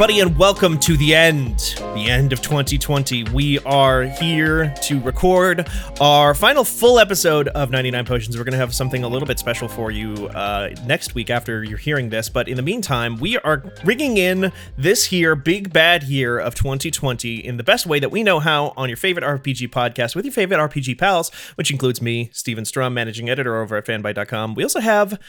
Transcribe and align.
Everybody, 0.00 0.20
and 0.20 0.38
welcome 0.38 0.78
to 0.78 0.96
the 0.96 1.14
end, 1.14 1.58
the 1.92 2.06
end 2.08 2.32
of 2.32 2.40
2020. 2.40 3.24
We 3.24 3.58
are 3.58 4.04
here 4.04 4.72
to 4.84 4.98
record 4.98 5.68
our 6.00 6.34
final 6.34 6.64
full 6.64 6.98
episode 6.98 7.48
of 7.48 7.68
99 7.68 8.06
Potions. 8.06 8.38
We're 8.38 8.44
going 8.44 8.52
to 8.52 8.58
have 8.58 8.74
something 8.74 9.04
a 9.04 9.08
little 9.08 9.28
bit 9.28 9.38
special 9.38 9.68
for 9.68 9.90
you 9.90 10.28
uh, 10.28 10.70
next 10.86 11.14
week 11.14 11.28
after 11.28 11.62
you're 11.62 11.76
hearing 11.76 12.08
this. 12.08 12.30
But 12.30 12.48
in 12.48 12.56
the 12.56 12.62
meantime, 12.62 13.18
we 13.18 13.36
are 13.40 13.62
ringing 13.84 14.16
in 14.16 14.52
this 14.78 15.04
here 15.04 15.36
big 15.36 15.70
bad 15.70 16.04
year 16.04 16.38
of 16.38 16.54
2020 16.54 17.34
in 17.34 17.58
the 17.58 17.62
best 17.62 17.84
way 17.84 18.00
that 18.00 18.10
we 18.10 18.22
know 18.22 18.40
how 18.40 18.72
on 18.78 18.88
your 18.88 18.96
favorite 18.96 19.26
RPG 19.26 19.68
podcast 19.68 20.16
with 20.16 20.24
your 20.24 20.32
favorite 20.32 20.56
RPG 20.56 20.96
pals, 20.96 21.30
which 21.56 21.70
includes 21.70 22.00
me, 22.00 22.30
Steven 22.32 22.64
Strom, 22.64 22.94
managing 22.94 23.28
editor 23.28 23.60
over 23.60 23.76
at 23.76 23.84
fanbyte.com. 23.84 24.54
We 24.54 24.62
also 24.62 24.80
have 24.80 25.20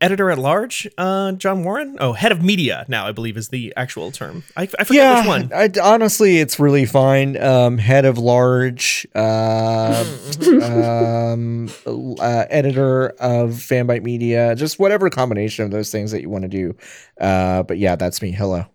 editor 0.00 0.30
at 0.30 0.38
large, 0.38 0.88
uh, 0.98 1.32
John 1.32 1.64
Warren. 1.64 1.96
Oh, 2.00 2.12
head 2.12 2.32
of 2.32 2.42
media 2.42 2.84
now, 2.88 3.06
I 3.06 3.12
believe 3.12 3.36
is 3.36 3.48
the 3.48 3.72
actual 3.76 4.10
term. 4.10 4.44
I, 4.56 4.62
I 4.62 4.84
forget 4.84 4.94
yeah, 4.94 5.18
which 5.18 5.26
one. 5.26 5.52
I, 5.52 5.70
honestly, 5.82 6.38
it's 6.38 6.58
really 6.58 6.86
fine. 6.86 7.36
Um, 7.40 7.78
head 7.78 8.04
of 8.04 8.18
large, 8.18 9.06
uh, 9.14 10.04
um, 11.32 11.70
uh, 11.86 12.44
editor 12.50 13.10
of 13.20 13.50
Fanbyte 13.50 14.02
Media, 14.02 14.54
just 14.54 14.78
whatever 14.78 15.10
combination 15.10 15.64
of 15.64 15.70
those 15.70 15.90
things 15.90 16.10
that 16.12 16.22
you 16.22 16.30
want 16.30 16.42
to 16.42 16.48
do. 16.48 16.74
Uh, 17.20 17.62
but 17.62 17.78
yeah, 17.78 17.96
that's 17.96 18.22
me. 18.22 18.32
Hello. 18.32 18.66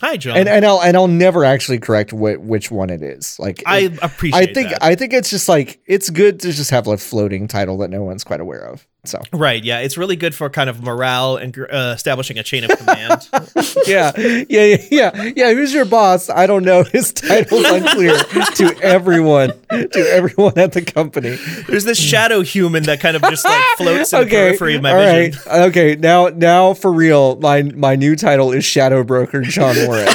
Hi, 0.00 0.16
John. 0.16 0.36
And 0.36 0.48
and 0.48 0.66
I'll 0.66 0.82
and 0.82 0.96
I'll 0.96 1.06
never 1.08 1.44
actually 1.44 1.78
correct 1.78 2.10
wh- 2.10 2.40
which 2.40 2.70
one 2.70 2.90
it 2.90 3.00
is. 3.00 3.38
Like 3.38 3.62
I 3.64 3.96
appreciate 4.02 4.50
I 4.50 4.52
think 4.52 4.70
that. 4.70 4.82
I 4.82 4.96
think 4.96 5.12
it's 5.12 5.30
just 5.30 5.48
like 5.48 5.80
it's 5.86 6.10
good 6.10 6.40
to 6.40 6.52
just 6.52 6.70
have 6.70 6.88
a 6.88 6.98
floating 6.98 7.46
title 7.46 7.78
that 7.78 7.90
no 7.90 8.02
one's 8.02 8.24
quite 8.24 8.40
aware 8.40 8.66
of. 8.66 8.86
So 9.04 9.20
Right, 9.32 9.62
yeah, 9.62 9.80
it's 9.80 9.98
really 9.98 10.16
good 10.16 10.34
for 10.34 10.48
kind 10.48 10.70
of 10.70 10.82
morale 10.82 11.36
and 11.36 11.56
uh, 11.58 11.92
establishing 11.94 12.38
a 12.38 12.42
chain 12.42 12.64
of 12.64 12.70
command. 12.78 13.28
yeah, 13.86 14.12
yeah, 14.16 14.44
yeah, 14.48 14.76
yeah, 14.90 15.32
yeah. 15.36 15.52
Who's 15.52 15.74
your 15.74 15.84
boss? 15.84 16.30
I 16.30 16.46
don't 16.46 16.64
know. 16.64 16.82
His 16.92 17.12
title's 17.12 17.64
unclear 17.66 18.16
to 18.18 18.76
everyone, 18.82 19.52
to 19.70 20.06
everyone 20.10 20.58
at 20.58 20.72
the 20.72 20.82
company. 20.82 21.36
There's 21.68 21.84
this 21.84 21.98
shadow 21.98 22.40
human 22.40 22.84
that 22.84 23.00
kind 23.00 23.16
of 23.16 23.22
just 23.22 23.44
like 23.44 23.62
floats 23.76 24.12
in 24.12 24.20
the 24.20 24.26
periphery 24.26 24.74
of 24.76 24.82
my 24.82 24.92
all 24.92 24.98
vision. 24.98 25.40
right. 25.46 25.60
Okay, 25.68 25.96
now, 25.96 26.28
now 26.28 26.74
for 26.74 26.92
real, 26.92 27.36
my 27.36 27.62
my 27.62 27.96
new 27.96 28.16
title 28.16 28.52
is 28.52 28.64
Shadow 28.64 29.04
Broker 29.04 29.42
John 29.42 29.76
Warren. 29.86 30.08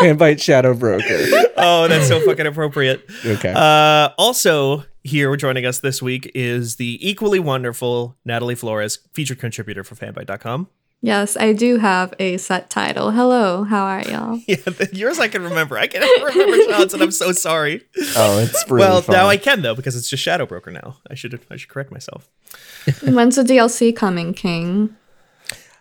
Fanbyte 0.00 0.40
Shadow 0.40 0.74
Broker. 0.74 1.26
Oh, 1.56 1.86
that's 1.88 2.08
so 2.08 2.20
fucking 2.24 2.46
appropriate. 2.46 3.04
Okay. 3.24 3.52
Uh, 3.54 4.10
also, 4.16 4.84
here 5.02 5.34
joining 5.36 5.66
us 5.66 5.78
this 5.80 6.02
week 6.02 6.30
is 6.34 6.76
the 6.76 6.98
equally 7.06 7.38
wonderful 7.38 8.16
Natalie 8.24 8.54
Flores, 8.54 8.98
featured 9.14 9.38
contributor 9.38 9.84
for 9.84 9.94
fanbyte.com. 9.94 10.68
Yes, 11.02 11.34
I 11.38 11.54
do 11.54 11.78
have 11.78 12.12
a 12.18 12.36
set 12.36 12.68
title. 12.68 13.10
Hello, 13.10 13.64
how 13.64 13.84
are 13.84 14.02
y'all? 14.02 14.38
Yeah, 14.46 14.56
yours 14.92 15.18
I 15.18 15.28
can 15.28 15.42
remember. 15.42 15.78
I 15.78 15.86
can 15.86 16.02
never 16.02 16.26
remember 16.38 16.70
Sean's, 16.70 16.92
and 16.92 17.02
I'm 17.02 17.10
so 17.10 17.32
sorry. 17.32 17.82
oh, 18.16 18.38
it's 18.38 18.64
really 18.70 18.80
well, 18.80 19.00
fun. 19.00 19.14
now 19.14 19.26
I 19.26 19.38
can 19.38 19.62
though 19.62 19.74
because 19.74 19.96
it's 19.96 20.10
just 20.10 20.22
Shadow 20.22 20.44
Broker 20.44 20.70
now. 20.70 20.98
I 21.10 21.14
should 21.14 21.40
I 21.50 21.56
should 21.56 21.70
correct 21.70 21.90
myself. 21.90 22.28
When's 23.02 23.36
the 23.36 23.42
DLC 23.44 23.96
coming, 23.96 24.34
King? 24.34 24.94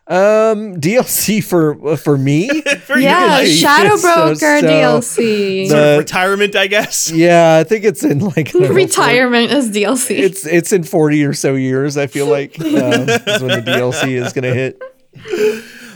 Um 0.09 0.75
DLC 0.81 1.43
for 1.43 1.95
for 1.97 2.17
me. 2.17 2.49
For 2.89 2.97
you, 2.97 3.03
Yeah, 3.03 3.27
like, 3.27 3.47
Shadow 3.47 3.95
so- 3.97 4.01
Broker 4.01 4.59
so- 4.59 4.65
DLC. 4.67 5.67
sort 5.67 5.79
of 5.83 5.97
retirement, 5.99 6.55
I 6.55 6.65
guess. 6.67 7.11
yeah, 7.11 7.57
I 7.57 7.63
think 7.63 7.85
it's 7.85 8.03
in 8.03 8.19
like 8.19 8.49
I 8.49 8.51
don't 8.51 8.61
know, 8.63 8.69
Retirement 8.69 9.51
as 9.51 9.69
DLC. 9.69 10.17
It's 10.17 10.45
it's 10.47 10.71
in 10.71 10.83
forty 10.83 11.23
or 11.23 11.33
so 11.33 11.53
years. 11.53 11.95
I 11.97 12.07
feel 12.07 12.25
like 12.25 12.59
um, 12.59 12.67
is 12.73 13.41
when 13.43 13.63
the 13.63 13.63
DLC 13.65 14.13
is 14.21 14.33
gonna 14.33 14.53
hit. 14.53 14.81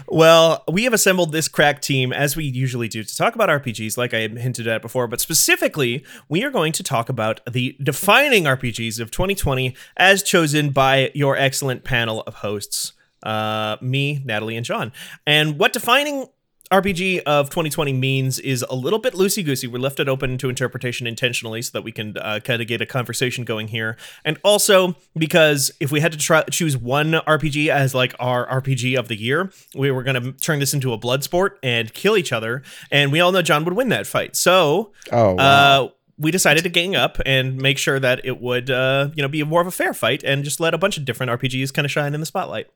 Well, 0.07 0.63
we 0.71 0.83
have 0.83 0.93
assembled 0.93 1.31
this 1.31 1.47
crack 1.47 1.81
team 1.81 2.13
as 2.13 2.35
we 2.35 2.43
usually 2.43 2.87
do 2.87 3.03
to 3.03 3.15
talk 3.17 3.33
about 3.33 3.49
RPGs, 3.49 3.97
like 3.97 4.13
I 4.13 4.27
hinted 4.27 4.67
at 4.67 4.83
before, 4.83 5.07
but 5.07 5.19
specifically, 5.19 6.05
we 6.29 6.43
are 6.43 6.51
going 6.51 6.71
to 6.73 6.83
talk 6.83 7.09
about 7.09 7.39
the 7.51 7.75
defining 7.81 8.43
RPGs 8.43 8.99
of 8.99 9.09
2020 9.09 9.75
as 9.97 10.21
chosen 10.21 10.69
by 10.69 11.09
your 11.15 11.35
excellent 11.35 11.83
panel 11.83 12.21
of 12.27 12.35
hosts, 12.35 12.92
uh, 13.23 13.77
me, 13.81 14.21
Natalie, 14.25 14.55
and 14.57 14.65
John. 14.65 14.91
And 15.25 15.57
what 15.57 15.73
defining 15.73 16.27
RPG 16.71 17.19
of 17.27 17.49
2020 17.51 17.93
means 17.93 18.39
is 18.39 18.65
a 18.67 18.73
little 18.73 18.97
bit 18.97 19.13
loosey 19.13 19.45
goosey. 19.45 19.67
We 19.67 19.77
left 19.77 19.99
it 19.99 20.09
open 20.09 20.39
to 20.39 20.49
interpretation 20.49 21.05
intentionally 21.05 21.61
so 21.61 21.69
that 21.73 21.83
we 21.83 21.91
can 21.91 22.17
uh, 22.17 22.39
kind 22.43 22.63
of 22.63 22.67
get 22.67 22.81
a 22.81 22.85
conversation 22.87 23.43
going 23.43 23.67
here. 23.67 23.95
And 24.25 24.39
also 24.43 24.95
because 25.15 25.71
if 25.79 25.91
we 25.91 25.99
had 25.99 26.11
to 26.13 26.17
try 26.17 26.41
choose 26.45 26.75
one 26.75 27.11
RPG 27.11 27.67
as 27.67 27.93
like 27.93 28.15
our 28.19 28.47
RPG 28.61 28.97
of 28.97 29.07
the 29.07 29.15
year, 29.15 29.51
we 29.75 29.91
were 29.91 30.01
going 30.01 30.19
to 30.21 30.31
turn 30.31 30.59
this 30.59 30.73
into 30.73 30.93
a 30.93 30.97
blood 30.97 31.23
sport 31.23 31.59
and 31.61 31.93
kill 31.93 32.17
each 32.17 32.31
other. 32.31 32.63
And 32.89 33.11
we 33.11 33.19
all 33.19 33.31
know 33.31 33.43
John 33.43 33.65
would 33.65 33.73
win 33.75 33.89
that 33.89 34.07
fight. 34.07 34.35
So 34.35 34.93
Oh, 35.11 35.33
wow. 35.35 35.43
uh, 35.43 35.89
we 36.17 36.31
decided 36.31 36.63
to 36.63 36.69
gang 36.69 36.95
up 36.95 37.19
and 37.23 37.57
make 37.57 37.77
sure 37.77 37.99
that 37.99 38.21
it 38.25 38.41
would, 38.41 38.71
uh, 38.71 39.09
you 39.15 39.21
know, 39.21 39.27
be 39.27 39.43
more 39.43 39.61
of 39.61 39.67
a 39.67 39.71
fair 39.71 39.93
fight 39.93 40.23
and 40.23 40.43
just 40.43 40.59
let 40.59 40.73
a 40.73 40.77
bunch 40.79 40.97
of 40.97 41.05
different 41.05 41.31
RPGs 41.39 41.71
kind 41.71 41.85
of 41.85 41.91
shine 41.91 42.15
in 42.15 42.19
the 42.19 42.25
spotlight. 42.25 42.67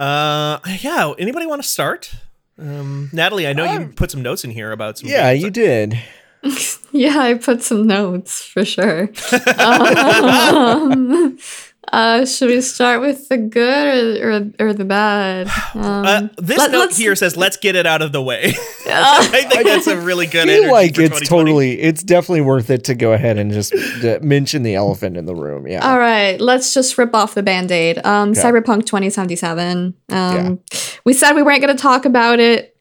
Uh, 0.00 0.58
yeah. 0.80 1.12
Anybody 1.18 1.46
want 1.46 1.62
to 1.62 1.68
start? 1.68 2.10
Um, 2.58 3.10
Natalie, 3.12 3.46
I 3.46 3.52
know 3.52 3.70
you 3.70 3.88
put 3.88 4.10
some 4.10 4.22
notes 4.22 4.44
in 4.44 4.50
here 4.50 4.72
about 4.72 4.98
some. 4.98 5.08
yeah, 5.08 5.30
you 5.30 5.50
did. 5.50 5.98
yeah, 6.92 7.18
I 7.18 7.34
put 7.34 7.62
some 7.62 7.86
notes 7.86 8.42
for 8.42 8.64
sure. 8.64 9.10
um, 9.58 11.38
uh, 11.92 12.24
should 12.24 12.48
we 12.50 12.60
start 12.60 13.00
with 13.00 13.28
the 13.28 13.36
good 13.36 14.20
or 14.22 14.30
or, 14.30 14.68
or 14.68 14.72
the 14.74 14.84
bad? 14.84 15.48
Um, 15.74 16.04
Uh, 16.04 16.28
this 16.38 16.58
let- 16.58 16.70
note 16.72 16.92
here 16.92 17.14
says, 17.14 17.36
"Let's 17.36 17.56
get 17.56 17.76
it 17.76 17.86
out 17.86 18.02
of 18.02 18.10
the 18.12 18.20
way." 18.22 18.46
uh, 18.86 19.18
I 19.20 19.24
think 19.48 19.64
that's 19.66 19.86
a 19.86 19.96
really 20.00 20.26
good. 20.26 20.48
I 20.48 20.60
feel 20.60 20.72
like 20.72 20.94
for 20.96 21.02
it's 21.02 21.28
totally, 21.28 21.80
it's 21.80 22.02
definitely 22.02 22.40
worth 22.42 22.70
it 22.70 22.84
to 22.84 22.94
go 22.94 23.12
ahead 23.12 23.38
and 23.38 23.52
just 23.52 23.72
d- 24.00 24.18
mention 24.20 24.62
the 24.64 24.74
elephant 24.74 25.16
in 25.16 25.26
the 25.26 25.34
room. 25.34 25.66
Yeah. 25.68 25.88
All 25.88 25.98
right, 25.98 26.40
let's 26.40 26.74
just 26.74 26.98
rip 26.98 27.14
off 27.14 27.34
the 27.34 27.42
band 27.42 27.70
aid. 27.70 28.04
Um, 28.04 28.30
Okay. 28.30 28.40
Cyberpunk 28.40 28.86
2077. 28.86 29.94
Um, 30.10 30.60
We 31.04 31.12
said 31.12 31.32
we 31.34 31.42
weren't 31.42 31.62
going 31.62 31.74
to 31.76 31.80
talk 31.80 32.04
about 32.04 32.40
it. 32.40 32.76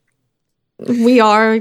We 0.88 1.20
are. 1.20 1.60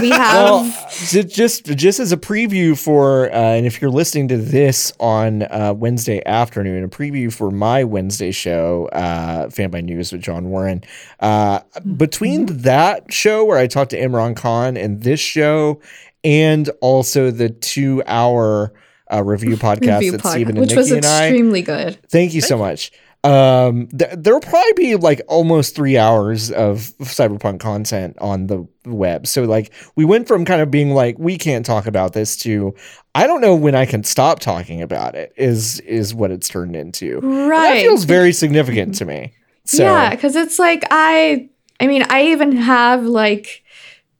We 0.00 0.10
have. 0.10 0.44
well, 0.44 0.72
just 1.10 1.66
just 1.66 2.00
as 2.00 2.10
a 2.10 2.16
preview 2.16 2.78
for, 2.78 3.30
uh, 3.30 3.34
and 3.36 3.66
if 3.66 3.80
you're 3.80 3.90
listening 3.90 4.28
to 4.28 4.36
this 4.38 4.92
on 4.98 5.42
uh, 5.42 5.74
Wednesday 5.76 6.22
afternoon, 6.24 6.82
a 6.84 6.88
preview 6.88 7.32
for 7.32 7.50
my 7.50 7.84
Wednesday 7.84 8.30
show, 8.32 8.88
uh, 8.92 9.48
Fanbyte 9.48 9.84
News 9.84 10.12
with 10.12 10.22
John 10.22 10.48
Warren. 10.48 10.82
Uh, 11.20 11.60
between 11.96 12.46
that 12.46 13.12
show 13.12 13.44
where 13.44 13.58
I 13.58 13.66
talked 13.66 13.90
to 13.90 14.00
Imran 14.00 14.34
Khan 14.34 14.76
and 14.76 15.02
this 15.02 15.20
show, 15.20 15.80
and 16.24 16.68
also 16.80 17.30
the 17.30 17.50
two 17.50 18.02
hour 18.06 18.72
uh, 19.12 19.22
review 19.22 19.56
podcast 19.56 19.98
review 19.98 20.12
that 20.12 20.22
podcast, 20.22 20.30
Stephen 20.32 20.56
and 20.56 20.66
which 20.66 20.74
was 20.74 20.88
Nikki 20.90 20.96
and 20.98 21.06
I. 21.06 21.26
extremely 21.26 21.62
good. 21.62 21.98
Thank 22.08 22.32
you 22.34 22.40
so 22.40 22.56
much. 22.56 22.92
Um, 23.26 23.88
th- 23.88 24.12
there'll 24.16 24.40
probably 24.40 24.72
be 24.76 24.94
like 24.94 25.20
almost 25.26 25.74
three 25.74 25.98
hours 25.98 26.52
of 26.52 26.92
cyberpunk 27.00 27.58
content 27.58 28.16
on 28.20 28.46
the 28.46 28.68
web. 28.84 29.26
So 29.26 29.42
like 29.42 29.72
we 29.96 30.04
went 30.04 30.28
from 30.28 30.44
kind 30.44 30.60
of 30.60 30.70
being 30.70 30.90
like 30.90 31.18
we 31.18 31.36
can't 31.36 31.66
talk 31.66 31.86
about 31.86 32.12
this 32.12 32.36
to 32.38 32.74
I 33.16 33.26
don't 33.26 33.40
know 33.40 33.56
when 33.56 33.74
I 33.74 33.84
can 33.84 34.04
stop 34.04 34.38
talking 34.38 34.80
about 34.80 35.16
it. 35.16 35.32
Is 35.36 35.80
is 35.80 36.14
what 36.14 36.30
it's 36.30 36.48
turned 36.48 36.76
into. 36.76 37.18
And 37.18 37.48
Right. 37.48 37.74
That 37.74 37.82
feels 37.82 38.04
very 38.04 38.32
significant 38.32 38.94
to 38.96 39.04
me. 39.04 39.32
So 39.64 39.82
Yeah, 39.82 40.10
because 40.10 40.36
it's 40.36 40.58
like 40.58 40.84
I. 40.90 41.48
I 41.78 41.88
mean, 41.88 42.04
I 42.08 42.28
even 42.28 42.56
have 42.56 43.04
like 43.04 43.62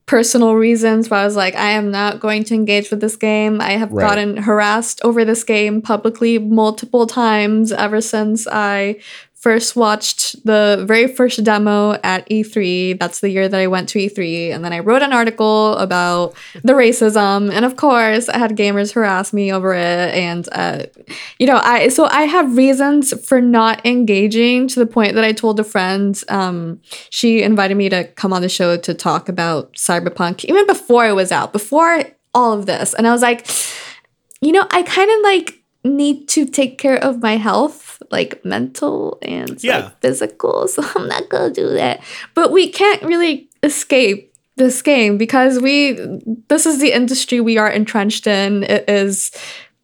personal 0.06 0.54
reasons 0.54 1.10
where 1.10 1.20
I 1.20 1.24
was 1.24 1.34
like, 1.36 1.56
I 1.56 1.70
am 1.70 1.90
not 1.90 2.20
going 2.20 2.44
to 2.44 2.54
engage 2.54 2.90
with 2.90 3.00
this 3.00 3.16
game. 3.16 3.60
I 3.60 3.72
have 3.72 3.90
Right. 3.90 4.06
gotten 4.08 4.36
harassed 4.36 5.00
over 5.02 5.24
this 5.24 5.42
game 5.42 5.82
publicly 5.82 6.38
multiple 6.38 7.06
times 7.06 7.72
ever 7.72 8.00
since 8.00 8.46
I 8.46 9.00
first 9.46 9.76
watched 9.76 10.44
the 10.44 10.84
very 10.88 11.06
first 11.06 11.44
demo 11.44 11.92
at 12.02 12.28
E3. 12.28 12.98
That's 12.98 13.20
the 13.20 13.30
year 13.30 13.48
that 13.48 13.60
I 13.60 13.68
went 13.68 13.88
to 13.90 14.00
E3. 14.00 14.50
And 14.50 14.64
then 14.64 14.72
I 14.72 14.80
wrote 14.80 15.02
an 15.02 15.12
article 15.12 15.76
about 15.76 16.34
the 16.64 16.72
racism. 16.72 17.52
And 17.52 17.64
of 17.64 17.76
course, 17.76 18.28
I 18.28 18.38
had 18.38 18.56
gamers 18.56 18.92
harass 18.92 19.32
me 19.32 19.52
over 19.52 19.72
it. 19.72 20.12
And, 20.16 20.48
uh, 20.50 20.86
you 21.38 21.46
know, 21.46 21.60
I, 21.62 21.90
so 21.90 22.06
I 22.06 22.22
have 22.22 22.56
reasons 22.56 23.14
for 23.24 23.40
not 23.40 23.86
engaging 23.86 24.66
to 24.66 24.80
the 24.80 24.86
point 24.86 25.14
that 25.14 25.22
I 25.22 25.30
told 25.30 25.60
a 25.60 25.64
friend, 25.64 26.20
um, 26.28 26.80
she 27.10 27.44
invited 27.44 27.76
me 27.76 27.88
to 27.90 28.02
come 28.14 28.32
on 28.32 28.42
the 28.42 28.48
show 28.48 28.76
to 28.76 28.94
talk 28.94 29.28
about 29.28 29.74
Cyberpunk 29.74 30.44
even 30.46 30.66
before 30.66 31.06
it 31.06 31.12
was 31.12 31.30
out, 31.30 31.52
before 31.52 32.02
all 32.34 32.52
of 32.52 32.66
this. 32.66 32.94
And 32.94 33.06
I 33.06 33.12
was 33.12 33.22
like, 33.22 33.46
you 34.40 34.50
know, 34.50 34.66
I 34.72 34.82
kind 34.82 35.08
of 35.08 35.20
like 35.22 35.62
need 35.86 36.28
to 36.28 36.44
take 36.46 36.78
care 36.78 36.96
of 37.02 37.22
my 37.22 37.36
health, 37.36 38.02
like 38.10 38.44
mental 38.44 39.18
and 39.22 39.62
Yeah. 39.62 39.78
like 39.78 40.00
physical. 40.00 40.68
So 40.74 40.82
I'm 40.94 41.08
not 41.08 41.28
gonna 41.28 41.50
do 41.52 41.68
that. 41.70 42.02
But 42.34 42.52
we 42.52 42.68
can't 42.68 43.02
really 43.02 43.48
escape 43.62 44.32
this 44.56 44.80
game 44.82 45.18
because 45.18 45.58
we 45.60 45.92
this 46.48 46.66
is 46.66 46.80
the 46.80 46.92
industry 46.92 47.40
we 47.40 47.58
are 47.58 47.70
entrenched 47.70 48.26
in. 48.26 48.62
It 48.64 48.88
is 48.88 49.30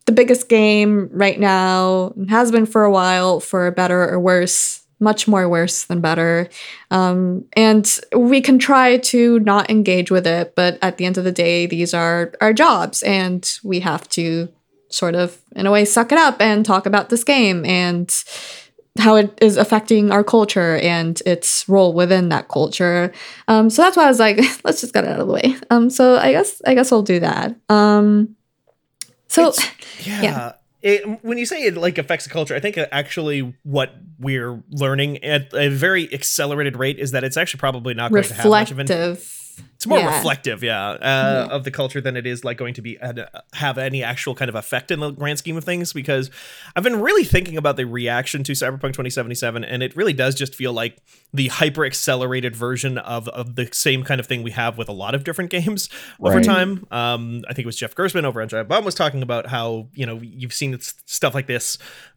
the 0.07 0.13
biggest 0.13 0.49
game 0.49 1.09
right 1.13 1.39
now, 1.39 2.13
and 2.17 2.29
has 2.31 2.51
been 2.51 2.67
for 2.67 2.83
a 2.85 2.91
while, 2.91 3.39
for 3.41 3.71
better 3.71 4.09
or 4.09 4.19
worse. 4.19 4.81
Much 5.01 5.27
more 5.27 5.49
worse 5.49 5.85
than 5.87 6.01
better. 6.01 6.49
Um, 6.93 7.45
and 7.55 7.85
we 8.17 8.41
can 8.41 8.61
try 8.61 8.99
to 8.99 9.41
not 9.41 9.69
engage 9.69 10.13
with 10.13 10.29
it, 10.29 10.55
but 10.55 10.79
at 10.81 10.97
the 10.97 11.07
end 11.07 11.19
of 11.19 11.25
the 11.25 11.33
day, 11.33 11.67
these 11.67 11.93
are 11.93 12.33
our 12.41 12.53
jobs, 12.53 13.03
and 13.03 13.59
we 13.65 13.81
have 13.81 14.09
to 14.11 14.49
sort 14.93 15.15
of, 15.15 15.41
in 15.57 15.67
a 15.67 15.71
way, 15.71 15.85
suck 15.85 16.13
it 16.13 16.19
up 16.19 16.41
and 16.41 16.65
talk 16.65 16.87
about 16.87 17.09
this 17.09 17.25
game 17.25 17.65
and 17.65 18.13
how 18.99 19.17
it 19.17 19.37
is 19.41 19.57
affecting 19.57 20.11
our 20.11 20.23
culture 20.23 20.77
and 20.77 21.23
its 21.25 21.67
role 21.69 21.95
within 21.95 22.29
that 22.29 22.49
culture. 22.49 23.11
Um, 23.49 23.71
so 23.71 23.83
that's 23.83 23.97
why 23.97 24.05
I 24.05 24.09
was 24.09 24.19
like, 24.21 24.39
let's 24.65 24.81
just 24.83 24.93
get 24.93 25.05
it 25.05 25.11
out 25.11 25.21
of 25.21 25.27
the 25.27 25.33
way. 25.33 25.57
Um, 25.71 25.89
so 25.91 26.17
I 26.17 26.33
guess 26.33 26.61
I 26.67 26.75
guess 26.75 26.93
I'll 26.93 27.03
do 27.03 27.21
that. 27.21 27.57
Um, 27.69 28.37
so 29.29 29.49
It's- 29.49 29.71
yeah. 30.07 30.23
yeah. 30.23 30.53
It, 30.83 31.25
when 31.25 31.39
you 31.39 31.47
say 31.47 31.63
it 31.63 31.77
like 31.77 31.97
affects 31.97 32.25
the 32.25 32.31
culture, 32.33 32.57
I 32.57 32.61
think 32.61 32.77
actually 32.77 33.55
what 33.63 33.95
we're 34.19 34.61
learning 34.69 35.23
at 35.23 35.55
a 35.55 35.69
very 35.69 36.13
accelerated 36.13 36.77
rate 36.77 36.99
is 36.99 37.13
that 37.13 37.23
it's 37.23 37.37
actually 37.37 37.61
probably 37.61 37.95
not 37.95 38.11
going 38.11 38.25
to 38.25 38.35
have 38.35 38.47
much 38.47 38.73
of 38.73 38.81
an 38.81 38.87
reflective. 38.89 39.42
It's 39.77 39.87
more 39.87 39.99
Yeah. 39.99 40.17
reflective, 40.17 40.63
yeah, 40.63 40.91
uh, 40.91 41.49
of 41.51 41.65
the 41.65 41.73
culture 41.73 42.01
than 42.01 42.17
it 42.17 42.25
is 42.25 42.45
like 42.45 42.57
going 42.57 42.75
to 42.75 42.83
be 42.83 43.01
uh, 43.01 43.13
have 43.55 43.79
any 43.79 44.05
actual 44.05 44.35
kind 44.35 44.49
of 44.49 44.55
effect 44.55 44.93
in 44.93 45.01
the 45.01 45.11
grand 45.11 45.39
scheme 45.41 45.57
of 45.57 45.65
things. 45.65 45.93
Because 45.93 46.31
I've 46.77 46.85
been 46.85 47.01
really 47.01 47.25
thinking 47.25 47.57
about 47.57 47.77
the 47.77 47.85
reaction 47.85 48.45
to 48.45 48.53
Cyberpunk 48.53 48.93
2077, 48.95 49.65
and 49.65 49.83
it 49.83 49.97
really 49.97 50.13
does 50.13 50.37
just 50.37 50.55
feel 50.55 50.73
like 50.73 50.99
the 51.35 51.49
hyper 51.49 51.85
accelerated 51.85 52.55
version 52.55 52.97
of 52.99 53.29
of 53.31 53.57
the 53.57 53.69
same 53.73 54.05
kind 54.05 54.21
of 54.21 54.27
thing 54.27 54.45
we 54.45 54.53
have 54.53 54.79
with 54.79 54.89
a 54.89 54.93
lot 54.93 55.17
of 55.17 55.25
different 55.25 55.51
games 55.51 55.89
over 56.21 56.41
time. 56.41 56.87
Um, 56.93 57.43
I 57.49 57.55
think 57.55 57.65
it 57.65 57.67
was 57.67 57.77
Jeff 57.77 57.95
Gerstmann 57.97 58.25
over 58.25 58.41
on 58.41 58.49
Giant 58.49 58.69
Bomb 58.69 58.85
was 58.85 58.95
talking 58.95 59.23
about 59.23 59.49
how 59.49 59.89
you 59.95 60.07
know 60.07 60.21
you've 60.23 60.55
seen 60.55 60.79
stuff 60.81 61.35
like 61.35 61.49
this 61.49 61.77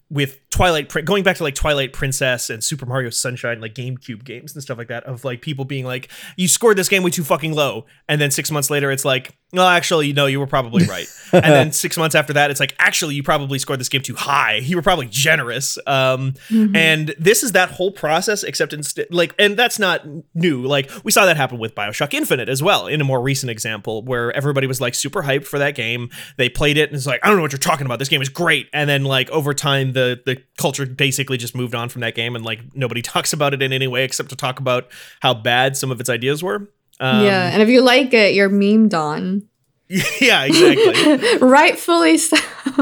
with 0.09 0.39
Twilight, 0.49 0.93
going 1.05 1.23
back 1.23 1.37
to 1.37 1.43
like 1.43 1.55
Twilight 1.55 1.91
Princess 1.91 2.49
and 2.49 2.63
Super 2.63 2.85
Mario 2.85 3.09
Sunshine, 3.09 3.59
like 3.59 3.73
GameCube 3.73 4.23
games 4.23 4.53
and 4.53 4.61
stuff 4.61 4.77
like 4.77 4.87
that, 4.87 5.03
of 5.05 5.25
like 5.25 5.41
people 5.41 5.65
being 5.65 5.85
like, 5.85 6.09
"You 6.37 6.47
scored 6.47 6.77
this 6.77 6.89
game 6.89 7.03
way 7.03 7.09
too 7.09 7.23
fucking 7.23 7.53
low," 7.53 7.85
and 8.07 8.21
then 8.21 8.31
six 8.31 8.51
months 8.51 8.69
later, 8.69 8.91
it's 8.91 9.05
like, 9.05 9.35
"No, 9.55 9.67
actually, 9.67 10.13
no, 10.13 10.25
you 10.27 10.39
were 10.39 10.47
probably 10.47 10.85
right." 10.87 11.07
and 11.33 11.43
then 11.43 11.71
six 11.71 11.97
months 11.97 12.15
after 12.15 12.33
that, 12.33 12.51
it's 12.51 12.59
like, 12.59 12.75
"Actually, 12.79 13.15
you 13.15 13.23
probably 13.23 13.57
scored 13.57 13.79
this 13.79 13.89
game 13.89 14.01
too 14.01 14.15
high. 14.15 14.57
You 14.57 14.75
were 14.75 14.81
probably 14.81 15.07
generous." 15.07 15.77
Um, 15.87 16.35
and 16.51 17.15
this 17.17 17.43
is 17.43 17.53
that 17.53 17.71
whole 17.71 17.91
process, 17.91 18.43
except 18.43 18.73
instead, 18.73 19.07
like, 19.09 19.33
and 19.39 19.57
that's 19.57 19.79
not 19.79 20.05
new. 20.33 20.61
Like 20.61 20.91
we 21.03 21.11
saw 21.11 21.25
that 21.25 21.37
happen 21.37 21.57
with 21.57 21.73
Bioshock 21.75 22.13
Infinite 22.13 22.49
as 22.49 22.61
well, 22.61 22.87
in 22.87 23.01
a 23.01 23.03
more 23.03 23.21
recent 23.21 23.49
example, 23.49 24.03
where 24.03 24.31
everybody 24.33 24.67
was 24.67 24.79
like 24.79 24.93
super 24.95 25.23
hyped 25.23 25.45
for 25.45 25.57
that 25.59 25.75
game. 25.75 26.09
They 26.37 26.49
played 26.49 26.77
it 26.77 26.89
and 26.89 26.95
it's 26.95 27.07
like, 27.07 27.19
"I 27.23 27.27
don't 27.27 27.37
know 27.37 27.41
what 27.41 27.51
you're 27.51 27.59
talking 27.59 27.85
about. 27.85 27.99
This 27.99 28.09
game 28.09 28.21
is 28.21 28.29
great." 28.29 28.67
And 28.73 28.89
then 28.89 29.03
like 29.03 29.29
over 29.31 29.53
time, 29.53 29.93
the 29.93 30.21
the 30.25 30.41
culture 30.57 30.85
basically 30.85 31.37
just 31.37 31.55
moved 31.55 31.75
on 31.75 31.89
from 31.89 32.01
that 32.01 32.15
game, 32.15 32.35
and 32.35 32.45
like 32.45 32.75
nobody 32.75 33.01
talks 33.15 33.33
about 33.33 33.53
it 33.53 33.61
in 33.61 33.73
any 33.73 33.87
way 33.87 34.03
except 34.03 34.29
to 34.29 34.35
talk 34.35 34.59
about 34.59 34.87
how 35.21 35.33
bad 35.33 35.77
some 35.77 35.91
of 35.91 35.99
its 35.99 36.09
ideas 36.09 36.43
were. 36.43 36.69
Um, 36.99 37.25
yeah, 37.25 37.49
and 37.51 37.61
if 37.61 37.69
you 37.69 37.81
like 37.81 38.13
it, 38.13 38.33
you're 38.35 38.49
memed 38.49 38.93
on. 38.93 39.43
yeah, 40.19 40.45
exactly. 40.45 41.37
Rightfully 41.47 42.17
so. 42.17 42.37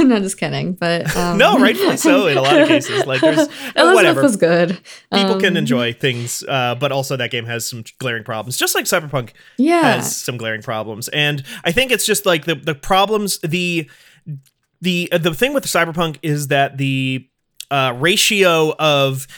no, 0.00 0.18
just 0.18 0.38
kidding. 0.38 0.72
But 0.72 1.14
um, 1.16 1.38
no, 1.38 1.56
rightfully 1.58 1.96
so 1.96 2.26
in 2.26 2.36
a 2.36 2.42
lot 2.42 2.60
of 2.60 2.66
cases. 2.66 3.06
Like 3.06 3.20
there's 3.20 3.38
Elizabeth 3.38 3.94
whatever. 3.94 4.22
was 4.22 4.36
good. 4.36 4.70
People 5.14 5.38
can 5.38 5.52
Um, 5.52 5.58
enjoy 5.58 5.92
things, 5.92 6.42
uh, 6.48 6.74
but 6.74 6.90
also 6.90 7.16
that 7.16 7.30
game 7.30 7.44
has 7.46 7.64
some 7.64 7.84
glaring 7.98 8.24
problems, 8.24 8.56
just 8.56 8.74
like 8.74 8.86
Cyberpunk 8.86 9.30
Yeah. 9.56 9.82
has 9.82 10.16
some 10.16 10.36
glaring 10.36 10.62
problems. 10.62 11.06
And 11.08 11.44
I 11.62 11.70
think 11.70 11.92
it's 11.92 12.04
just 12.04 12.26
like 12.26 12.44
the 12.46 12.56
the 12.56 12.74
problems 12.74 13.38
the 13.40 13.88
the 14.80 15.08
uh, 15.12 15.18
the 15.18 15.34
thing 15.34 15.54
with 15.54 15.64
Cyberpunk 15.64 16.16
is 16.22 16.48
that 16.48 16.76
the 16.76 17.28
uh, 17.70 17.94
ratio 17.96 18.74
of 18.80 19.28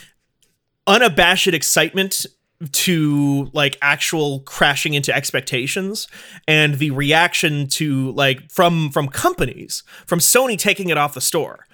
unabashed 0.86 1.48
excitement 1.48 2.24
to 2.72 3.50
like 3.52 3.78
actual 3.82 4.40
crashing 4.40 4.94
into 4.94 5.14
expectations 5.14 6.08
and 6.46 6.74
the 6.74 6.90
reaction 6.90 7.66
to 7.66 8.12
like 8.12 8.50
from 8.50 8.90
from 8.90 9.08
companies 9.08 9.82
from 10.06 10.18
Sony 10.18 10.58
taking 10.58 10.88
it 10.88 10.96
off 10.96 11.14
the 11.14 11.20
store 11.20 11.66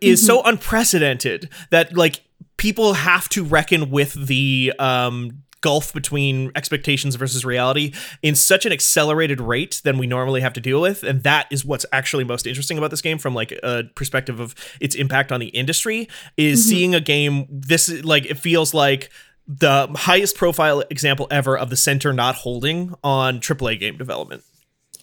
is 0.00 0.24
so 0.24 0.42
unprecedented 0.42 1.48
that 1.70 1.96
like 1.96 2.22
people 2.56 2.92
have 2.92 3.28
to 3.30 3.44
reckon 3.44 3.90
with 3.90 4.26
the 4.26 4.72
um 4.78 5.42
gulf 5.60 5.92
between 5.92 6.50
expectations 6.54 7.16
versus 7.16 7.44
reality 7.44 7.92
in 8.22 8.34
such 8.34 8.64
an 8.64 8.72
accelerated 8.72 9.40
rate 9.40 9.80
than 9.84 9.98
we 9.98 10.06
normally 10.06 10.40
have 10.40 10.52
to 10.54 10.60
deal 10.60 10.80
with. 10.80 11.02
And 11.02 11.22
that 11.22 11.46
is 11.50 11.64
what's 11.64 11.84
actually 11.92 12.24
most 12.24 12.46
interesting 12.46 12.78
about 12.78 12.90
this 12.90 13.02
game 13.02 13.18
from 13.18 13.34
like 13.34 13.52
a 13.62 13.84
perspective 13.94 14.40
of 14.40 14.54
its 14.80 14.94
impact 14.94 15.32
on 15.32 15.40
the 15.40 15.48
industry 15.48 16.08
is 16.36 16.66
seeing 16.66 16.94
a 16.94 17.00
game 17.00 17.46
this 17.50 17.88
like 18.02 18.26
it 18.26 18.38
feels 18.38 18.72
like 18.72 19.10
the 19.58 19.88
highest 19.96 20.36
profile 20.36 20.84
example 20.90 21.26
ever 21.30 21.58
of 21.58 21.70
the 21.70 21.76
center 21.76 22.12
not 22.12 22.36
holding 22.36 22.94
on 23.02 23.40
AAA 23.40 23.80
game 23.80 23.96
development 23.96 24.44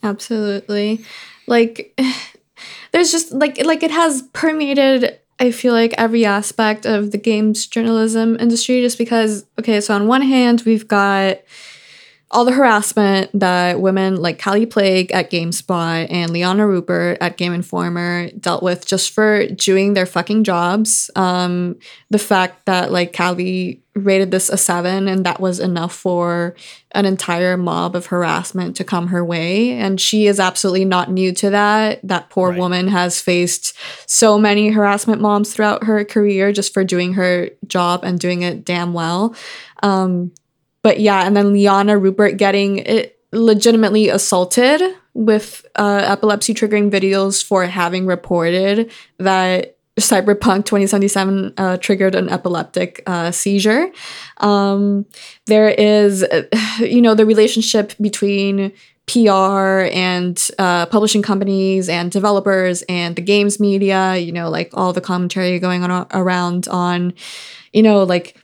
Absolutely. 0.03 1.03
Like 1.47 1.99
there's 2.91 3.11
just 3.11 3.31
like 3.31 3.63
like 3.63 3.83
it 3.83 3.91
has 3.91 4.23
permeated 4.33 5.19
I 5.39 5.51
feel 5.51 5.73
like 5.73 5.93
every 5.97 6.25
aspect 6.25 6.85
of 6.85 7.11
the 7.11 7.17
games 7.17 7.67
journalism 7.67 8.37
industry 8.39 8.81
just 8.81 8.97
because 8.97 9.45
okay, 9.59 9.81
so 9.81 9.93
on 9.93 10.07
one 10.07 10.21
hand 10.21 10.63
we've 10.65 10.87
got 10.87 11.39
all 12.29 12.43
the 12.43 12.51
harassment 12.51 13.29
that 13.39 13.79
women 13.79 14.17
like 14.17 14.37
Kallie 14.37 14.69
Plagge 14.69 15.11
at 15.11 15.31
GameSpot 15.31 16.07
and 16.09 16.31
Liana 16.31 16.63
Ruppert 16.63 17.17
at 17.21 17.37
Game 17.37 17.53
Informer 17.53 18.29
dealt 18.31 18.61
with 18.61 18.85
just 18.85 19.11
for 19.11 19.47
doing 19.47 19.93
their 19.93 20.05
fucking 20.05 20.43
jobs. 20.43 21.09
Um, 21.15 21.77
the 22.09 22.19
fact 22.19 22.65
that 22.65 22.91
like 22.91 23.13
Kallie 23.13 23.79
rated 23.95 24.29
this 24.29 24.49
a 24.49 24.57
seven 24.57 25.07
and 25.07 25.25
that 25.25 25.39
was 25.39 25.59
enough 25.59 25.95
for 25.95 26.53
an 26.91 27.05
entire 27.05 27.55
mob 27.57 27.95
of 27.95 28.07
harassment 28.07 28.75
to 28.75 28.83
come 28.83 29.07
her 29.07 29.23
way. 29.23 29.71
And 29.71 29.99
she 29.99 30.27
is 30.27 30.39
absolutely 30.39 30.85
not 30.85 31.09
new 31.09 31.31
to 31.33 31.49
that. 31.49 32.01
That 32.03 32.29
poor 32.29 32.49
Right. 32.49 32.59
woman 32.59 32.89
has 32.89 33.21
faced 33.21 33.73
so 34.05 34.37
many 34.37 34.69
harassment 34.69 35.21
moms 35.21 35.53
throughout 35.53 35.85
her 35.85 36.03
career 36.03 36.51
just 36.51 36.73
for 36.73 36.83
doing 36.83 37.13
her 37.13 37.49
job 37.65 38.01
and 38.03 38.19
doing 38.19 38.41
it 38.41 38.65
damn 38.65 38.93
well. 38.93 39.33
Um, 39.81 40.31
but 40.81 40.99
yeah, 40.99 41.25
and 41.25 41.35
then 41.35 41.53
Liana 41.53 41.93
Ruppert 41.93 42.37
getting 42.37 42.79
it 42.79 43.19
legitimately 43.31 44.09
assaulted 44.09 44.81
with 45.13 45.65
uh, 45.75 46.03
epilepsy 46.05 46.53
triggering 46.53 46.91
videos 46.91 47.43
for 47.43 47.65
having 47.65 48.05
reported 48.05 48.91
that 49.17 49.77
Cyberpunk 49.99 50.65
2077 50.65 51.53
uh, 51.57 51.77
triggered 51.77 52.13
an 52.13 52.29
epileptic 52.29 53.01
uh, 53.07 53.31
seizure. 53.31 53.91
Um, 54.37 55.05
there 55.47 55.69
is, 55.69 56.23
you 56.79 57.01
know, 57.01 57.15
the 57.15 57.25
relationship 57.25 57.93
between 57.99 58.71
PR 59.07 59.87
and 59.91 60.49
uh, 60.59 60.85
publishing 60.85 61.21
companies 61.21 61.89
and 61.89 62.11
developers 62.11 62.83
and 62.83 63.15
the 63.15 63.21
games 63.21 63.59
media, 63.59 64.17
you 64.17 64.31
know, 64.31 64.49
like 64.49 64.69
all 64.73 64.93
the 64.93 65.01
commentary 65.01 65.57
going 65.59 65.83
on 65.83 66.05
around 66.11 66.67
on, 66.67 67.13
you 67.73 67.81
know, 67.81 68.03
like 68.03 68.35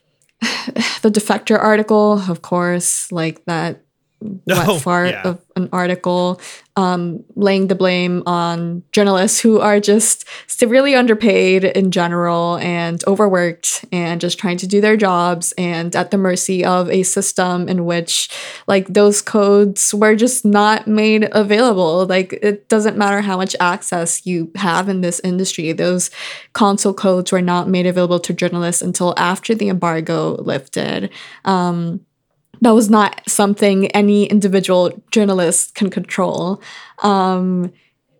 the 1.01 1.09
defector 1.09 1.57
article, 1.57 2.21
of 2.29 2.41
course, 2.41 3.11
like 3.11 3.43
that 3.45 3.83
Oh, 4.49 4.79
fart 4.79 5.09
yeah. 5.09 5.23
of 5.23 5.41
an 5.55 5.69
article 5.71 6.39
um, 6.75 7.23
laying 7.35 7.67
the 7.67 7.75
blame 7.75 8.23
on 8.25 8.83
journalists 8.91 9.39
who 9.39 9.59
are 9.59 9.79
just 9.79 10.25
severely 10.47 10.95
underpaid 10.95 11.63
in 11.63 11.91
general 11.91 12.57
and 12.57 13.03
overworked 13.05 13.85
and 13.91 14.19
just 14.19 14.39
trying 14.39 14.57
to 14.57 14.67
do 14.67 14.81
their 14.81 14.97
jobs 14.97 15.53
and 15.57 15.95
at 15.95 16.09
the 16.09 16.17
mercy 16.17 16.65
of 16.65 16.89
a 16.89 17.03
system 17.03 17.69
in 17.69 17.85
which 17.85 18.29
like 18.67 18.87
those 18.87 19.21
codes 19.21 19.93
were 19.93 20.15
just 20.15 20.45
not 20.45 20.87
made 20.87 21.29
available 21.31 22.07
like 22.07 22.33
it 22.41 22.67
doesn't 22.69 22.97
matter 22.97 23.21
how 23.21 23.37
much 23.37 23.55
access 23.59 24.25
you 24.25 24.51
have 24.55 24.89
in 24.89 25.01
this 25.01 25.19
industry 25.23 25.71
those 25.73 26.09
console 26.53 26.93
codes 26.93 27.31
were 27.31 27.41
not 27.41 27.69
made 27.69 27.85
available 27.85 28.19
to 28.19 28.33
journalists 28.33 28.81
until 28.81 29.13
after 29.17 29.53
the 29.53 29.69
embargo 29.69 30.35
lifted 30.41 31.11
um, 31.45 31.99
that 32.63 32.73
was 32.73 32.89
not 32.89 33.21
something 33.27 33.87
any 33.87 34.25
individual 34.25 34.91
journalist 35.11 35.75
can 35.75 35.89
control. 35.89 36.61
Um, 36.99 37.73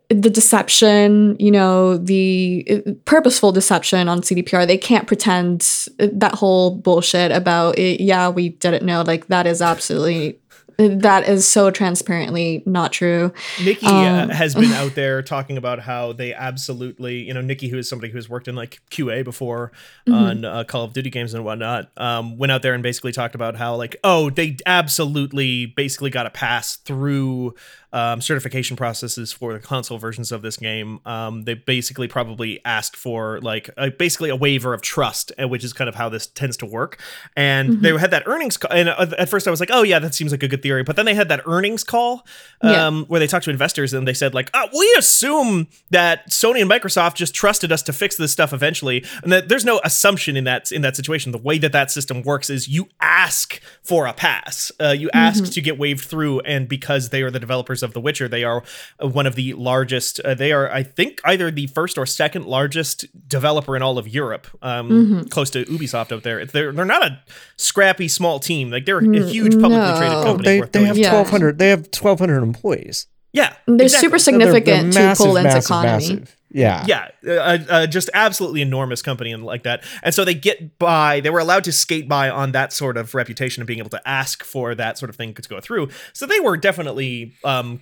the 0.09 0.29
deception, 0.29 1.37
you 1.39 1.49
know, 1.49 1.97
the 1.97 2.83
uh, 2.85 2.91
purposeful 3.05 3.53
deception 3.53 4.09
on 4.09 4.21
CDPR, 4.21 4.67
they 4.67 4.77
can't 4.77 5.07
pretend 5.07 5.61
that 5.97 6.35
whole 6.35 6.75
bullshit 6.75 7.31
about 7.31 7.79
it. 7.79 8.01
Yeah, 8.01 8.29
we 8.29 8.49
didn't 8.49 8.85
know. 8.85 9.01
Like, 9.01 9.27
that 9.27 9.47
is 9.47 9.61
absolutely, 9.61 10.39
that 10.77 11.27
is 11.27 11.47
so 11.47 11.71
transparently 11.71 12.63
not 12.65 12.91
true. 12.91 13.31
Nikki 13.63 13.85
Um, 13.85 14.29
uh, 14.29 14.33
has 14.33 14.55
been 14.55 14.71
out 14.73 14.95
there 14.95 15.21
talking 15.21 15.57
about 15.57 15.79
how 15.79 16.13
they 16.13 16.33
absolutely, 16.33 17.23
you 17.23 17.33
know, 17.33 17.41
Nikki, 17.41 17.67
who 17.69 17.77
is 17.77 17.87
somebody 17.89 18.11
who 18.11 18.17
has 18.17 18.29
worked 18.29 18.47
in 18.47 18.55
like 18.55 18.81
QA 18.91 19.23
before 19.23 19.71
Mm-hmm. 20.07 20.13
on 20.13 20.45
uh, 20.45 20.63
Call 20.65 20.83
of 20.83 20.91
Duty 20.91 21.09
games 21.09 21.33
and 21.33 21.45
whatnot, 21.45 21.89
um, 21.95 22.37
went 22.37 22.51
out 22.51 22.61
there 22.61 22.73
and 22.73 22.83
basically 22.83 23.13
talked 23.13 23.35
about 23.35 23.55
how, 23.55 23.75
like, 23.75 23.95
oh, 24.03 24.29
they 24.29 24.57
absolutely 24.65 25.65
basically 25.65 26.09
got 26.09 26.25
a 26.25 26.29
pass 26.29 26.75
through 26.75 27.53
um, 27.93 28.19
certification 28.19 28.75
processes 28.75 29.31
for 29.31 29.53
the 29.53 29.59
console 29.59 29.97
versions 29.97 30.31
of 30.33 30.41
this 30.41 30.57
game. 30.57 30.99
Um, 31.05 31.43
they 31.43 31.53
basically 31.53 32.07
probably 32.09 32.59
asked 32.65 32.97
for 32.97 33.39
like 33.41 33.69
a, 33.77 33.89
basically 33.91 34.29
a 34.29 34.35
waiver 34.35 34.73
of 34.73 34.81
trust, 34.81 35.31
uh, 35.41 35.47
which 35.47 35.63
is 35.63 35.71
kind 35.71 35.87
of 35.87 35.95
how 35.95 36.09
this 36.09 36.27
tends 36.27 36.57
to 36.57 36.65
work. 36.65 36.99
And 37.37 37.81
they 37.81 37.95
had 37.97 38.11
that 38.11 38.23
earnings 38.25 38.57
call, 38.57 38.71
and 38.75 38.89
uh, 38.89 39.07
at 39.17 39.29
first 39.29 39.47
I 39.47 39.51
was 39.51 39.59
like, 39.61 39.69
oh 39.71 39.83
yeah, 39.83 39.99
that 39.99 40.13
seems 40.13 40.31
like 40.31 40.43
a 40.43 40.47
good 40.49 40.61
theory. 40.61 40.83
But 40.83 40.95
then 40.97 41.05
they 41.05 41.13
had 41.15 41.29
that 41.29 41.41
earnings 41.45 41.83
call 41.85 42.25
Yeah. 42.63 42.87
um, 42.87 43.05
where 43.05 43.19
they 43.19 43.27
talked 43.27 43.45
to 43.45 43.51
investors 43.51 43.93
and 43.93 44.07
they 44.07 44.13
said 44.13 44.33
like, 44.33 44.49
oh, 44.53 44.67
we 44.77 44.95
assume 44.97 45.67
that 45.91 46.29
Sony 46.31 46.61
and 46.61 46.69
Microsoft 46.69 47.15
just 47.15 47.33
trusted 47.35 47.71
us 47.71 47.83
to 47.83 47.93
fix 47.93 48.17
this 48.17 48.31
stuff 48.31 48.53
eventually, 48.53 49.05
and 49.21 49.31
that 49.31 49.49
there's 49.49 49.65
no 49.65 49.79
assumption 49.83 50.35
in 50.35 50.45
that 50.45 50.71
in 50.71 50.81
that 50.81 50.95
situation. 50.95 51.31
The 51.31 51.37
way 51.37 51.59
that 51.59 51.71
that 51.73 51.91
system 51.91 52.23
works 52.23 52.49
is 52.49 52.67
you 52.67 52.87
ask 52.99 53.61
for 53.83 54.07
a 54.07 54.13
pass, 54.13 54.71
uh, 54.81 54.89
you 54.89 55.11
ask 55.13 55.51
to 55.53 55.61
get 55.61 55.77
waived 55.77 56.05
through, 56.05 56.39
and 56.41 56.67
because 56.67 57.09
they 57.09 57.21
are 57.21 57.29
the 57.29 57.39
developers 57.39 57.82
of 57.83 57.93
The 57.93 58.01
Witcher, 58.01 58.27
they 58.27 58.43
are 58.43 58.63
uh, 59.03 59.07
one 59.07 59.27
of 59.27 59.35
the 59.35 59.53
largest. 59.53 60.19
Uh, 60.21 60.33
they 60.33 60.51
are, 60.51 60.71
I 60.71 60.83
think, 60.83 61.19
either 61.25 61.51
the 61.51 61.67
first 61.67 61.97
or 61.97 62.05
second 62.05 62.45
largest 62.45 63.05
developer 63.27 63.75
in 63.75 63.81
all 63.81 63.97
of 63.97 64.07
Europe, 64.07 64.47
um, 64.61 65.25
close 65.29 65.49
to 65.51 65.65
Ubisoft 65.65 66.11
out 66.11 66.23
there. 66.23 66.45
They're 66.45 66.71
they're 66.71 66.85
not 66.85 67.03
a 67.05 67.19
scrappy 67.57 68.07
small 68.07 68.39
team. 68.39 68.71
Like 68.71 68.85
they're 68.85 68.99
a 68.99 69.25
huge 69.27 69.53
publicly 69.53 69.77
no. 69.77 69.97
traded 69.97 70.17
Oh, 70.17 70.23
company. 70.23 70.45
they, 70.45 70.55
they 70.55 70.59
have 70.61 70.71
billions. 70.71 70.97
Yeah. 70.97 71.09
twelve 71.11 71.29
hundred. 71.29 71.57
They 71.59 71.69
have 71.69 71.91
twelve 71.91 72.19
hundred 72.19 72.41
employees. 72.43 73.07
yeah, 73.33 73.53
They're 73.65 73.83
exactly. 73.85 74.07
super 74.07 74.19
So 74.19 74.31
they're- 74.31 74.39
they're 74.39 74.61
significant 74.61 74.93
to 74.93 75.15
Poland's 75.23 75.53
massive, 75.53 75.65
economy. 75.65 75.91
massive. 75.91 76.37
Yeah. 76.53 76.85
yeah 76.87 77.07
uh, 77.27 77.57
uh, 77.69 77.87
just 77.87 78.09
absolutely 78.13 78.61
enormous 78.61 79.01
company 79.01 79.31
and 79.33 79.43
like 79.43 79.63
that 79.63 79.83
and 80.03 80.13
so 80.13 80.23
they 80.23 80.33
get 80.35 80.77
by 80.79 81.19
they 81.19 81.29
were 81.31 81.39
allowed 81.39 81.63
to 81.65 81.71
skate 81.71 82.07
by 82.07 82.29
on 82.29 82.51
that 82.53 82.71
sort 82.71 82.95
of 82.95 83.13
reputation 83.15 83.61
of 83.61 83.67
being 83.67 83.79
able 83.79 83.89
to 83.89 84.07
ask 84.07 84.43
for 84.43 84.75
that 84.75 84.97
sort 84.97 85.09
of 85.09 85.15
thing 85.15 85.33
to 85.33 85.41
go 85.49 85.59
through 85.59 85.89
so 86.13 86.25
they 86.25 86.39
were 86.39 86.55
definitely 86.55 87.33
um 87.43 87.81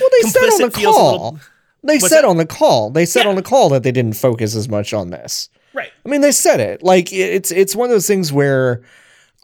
Well, 0.00 0.08
they 0.22 0.28
said 0.30 0.42
on 0.48 0.60
the 0.62 0.70
call. 0.70 1.12
little- 1.12 1.40
They 1.84 1.98
said 2.00 2.22
that? 2.22 2.24
on 2.24 2.36
the 2.38 2.46
call. 2.46 2.90
They 2.90 3.06
said 3.06 3.24
Yeah. 3.24 3.28
on 3.30 3.36
the 3.36 3.42
call 3.42 3.68
that 3.68 3.82
they 3.84 3.92
didn't 3.92 4.14
focus 4.14 4.56
as 4.56 4.68
much 4.68 4.92
on 4.92 5.10
this. 5.10 5.48
right 5.74 5.92
I 6.04 6.08
mean, 6.08 6.20
they 6.22 6.32
said 6.32 6.58
it. 6.58 6.82
Like 6.82 7.12
it's 7.12 7.50
it's 7.52 7.76
one 7.76 7.88
of 7.88 7.92
those 7.94 8.06
things 8.08 8.32
where 8.32 8.82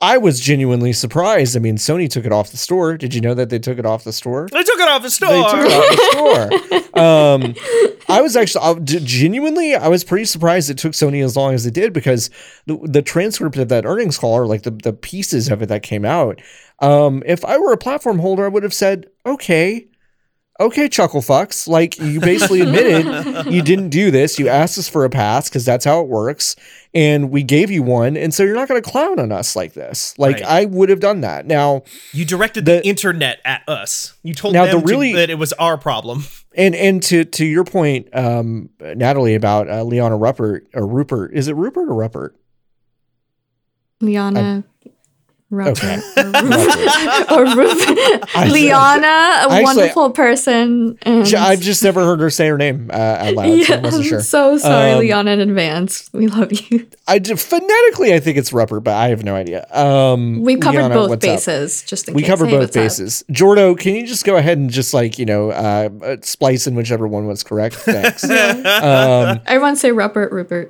I 0.02 0.18
was 0.18 0.40
genuinely 0.40 0.92
surprised. 0.92 1.56
I 1.56 1.60
mean, 1.60 1.76
Sony 1.76 2.10
took 2.10 2.26
it 2.26 2.32
off 2.32 2.50
the 2.50 2.56
store. 2.56 2.96
Did 2.98 3.14
you 3.14 3.20
know 3.20 3.34
that 3.34 3.50
they 3.50 3.60
took 3.60 3.78
it 3.78 3.86
off 3.86 4.02
the 4.02 4.12
store? 4.12 4.48
they 4.50 4.64
took 4.64 4.80
it 4.80 4.88
off 4.88 5.02
the 5.02 5.10
store 5.10 5.28
They 5.28 5.42
took 5.42 5.60
it 5.64 5.72
off 5.72 6.60
the 6.70 6.80
store. 6.80 6.88
Um, 6.92 7.54
I 8.06 8.20
was 8.20 8.36
actually 8.36 8.64
I, 8.64 8.74
genuinely 8.80 9.74
I 9.74 9.88
was 9.88 10.04
pretty 10.04 10.26
surprised 10.26 10.68
it 10.68 10.76
took 10.76 10.92
Sony 10.92 11.24
as 11.24 11.36
long 11.38 11.54
as 11.54 11.64
it 11.64 11.72
did 11.72 11.94
because 11.94 12.28
the, 12.66 12.78
the 12.82 13.00
transcript 13.00 13.56
of 13.56 13.70
that 13.70 13.86
earnings 13.86 14.18
call 14.18 14.34
or 14.34 14.46
like 14.46 14.62
the 14.64 14.72
the 14.72 14.92
pieces 14.92 15.48
of 15.48 15.62
it 15.62 15.70
that 15.70 15.82
came 15.82 16.04
out. 16.04 16.42
Um, 16.80 17.22
if 17.24 17.46
I 17.46 17.56
were 17.56 17.72
a 17.72 17.78
platform 17.78 18.18
holder, 18.18 18.44
I 18.44 18.48
would 18.48 18.62
have 18.62 18.74
said, 18.74 19.06
okay. 19.24 19.86
Okay, 20.66 20.88
chuckle 20.88 21.20
fucks. 21.20 21.66
Like 21.68 21.98
you 21.98 22.20
basically 22.20 22.60
admitted 22.62 23.52
you 23.52 23.62
didn't 23.62 23.88
do 23.90 24.10
this. 24.10 24.38
You 24.38 24.48
asked 24.48 24.78
us 24.78 24.88
for 24.88 25.04
a 25.04 25.10
pass 25.10 25.48
because 25.48 25.64
that's 25.64 25.84
how 25.84 26.00
it 26.00 26.08
works, 26.08 26.56
and 26.94 27.30
we 27.30 27.42
gave 27.42 27.70
you 27.70 27.82
one. 27.82 28.16
And 28.16 28.32
so 28.32 28.42
you're 28.42 28.54
not 28.54 28.68
going 28.68 28.80
to 28.82 28.88
clown 28.90 29.18
on 29.18 29.32
us 29.32 29.54
like 29.56 29.74
this. 29.74 30.18
Like 30.18 30.36
Right. 30.36 30.44
I 30.44 30.64
would 30.66 30.88
have 30.88 31.00
done 31.00 31.20
that. 31.22 31.46
Now, 31.46 31.82
you 32.12 32.24
directed 32.24 32.64
the, 32.64 32.74
The- 32.76 32.86
internet 32.86 33.40
at 33.44 33.62
us 33.68 34.14
you 34.22 34.34
told 34.34 34.54
Now, 34.54 34.66
them 34.66 34.80
the 34.80 34.86
really- 34.86 35.12
to, 35.12 35.18
that 35.18 35.30
it 35.30 35.38
was 35.38 35.52
our 35.54 35.76
problem 35.76 36.24
and 36.54 36.74
and 36.74 37.02
to 37.04 37.24
to 37.24 37.44
your 37.44 37.64
point, 37.64 38.08
um, 38.14 38.68
Natalie 38.80 39.34
about 39.34 39.68
uh, 39.70 39.82
Liana 39.82 40.16
Rupert 40.16 40.68
or 40.74 40.86
Rupert. 40.86 41.32
Is 41.34 41.48
it 41.48 41.56
Rupert 41.56 41.88
or 41.88 41.94
Rupert? 41.94 42.36
Liana. 44.00 44.64
Rupert. 45.52 45.76
Okay. 45.84 45.96
or 47.30 47.44
Liana, 48.48 49.06
a 49.06 49.46
actually- 49.50 49.62
wonderful 49.64 50.10
person. 50.10 50.98
And 51.02 51.34
I've 51.34 51.60
just 51.60 51.84
never 51.84 52.02
heard 52.04 52.20
her 52.20 52.30
say 52.30 52.48
her 52.48 52.56
name 52.56 52.90
uh, 52.92 52.96
out 52.96 53.34
loud, 53.34 53.44
so 53.46 53.52
I 53.52 53.54
yeah, 53.56 53.80
wasn't 53.80 54.12
I'm 54.14 54.20
so 54.22 54.56
sorry, 54.58 54.90
Um, 54.92 54.98
Liana, 55.00 55.30
in 55.32 55.40
advance. 55.40 56.08
We 56.14 56.26
love 56.28 56.52
you. 56.52 56.86
I 57.06 57.18
phonetically, 57.20 58.14
I 58.14 58.20
think 58.20 58.38
it's 58.38 58.50
Rupert, 58.52 58.82
but 58.82 58.94
I 58.94 59.08
have 59.08 59.24
no 59.24 59.34
idea. 59.36 59.66
Um, 59.72 60.40
We 60.40 60.56
covered 60.56 60.78
Liana, 60.80 60.94
both 60.94 61.10
what's 61.10 61.26
up? 61.26 61.30
bases, 61.34 61.82
just 61.82 62.08
in 62.08 62.14
We 62.14 62.22
case. 62.22 62.30
covered 62.30 62.46
Hey, 62.46 62.52
both 62.52 62.60
what's 62.60 62.76
up? 62.76 62.82
bases. 62.82 63.24
Jordo, 63.30 63.78
can 63.78 63.94
you 63.94 64.06
just 64.06 64.24
go 64.24 64.36
ahead 64.36 64.56
and 64.56 64.70
just 64.70 64.94
like 64.94 65.18
you 65.18 65.26
know 65.26 65.50
uh, 65.50 65.90
uh, 66.02 66.16
splice 66.22 66.66
in 66.66 66.74
whichever 66.74 67.06
one 67.06 67.26
was 67.26 67.42
correct? 67.42 67.74
Thanks. 67.76 68.24
um, 68.24 69.40
Everyone 69.46 69.76
say 69.76 69.92
Rupert, 69.92 70.32
Rupert. 70.32 70.68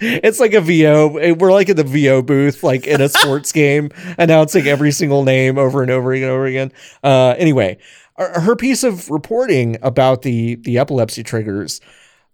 it's 0.00 0.40
like 0.40 0.54
a 0.54 0.60
VO. 0.60 1.34
We're 1.34 1.52
like 1.52 1.68
in 1.68 1.76
the 1.76 1.84
VO 1.84 2.22
booth, 2.22 2.62
like 2.62 2.86
in 2.86 3.00
a 3.00 3.07
sports 3.08 3.52
game, 3.52 3.90
announcing 4.18 4.66
every 4.66 4.90
single 4.92 5.24
name 5.24 5.58
over 5.58 5.82
and 5.82 5.90
over 5.90 6.12
and 6.12 6.24
over 6.24 6.46
again. 6.46 6.72
Uh, 7.02 7.34
anyway, 7.38 7.78
her 8.16 8.56
piece 8.56 8.82
of 8.84 9.10
reporting 9.10 9.76
about 9.82 10.22
the 10.22 10.56
the 10.56 10.78
epilepsy 10.78 11.22
triggers 11.22 11.80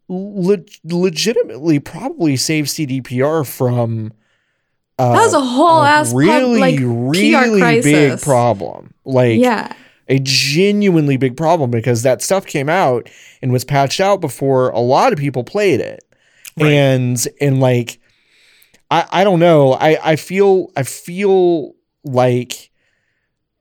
le- 0.08 0.58
legitimately 0.84 1.78
probably 1.78 2.36
saved 2.36 2.68
CDPR 2.68 3.46
from. 3.46 4.12
Uh, 4.98 5.12
That 5.12 5.24
was 5.24 5.34
a 5.34 5.40
whole 5.40 5.82
ass 5.82 6.10
pub- 6.10 6.18
really, 6.18 6.60
like, 6.60 6.78
really 6.80 7.80
big 7.82 8.20
problem. 8.20 8.94
Like, 9.04 9.40
yeah. 9.40 9.72
a 10.08 10.20
genuinely 10.22 11.16
big 11.16 11.36
problem 11.36 11.70
because 11.70 12.02
that 12.02 12.22
stuff 12.22 12.46
came 12.46 12.68
out 12.68 13.10
and 13.42 13.50
was 13.52 13.64
patched 13.64 14.00
out 14.00 14.20
before 14.20 14.68
a 14.70 14.78
lot 14.78 15.12
of 15.12 15.18
people 15.18 15.42
played 15.42 15.80
it. 15.80 16.04
Right. 16.56 16.70
And 16.72 17.28
and 17.40 17.58
like 17.58 17.98
I 18.90 19.06
I 19.10 19.24
don't 19.24 19.40
know. 19.40 19.72
I 19.74 19.98
I 20.12 20.16
feel 20.16 20.70
I 20.76 20.82
feel 20.82 21.74
like 22.04 22.70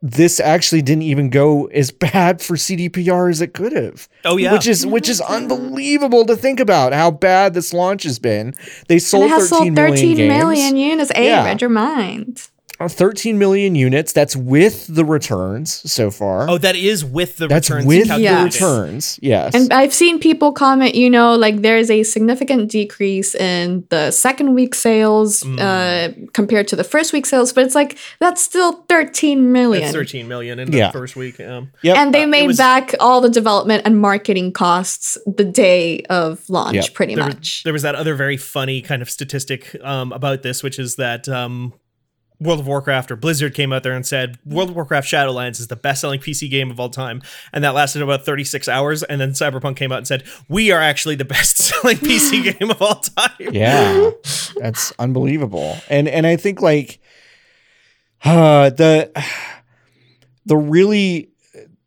this 0.06 0.42
actually 0.42 0.82
didn't 0.82 1.03
even 1.03 1.30
go 1.30 1.65
as 1.68 1.89
bad 2.08 2.42
for 2.42 2.56
CDPR 2.58 3.30
as 3.30 3.39
it 3.42 3.53
could 3.53 3.72
have. 3.72 4.10
oh 4.25 4.36
yeah 4.38 4.51
Which 4.51 4.68
is 4.68 4.86
which 4.86 5.08
is 5.08 5.22
unbelievable 5.22 6.25
to 6.25 6.36
think 6.36 6.60
about 6.60 6.92
how 6.94 7.10
bad 7.12 7.53
this 7.53 7.74
launch 7.74 8.03
has 8.03 8.20
been. 8.20 8.53
They 8.88 8.96
And 8.96 9.01
sold 9.03 9.24
it 9.25 9.30
has 9.30 9.50
13 9.50 9.50
sold 9.50 9.72
million 9.74 9.96
13 9.96 10.15
games. 10.18 10.30
million 10.38 10.77
units. 10.77 11.12
Hey, 11.15 11.27
Yeah. 11.27 11.46
read 11.46 11.62
your 11.62 11.70
mind. 11.70 12.50
Uh, 12.80 12.88
13 12.88 13.38
million 13.38 13.75
units. 13.75 14.12
That's 14.12 14.36
with 14.36 14.88
the 14.94 15.06
returns 15.06 15.89
so 15.92 16.10
far. 16.12 16.50
oh 16.50 16.58
that 16.58 16.75
is 16.75 17.06
with 17.06 17.38
the 17.38 17.48
That's 17.48 17.70
returns 17.70 17.86
with 17.86 18.08
the 18.08 18.42
returns. 18.44 19.20
Yes. 19.22 19.53
And 19.56 19.72
I've 19.72 19.94
seen 19.94 20.20
people 20.20 20.51
comment, 20.51 20.96
you 20.96 21.10
know, 21.10 21.36
like 21.36 21.62
there's 21.62 21.89
a 21.89 22.03
significant 22.03 22.70
decrease 22.72 23.36
in 23.36 23.86
the 23.89 24.12
second 24.12 24.53
week 24.56 24.75
sales 24.75 25.44
Mm. 25.44 25.60
uh, 25.60 26.27
compared 26.34 26.68
to 26.70 26.75
the 26.75 26.84
first 26.84 27.13
week 27.13 27.25
sales, 27.25 27.53
but 27.53 27.63
it's 27.65 27.75
like 27.75 27.98
that's 28.20 28.42
still 28.42 28.84
13 28.89 29.51
million. 29.51 29.84
It's 29.84 29.94
13 29.94 30.27
million 30.27 30.60
in 30.60 30.72
the 30.72 30.77
Yeah. 30.77 30.92
first 30.92 31.15
week 31.15 31.39
um 31.39 31.72
Yep. 31.84 31.98
And 31.98 32.13
they 32.13 32.24
Uh, 32.24 32.27
made 32.27 32.48
was- 32.48 32.58
back 32.58 32.96
all 33.00 33.22
the 33.22 33.30
development 33.30 33.84
and 33.86 34.00
marketing 34.00 34.51
costs 34.51 35.18
the 35.27 35.46
day 35.46 36.01
of 36.10 36.39
launch, 36.50 36.75
Yep. 36.75 36.94
pretty 36.94 37.15
there, 37.15 37.25
much. 37.25 37.38
Was, 37.39 37.62
there 37.63 37.74
was 37.74 37.82
that 37.84 37.96
other 37.96 38.15
very 38.15 38.38
funny 38.38 38.82
kind 38.82 39.01
of 39.01 39.10
statistic 39.10 39.75
um, 39.84 40.12
about 40.12 40.42
this, 40.44 40.63
which 40.63 40.80
is 40.80 40.96
that 40.96 41.30
um, 41.30 41.74
World 42.39 42.59
of 42.59 42.67
Warcraft 42.67 43.11
or 43.11 43.15
Blizzard 43.15 43.53
came 43.53 43.71
out 43.71 43.83
there 43.83 43.93
and 43.93 44.05
said 44.05 44.37
World 44.45 44.69
of 44.69 44.75
Warcraft 44.75 45.07
Shadowlands 45.07 45.59
is 45.59 45.67
the 45.67 45.75
best-selling 45.75 46.19
PC 46.19 46.49
game 46.49 46.71
of 46.71 46.79
all 46.79 46.89
time, 46.89 47.21
and 47.51 47.63
that 47.63 47.73
lasted 47.73 48.01
about 48.01 48.25
36 48.25 48.67
hours. 48.67 49.03
And 49.03 49.21
then 49.21 49.31
Cyberpunk 49.31 49.75
came 49.75 49.91
out 49.91 49.99
and 49.99 50.07
said 50.07 50.23
we 50.49 50.71
are 50.71 50.81
actually 50.81 51.15
the 51.15 51.25
best-selling 51.33 51.97
PC 51.97 52.57
game 52.59 52.71
of 52.71 52.81
all 52.81 52.95
time. 52.95 53.31
yeah. 53.39 54.11
That's 54.57 54.91
unbelievable. 54.99 55.77
And 55.89 56.07
and 56.07 56.27
I 56.27 56.35
think 56.35 56.61
like 56.61 56.99
uh 58.23 58.69
the 58.69 59.11
the 60.45 60.57
really 60.57 61.33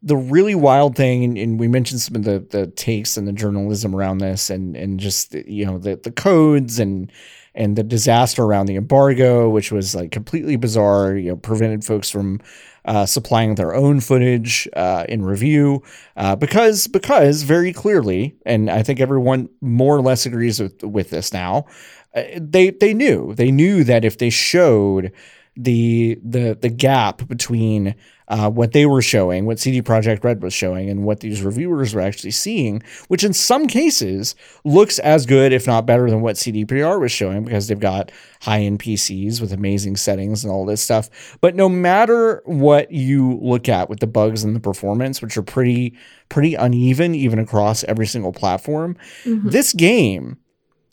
the 0.07 0.17
really 0.17 0.55
wild 0.55 0.95
thing, 0.95 1.25
and, 1.25 1.37
and, 1.37 1.59
we 1.59 1.67
mentioned 1.67 2.01
some 2.01 2.15
of 2.15 2.23
the 2.23 2.39
the 2.51 2.69
takes 2.69 3.17
and 3.17 3.27
the 3.27 3.33
journalism 3.33 3.95
around 3.95 4.19
this, 4.19 4.51
and 4.51 4.77
and 4.77 5.01
just 5.01 5.35
you 5.35 5.67
know 5.67 5.79
the 5.79 5.97
the 5.97 6.13
codes 6.13 6.79
and 6.79 7.11
and 7.57 7.77
the 7.77 7.83
disaster 7.83 8.45
around 8.45 8.67
the 8.67 8.77
embargo, 8.77 9.49
which 9.49 9.73
was 9.73 9.95
like 9.95 10.13
completely 10.13 10.57
bizarre. 10.57 11.17
You 11.17 11.31
know, 11.31 11.37
prevented 11.37 11.85
folks 11.85 12.11
from 12.11 12.41
uh, 12.85 13.05
supplying 13.05 13.57
their 13.57 13.75
own 13.75 14.01
footage 14.01 14.69
uh, 14.75 15.05
in 15.09 15.25
review 15.25 15.83
uh, 16.17 16.37
because 16.37 16.87
because 16.87 17.43
very 17.43 17.73
clearly, 17.73 18.37
and 18.47 18.71
I 18.71 18.83
think 18.83 19.01
everyone 19.01 19.49
more 19.61 19.97
or 19.97 20.03
less 20.03 20.27
agrees 20.27 20.61
with 20.61 20.83
with 20.83 21.11
this 21.11 21.33
now. 21.33 21.67
Uh, 22.15 22.23
they 22.37 22.71
they 22.71 22.95
knew 22.95 23.35
they 23.35 23.51
knew 23.51 23.83
that 23.85 24.05
if 24.05 24.19
they 24.19 24.31
showed 24.31 25.13
the 25.57 26.19
the 26.23 26.57
the 26.61 26.69
gap 26.69 27.27
between 27.27 27.95
uh, 28.29 28.51
what 28.51 28.73
they 28.73 28.87
were 28.87 29.03
showing, 29.03 29.47
what 29.47 29.59
CD 29.59 29.83
Projekt 29.83 30.25
Red 30.25 30.43
was 30.43 30.53
showing, 30.53 30.91
and 30.91 31.05
what 31.05 31.21
these 31.21 31.43
reviewers 31.43 31.95
were 31.95 32.01
actually 32.01 32.33
seeing, 32.33 32.83
which 33.09 33.23
in 33.23 33.33
some 33.33 33.67
cases 33.67 34.35
looks 34.65 34.99
as 34.99 35.27
good, 35.27 35.53
if 35.53 35.67
not 35.67 35.87
better, 35.87 36.11
than 36.11 36.21
what 36.21 36.37
CDPR 36.37 37.01
was 37.01 37.13
showing 37.13 37.45
because 37.45 37.69
they've 37.69 37.79
got 37.79 38.11
high 38.43 38.61
end 38.61 38.81
PCs 38.81 39.41
with 39.41 39.53
amazing 39.53 39.97
settings 39.97 40.45
and 40.45 40.53
all 40.53 40.67
this 40.67 40.83
stuff. 40.83 41.39
But 41.41 41.55
no 41.55 41.69
matter 41.69 42.43
what 42.45 42.91
you 42.91 43.39
look 43.41 43.69
at 43.69 43.89
with 43.89 44.01
the 44.01 44.07
bugs 44.07 44.43
and 44.45 44.57
the 44.57 44.61
performance, 44.61 45.23
which 45.23 45.37
are 45.37 45.43
pretty 45.43 45.97
pretty 46.29 46.55
uneven 46.55 47.15
even 47.15 47.39
across 47.39 47.85
every 47.85 48.07
single 48.07 48.33
platform, 48.33 48.97
mm-hmm. 49.25 49.49
this 49.49 49.73
game 49.73 50.39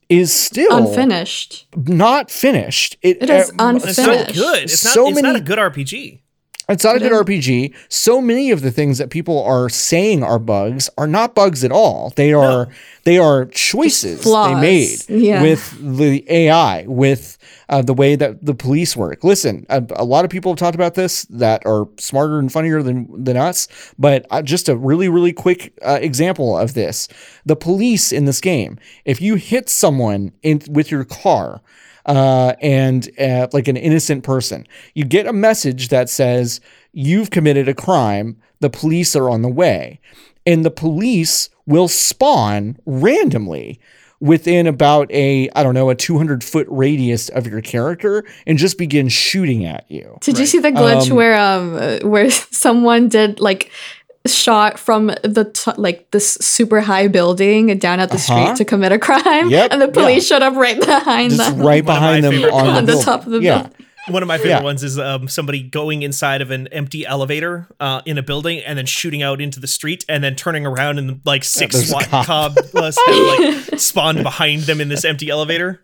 is 0.10 0.34
still 0.34 0.88
unfinished. 0.88 1.68
Not 1.76 2.30
finished. 2.30 2.98
It, 3.02 3.24
it 3.24 3.30
is 3.30 3.50
uh, 3.52 3.54
unfinished. 3.60 4.00
It's 4.00 4.06
so 4.06 4.34
good. 4.34 4.64
It's 4.64 4.86
not, 4.86 4.94
so 4.94 5.08
it's 5.08 5.16
many, 5.16 5.28
not 5.28 5.36
a 5.36 5.44
good 5.44 5.58
RPG. 5.58 6.23
It's 6.70 6.86
not 6.86 6.96
a 6.96 7.00
good 7.00 7.12
RPG. 7.12 7.74
So 7.90 8.22
many 8.22 8.50
of 8.50 8.62
the 8.62 8.72
things 8.72 8.98
that 8.98 9.10
people 9.10 9.44
are 9.44 9.68
saying 9.68 10.24
are 10.24 10.40
bugs 10.40 10.90
are 10.98 11.08
not 11.08 11.36
bugs 11.36 11.64
at 11.64 11.74
all. 11.74 12.14
They 12.16 12.32
are 12.32 12.68
no. 12.68 12.72
they 13.04 13.18
are 13.18 13.46
choices 13.48 14.24
they 14.24 14.56
made 14.56 15.10
yeah. 15.10 15.42
with 15.42 15.78
the 15.98 16.24
AI, 16.30 16.86
with 16.88 17.38
uh, 17.68 17.82
the 17.82 17.94
way 17.94 18.16
that 18.16 18.46
the 18.46 18.54
police 18.54 18.96
work. 18.96 19.26
Listen, 19.26 19.66
a, 19.70 19.84
a, 19.98 20.06
lot 20.06 20.24
of 20.24 20.32
people 20.32 20.54
have 20.54 20.58
talked 20.58 20.76
about 20.76 20.94
this 20.94 21.24
that 21.24 21.66
are 21.66 21.86
smarter 21.98 22.40
and 22.40 22.50
funnier 22.50 22.82
than 22.82 23.24
than 23.24 23.36
us. 23.36 23.68
But 24.00 24.26
uh, 24.32 24.42
just 24.42 24.70
a 24.70 24.78
really 24.78 25.10
really 25.10 25.34
quick 25.34 25.74
uh, 25.82 26.00
example 26.02 26.58
of 26.58 26.76
this: 26.76 27.10
the 27.46 27.58
police 27.58 28.14
in 28.14 28.24
this 28.24 28.40
game. 28.40 28.80
If 29.04 29.22
you 29.22 29.36
hit 29.36 29.68
someone 29.68 30.32
in 30.42 30.62
with 30.70 30.92
your 30.92 31.04
car 31.04 31.62
uh, 32.06 32.54
and 32.62 33.10
uh, 33.20 33.48
like 33.54 33.68
an 33.68 33.78
innocent 33.78 34.24
person. 34.24 34.68
You 34.94 35.06
get 35.06 35.28
a 35.28 35.34
message 35.34 35.90
that 35.90 36.10
says, 36.10 36.60
You've 36.92 37.32
committed 37.32 37.68
a 37.68 37.74
crime. 37.74 38.38
The 38.60 38.70
police 38.70 39.16
are 39.16 39.30
on 39.30 39.42
the 39.42 39.50
way. 39.50 40.00
And 40.46 40.64
the 40.64 40.72
police 40.72 41.50
will 41.66 41.88
spawn 41.88 42.78
randomly 42.86 43.80
within 44.24 44.68
about 44.68 45.12
a 45.12 45.50
I 45.54 45.64
don't 45.64 45.74
know 45.74 45.90
a 45.90 45.96
200 45.96 46.44
foot 46.44 46.66
radius 46.70 47.28
of 47.30 47.46
your 47.46 47.62
character 47.62 48.24
and 48.48 48.58
just 48.58 48.78
begin 48.78 49.10
shooting 49.10 49.66
at 49.66 49.86
you. 49.90 50.18
Did 50.22 50.36
right. 50.36 50.40
you 50.40 50.46
see 50.46 50.60
the 50.60 50.72
glitch 50.72 51.10
um, 51.10 51.16
where 51.16 51.38
um 51.38 52.10
where 52.10 52.30
someone 52.32 53.10
did 53.10 53.40
like 53.42 53.70
shot 54.26 54.80
from 54.80 55.08
the 55.08 55.52
t- 55.54 55.72
like 55.78 56.10
this 56.12 56.36
super 56.36 56.82
high 56.82 57.08
building 57.08 57.78
down 57.78 58.00
at 58.00 58.10
the 58.10 58.16
uh-huh. 58.16 58.46
street 58.46 58.58
to 58.58 58.66
commit 58.66 58.92
a 58.92 59.00
crime. 59.00 59.50
Yep. 59.50 59.72
And 59.72 59.82
the 59.82 59.90
police 59.90 60.30
yeah. 60.30 60.36
showed 60.36 60.44
up 60.44 60.56
right 60.56 60.80
behind 60.80 61.32
Just 61.32 61.58
them. 61.58 61.66
Right 61.66 61.86
behind 61.86 62.24
them 62.24 62.44
on, 62.46 62.68
on 62.68 62.86
the, 62.86 62.96
the 62.96 63.02
top 63.02 63.26
of 63.26 63.32
the 63.32 63.42
yeah. 63.42 63.64
building. 63.64 63.88
One 64.10 64.22
of 64.22 64.28
my 64.28 64.38
favorite 64.38 64.52
yeah. 64.52 64.64
ones 64.64 64.84
is 64.84 65.00
um, 65.00 65.30
somebody 65.30 65.64
going 65.64 66.04
inside 66.04 66.42
of 66.42 66.52
an 66.52 66.68
empty 66.68 67.06
elevator 67.06 67.70
uh, 67.80 68.02
in 68.06 68.18
a 68.18 68.22
building 68.22 68.60
and 68.60 68.78
then 68.78 68.86
shooting 68.86 69.22
out 69.22 69.40
into 69.40 69.62
the 69.62 69.68
street 69.68 70.04
and 70.10 70.22
then 70.22 70.36
turning 70.36 70.66
around 70.66 71.00
and 71.00 71.22
like 71.24 71.46
six 71.46 71.74
yeah, 71.76 72.02
SWAT 72.02 72.10
cops 72.10 72.28
have 72.28 72.58
like 72.74 73.80
spawned 73.80 74.22
behind 74.22 74.64
them 74.64 74.82
in 74.82 74.90
this 74.90 75.06
empty 75.06 75.30
elevator. 75.30 75.82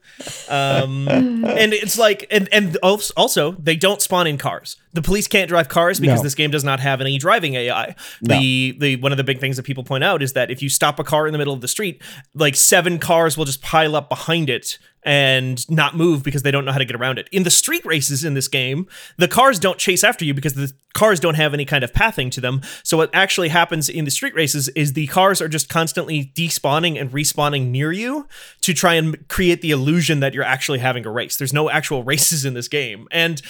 Um, 0.49 1.07
and 1.07 1.73
it's 1.73 1.97
like, 1.97 2.27
and 2.29 2.49
and 2.51 2.75
also 2.83 3.53
they 3.53 3.77
don't 3.77 4.01
spawn 4.01 4.27
in 4.27 4.37
cars. 4.37 4.75
The 4.93 5.01
police 5.01 5.27
can't 5.27 5.49
drive 5.49 5.69
cars 5.69 5.99
because 5.99 6.19
no. 6.19 6.23
this 6.23 6.35
game 6.35 6.51
does 6.51 6.63
not 6.63 6.79
have 6.79 7.01
any 7.01 7.17
driving 7.17 7.55
AI. 7.55 7.95
No. 8.21 8.39
The 8.39 8.75
the 8.79 8.95
one 8.97 9.11
of 9.11 9.17
the 9.17 9.23
big 9.23 9.39
things 9.39 9.57
that 9.57 9.63
people 9.63 9.83
point 9.83 10.03
out 10.03 10.21
is 10.21 10.33
that 10.33 10.49
if 10.49 10.61
you 10.61 10.69
stop 10.69 10.99
a 10.99 11.03
car 11.03 11.27
in 11.27 11.31
the 11.31 11.37
middle 11.37 11.53
of 11.53 11.61
the 11.61 11.67
street, 11.67 12.01
like 12.33 12.55
seven 12.55 12.99
cars 12.99 13.37
will 13.37 13.45
just 13.45 13.61
pile 13.61 13.95
up 13.95 14.09
behind 14.09 14.49
it 14.49 14.79
and 15.03 15.69
not 15.69 15.95
move 15.95 16.23
because 16.23 16.43
they 16.43 16.51
don't 16.51 16.65
know 16.65 16.71
how 16.71 16.77
to 16.77 16.85
get 16.85 16.95
around 16.95 17.17
it. 17.17 17.29
In 17.31 17.43
the 17.43 17.49
street 17.49 17.85
races 17.85 18.25
in 18.25 18.33
this 18.33 18.47
game, 18.47 18.87
the 19.17 19.27
cars 19.27 19.57
don't 19.57 19.77
chase 19.77 20.03
after 20.03 20.25
you 20.25 20.33
because 20.33 20.55
the 20.55 20.73
cars 20.93 21.19
don't 21.19 21.35
have 21.35 21.53
any 21.53 21.65
kind 21.65 21.83
of 21.83 21.93
pathing 21.93 22.29
to 22.31 22.41
them. 22.41 22.61
So 22.83 22.97
what 22.97 23.09
actually 23.13 23.49
happens 23.49 23.87
in 23.87 24.05
the 24.05 24.11
street 24.11 24.35
races 24.35 24.67
is 24.69 24.93
the 24.93 25.07
cars 25.07 25.41
are 25.41 25.47
just 25.47 25.69
constantly 25.69 26.31
despawning 26.35 26.99
and 26.99 27.11
respawning 27.11 27.67
near 27.67 27.91
you 27.91 28.27
to 28.61 28.73
try 28.73 28.95
and 28.95 29.27
create 29.29 29.61
the 29.61 29.71
illusion 29.71 30.19
that 30.19 30.33
you're 30.33 30.43
actually 30.43 30.79
having 30.79 31.05
a 31.05 31.11
race. 31.11 31.37
There's 31.37 31.53
no 31.53 31.69
actual 31.69 32.03
races 32.09 32.43
in 32.43 32.53
this 32.53 32.67
game. 32.67 33.07
And 33.11 33.41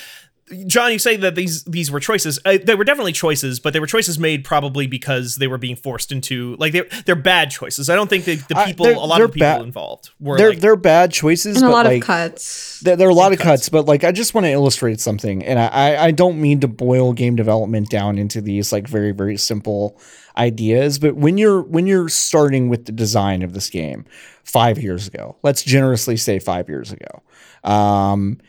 John, 0.65 0.91
you 0.91 0.99
say 0.99 1.15
that 1.17 1.35
these 1.35 1.63
these 1.65 1.91
were 1.91 1.99
choices. 1.99 2.39
Uh, 2.43 2.57
they 2.63 2.75
were 2.75 2.83
definitely 2.83 3.13
choices, 3.13 3.59
but 3.59 3.73
they 3.73 3.79
were 3.79 3.87
choices 3.87 4.17
made 4.17 4.43
probably 4.43 4.87
because 4.87 5.35
they 5.35 5.47
were 5.47 5.57
being 5.57 5.75
forced 5.75 6.11
into 6.11 6.55
like 6.57 6.73
they're 6.73 6.87
they're 7.05 7.15
bad 7.15 7.51
choices. 7.51 7.89
I 7.89 7.95
don't 7.95 8.09
think 8.09 8.25
the 8.25 8.35
the 8.35 8.55
people, 8.65 8.87
uh, 8.87 8.91
a 8.91 9.05
lot 9.05 9.21
of 9.21 9.31
people 9.31 9.57
ba- 9.57 9.63
involved 9.63 10.09
were 10.19 10.37
they're 10.37 10.49
like, 10.51 10.59
they're 10.59 10.75
bad 10.75 11.11
choices, 11.11 11.57
and 11.57 11.65
a 11.65 11.69
lot 11.69 11.85
like, 11.85 12.01
of 12.01 12.07
cuts. 12.07 12.79
There, 12.81 12.95
there 12.95 13.07
are 13.07 13.11
a 13.11 13.15
lot 13.15 13.31
of 13.31 13.39
cuts. 13.39 13.63
cuts, 13.63 13.69
but 13.69 13.85
like 13.85 14.03
I 14.03 14.11
just 14.11 14.33
want 14.33 14.45
to 14.45 14.51
illustrate 14.51 14.99
something, 14.99 15.43
and 15.45 15.59
I 15.59 16.05
I 16.05 16.11
don't 16.11 16.41
mean 16.41 16.59
to 16.61 16.67
boil 16.67 17.13
game 17.13 17.35
development 17.35 17.89
down 17.89 18.17
into 18.17 18.41
these 18.41 18.71
like 18.71 18.87
very 18.87 19.11
very 19.11 19.37
simple 19.37 19.99
ideas, 20.37 20.99
but 20.99 21.15
when 21.15 21.37
you're 21.37 21.61
when 21.61 21.85
you're 21.85 22.09
starting 22.09 22.69
with 22.69 22.85
the 22.85 22.91
design 22.91 23.43
of 23.43 23.53
this 23.53 23.69
game 23.69 24.05
five 24.43 24.81
years 24.81 25.07
ago, 25.07 25.35
let's 25.43 25.63
generously 25.63 26.17
say 26.17 26.39
five 26.39 26.69
years 26.69 26.91
ago. 26.91 27.21
Um, 27.63 28.39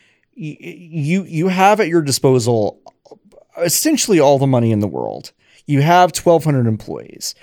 you 0.40 1.24
you 1.24 1.48
have 1.48 1.80
at 1.80 1.88
your 1.88 2.02
disposal 2.02 2.80
essentially 3.58 4.18
all 4.18 4.38
the 4.38 4.46
money 4.46 4.72
in 4.72 4.80
the 4.80 4.88
world. 4.88 5.32
You 5.66 5.82
have 5.82 6.16
1,200 6.16 6.66
employees. 6.66 7.34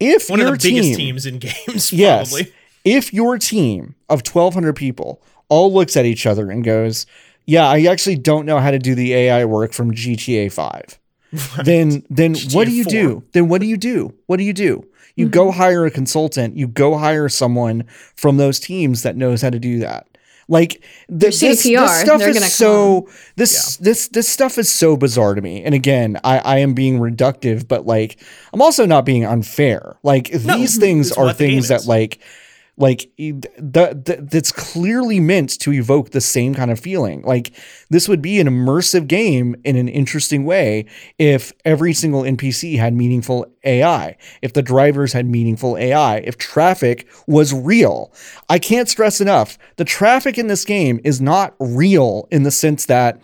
If 0.00 0.30
one 0.30 0.40
of 0.40 0.50
the 0.50 0.56
team, 0.56 0.74
biggest 0.74 0.98
teams 0.98 1.26
in 1.26 1.38
games, 1.38 1.92
yes. 1.92 2.42
If 2.84 3.12
your 3.12 3.38
team 3.38 3.94
of 4.08 4.20
1,200 4.26 4.74
people 4.74 5.22
all 5.48 5.72
looks 5.72 5.96
at 5.96 6.06
each 6.06 6.26
other 6.26 6.50
and 6.50 6.64
goes, 6.64 7.06
"Yeah, 7.44 7.68
I 7.68 7.82
actually 7.82 8.16
don't 8.16 8.46
know 8.46 8.58
how 8.60 8.70
to 8.70 8.78
do 8.78 8.94
the 8.94 9.12
AI 9.12 9.44
work 9.44 9.72
from 9.72 9.92
GTA 9.92 10.50
5," 10.50 10.98
right. 11.32 11.64
then 11.64 12.04
then 12.08 12.34
GTA 12.34 12.54
what 12.54 12.66
do 12.66 12.72
you 12.72 12.84
4. 12.84 12.90
do? 12.90 13.24
Then 13.32 13.48
what 13.48 13.60
do 13.60 13.66
you 13.66 13.76
do? 13.76 14.14
What 14.26 14.38
do 14.38 14.44
you 14.44 14.52
do? 14.52 14.86
You 15.16 15.26
mm-hmm. 15.26 15.32
go 15.32 15.50
hire 15.50 15.84
a 15.84 15.90
consultant. 15.90 16.56
You 16.56 16.68
go 16.68 16.96
hire 16.96 17.28
someone 17.28 17.84
from 18.14 18.36
those 18.36 18.60
teams 18.60 19.02
that 19.02 19.16
knows 19.16 19.42
how 19.42 19.50
to 19.50 19.58
do 19.58 19.80
that. 19.80 20.06
Like 20.48 20.82
the, 21.08 21.26
this, 21.26 21.40
this, 21.40 21.62
stuff 21.62 22.22
is 22.22 22.54
so 22.54 23.08
this 23.36 23.78
yeah. 23.78 23.84
this 23.84 24.08
this 24.08 24.28
stuff 24.28 24.56
is 24.56 24.70
so 24.70 24.96
bizarre 24.96 25.34
to 25.34 25.42
me. 25.42 25.62
And 25.62 25.74
again, 25.74 26.18
I, 26.24 26.38
I 26.38 26.58
am 26.58 26.72
being 26.72 26.98
reductive, 26.98 27.68
but 27.68 27.84
like 27.86 28.18
I'm 28.54 28.62
also 28.62 28.86
not 28.86 29.04
being 29.04 29.26
unfair. 29.26 29.98
Like 30.02 30.32
no, 30.32 30.56
these 30.56 30.78
things 30.78 31.12
are 31.12 31.34
things 31.34 31.68
that 31.68 31.84
like 31.84 32.20
like 32.78 33.10
that 33.16 34.28
that's 34.30 34.52
clearly 34.52 35.18
meant 35.18 35.58
to 35.58 35.72
evoke 35.72 36.10
the 36.10 36.20
same 36.20 36.54
kind 36.54 36.70
of 36.70 36.78
feeling. 36.78 37.22
Like 37.22 37.52
this 37.90 38.08
would 38.08 38.22
be 38.22 38.38
an 38.38 38.46
immersive 38.46 39.08
game 39.08 39.56
in 39.64 39.76
an 39.76 39.88
interesting 39.88 40.44
way 40.44 40.86
if 41.18 41.52
every 41.64 41.92
single 41.92 42.22
npc 42.22 42.78
had 42.78 42.94
meaningful 42.94 43.46
ai 43.64 44.16
if 44.42 44.52
the 44.52 44.62
drivers 44.62 45.12
had 45.12 45.26
meaningful 45.26 45.76
ai 45.76 46.18
if 46.18 46.38
traffic 46.38 47.08
was 47.26 47.52
real. 47.52 48.12
I 48.48 48.58
can't 48.60 48.88
stress 48.88 49.20
enough 49.20 49.58
the 49.76 49.84
traffic 49.84 50.38
in 50.38 50.46
this 50.46 50.64
game 50.64 51.00
is 51.02 51.20
not 51.20 51.54
real 51.58 52.28
in 52.30 52.44
the 52.44 52.50
sense 52.52 52.86
that 52.86 53.20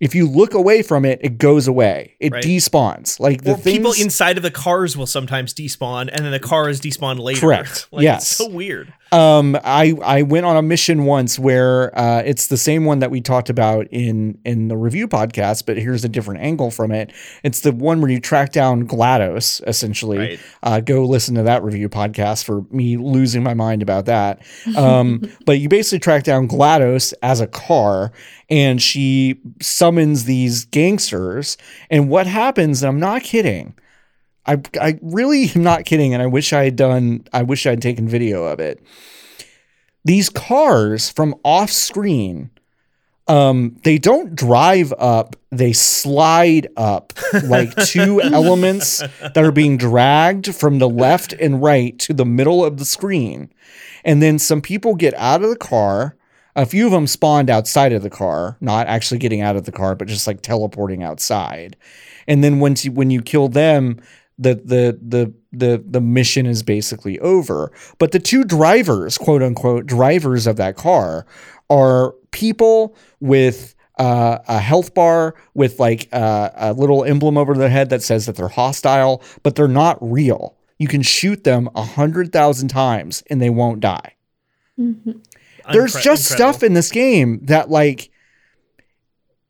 if 0.00 0.14
you 0.14 0.28
look 0.28 0.54
away 0.54 0.82
from 0.82 1.04
it, 1.04 1.20
it 1.22 1.38
goes 1.38 1.66
away. 1.66 2.16
It 2.20 2.32
right. 2.32 2.44
despawns. 2.44 3.18
Like 3.18 3.42
the 3.42 3.54
things, 3.54 3.76
people 3.76 3.92
inside 3.92 4.36
of 4.36 4.42
the 4.42 4.50
cars 4.50 4.96
will 4.96 5.06
sometimes 5.06 5.52
despawn, 5.52 6.08
and 6.12 6.24
then 6.24 6.30
the 6.30 6.40
cars 6.40 6.80
despawn 6.80 7.18
later. 7.18 7.40
Correct. 7.40 7.86
Like, 7.98 8.02
yes. 8.02 8.28
so 8.28 8.48
weird. 8.48 8.92
Um, 9.10 9.56
I 9.64 9.94
I 10.02 10.22
went 10.22 10.44
on 10.44 10.56
a 10.56 10.62
mission 10.62 11.04
once 11.04 11.38
where 11.38 11.96
uh, 11.98 12.22
it's 12.24 12.48
the 12.48 12.56
same 12.56 12.84
one 12.84 12.98
that 12.98 13.10
we 13.10 13.20
talked 13.20 13.48
about 13.48 13.86
in 13.90 14.38
in 14.44 14.68
the 14.68 14.76
review 14.76 15.08
podcast, 15.08 15.64
but 15.66 15.78
here's 15.78 16.04
a 16.04 16.08
different 16.08 16.40
angle 16.40 16.70
from 16.70 16.92
it. 16.92 17.12
It's 17.42 17.60
the 17.60 17.72
one 17.72 18.00
where 18.00 18.10
you 18.10 18.20
track 18.20 18.52
down 18.52 18.86
Glados. 18.86 19.66
Essentially, 19.66 20.18
right. 20.18 20.40
uh, 20.62 20.80
go 20.80 21.04
listen 21.04 21.34
to 21.36 21.42
that 21.44 21.62
review 21.62 21.88
podcast 21.88 22.44
for 22.44 22.64
me 22.70 22.96
losing 22.96 23.42
my 23.42 23.54
mind 23.54 23.82
about 23.82 24.04
that. 24.06 24.42
Um, 24.76 25.22
but 25.46 25.58
you 25.58 25.68
basically 25.68 26.00
track 26.00 26.24
down 26.24 26.46
Glados 26.46 27.14
as 27.22 27.40
a 27.40 27.46
car, 27.46 28.12
and 28.50 28.80
she 28.82 29.40
summons 29.60 30.24
these 30.24 30.66
gangsters. 30.66 31.56
And 31.90 32.10
what 32.10 32.26
happens? 32.26 32.82
And 32.82 32.88
I'm 32.88 33.00
not 33.00 33.22
kidding 33.22 33.74
I 34.48 34.60
I 34.80 34.98
really 35.02 35.50
am 35.54 35.62
not 35.62 35.84
kidding, 35.84 36.14
and 36.14 36.22
I 36.22 36.26
wish 36.26 36.52
I 36.52 36.64
had 36.64 36.76
done. 36.76 37.24
I 37.32 37.42
wish 37.42 37.66
I 37.66 37.70
had 37.70 37.82
taken 37.82 38.08
video 38.08 38.44
of 38.44 38.58
it. 38.58 38.80
These 40.04 40.30
cars 40.30 41.10
from 41.10 41.34
off 41.44 41.70
screen 41.70 42.50
um, 43.28 43.76
they 43.84 43.98
don't 43.98 44.34
drive 44.34 44.92
up, 44.98 45.36
they 45.50 45.74
slide 45.74 46.68
up 46.76 47.12
like 47.44 47.74
two 47.76 48.22
elements 48.22 48.98
that 49.20 49.36
are 49.36 49.52
being 49.52 49.76
dragged 49.76 50.54
from 50.54 50.78
the 50.78 50.88
left 50.88 51.34
and 51.34 51.62
right 51.62 51.98
to 52.00 52.14
the 52.14 52.24
middle 52.24 52.64
of 52.64 52.78
the 52.78 52.86
screen. 52.86 53.52
And 54.04 54.22
then 54.22 54.38
some 54.38 54.62
people 54.62 54.94
get 54.94 55.12
out 55.14 55.42
of 55.44 55.50
the 55.50 55.56
car. 55.56 56.16
A 56.56 56.64
few 56.66 56.86
of 56.86 56.92
them 56.92 57.06
spawned 57.06 57.50
outside 57.50 57.92
of 57.92 58.02
the 58.02 58.10
car, 58.10 58.56
not 58.60 58.86
actually 58.86 59.18
getting 59.18 59.42
out 59.42 59.56
of 59.56 59.64
the 59.64 59.72
car, 59.72 59.94
but 59.94 60.08
just 60.08 60.26
like 60.26 60.40
teleporting 60.40 61.04
outside. 61.04 61.76
And 62.26 62.42
then 62.42 62.58
once 62.58 62.84
you 62.84 62.92
when 62.92 63.10
you 63.10 63.20
kill 63.20 63.48
them, 63.48 64.00
the 64.38 64.54
the 64.54 64.98
the 65.02 65.34
the 65.52 65.82
the 65.86 66.00
mission 66.00 66.46
is 66.46 66.62
basically 66.62 67.18
over. 67.20 67.72
But 67.98 68.12
the 68.12 68.18
two 68.18 68.44
drivers, 68.44 69.18
quote 69.18 69.42
unquote, 69.42 69.86
drivers 69.86 70.46
of 70.46 70.56
that 70.56 70.76
car 70.76 71.26
are 71.70 72.14
people 72.30 72.96
with 73.20 73.74
uh, 73.98 74.38
a 74.46 74.60
health 74.60 74.94
bar 74.94 75.34
with 75.54 75.80
like 75.80 76.08
uh, 76.12 76.50
a 76.54 76.72
little 76.72 77.04
emblem 77.04 77.36
over 77.36 77.54
their 77.54 77.68
head 77.68 77.90
that 77.90 78.02
says 78.02 78.26
that 78.26 78.36
they're 78.36 78.48
hostile, 78.48 79.22
but 79.42 79.56
they're 79.56 79.66
not 79.66 79.98
real. 80.00 80.56
You 80.78 80.86
can 80.86 81.02
shoot 81.02 81.42
them 81.42 81.68
a 81.74 81.82
hundred 81.82 82.32
thousand 82.32 82.68
times 82.68 83.24
and 83.28 83.42
they 83.42 83.50
won't 83.50 83.80
die. 83.80 84.14
Mhm. 84.78 85.20
There's 85.72 85.94
Incre- 85.96 86.02
just 86.02 86.30
incredible. 86.30 86.52
stuff 86.54 86.62
in 86.62 86.74
this 86.74 86.90
game 86.92 87.40
that 87.46 87.68
like 87.70 88.10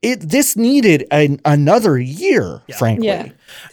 it. 0.01 0.21
This 0.21 0.55
needed 0.55 1.05
an, 1.11 1.39
another 1.45 1.97
year, 1.97 2.61
Yeah. 2.67 2.77
frankly. 2.77 3.07
Yeah, 3.07 3.23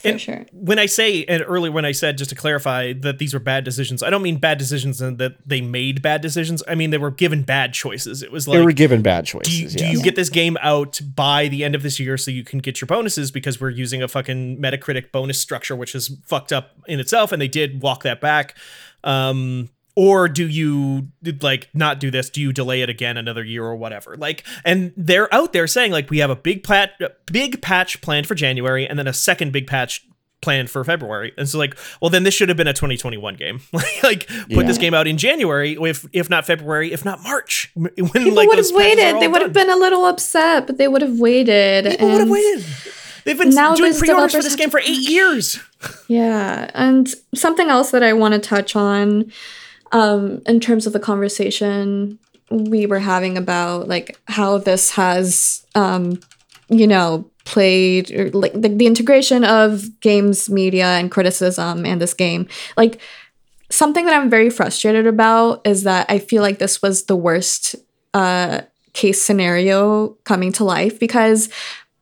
for 0.00 0.08
And 0.08 0.20
sure. 0.20 0.46
when 0.52 0.78
I 0.78 0.86
say 0.86 1.24
and 1.24 1.44
earlier 1.46 1.70
when 1.70 1.84
I 1.84 1.92
said 1.92 2.18
just 2.18 2.30
to 2.30 2.36
clarify 2.36 2.92
that 2.94 3.18
these 3.18 3.32
were 3.34 3.40
bad 3.40 3.64
decisions, 3.64 4.02
I 4.02 4.10
don't 4.10 4.22
mean 4.22 4.38
bad 4.38 4.58
decisions 4.58 5.00
and 5.00 5.18
that 5.18 5.36
they 5.46 5.60
made 5.60 6.02
bad 6.02 6.20
decisions. 6.22 6.62
I 6.66 6.74
mean 6.74 6.90
they 6.90 6.98
were 6.98 7.10
given 7.10 7.42
bad 7.42 7.72
choices. 7.72 8.22
It 8.22 8.32
was 8.32 8.48
like 8.48 8.58
They 8.58 8.64
were 8.64 8.72
given 8.72 9.02
bad 9.02 9.24
do 9.26 9.38
you, 9.38 9.40
choices. 9.44 9.74
do 9.76 9.86
you 9.86 10.02
get 10.02 10.16
this 10.16 10.28
game 10.30 10.56
out 10.62 11.00
by 11.14 11.48
the 11.48 11.62
end 11.64 11.74
of 11.74 11.82
this 11.82 12.00
year 12.00 12.16
so 12.16 12.30
you 12.30 12.42
can 12.44 12.58
get 12.58 12.80
your 12.80 12.86
bonuses 12.86 13.30
because 13.30 13.60
we're 13.60 13.70
using 13.70 14.02
a 14.02 14.08
fucking 14.08 14.58
Metacritic 14.60 15.12
bonus 15.12 15.40
structure 15.40 15.76
which 15.76 15.94
is 15.94 16.16
fucked 16.24 16.52
up 16.52 16.72
in 16.88 16.98
itself 17.00 17.30
and 17.32 17.40
they 17.40 17.48
did 17.48 17.82
walk 17.82 18.02
that 18.02 18.20
back. 18.20 18.56
Um 19.04 19.70
or 19.96 20.28
do 20.28 20.46
you 20.46 21.08
like 21.40 21.68
not 21.74 21.98
do 21.98 22.10
this? 22.10 22.30
Do 22.30 22.40
you 22.40 22.52
delay 22.52 22.82
it 22.82 22.88
again 22.90 23.16
another 23.16 23.42
year 23.42 23.64
or 23.64 23.74
whatever? 23.74 24.16
Like, 24.16 24.44
and 24.64 24.92
they're 24.96 25.32
out 25.34 25.52
there 25.52 25.66
saying 25.66 25.90
like 25.90 26.10
we 26.10 26.18
have 26.18 26.30
a 26.30 26.36
big 26.36 26.62
plat, 26.62 26.92
big 27.26 27.60
patch 27.62 28.00
planned 28.02 28.26
for 28.26 28.34
January, 28.34 28.86
and 28.86 28.98
then 28.98 29.08
a 29.08 29.12
second 29.12 29.52
big 29.52 29.66
patch 29.66 30.06
planned 30.42 30.70
for 30.70 30.84
February. 30.84 31.32
And 31.38 31.48
so 31.48 31.58
like, 31.58 31.76
well, 32.00 32.10
then 32.10 32.22
this 32.22 32.34
should 32.34 32.50
have 32.50 32.58
been 32.58 32.68
a 32.68 32.74
2021 32.74 33.36
game. 33.36 33.60
like, 34.02 34.28
put 34.52 34.66
this 34.66 34.78
game 34.78 34.92
out 34.94 35.06
in 35.06 35.16
January, 35.16 35.76
if 35.80 36.06
if 36.12 36.28
not 36.28 36.46
February, 36.46 36.92
if 36.92 37.04
not 37.04 37.22
March. 37.22 37.70
When 37.74 37.90
People 37.94 38.34
like 38.34 38.48
would 38.48 38.58
have 38.58 38.70
waited. 38.72 39.20
They 39.20 39.28
would 39.28 39.42
have 39.42 39.54
been 39.54 39.70
a 39.70 39.76
little 39.76 40.04
upset, 40.04 40.66
but 40.66 40.76
they 40.76 40.88
would 40.88 41.02
have 41.02 41.18
waited. 41.18 41.86
People 41.86 42.08
would 42.08 42.12
have 42.12 42.22
and- 42.22 42.30
waited. 42.30 42.64
They've 43.24 43.36
been 43.36 43.50
Now 43.50 43.74
doing 43.74 43.92
pre-orders 43.92 44.32
for 44.36 44.40
this 44.42 44.54
game 44.54 44.70
for 44.70 44.78
eight 44.80 45.08
years. 45.08 45.58
Yeah, 46.08 46.70
and 46.74 47.12
something 47.34 47.68
else 47.68 47.90
that 47.90 48.02
I 48.02 48.12
want 48.12 48.34
to 48.34 48.40
touch 48.40 48.74
on, 48.76 49.30
um, 49.92 50.42
in 50.46 50.60
terms 50.60 50.86
of 50.86 50.92
the 50.92 51.00
conversation 51.00 52.18
we 52.50 52.86
were 52.86 53.00
having 53.00 53.36
about 53.36 53.88
like 53.88 54.18
how 54.26 54.58
this 54.58 54.92
has, 54.92 55.66
um, 55.74 56.20
you 56.68 56.86
know, 56.86 57.28
played 57.44 58.10
or 58.12 58.30
like 58.30 58.52
the, 58.52 58.68
the 58.68 58.86
integration 58.86 59.44
of 59.44 60.00
games 60.00 60.50
media 60.50 60.86
and 60.86 61.10
criticism 61.10 61.84
and 61.84 62.00
this 62.00 62.14
game, 62.14 62.46
like 62.76 63.00
something 63.70 64.04
that 64.04 64.14
I'm 64.14 64.30
very 64.30 64.50
frustrated 64.50 65.06
about 65.06 65.66
is 65.66 65.84
that 65.84 66.06
I 66.08 66.18
feel 66.18 66.42
like 66.42 66.58
this 66.58 66.82
was 66.82 67.04
the 67.04 67.16
worst 67.16 67.76
uh, 68.14 68.62
case 68.92 69.20
scenario 69.20 70.08
coming 70.24 70.52
to 70.52 70.64
life 70.64 70.98
because, 70.98 71.48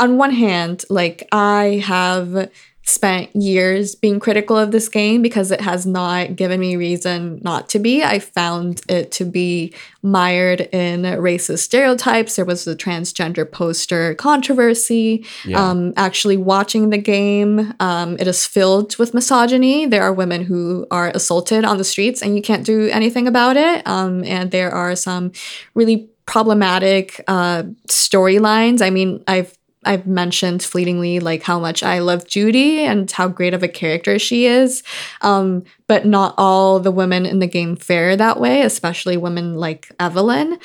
on 0.00 0.18
one 0.18 0.32
hand, 0.32 0.84
like 0.90 1.26
I 1.32 1.82
have 1.84 2.50
spent 2.86 3.34
years 3.34 3.94
being 3.94 4.20
critical 4.20 4.58
of 4.58 4.70
this 4.70 4.88
game 4.88 5.22
because 5.22 5.50
it 5.50 5.60
has 5.62 5.86
not 5.86 6.36
given 6.36 6.60
me 6.60 6.76
reason 6.76 7.40
not 7.42 7.68
to 7.70 7.78
be. 7.78 8.04
I 8.04 8.18
found 8.18 8.82
it 8.88 9.10
to 9.12 9.24
be 9.24 9.72
mired 10.02 10.60
in 10.60 11.02
racist 11.02 11.60
stereotypes. 11.60 12.36
There 12.36 12.44
was 12.44 12.64
the 12.64 12.76
transgender 12.76 13.50
poster 13.50 14.14
controversy. 14.14 15.24
Yeah. 15.46 15.70
Um, 15.70 15.94
actually, 15.96 16.36
watching 16.36 16.90
the 16.90 16.98
game, 16.98 17.72
um, 17.80 18.16
it 18.20 18.28
is 18.28 18.46
filled 18.46 18.96
with 18.98 19.14
misogyny. 19.14 19.86
There 19.86 20.02
are 20.02 20.12
women 20.12 20.44
who 20.44 20.86
are 20.90 21.10
assaulted 21.14 21.64
on 21.64 21.78
the 21.78 21.84
streets, 21.84 22.20
and 22.20 22.36
you 22.36 22.42
can't 22.42 22.66
do 22.66 22.88
anything 22.90 23.26
about 23.26 23.56
it. 23.56 23.86
Um, 23.86 24.24
and 24.24 24.50
there 24.50 24.70
are 24.70 24.94
some 24.94 25.32
really 25.74 26.10
problematic 26.26 27.22
uh, 27.28 27.62
storylines. 27.88 28.82
I 28.82 28.90
mean, 28.90 29.24
I've 29.26 29.56
I've 29.84 30.06
mentioned 30.06 30.62
fleetingly 30.62 31.20
like 31.20 31.42
how 31.42 31.58
much 31.58 31.82
I 31.82 31.98
love 31.98 32.26
Judy 32.26 32.80
and 32.80 33.10
how 33.10 33.28
great 33.28 33.54
of 33.54 33.62
a 33.62 33.68
character 33.68 34.18
she 34.18 34.46
is. 34.46 34.82
Um, 35.22 35.64
but 35.86 36.06
not 36.06 36.34
all 36.38 36.80
the 36.80 36.90
women 36.90 37.26
in 37.26 37.38
the 37.38 37.46
game 37.46 37.76
fare 37.76 38.16
that 38.16 38.40
way, 38.40 38.62
especially 38.62 39.16
women 39.16 39.54
like 39.54 39.90
Evelyn. 40.00 40.58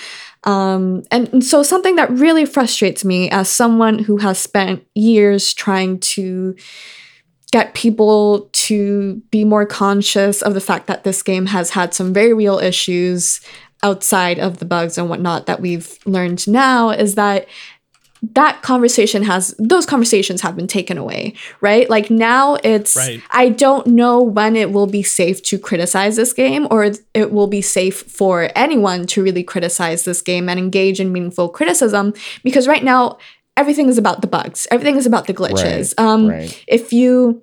Um, 0.46 1.04
and, 1.12 1.28
and 1.34 1.44
so 1.44 1.64
something 1.64 1.96
that 1.98 2.10
really 2.12 2.46
frustrates 2.46 3.04
me 3.04 3.30
as 3.30 3.50
someone 3.50 4.00
who 4.00 4.18
has 4.18 4.40
spent 4.40 4.86
years 4.96 5.54
trying 5.54 6.00
to 6.00 6.56
get 7.52 7.74
people 7.74 8.50
to 8.54 9.22
be 9.32 9.44
more 9.44 9.66
conscious 9.66 10.42
of 10.42 10.54
the 10.54 10.62
fact 10.62 10.88
that 10.88 11.04
this 11.04 11.24
game 11.24 11.48
has 11.48 11.72
had 11.72 11.94
some 11.94 12.14
very 12.14 12.34
real 12.34 12.60
issues 12.60 13.42
outside 13.82 14.40
of 14.40 14.58
the 14.58 14.66
bugs 14.66 14.98
and 14.98 15.10
whatnot 15.10 15.46
that 15.46 15.62
we've 15.62 15.98
learned 16.06 16.48
now 16.48 16.90
is 16.90 17.16
that 17.16 17.48
that 18.34 18.62
conversation 18.62 19.24
has 19.24 19.56
those 19.60 19.86
conversations 19.86 20.42
have 20.42 20.56
been 20.56 20.68
taken 20.68 20.98
away 20.98 21.34
right? 21.62 21.90
Like 21.90 22.10
now 22.10 22.58
it's 22.64 22.96
Right. 22.96 23.22
i 23.32 23.50
don't 23.50 23.88
know 23.88 24.22
when 24.22 24.56
it 24.56 24.72
will 24.72 24.88
be 24.88 25.04
safe 25.04 25.42
to 25.44 25.58
criticize 25.58 26.16
this 26.16 26.34
game 26.34 26.68
or 26.70 26.92
it 27.14 27.32
will 27.32 27.48
be 27.48 27.62
safe 27.62 28.02
for 28.04 28.50
anyone 28.56 29.06
to 29.08 29.24
really 29.24 29.44
criticize 29.44 30.04
this 30.04 30.22
game 30.22 30.50
and 30.50 30.60
engage 30.60 31.00
in 31.00 31.12
meaningful 31.14 31.50
criticism 31.50 32.14
because 32.44 32.68
right 32.68 32.84
now 32.84 33.18
everything 33.58 33.88
is 33.90 33.98
about 33.98 34.22
the 34.22 34.28
bugs. 34.28 34.68
Everything 34.72 34.96
is 34.96 35.06
about 35.06 35.28
the 35.28 35.34
glitches. 35.34 35.94
Right, 35.98 36.06
um 36.06 36.28
right. 36.28 36.64
if 36.68 36.92
you 36.94 37.42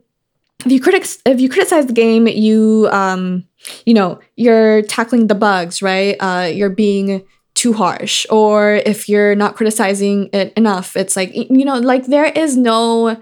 if 0.65 0.73
you 0.73 0.81
critics 0.81 1.19
if 1.27 1.41
you 1.41 1.49
criticize 1.49 1.87
the 1.87 1.93
game 1.93 2.27
you 2.27 2.89
um 2.91 3.45
you 3.85 3.95
know 3.95 4.19
you're 4.37 4.83
tackling 4.83 5.27
the 5.27 5.35
bugs 5.35 5.83
right? 5.83 6.17
Uh 6.21 6.51
you're 6.53 6.71
being 6.71 7.25
too 7.57 7.73
harsh 7.73 8.27
or 8.31 8.75
if 8.85 9.09
you're 9.09 9.35
not 9.35 9.57
criticizing 9.57 10.29
it 10.35 10.53
enough 10.57 10.95
it's 10.95 11.17
like 11.17 11.35
you 11.35 11.65
know 11.65 11.79
like 11.79 12.05
there 12.07 12.27
is 12.27 12.55
no 12.57 13.19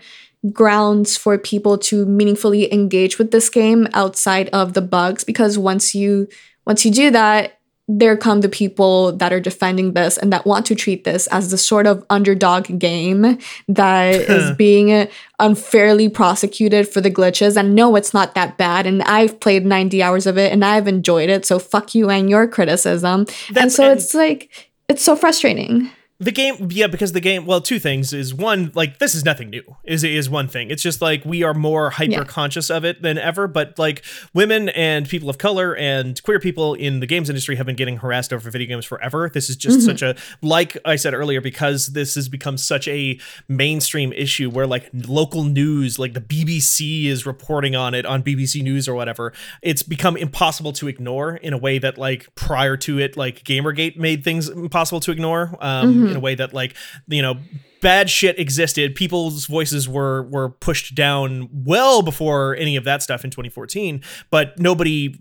grounds 0.53 1.17
for 1.17 1.39
people 1.39 1.79
to 1.79 2.05
meaningfully 2.05 2.71
engage 2.73 3.17
with 3.17 3.31
this 3.31 3.49
game 3.49 3.87
outside 3.95 4.49
of 4.51 4.75
the 4.75 4.83
bugs 4.83 5.23
because 5.23 5.57
once 5.57 5.95
you 5.95 6.27
once 6.67 6.85
you 6.85 6.91
do 6.91 7.11
that 7.13 7.61
there 7.87 8.17
come 8.17 8.41
the 8.41 8.49
people 8.49 9.13
that 9.13 9.33
are 9.33 9.41
defending 9.41 9.93
this 9.93 10.17
and 10.17 10.33
that 10.33 10.47
want 10.47 10.65
to 10.67 10.75
treat 10.75 11.05
this 11.05 11.27
as 11.27 11.51
the 11.51 11.59
sort 11.59 11.87
of 11.87 12.05
underdog 12.09 12.79
game 12.79 13.39
that 13.69 14.15
is 14.31 14.57
being 14.57 15.09
unfairly 15.39 16.09
prosecuted 16.09 16.89
for 16.89 17.01
the 17.01 17.11
glitches. 17.11 17.57
And 17.57 17.75
no 17.75 17.95
it's 17.97 18.15
not 18.15 18.35
that 18.35 18.57
bad. 18.57 18.87
And 18.87 19.03
I've 19.03 19.39
played 19.39 19.67
90 19.67 20.03
hours 20.03 20.27
of 20.27 20.39
it 20.39 20.51
and 20.51 20.65
I've 20.65 20.89
enjoyed 20.89 21.29
it. 21.29 21.45
So 21.45 21.59
fuck 21.59 21.95
you 21.95 22.09
and 22.09 22.31
your 22.31 22.49
criticism. 22.49 23.27
And 23.55 23.71
so 23.71 23.91
it's 23.91 24.15
like 24.15 24.71
it's 24.89 25.03
so 25.03 25.15
frustrating 25.17 25.91
the 26.25 26.33
game 26.33 26.69
yeah 26.71 26.87
because 26.87 27.13
the 27.13 27.21
game 27.21 27.47
well 27.47 27.61
two 27.61 27.79
things 27.79 28.13
is 28.13 28.33
one 28.35 28.71
like 28.75 28.99
this 28.99 29.15
is 29.15 29.25
nothing 29.25 29.51
new 29.51 29.63
is 29.85 30.03
is 30.05 30.29
one 30.31 30.49
thing. 30.49 30.71
It's 30.71 30.83
just 30.83 31.01
like 31.03 31.25
we 31.25 31.43
are 31.43 31.55
more 31.55 31.91
hyper 31.91 32.11
Yeah. 32.13 32.25
conscious 32.25 32.71
of 32.71 32.85
it 32.85 33.03
than 33.03 33.19
ever 33.19 33.47
but 33.47 33.79
like 33.79 34.03
women 34.33 34.69
and 34.71 35.09
people 35.09 35.29
of 35.31 35.39
color 35.39 35.75
and 35.77 36.21
queer 36.23 36.41
people 36.41 36.75
in 36.75 37.01
the 37.01 37.07
games 37.07 37.29
industry 37.29 37.57
have 37.57 37.67
been 37.67 37.77
getting 37.77 37.99
harassed 37.99 38.33
over 38.33 38.51
video 38.51 38.69
games 38.69 38.85
forever. 38.85 39.31
This 39.33 39.51
is 39.51 39.57
just 39.57 39.83
such 39.83 40.03
a 40.03 40.15
like 40.43 40.77
i 40.85 40.97
said 40.97 41.15
earlier 41.15 41.41
because 41.41 41.89
this 41.89 42.15
has 42.15 42.29
become 42.29 42.57
such 42.57 42.89
a 42.89 43.19
mainstream 43.49 44.13
issue 44.13 44.51
where 44.51 44.67
like 44.67 44.89
local 45.09 45.45
news 45.45 45.99
like 45.99 46.15
the 46.15 46.21
bbc 46.21 47.07
is 47.07 47.27
reporting 47.27 47.75
on 47.77 47.95
it 47.95 48.07
on 48.07 48.23
bbc 48.23 48.63
news 48.63 48.89
or 48.89 48.95
whatever 48.95 49.33
it's 49.63 49.83
become 49.83 50.17
impossible 50.17 50.73
to 50.73 50.89
ignore 50.89 51.37
in 51.37 51.53
a 51.53 51.59
way 51.59 51.79
that 51.79 51.99
like 51.99 52.35
prior 52.35 52.77
to 52.77 52.99
it 52.99 53.17
like 53.17 53.45
gamergate 53.45 53.97
made 53.97 54.25
things 54.25 54.49
impossible 54.49 55.01
to 55.01 55.11
ignore. 55.11 55.57
Um 55.61 56.14
in 56.15 56.19
a 56.19 56.21
way 56.21 56.35
that 56.35 56.55
like 56.55 56.75
you 57.09 57.23
know 57.23 57.37
bad 57.81 58.09
shit 58.09 58.39
existed. 58.39 58.95
People's 58.95 59.47
voices 59.47 59.89
were 59.89 60.23
were 60.25 60.49
pushed 60.49 60.95
down 60.95 61.49
well 61.53 62.03
before 62.03 62.57
any 62.57 62.77
of 62.77 62.85
that 62.85 63.03
stuff 63.03 63.25
in 63.25 63.31
2014 63.31 64.03
but 64.31 64.59
nobody 64.59 65.19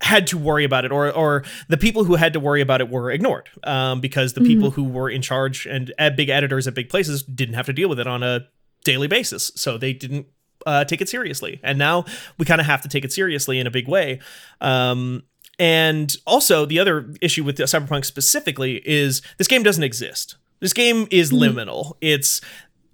had 0.00 0.26
to 0.26 0.36
worry 0.36 0.64
about 0.64 0.84
it 0.84 0.92
or 0.92 1.10
or 1.12 1.44
the 1.68 1.76
people 1.76 2.04
who 2.04 2.16
had 2.16 2.32
to 2.32 2.40
worry 2.40 2.60
about 2.60 2.80
it 2.80 2.88
were 2.88 3.10
ignored 3.10 3.48
um, 3.64 4.00
because 4.00 4.32
the 4.32 4.40
people 4.40 4.70
who 4.70 4.84
were 4.84 5.08
in 5.08 5.22
charge 5.22 5.64
and 5.66 5.92
uh, 5.98 6.10
big 6.10 6.28
editors 6.28 6.66
at 6.66 6.74
big 6.74 6.88
places 6.88 7.22
didn't 7.22 7.54
have 7.54 7.66
to 7.66 7.72
deal 7.72 7.88
with 7.88 8.00
it 8.00 8.06
on 8.06 8.22
a 8.22 8.40
daily 8.84 9.06
basis 9.06 9.52
so 9.54 9.78
they 9.78 9.92
didn't 9.92 10.26
uh, 10.66 10.84
take 10.84 11.00
it 11.00 11.08
seriously. 11.08 11.60
And 11.62 11.78
now 11.78 12.04
we 12.38 12.44
kind 12.44 12.60
of 12.60 12.66
have 12.66 12.82
to 12.82 12.88
take 12.88 13.04
it 13.04 13.12
seriously 13.12 13.58
in 13.58 13.66
a 13.66 13.70
big 13.70 13.88
way. 13.88 14.20
Um, 14.60 15.24
and 15.58 16.16
also 16.26 16.64
the 16.66 16.78
other 16.78 17.12
issue 17.20 17.44
with 17.44 17.56
cyberpunk 17.58 18.04
specifically 18.04 18.82
is 18.84 19.22
this 19.38 19.48
game 19.48 19.62
doesn't 19.62 19.84
exist 19.84 20.36
This 20.60 20.72
game 20.72 21.06
is 21.10 21.30
hmm. 21.30 21.36
liminal. 21.36 21.94
It's 22.00 22.40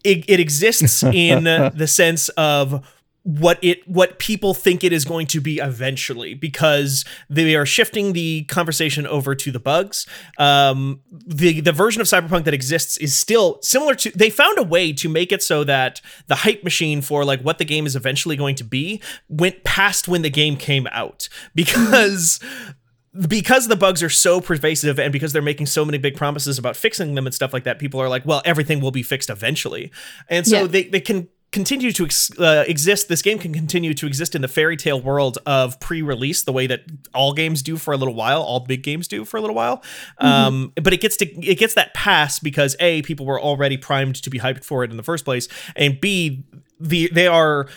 it, 0.04 0.24
it 0.28 0.40
exists 0.40 1.02
in 1.02 1.44
the 1.74 1.86
sense 1.86 2.28
of 2.30 2.86
what 3.28 3.58
it 3.60 3.86
what 3.86 4.18
people 4.18 4.54
think 4.54 4.82
it 4.82 4.90
is 4.90 5.04
going 5.04 5.26
to 5.26 5.38
be 5.38 5.58
eventually 5.58 6.32
because 6.32 7.04
they 7.28 7.54
are 7.54 7.66
shifting 7.66 8.14
the 8.14 8.44
conversation 8.44 9.06
over 9.06 9.34
to 9.34 9.52
the 9.52 9.60
bugs 9.60 10.06
um 10.38 10.98
the 11.10 11.60
the 11.60 11.70
version 11.72 12.00
of 12.00 12.06
cyberpunk 12.06 12.44
that 12.44 12.54
exists 12.54 12.96
is 12.96 13.14
still 13.14 13.58
similar 13.60 13.94
to 13.94 14.10
they 14.12 14.30
found 14.30 14.56
a 14.56 14.62
way 14.62 14.94
to 14.94 15.10
make 15.10 15.30
it 15.30 15.42
so 15.42 15.62
that 15.62 16.00
the 16.28 16.36
hype 16.36 16.64
machine 16.64 17.02
for 17.02 17.22
like 17.22 17.42
what 17.42 17.58
the 17.58 17.66
game 17.66 17.84
is 17.84 17.94
eventually 17.94 18.34
going 18.34 18.54
to 18.54 18.64
be 18.64 18.98
went 19.28 19.62
past 19.62 20.08
when 20.08 20.22
the 20.22 20.30
game 20.30 20.56
came 20.56 20.86
out 20.90 21.28
because 21.54 22.40
because 23.28 23.68
the 23.68 23.76
bugs 23.76 24.02
are 24.02 24.08
so 24.08 24.40
pervasive 24.40 24.98
and 24.98 25.12
because 25.12 25.34
they're 25.34 25.42
making 25.42 25.66
so 25.66 25.84
many 25.84 25.98
big 25.98 26.16
promises 26.16 26.56
about 26.58 26.76
fixing 26.76 27.14
them 27.14 27.26
and 27.26 27.34
stuff 27.34 27.52
like 27.52 27.64
that, 27.64 27.78
people 27.78 28.00
are 28.00 28.08
like, 28.08 28.24
well, 28.24 28.42
everything 28.44 28.80
will 28.80 28.90
be 28.92 29.02
fixed 29.02 29.28
eventually. 29.28 29.90
And 30.28 30.46
so 30.46 30.60
Yeah. 30.60 30.66
they, 30.66 30.84
they 30.84 31.00
can 31.00 31.28
continue 31.50 31.92
to 31.92 32.04
ex- 32.04 32.36
uh, 32.38 32.64
exist. 32.66 33.08
This 33.08 33.22
game 33.22 33.38
can 33.38 33.52
continue 33.52 33.94
to 33.94 34.06
exist 34.06 34.34
in 34.34 34.42
the 34.42 34.48
fairy 34.48 34.76
tale 34.76 35.00
world 35.00 35.38
of 35.46 35.80
pre 35.80 36.02
release, 36.02 36.42
the 36.42 36.52
way 36.52 36.66
that 36.66 36.82
all 37.14 37.32
games 37.32 37.62
do 37.62 37.76
for 37.76 37.92
a 37.92 37.96
little 37.96 38.14
while, 38.14 38.42
all 38.42 38.60
big 38.60 38.82
games 38.82 39.08
do 39.08 39.24
for 39.24 39.36
a 39.36 39.40
little 39.40 39.56
while. 39.56 39.82
Um, 40.18 40.72
but 40.82 40.92
it 40.92 41.00
gets 41.00 41.16
to 41.18 41.26
it 41.26 41.58
gets 41.58 41.74
that 41.74 41.94
pass 41.94 42.38
because 42.38 42.76
A, 42.80 43.02
people 43.02 43.26
were 43.26 43.40
already 43.40 43.76
primed 43.76 44.16
to 44.16 44.30
be 44.30 44.38
hyped 44.38 44.64
for 44.64 44.84
it 44.84 44.90
in 44.90 44.96
the 44.96 45.02
first 45.02 45.24
place, 45.24 45.48
and 45.74 46.00
B, 46.00 46.44
the 46.80 47.10
they 47.12 47.26
are 47.26 47.68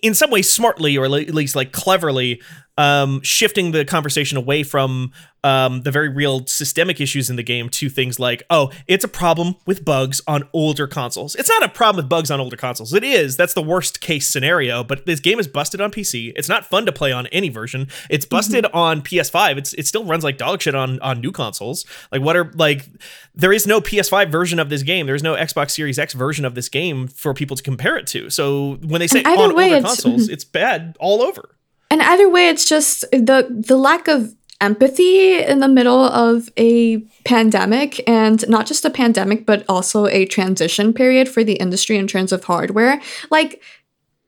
in 0.00 0.14
some 0.14 0.30
ways 0.30 0.48
smartly 0.48 0.96
or 0.96 1.04
at 1.04 1.34
least 1.34 1.56
like 1.56 1.72
cleverly 1.72 2.40
um, 2.78 3.20
shifting 3.22 3.72
the 3.72 3.84
conversation 3.84 4.38
away 4.38 4.62
from 4.62 5.12
um, 5.44 5.82
the 5.82 5.90
very 5.90 6.08
real 6.08 6.46
systemic 6.46 7.00
issues 7.00 7.28
in 7.28 7.36
the 7.36 7.42
game 7.42 7.68
to 7.68 7.90
things 7.90 8.20
like, 8.20 8.44
oh, 8.48 8.70
it's 8.86 9.04
a 9.04 9.08
problem 9.08 9.56
with 9.66 9.84
bugs 9.84 10.20
on 10.26 10.48
older 10.52 10.86
consoles. 10.86 11.34
It's 11.34 11.48
not 11.48 11.64
a 11.64 11.68
problem 11.68 12.04
with 12.04 12.08
bugs 12.08 12.30
on 12.30 12.40
older 12.40 12.56
consoles. 12.56 12.94
It 12.94 13.02
is. 13.02 13.36
That's 13.36 13.54
the 13.54 13.62
worst 13.62 14.00
case 14.00 14.28
scenario. 14.28 14.84
But 14.84 15.04
this 15.04 15.20
game 15.20 15.40
is 15.40 15.48
busted 15.48 15.80
on 15.80 15.90
PC. 15.90 16.32
It's 16.36 16.48
not 16.48 16.64
fun 16.64 16.86
to 16.86 16.92
play 16.92 17.12
on 17.12 17.26
any 17.28 17.48
version. 17.48 17.88
It's 18.08 18.24
busted 18.24 18.66
on 18.66 19.02
PS5. 19.02 19.58
It's 19.58 19.74
it 19.74 19.86
still 19.86 20.04
runs 20.04 20.22
like 20.22 20.38
dog 20.38 20.62
shit 20.62 20.74
on 20.74 21.00
on 21.00 21.20
new 21.20 21.32
consoles. 21.32 21.84
Like 22.12 22.22
what 22.22 22.36
are 22.36 22.50
like 22.54 22.86
there 23.34 23.52
is 23.52 23.66
no 23.66 23.80
PS5 23.80 24.30
version 24.30 24.58
of 24.60 24.68
this 24.68 24.82
game. 24.82 25.06
There 25.06 25.14
is 25.16 25.22
no 25.22 25.34
Xbox 25.34 25.72
Series 25.72 25.98
X 25.98 26.14
version 26.14 26.44
of 26.44 26.54
this 26.54 26.68
game 26.68 27.08
for 27.08 27.34
people 27.34 27.56
to 27.56 27.62
compare 27.62 27.96
it 27.96 28.06
to. 28.08 28.30
So 28.30 28.76
when 28.76 29.00
they 29.00 29.08
say 29.08 29.22
on 29.24 29.52
older 29.52 29.80
consoles, 29.80 30.28
it's 30.30 30.44
bad 30.44 30.96
all 31.00 31.20
over. 31.20 31.50
And 31.92 32.00
either 32.00 32.26
way, 32.30 32.48
it's 32.48 32.64
just 32.64 33.02
the 33.12 33.46
the 33.50 33.76
lack 33.76 34.08
of 34.08 34.34
empathy 34.62 35.38
in 35.42 35.58
the 35.58 35.68
middle 35.68 36.00
of 36.04 36.48
a 36.56 36.98
pandemic 37.24 38.08
and 38.08 38.48
not 38.48 38.64
just 38.64 38.84
a 38.84 38.90
pandemic 38.90 39.44
but 39.44 39.64
also 39.68 40.06
a 40.06 40.24
transition 40.24 40.92
period 40.92 41.28
for 41.28 41.42
the 41.42 41.54
industry 41.54 41.96
in 41.96 42.06
terms 42.06 42.30
of 42.30 42.44
hardware 42.44 43.00
like 43.32 43.60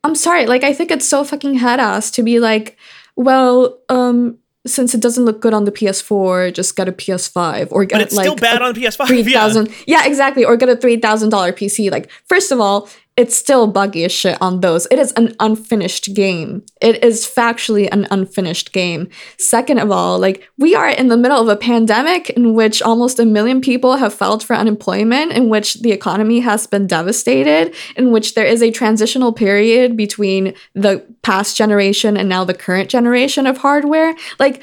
i'm 0.03 0.17
sorry 0.17 0.45
like 0.47 0.65
i 0.65 0.73
think 0.73 0.91
it's 0.91 1.09
so 1.09 1.23
fucking 1.23 1.55
head 1.55 1.79
ass 1.79 2.11
to 2.11 2.25
be 2.25 2.41
like 2.41 2.77
well 3.15 3.79
um 3.89 4.37
since 4.67 4.93
it 4.95 5.01
doesn't 5.01 5.25
look 5.25 5.41
good 5.41 5.55
on 5.55 5.67
the 5.67 5.73
ps4 5.73 6.53
just 6.53 6.75
get 6.75 6.89
a 6.89 6.93
ps5 6.93 7.69
or 7.71 7.85
get 7.85 7.97
But 7.97 8.03
it's 8.03 8.15
like 8.17 8.25
still 8.25 8.35
bad 8.35 8.61
a 8.61 8.65
on 8.65 8.75
PS5. 8.75 9.07
three 9.07 9.23
yeah. 9.23 9.65
Yeah. 9.87 10.07
exactly. 10.07 10.45
Or 10.45 10.57
get 10.57 10.69
a 10.69 10.77
three 10.77 10.97
thousand 10.97 11.29
dollar 11.31 11.53
PC. 11.53 11.91
Like, 11.91 12.11
first 12.27 12.51
of 12.51 12.61
all, 12.61 12.89
it's 13.17 13.37
still 13.37 13.69
buggy 13.69 14.05
as 14.05 14.11
shit 14.11 14.37
on 14.41 14.61
those. 14.61 14.89
It 14.91 14.99
is 14.99 15.13
an 15.13 15.37
unfinished 15.39 16.15
game. 16.15 16.65
It 16.81 17.05
is 17.05 17.25
factually 17.25 17.89
an 17.93 18.09
unfinished 18.11 18.73
game. 18.73 19.09
Second 19.39 19.79
of 19.79 19.93
all, 19.93 20.19
like 20.19 20.49
we 20.59 20.75
are 20.75 20.89
in 20.89 21.07
the 21.09 21.17
middle 21.17 21.41
of 21.41 21.49
a 21.49 21.57
pandemic 21.57 22.31
in 22.31 22.55
which 22.55 22.83
almost 22.83 23.21
a 23.21 23.25
million 23.25 23.61
people 23.61 23.97
have 23.97 24.13
filed 24.13 24.43
for 24.43 24.57
unemployment, 24.57 25.31
in 25.33 25.49
which 25.49 25.75
the 25.75 25.93
economy 25.93 26.41
has 26.41 26.67
been 26.67 26.89
devastated, 26.89 27.73
in 27.97 28.11
which 28.11 28.35
there 28.35 28.47
is 28.47 28.63
a 28.63 28.73
transitional 28.73 29.33
period 29.33 29.97
between 29.97 30.53
the 30.75 31.05
past 31.23 31.57
generation 31.57 32.17
and 32.17 32.29
now 32.29 32.43
the 32.43 32.53
current 32.53 32.91
generation 32.91 33.47
of 33.47 33.59
hardware. 33.59 34.17
Like 34.41 34.61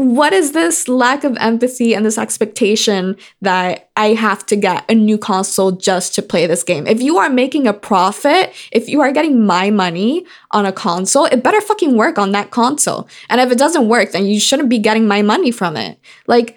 what 0.00 0.32
is 0.32 0.52
this 0.52 0.88
lack 0.88 1.24
of 1.24 1.36
empathy 1.38 1.94
and 1.94 2.06
this 2.06 2.16
expectation 2.16 3.16
that 3.42 3.90
I 3.96 4.14
have 4.14 4.46
to 4.46 4.56
get 4.56 4.90
a 4.90 4.94
new 4.94 5.18
console 5.18 5.72
just 5.72 6.14
to 6.14 6.22
play 6.22 6.46
this 6.46 6.62
game? 6.62 6.86
If 6.86 7.02
you 7.02 7.18
are 7.18 7.28
making 7.28 7.66
a 7.66 7.74
profit, 7.74 8.54
if 8.72 8.88
you 8.88 9.02
are 9.02 9.12
getting 9.12 9.44
my 9.44 9.68
money 9.68 10.24
on 10.52 10.64
a 10.64 10.72
console, 10.72 11.26
it 11.26 11.42
better 11.42 11.60
fucking 11.60 11.98
work 11.98 12.18
on 12.18 12.32
that 12.32 12.50
console. 12.50 13.08
And 13.28 13.42
if 13.42 13.52
it 13.52 13.58
doesn't 13.58 13.88
work, 13.88 14.12
then 14.12 14.24
you 14.24 14.40
shouldn't 14.40 14.70
be 14.70 14.78
getting 14.78 15.06
my 15.06 15.20
money 15.20 15.50
from 15.50 15.76
it. 15.76 16.00
Like 16.26 16.56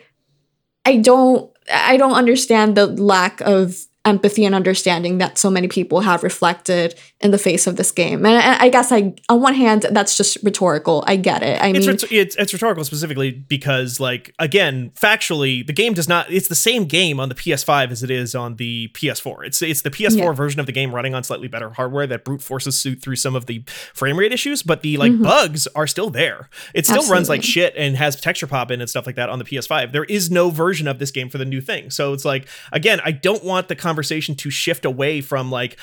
I 0.86 0.98
don't 0.98 1.52
I 1.70 1.98
don't 1.98 2.14
understand 2.14 2.78
the 2.78 2.88
lack 2.88 3.42
of 3.42 3.88
empathy 4.06 4.46
and 4.46 4.56
understanding 4.56 5.18
that 5.18 5.38
so 5.38 5.50
many 5.50 5.68
people 5.68 6.02
have 6.02 6.24
reflected 6.24 6.96
in 7.24 7.32
the 7.32 7.38
face 7.38 7.68
of 7.68 7.76
this 7.78 7.92
game. 7.92 8.26
And 8.26 8.38
I, 8.38 8.66
I 8.66 8.70
guess 8.70 8.92
I 8.92 9.14
on 9.30 9.42
one 9.42 9.54
hand 9.54 9.86
that's 9.92 10.18
just 10.18 10.38
rhetorical. 10.44 11.04
I 11.08 11.16
get 11.16 11.42
it. 11.42 11.62
I 11.62 11.68
It's, 11.70 11.88
mean 11.88 11.96
ret- 11.96 12.12
it's 12.12 12.36
it's 12.36 12.54
rhetorical 12.54 12.84
specifically 12.84 13.32
because 13.32 14.00
like 14.00 14.34
again 14.40 14.92
factually 15.00 15.66
the 15.66 15.74
game 15.74 15.94
does 15.94 16.08
not 16.10 16.30
it's 16.32 16.48
the 16.48 16.56
same 16.56 16.86
game 16.86 17.20
on 17.20 17.30
the 17.30 17.36
PS5 17.36 17.92
as 17.92 18.04
it 18.04 18.12
is 18.12 18.36
on 18.36 18.58
the 18.58 18.90
PS4 18.94 19.46
it's 19.48 19.62
it's 19.62 19.82
the 19.82 19.90
PS4 19.90 20.18
Yeah. 20.18 20.32
version 20.34 20.60
of 20.60 20.66
the 20.66 20.72
game 20.72 20.94
running 20.94 21.14
on 21.16 21.24
slightly 21.24 21.48
better 21.48 21.70
hardware 21.72 22.06
that 22.08 22.24
brute 22.26 22.42
forces 22.42 22.78
su- 22.80 22.96
through 22.96 23.16
some 23.16 23.36
of 23.36 23.46
the 23.46 23.64
frame 23.94 24.18
rate 24.18 24.32
issues 24.34 24.64
but 24.64 24.82
the 24.82 24.98
like 24.98 25.18
bugs 25.22 25.68
are 25.68 25.88
still 25.88 26.10
there 26.10 26.50
it 26.74 26.86
still 26.86 27.08
runs 27.08 27.30
like 27.30 27.42
Mm-hmm. 27.42 27.44
Shit 27.54 27.74
and 27.78 27.98
has 27.98 28.20
texture 28.20 28.48
pop 28.48 28.72
in 28.72 28.80
and 28.82 28.90
stuff 28.90 29.06
like 29.06 29.16
that 29.16 29.30
on 29.30 29.38
the 29.40 29.46
PS5 29.46 29.92
there 29.92 30.04
is 30.06 30.30
no 30.32 30.50
version 30.50 30.88
of 30.88 31.00
this 31.00 31.12
game 31.12 31.30
for 31.30 31.38
the 31.38 31.46
new 31.46 31.62
thing 31.62 31.90
so 31.90 32.14
it's 32.14 32.26
like 32.26 32.48
again 32.72 33.00
I 33.06 33.12
don't 33.12 33.44
want 33.44 33.68
the 33.70 33.76
conversation 33.76 34.36
to 34.36 34.50
shift 34.50 34.86
away 34.86 35.22
from 35.22 35.52
like 35.52 35.78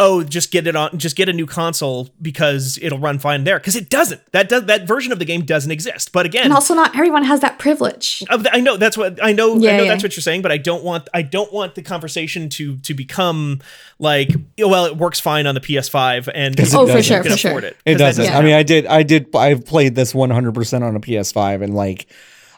oh 0.00 0.24
just 0.24 0.50
get 0.50 0.66
it 0.66 0.74
on 0.74 0.98
just 0.98 1.14
get 1.14 1.28
a 1.28 1.32
new 1.32 1.46
console 1.46 2.08
because 2.20 2.78
it'll 2.82 2.98
run 2.98 3.18
fine 3.18 3.44
there 3.44 3.58
because 3.60 3.76
it 3.76 3.88
doesn't 3.88 4.20
that 4.32 4.48
does 4.48 4.64
that 4.64 4.88
version 4.88 5.12
of 5.12 5.18
the 5.20 5.24
game 5.24 5.42
doesn't 5.44 5.70
exist 5.70 6.10
but 6.12 6.26
again 6.26 6.42
and 6.44 6.52
also 6.52 6.74
not 6.74 6.92
everyone 6.96 7.22
has 7.22 7.38
that 7.40 7.58
privilege. 7.58 8.22
I 8.30 8.60
know 8.60 8.76
that's 8.76 8.96
what 8.96 9.22
I 9.22 9.32
know. 9.32 9.52
I 9.54 9.58
know 9.58 9.60
yeah. 9.62 9.84
that's 9.84 10.02
what 10.02 10.16
you're 10.16 10.22
saying, 10.22 10.42
but 10.42 10.50
I 10.50 10.56
don't 10.56 10.82
want 10.82 11.08
I 11.14 11.22
don't 11.22 11.52
want 11.52 11.74
the 11.76 11.82
conversation 11.82 12.48
to 12.50 12.76
to 12.78 12.94
become 12.94 13.60
like 13.98 14.30
well, 14.58 14.86
it 14.86 14.96
works 14.96 15.20
fine 15.20 15.46
on 15.46 15.54
the 15.54 15.60
PS5 15.60 16.28
and 16.34 16.58
it 16.58 16.74
Oh, 16.74 16.86
for 16.86 16.94
doesn't. 16.94 17.02
sure, 17.02 17.22
for 17.22 17.36
sure. 17.36 17.50
afford 17.50 17.64
it. 17.64 17.76
It 17.84 17.92
'Cause 17.92 17.98
that 17.98 18.06
doesn't. 18.06 18.24
Yeah. 18.24 18.38
I 18.38 18.42
mean, 18.42 18.54
I 18.54 18.62
did. 18.62 18.86
I 18.86 19.02
did. 19.02 19.36
I've 19.36 19.64
played 19.66 19.94
this 19.94 20.12
100% 20.14 20.82
on 20.82 20.96
a 20.96 21.00
PS5, 21.00 21.62
and 21.62 21.74
like, 21.74 22.06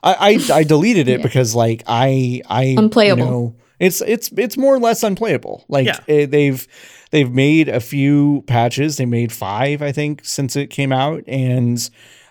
I 0.02 0.38
I, 0.50 0.58
I 0.58 0.62
deleted 0.64 1.08
it 1.08 1.18
Yeah. 1.18 1.22
because 1.26 1.54
like 1.54 1.82
I 1.88 2.42
I 2.48 2.74
Unplayable. 2.78 3.24
You 3.24 3.30
know, 3.30 3.54
it's 3.80 4.00
it's 4.00 4.30
it's 4.36 4.56
more 4.56 4.74
or 4.74 4.78
less 4.78 5.02
unplayable. 5.02 5.64
Like 5.68 5.86
Yeah. 5.86 5.98
eh, 6.08 6.26
they've 6.26 6.66
they've 7.12 7.30
made 7.32 7.68
a 7.68 7.78
few 7.80 8.42
patches. 8.48 8.96
They 8.96 9.06
made 9.06 9.30
five, 9.32 9.80
I 9.82 9.92
think, 9.92 10.22
since 10.24 10.56
it 10.56 10.66
came 10.70 10.92
out, 10.92 11.22
and 11.28 11.88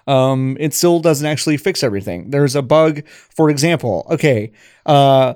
um, 0.08 0.58
it 0.60 0.74
still 0.74 1.00
doesn't 1.00 1.26
actually 1.26 1.56
fix 1.56 1.82
everything. 1.84 2.32
There's 2.32 2.56
a 2.56 2.62
bug, 2.62 3.08
for 3.08 3.50
example. 3.50 4.06
Okay. 4.12 4.52
Uh, 4.86 5.36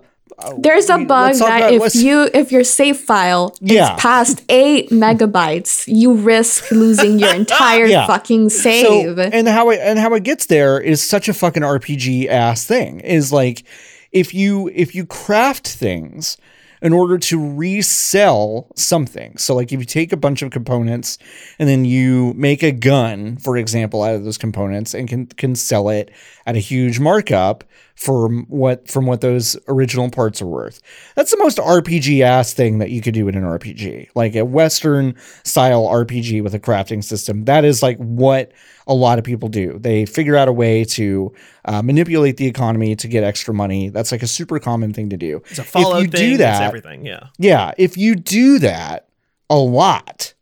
There's 0.57 0.89
a 0.89 0.97
bug 0.97 1.35
that 1.35 1.57
about- 1.61 1.73
if 1.73 1.81
let's- 1.81 1.95
you 1.95 2.29
if 2.33 2.51
your 2.51 2.63
save 2.65 2.97
file 2.97 3.55
Yeah. 3.61 3.93
is 3.95 4.01
past 4.01 4.43
eight 4.49 4.89
megabytes, 4.89 5.85
you 5.87 6.11
risk 6.13 6.71
losing 6.71 7.19
your 7.19 7.33
entire 7.33 7.85
Yeah. 7.95 8.05
fucking 8.07 8.49
save. 8.49 9.15
So, 9.15 9.21
and 9.31 9.47
how 9.47 9.69
it 9.69 9.79
and 9.81 9.97
how 9.97 10.13
it 10.15 10.23
gets 10.23 10.47
there 10.47 10.77
is 10.77 11.01
such 11.01 11.29
a 11.29 11.33
fucking 11.33 11.63
RPG 11.63 12.27
ass 12.27 12.65
thing. 12.65 12.99
Is 12.99 13.31
like 13.31 13.63
if 14.11 14.33
you 14.33 14.69
if 14.73 14.93
you 14.95 15.05
craft 15.05 15.67
things 15.69 16.35
in 16.85 16.93
order 16.93 17.17
to 17.17 17.43
resell 17.55 18.67
something. 18.75 19.35
So 19.37 19.55
like 19.55 19.73
if 19.73 19.79
you 19.79 19.87
take 19.87 20.13
a 20.13 20.17
bunch 20.17 20.43
of 20.43 20.51
components 20.51 21.17
and 21.57 21.67
then 21.67 21.83
you 21.83 22.31
make 22.35 22.61
a 22.61 22.71
gun, 22.71 23.37
for 23.37 23.57
example, 23.57 24.03
out 24.03 24.13
of 24.13 24.23
those 24.23 24.37
components 24.37 24.93
and 24.93 25.09
can 25.09 25.25
can 25.25 25.55
sell 25.55 25.89
it 25.89 26.11
at 26.45 26.55
a 26.55 26.59
huge 26.59 26.99
markup 26.99 27.63
for 27.95 28.29
what 28.29 28.87
from 28.87 29.07
what 29.07 29.21
those 29.21 29.57
original 29.67 30.11
parts 30.11 30.43
are 30.43 30.45
worth. 30.45 30.79
That's 31.15 31.31
the 31.31 31.39
most 31.39 31.57
RPG 31.57 32.21
ass 32.21 32.53
thing 32.53 32.77
that 32.77 32.91
you 32.91 33.01
could 33.01 33.15
do 33.15 33.27
in 33.27 33.33
an 33.33 33.45
RPG. 33.45 34.09
Like 34.13 34.35
a 34.35 34.45
western 34.45 35.15
style 35.43 35.87
RPG 35.87 36.43
with 36.43 36.53
a 36.53 36.59
crafting 36.59 37.03
system. 37.03 37.45
That 37.45 37.65
is 37.65 37.81
like 37.81 37.97
what 37.97 38.51
a 38.87 38.93
lot 38.93 39.17
of 39.17 39.25
people 39.25 39.49
do. 39.49 39.79
They 39.79 40.05
figure 40.05 40.35
out 40.35 40.47
a 40.47 40.53
way 40.53 40.85
to 40.85 41.33
uh, 41.65 41.81
manipulate 41.81 42.37
the 42.37 42.45
economy 42.47 42.95
to 42.97 43.07
get 43.07 43.23
extra 43.23 43.53
money. 43.53 43.89
That's 43.89 44.11
like 44.11 44.23
a 44.23 44.27
super 44.27 44.59
common 44.59 44.93
thing 44.93 45.09
to 45.09 45.17
do. 45.17 45.41
It's 45.49 45.59
a 45.59 45.63
Fallout 45.63 45.97
if 45.97 46.05
you 46.05 46.11
thing. 46.11 46.21
do 46.21 46.31
it's 46.33 46.37
that, 46.39 46.61
everything. 46.61 47.05
Yeah. 47.05 47.27
yeah, 47.37 47.71
if 47.77 47.97
you 47.97 48.15
do 48.15 48.59
that 48.59 49.07
a 49.49 49.57
lot, 49.57 50.33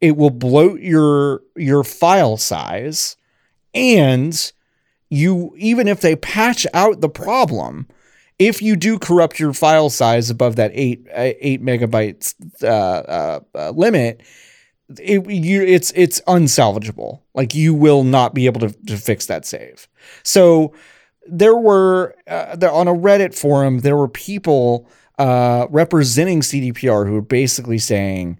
it 0.00 0.16
will 0.16 0.30
bloat 0.30 0.80
your 0.80 1.42
your 1.56 1.82
file 1.84 2.36
size 2.36 3.16
and 3.74 4.52
you 5.08 5.54
even 5.56 5.88
if 5.88 6.00
they 6.00 6.16
patch 6.16 6.66
out 6.74 7.00
the 7.00 7.08
problem, 7.08 7.86
if 8.38 8.60
you 8.60 8.76
do 8.76 8.98
corrupt 8.98 9.38
your 9.40 9.52
file 9.52 9.88
size 9.88 10.30
above 10.30 10.56
that 10.56 10.70
8 10.74 11.06
uh, 11.10 11.32
8 11.40 11.62
megabytes 11.62 12.34
uh, 12.62 12.66
uh, 12.66 13.40
uh, 13.54 13.70
limit, 13.70 14.22
it, 14.98 15.28
you 15.28 15.62
it's 15.62 15.92
it's 15.94 16.20
unsalvageable. 16.22 17.20
Like 17.34 17.54
you 17.54 17.74
will 17.74 18.04
not 18.04 18.34
be 18.34 18.46
able 18.46 18.60
to, 18.60 18.72
to 18.86 18.96
fix 18.96 19.26
that 19.26 19.44
save. 19.44 19.88
So 20.22 20.72
there 21.26 21.56
were 21.56 22.14
uh, 22.26 22.56
there 22.56 22.70
on 22.70 22.88
a 22.88 22.94
Reddit 22.94 23.36
forum 23.36 23.80
there 23.80 23.96
were 23.96 24.08
people 24.08 24.88
uh, 25.18 25.66
representing 25.70 26.40
CDPR 26.40 27.06
who 27.06 27.16
are 27.16 27.22
basically 27.22 27.78
saying, 27.78 28.38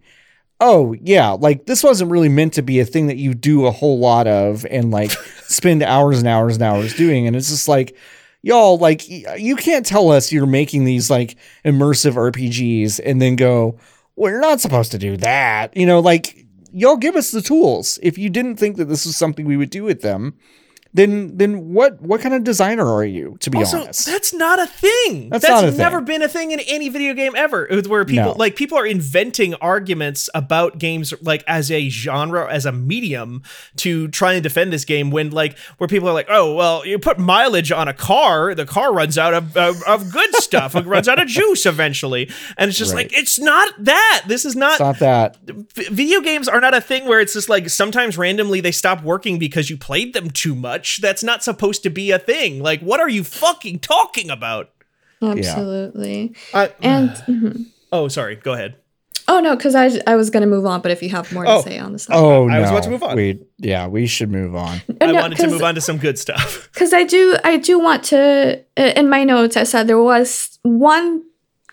"Oh 0.61 0.95
yeah, 1.01 1.31
like 1.31 1.67
this 1.67 1.83
wasn't 1.83 2.11
really 2.11 2.29
meant 2.29 2.53
to 2.55 2.63
be 2.63 2.81
a 2.81 2.85
thing 2.85 3.09
that 3.09 3.17
you 3.17 3.35
do 3.35 3.67
a 3.67 3.73
whole 3.73 3.99
lot 3.99 4.27
of 4.27 4.65
and 4.67 4.91
like 4.91 5.11
spend 5.43 5.83
hours 5.83 6.19
and 6.19 6.29
hours 6.29 6.55
and 6.55 6.63
hours 6.63 6.95
doing." 6.95 7.27
And 7.27 7.35
it's 7.35 7.49
just 7.49 7.67
like, 7.67 7.97
y'all, 8.43 8.79
like 8.79 9.09
you 9.09 9.57
can't 9.57 9.85
tell 9.85 10.11
us 10.11 10.31
you're 10.31 10.47
making 10.47 10.85
these 10.85 11.11
like 11.11 11.37
immersive 11.65 12.15
RPGs 12.15 13.01
and 13.05 13.21
then 13.21 13.35
go, 13.35 13.79
"Well, 14.17 14.33
you're 14.33 14.41
not 14.41 14.61
supposed 14.61 14.91
to 14.93 14.99
do 14.99 15.17
that." 15.19 15.77
You 15.77 15.87
know, 15.87 16.01
like 16.01 16.47
y'all 16.73 16.97
give 16.97 17.17
us 17.17 17.31
the 17.31 17.43
tools. 17.43 17.99
If 18.03 18.19
you 18.19 18.29
didn't 18.31 18.57
think 18.57 18.77
that 18.77 18.87
this 18.87 19.07
was 19.07 19.17
something 19.17 19.47
we 19.47 19.57
would 19.57 19.71
do 19.71 19.85
with 19.85 20.03
them, 20.03 20.35
then 20.97 21.37
then 21.37 21.73
what 21.75 22.01
what 22.01 22.21
kind 22.23 22.35
of 22.35 22.43
designer 22.43 22.87
are 22.91 23.05
you? 23.05 23.37
To 23.41 23.51
be 23.51 23.59
also, 23.59 23.83
honest, 23.83 24.07
that's 24.07 24.33
not 24.33 24.59
a 24.59 24.67
thing. 24.67 25.29
That's 25.29 25.47
not 25.47 25.65
a 25.65 25.69
thing. 25.69 25.77
never 25.79 26.01
been 26.01 26.23
a 26.23 26.29
thing 26.29 26.51
in 26.53 26.61
any 26.61 26.89
video 26.89 27.13
game 27.15 27.35
ever. 27.37 27.71
Uh, 27.71 27.83
where 27.87 28.05
people 28.05 28.33
No. 28.33 28.39
like 28.39 28.57
people 28.57 28.79
are 28.79 28.87
inventing 28.87 29.55
arguments 29.57 30.29
about 30.35 30.79
games 30.79 31.13
like 31.23 31.45
as 31.47 31.71
a 31.71 31.89
genre, 31.91 32.51
as 32.51 32.65
a 32.67 32.73
medium 32.73 33.43
to 33.77 34.09
try 34.09 34.33
and 34.33 34.43
defend 34.43 34.73
this 34.73 34.85
game. 34.87 35.11
When 35.11 35.31
like 35.31 35.59
where 35.79 35.87
people 35.89 36.09
are 36.09 36.15
like, 36.15 36.29
oh 36.31 36.55
well, 36.55 36.87
you 36.87 36.99
put 36.99 37.19
mileage 37.19 37.71
on 37.71 37.89
a 37.89 37.95
car, 37.95 38.55
the 38.55 38.67
car 38.67 38.93
runs 38.95 39.19
out 39.19 39.35
of 39.35 39.57
of, 39.57 39.83
of 39.85 40.11
good 40.11 40.35
stuff. 40.43 40.75
it 40.75 40.87
runs 40.87 41.09
out 41.09 41.21
of 41.21 41.29
juice 41.29 41.67
eventually, 41.67 42.31
and 42.57 42.69
it's 42.71 42.79
just 42.79 42.95
Right. 42.95 43.11
like 43.11 43.19
it's 43.19 43.39
not 43.39 43.73
that. 43.85 44.23
This 44.27 44.45
is 44.47 44.57
not 44.57 44.73
it's 44.73 44.81
not 44.81 44.99
that. 45.01 45.37
video 45.75 46.21
games 46.21 46.49
are 46.49 46.61
not 46.61 46.75
a 46.75 46.81
thing 46.81 47.07
where 47.07 47.21
it's 47.21 47.35
just 47.35 47.49
like 47.51 47.69
sometimes 47.69 48.17
randomly 48.17 48.61
they 48.63 48.73
stop 48.73 49.03
working 49.03 49.39
because 49.39 49.69
you 49.69 49.77
played 49.77 50.15
them 50.15 50.31
too 50.31 50.55
much. 50.55 50.86
That's 51.01 51.23
not 51.23 51.43
supposed 51.45 51.83
to 51.85 51.91
be 51.91 52.11
a 52.11 52.19
thing. 52.19 52.63
Like, 52.63 52.81
what 52.81 53.01
are 53.01 53.09
you 53.09 53.25
fucking 53.25 53.81
talking 53.81 54.31
about? 54.31 54.71
Absolutely. 55.23 56.35
I, 56.55 56.71
And 56.83 57.11
mhm. 57.29 57.67
oh, 57.93 58.09
sorry. 58.09 58.37
Go 58.37 58.53
ahead. 58.53 58.77
oh 59.29 59.41
no, 59.41 59.57
because 59.57 59.75
I 59.75 59.91
I 60.07 60.15
was 60.17 60.31
gonna 60.31 60.47
move 60.47 60.67
on, 60.67 60.81
but 60.83 60.91
if 60.93 61.03
you 61.03 61.09
have 61.11 61.33
more 61.33 61.45
to 61.45 61.51
Oh. 61.51 61.63
say 61.63 61.79
on 61.79 61.93
the 61.93 61.99
subject, 61.99 62.23
Oh 62.23 62.49
I 62.49 62.61
was 62.61 62.71
about 62.71 62.83
to 62.85 62.91
move 62.91 63.03
on. 63.03 63.17
We 63.17 63.41
yeah, 63.59 63.87
we 63.89 64.07
should 64.07 64.31
move 64.31 64.55
on. 64.55 64.81
I 65.01 65.13
wanted 65.13 65.39
to 65.39 65.49
move 65.49 65.63
on 65.63 65.75
to 65.75 65.81
some 65.81 65.99
good 65.99 66.19
stuff. 66.19 66.69
because 66.75 66.93
I 66.93 67.03
do 67.05 67.37
I 67.45 67.57
do 67.57 67.79
want 67.79 68.05
to 68.05 68.63
uh, 68.77 68.93
in 68.97 69.09
my 69.09 69.25
notes 69.25 69.57
I 69.57 69.65
said 69.65 69.87
there 69.89 70.01
was 70.03 70.59
one 70.63 71.23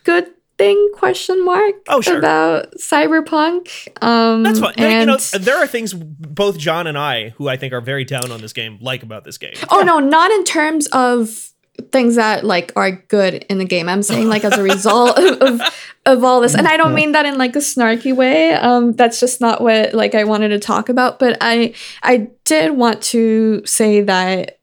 good 0.03 0.25
thing 0.63 0.89
question 0.93 1.43
mark 1.45 1.75
Oh, 1.87 2.01
sure. 2.01 2.17
about 2.19 2.73
cyberpunk 2.79 3.69
um 4.01 4.43
That's 4.43 4.59
fine. 4.59 4.73
you 4.77 5.05
know, 5.05 5.17
and- 5.33 5.43
there 5.43 5.57
are 5.57 5.67
things 5.67 5.93
both 5.93 6.57
John 6.57 6.87
and 6.87 6.97
I, 6.97 7.29
who 7.37 7.47
I 7.47 7.57
think 7.57 7.73
are 7.73 7.81
very 7.81 8.05
down 8.05 8.31
on 8.31 8.41
this 8.41 8.53
game, 8.53 8.77
like 8.81 9.03
about 9.03 9.23
this 9.23 9.37
game. 9.37 9.53
oh 9.71 9.81
no 9.81 9.99
not 9.99 10.31
in 10.31 10.43
terms 10.43 10.87
of 10.87 11.49
things 11.91 12.15
that 12.15 12.43
like 12.43 12.71
are 12.75 12.91
good 12.91 13.33
in 13.49 13.57
the 13.57 13.65
game 13.65 13.89
i'm 13.89 14.03
saying 14.03 14.29
like 14.29 14.43
as 14.45 14.55
a 14.57 14.61
result 14.63 15.17
of, 15.17 15.41
of 15.41 15.61
of 16.05 16.23
all 16.23 16.39
this 16.39 16.53
and 16.53 16.67
i 16.67 16.77
don't 16.77 16.93
mean 16.93 17.13
that 17.13 17.25
in 17.25 17.35
like 17.37 17.55
a 17.55 17.59
snarky 17.59 18.15
way 18.15 18.53
um 18.53 18.91
that's 18.93 19.19
just 19.19 19.41
not 19.41 19.59
what 19.59 19.91
like 19.93 20.13
i 20.13 20.23
wanted 20.23 20.49
to 20.49 20.59
talk 20.59 20.87
about 20.87 21.17
but 21.17 21.35
i 21.41 21.73
i 22.03 22.27
did 22.45 22.71
want 22.77 23.01
to 23.01 23.61
say 23.65 24.01
that 24.01 24.59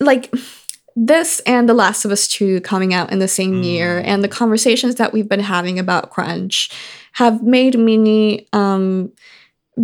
like 0.00 0.30
this 0.96 1.40
and 1.46 1.68
The 1.68 1.74
Last 1.74 2.04
of 2.04 2.10
Us 2.10 2.28
2 2.28 2.60
coming 2.60 2.92
out 2.92 3.12
in 3.12 3.18
the 3.18 3.28
same 3.28 3.62
year 3.62 4.00
and 4.04 4.22
the 4.22 4.28
conversations 4.28 4.96
that 4.96 5.12
we've 5.12 5.28
been 5.28 5.40
having 5.40 5.78
about 5.78 6.10
crunch 6.10 6.70
have 7.12 7.42
made 7.42 7.78
me 7.78 8.46
um 8.52 9.12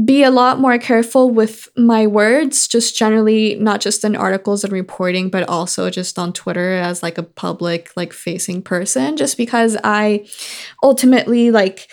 be 0.04 0.22
a 0.22 0.30
lot 0.30 0.60
more 0.60 0.76
careful 0.78 1.30
with 1.30 1.68
my 1.74 2.06
words 2.06 2.68
just 2.68 2.94
generally 2.94 3.54
not 3.54 3.80
just 3.80 4.04
in 4.04 4.14
articles 4.14 4.62
and 4.62 4.72
reporting 4.72 5.30
but 5.30 5.48
also 5.48 5.88
just 5.88 6.18
on 6.18 6.32
Twitter 6.32 6.74
as 6.74 7.02
like 7.02 7.16
a 7.16 7.22
public 7.22 7.90
like 7.96 8.12
facing 8.12 8.60
person 8.60 9.16
just 9.16 9.38
because 9.38 9.78
I 9.82 10.26
ultimately 10.82 11.50
like 11.50 11.88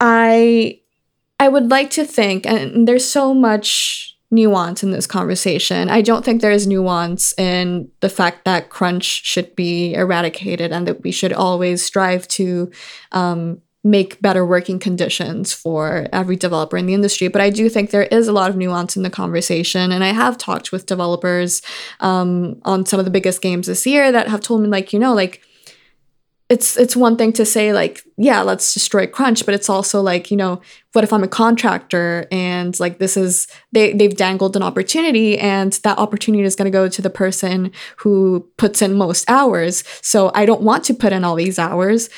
I 0.00 0.80
I 1.40 1.48
would 1.48 1.70
like 1.70 1.90
to 1.90 2.04
think 2.04 2.46
and 2.46 2.86
there's 2.86 3.04
so 3.04 3.34
much 3.34 4.13
nuance 4.34 4.82
in 4.82 4.90
this 4.90 5.06
conversation. 5.06 5.88
I 5.88 6.02
don't 6.02 6.24
think 6.24 6.40
there 6.40 6.50
is 6.50 6.66
nuance 6.66 7.32
in 7.38 7.88
the 8.00 8.08
fact 8.08 8.44
that 8.44 8.68
crunch 8.68 9.04
should 9.04 9.54
be 9.54 9.94
eradicated 9.94 10.72
and 10.72 10.86
that 10.88 11.02
we 11.02 11.12
should 11.12 11.32
always 11.32 11.84
strive 11.84 12.26
to 12.28 12.70
um, 13.12 13.62
make 13.84 14.20
better 14.20 14.44
working 14.44 14.78
conditions 14.78 15.52
for 15.52 16.06
every 16.10 16.36
developer 16.36 16.76
in 16.76 16.86
the 16.86 16.94
industry. 16.94 17.28
But 17.28 17.42
I 17.42 17.50
do 17.50 17.68
think 17.68 17.90
there 17.90 18.04
is 18.04 18.28
a 18.28 18.32
lot 18.32 18.50
of 18.50 18.56
nuance 18.56 18.96
in 18.96 19.02
the 19.02 19.10
conversation. 19.10 19.92
And 19.92 20.02
I 20.02 20.12
have 20.12 20.38
talked 20.38 20.72
with 20.72 20.86
developers 20.86 21.60
um, 22.00 22.60
on 22.64 22.86
some 22.86 22.98
of 22.98 23.04
the 23.04 23.10
biggest 23.10 23.42
games 23.42 23.66
this 23.66 23.86
year 23.86 24.10
that 24.10 24.28
have 24.28 24.40
told 24.40 24.62
me, 24.62 24.68
like, 24.68 24.92
you 24.92 24.98
know, 24.98 25.14
like, 25.14 25.42
it's 26.50 26.76
it's 26.76 26.94
one 26.94 27.16
thing 27.16 27.32
to 27.32 27.44
say 27.44 27.72
like 27.72 28.02
yeah 28.18 28.42
let's 28.42 28.74
destroy 28.74 29.06
crunch 29.06 29.46
but 29.46 29.54
it's 29.54 29.70
also 29.70 30.02
like 30.02 30.30
you 30.30 30.36
know 30.36 30.60
what 30.92 31.02
if 31.02 31.12
i'm 31.12 31.24
a 31.24 31.28
contractor 31.28 32.26
and 32.30 32.78
like 32.78 32.98
this 32.98 33.16
is 33.16 33.48
they 33.72 33.94
they've 33.94 34.16
dangled 34.16 34.54
an 34.54 34.62
opportunity 34.62 35.38
and 35.38 35.74
that 35.84 35.98
opportunity 35.98 36.44
is 36.44 36.54
going 36.54 36.70
to 36.70 36.78
go 36.78 36.86
to 36.86 37.00
the 37.00 37.08
person 37.08 37.72
who 37.98 38.46
puts 38.58 38.82
in 38.82 38.94
most 38.94 39.28
hours. 39.28 39.84
So 40.02 40.30
i 40.34 40.44
don't 40.44 40.60
want 40.60 40.84
to 40.84 40.94
put 40.94 41.12
in 41.12 41.24
all 41.24 41.34
these 41.34 41.58
hours 41.58 42.10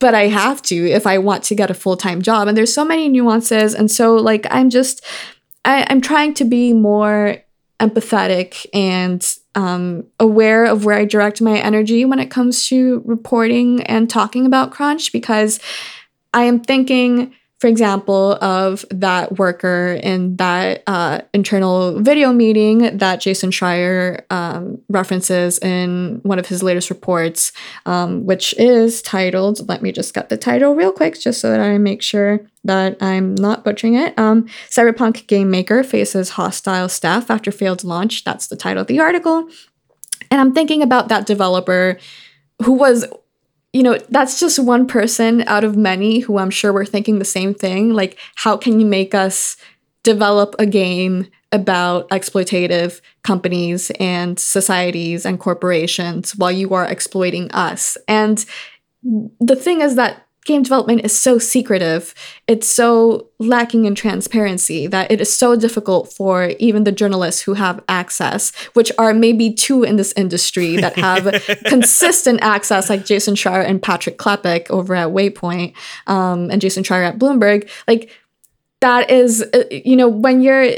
but 0.00 0.14
i 0.14 0.26
have 0.26 0.60
to 0.62 0.90
if 0.90 1.06
i 1.06 1.16
want 1.16 1.42
to 1.44 1.54
get 1.54 1.70
a 1.70 1.74
full-time 1.74 2.20
job. 2.20 2.48
And 2.48 2.56
there's 2.56 2.74
so 2.74 2.84
many 2.84 3.08
nuances. 3.08 3.74
And 3.74 3.90
so 3.90 4.16
like 4.16 4.46
i'm 4.50 4.68
just 4.68 5.02
I, 5.64 5.86
i'm 5.88 6.02
trying 6.02 6.34
to 6.34 6.44
be 6.44 6.74
more 6.74 7.38
empathetic 7.82 8.64
and 8.72 9.36
um, 9.56 10.06
aware 10.20 10.64
of 10.64 10.84
where 10.84 10.96
I 10.96 11.04
direct 11.04 11.42
my 11.42 11.58
energy 11.58 12.04
when 12.04 12.20
it 12.20 12.30
comes 12.30 12.66
to 12.68 13.02
reporting 13.04 13.82
and 13.82 14.08
talking 14.08 14.46
about 14.46 14.70
crunch 14.70 15.12
because 15.12 15.58
I 16.32 16.44
am 16.44 16.60
thinking, 16.60 17.34
for 17.62 17.68
example, 17.68 18.32
of 18.40 18.84
that 18.90 19.38
worker 19.38 19.96
in 20.02 20.34
that 20.34 20.82
uh, 20.88 21.20
internal 21.32 22.00
video 22.00 22.32
meeting 22.32 22.98
that 22.98 23.20
Jason 23.20 23.52
Schreier 23.52 24.24
um, 24.32 24.82
references 24.88 25.60
in 25.60 26.18
one 26.24 26.40
of 26.40 26.48
his 26.48 26.64
latest 26.64 26.90
reports, 26.90 27.52
um, 27.86 28.26
which 28.26 28.52
is 28.58 29.00
titled, 29.00 29.68
let 29.68 29.80
me 29.80 29.92
just 29.92 30.12
get 30.12 30.28
the 30.28 30.36
title 30.36 30.74
real 30.74 30.90
quick 30.90 31.20
just 31.20 31.40
so 31.40 31.50
that 31.50 31.60
I 31.60 31.78
make 31.78 32.02
sure 32.02 32.40
that 32.64 33.00
I'm 33.00 33.36
not 33.36 33.62
butchering 33.62 33.94
it. 33.94 34.18
Um, 34.18 34.48
Cyberpunk 34.68 35.28
Game 35.28 35.48
Maker 35.48 35.84
faces 35.84 36.30
hostile 36.30 36.88
staff 36.88 37.30
after 37.30 37.52
failed 37.52 37.84
launch. 37.84 38.24
That's 38.24 38.48
the 38.48 38.56
title 38.56 38.80
of 38.80 38.88
the 38.88 38.98
article. 38.98 39.48
And 40.32 40.40
I'm 40.40 40.52
thinking 40.52 40.82
about 40.82 41.06
that 41.10 41.26
developer 41.26 41.96
who 42.64 42.72
was, 42.72 43.06
you 43.72 43.82
know, 43.82 43.98
that's 44.10 44.38
just 44.38 44.58
one 44.58 44.86
person 44.86 45.42
out 45.46 45.64
of 45.64 45.76
many 45.76 46.20
who 46.20 46.38
I'm 46.38 46.50
sure 46.50 46.72
were 46.72 46.84
thinking 46.84 47.18
the 47.18 47.24
same 47.24 47.54
thing. 47.54 47.94
Like, 47.94 48.18
how 48.34 48.56
can 48.56 48.78
you 48.78 48.86
make 48.86 49.14
us 49.14 49.56
develop 50.02 50.54
a 50.58 50.66
game 50.66 51.28
about 51.52 52.08
exploitative 52.10 53.00
companies 53.22 53.90
and 53.98 54.38
societies 54.38 55.24
and 55.24 55.40
corporations 55.40 56.36
while 56.36 56.52
you 56.52 56.74
are 56.74 56.84
exploiting 56.84 57.50
us? 57.52 57.96
And 58.08 58.44
the 59.02 59.56
thing 59.56 59.80
is 59.80 59.96
that 59.96 60.26
game 60.44 60.62
development 60.62 61.04
is 61.04 61.16
so 61.16 61.38
secretive 61.38 62.14
it's 62.46 62.66
so 62.66 63.28
lacking 63.38 63.84
in 63.84 63.94
transparency 63.94 64.86
that 64.86 65.10
it 65.10 65.20
is 65.20 65.34
so 65.34 65.56
difficult 65.56 66.12
for 66.12 66.52
even 66.58 66.84
the 66.84 66.92
journalists 66.92 67.42
who 67.42 67.54
have 67.54 67.82
access 67.88 68.52
which 68.74 68.90
are 68.98 69.14
maybe 69.14 69.52
two 69.52 69.82
in 69.82 69.96
this 69.96 70.12
industry 70.16 70.76
that 70.76 70.96
have 70.96 71.24
consistent 71.66 72.40
access 72.42 72.90
like 72.90 73.04
jason 73.04 73.34
schreier 73.34 73.64
and 73.64 73.82
patrick 73.82 74.18
klepek 74.18 74.68
over 74.70 74.94
at 74.94 75.08
waypoint 75.08 75.74
um, 76.06 76.50
and 76.50 76.60
jason 76.60 76.82
schreier 76.82 77.06
at 77.06 77.18
bloomberg. 77.18 77.68
Like 77.86 78.10
that 78.80 79.10
is 79.10 79.42
uh, 79.54 79.64
you 79.70 79.96
know 79.96 80.08
when 80.08 80.42
you're 80.42 80.74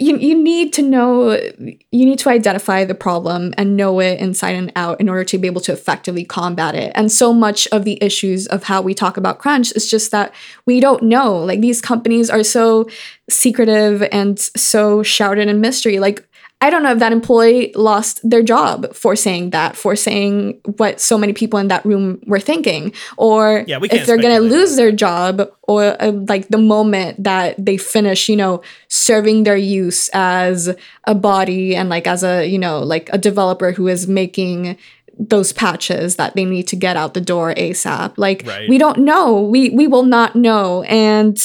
you, 0.00 0.16
you 0.16 0.34
need 0.42 0.72
to 0.72 0.82
know 0.82 1.32
you 1.32 1.78
need 2.04 2.18
to 2.18 2.28
identify 2.28 2.84
the 2.84 2.96
problem 2.96 3.54
and 3.56 3.76
know 3.76 4.00
it 4.00 4.18
inside 4.18 4.56
and 4.56 4.72
out 4.74 5.00
in 5.00 5.08
order 5.08 5.22
to 5.22 5.38
be 5.38 5.46
able 5.46 5.60
to 5.60 5.72
effectively 5.72 6.24
combat 6.24 6.74
it. 6.74 6.90
And 6.96 7.12
so 7.12 7.32
much 7.32 7.68
of 7.68 7.84
the 7.84 8.02
issues 8.02 8.48
of 8.48 8.64
how 8.64 8.82
we 8.82 8.92
talk 8.92 9.16
about 9.16 9.38
crunch 9.38 9.72
is 9.76 9.88
just 9.88 10.10
that 10.10 10.34
we 10.66 10.80
don't 10.80 11.04
know. 11.04 11.36
Like 11.36 11.60
these 11.60 11.80
companies 11.80 12.28
are 12.28 12.42
so 12.42 12.88
secretive 13.30 14.02
and 14.10 14.38
so 14.38 15.04
shrouded 15.04 15.48
in 15.48 15.60
mystery. 15.60 16.00
Like 16.00 16.28
I 16.64 16.70
don't 16.70 16.82
know 16.82 16.92
if 16.92 16.98
that 16.98 17.12
employee 17.12 17.72
lost 17.74 18.20
their 18.28 18.42
job 18.42 18.94
for 18.94 19.14
saying 19.16 19.50
that, 19.50 19.76
for 19.76 19.94
saying 19.94 20.62
what 20.78 20.98
so 20.98 21.18
many 21.18 21.34
people 21.34 21.58
in 21.58 21.68
that 21.68 21.84
room 21.84 22.22
were 22.26 22.40
thinking, 22.40 22.94
or 23.18 23.64
Yeah, 23.66 23.80
if 23.82 24.06
they're 24.06 24.16
going 24.16 24.34
to 24.34 24.40
lose 24.40 24.76
their 24.76 24.90
job, 24.90 25.46
or 25.64 26.02
uh, 26.02 26.12
like 26.12 26.48
the 26.48 26.56
moment 26.56 27.22
that 27.22 27.62
they 27.62 27.76
finish, 27.76 28.30
you 28.30 28.36
know, 28.36 28.62
serving 28.88 29.42
their 29.44 29.58
use 29.58 30.08
as 30.14 30.74
a 31.06 31.14
body 31.14 31.76
and 31.76 31.90
like 31.90 32.06
as 32.06 32.24
a, 32.24 32.46
you 32.46 32.58
know, 32.58 32.78
like 32.80 33.10
a 33.12 33.18
developer 33.18 33.72
who 33.72 33.86
is 33.86 34.08
making 34.08 34.78
those 35.18 35.52
patches 35.52 36.16
that 36.16 36.34
they 36.34 36.46
need 36.46 36.66
to 36.68 36.76
get 36.76 36.96
out 36.96 37.12
the 37.12 37.20
door 37.20 37.52
ASAP. 37.54 38.16
Like 38.16 38.42
Right. 38.46 38.70
we 38.70 38.78
don't 38.78 39.00
know. 39.00 39.42
We 39.42 39.68
we 39.68 39.86
will 39.86 40.04
not 40.06 40.34
know. 40.34 40.82
And 40.84 41.38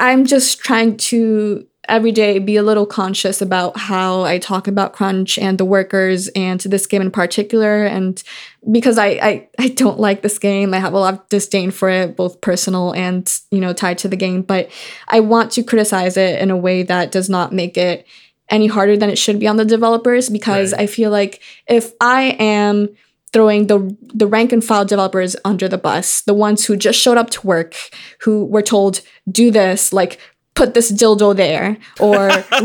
I'm 0.00 0.24
just 0.24 0.60
trying 0.60 0.96
to 1.12 1.66
every 1.88 2.12
day 2.12 2.38
be 2.38 2.56
a 2.56 2.62
little 2.62 2.86
conscious 2.86 3.42
about 3.42 3.76
how 3.76 4.22
I 4.22 4.38
talk 4.38 4.66
about 4.66 4.92
crunch 4.92 5.38
and 5.38 5.58
the 5.58 5.64
workers 5.64 6.28
and 6.28 6.60
this 6.60 6.86
game 6.86 7.02
in 7.02 7.10
particular. 7.10 7.84
And 7.84 8.22
because 8.70 8.98
I, 8.98 9.06
I, 9.06 9.48
I 9.58 9.68
don't 9.68 9.98
like 9.98 10.22
this 10.22 10.38
game, 10.38 10.74
I 10.74 10.78
have 10.78 10.94
a 10.94 10.98
lot 10.98 11.14
of 11.14 11.28
disdain 11.28 11.70
for 11.70 11.88
it, 11.88 12.16
both 12.16 12.40
personal 12.40 12.92
and, 12.94 13.32
you 13.50 13.60
know, 13.60 13.72
tied 13.72 13.98
to 13.98 14.08
the 14.08 14.16
game. 14.16 14.42
But 14.42 14.70
I 15.08 15.20
want 15.20 15.52
to 15.52 15.62
criticize 15.62 16.16
it 16.16 16.40
in 16.40 16.50
a 16.50 16.56
way 16.56 16.82
that 16.82 17.12
does 17.12 17.28
not 17.28 17.52
make 17.52 17.76
it 17.76 18.06
any 18.50 18.66
harder 18.66 18.96
than 18.96 19.10
it 19.10 19.16
should 19.16 19.38
be 19.38 19.48
on 19.48 19.56
the 19.56 19.64
developers 19.64 20.28
because 20.28 20.72
Right. 20.72 20.82
I 20.82 20.86
feel 20.86 21.10
like 21.10 21.40
if 21.66 21.92
I 22.00 22.36
am 22.38 22.88
throwing 23.32 23.66
the 23.66 23.96
the 24.14 24.26
rank 24.28 24.52
and 24.52 24.62
file 24.62 24.84
developers 24.84 25.34
under 25.44 25.66
the 25.68 25.78
bus, 25.78 26.20
the 26.22 26.34
ones 26.34 26.64
who 26.64 26.76
just 26.76 26.98
showed 26.98 27.18
up 27.18 27.30
to 27.30 27.46
work, 27.46 27.74
who 28.20 28.44
were 28.44 28.62
told 28.62 29.00
do 29.30 29.50
this, 29.50 29.92
like 29.92 30.20
put 30.54 30.74
this 30.74 30.92
dildo 30.92 31.34
there 31.34 31.76
or 32.00 32.30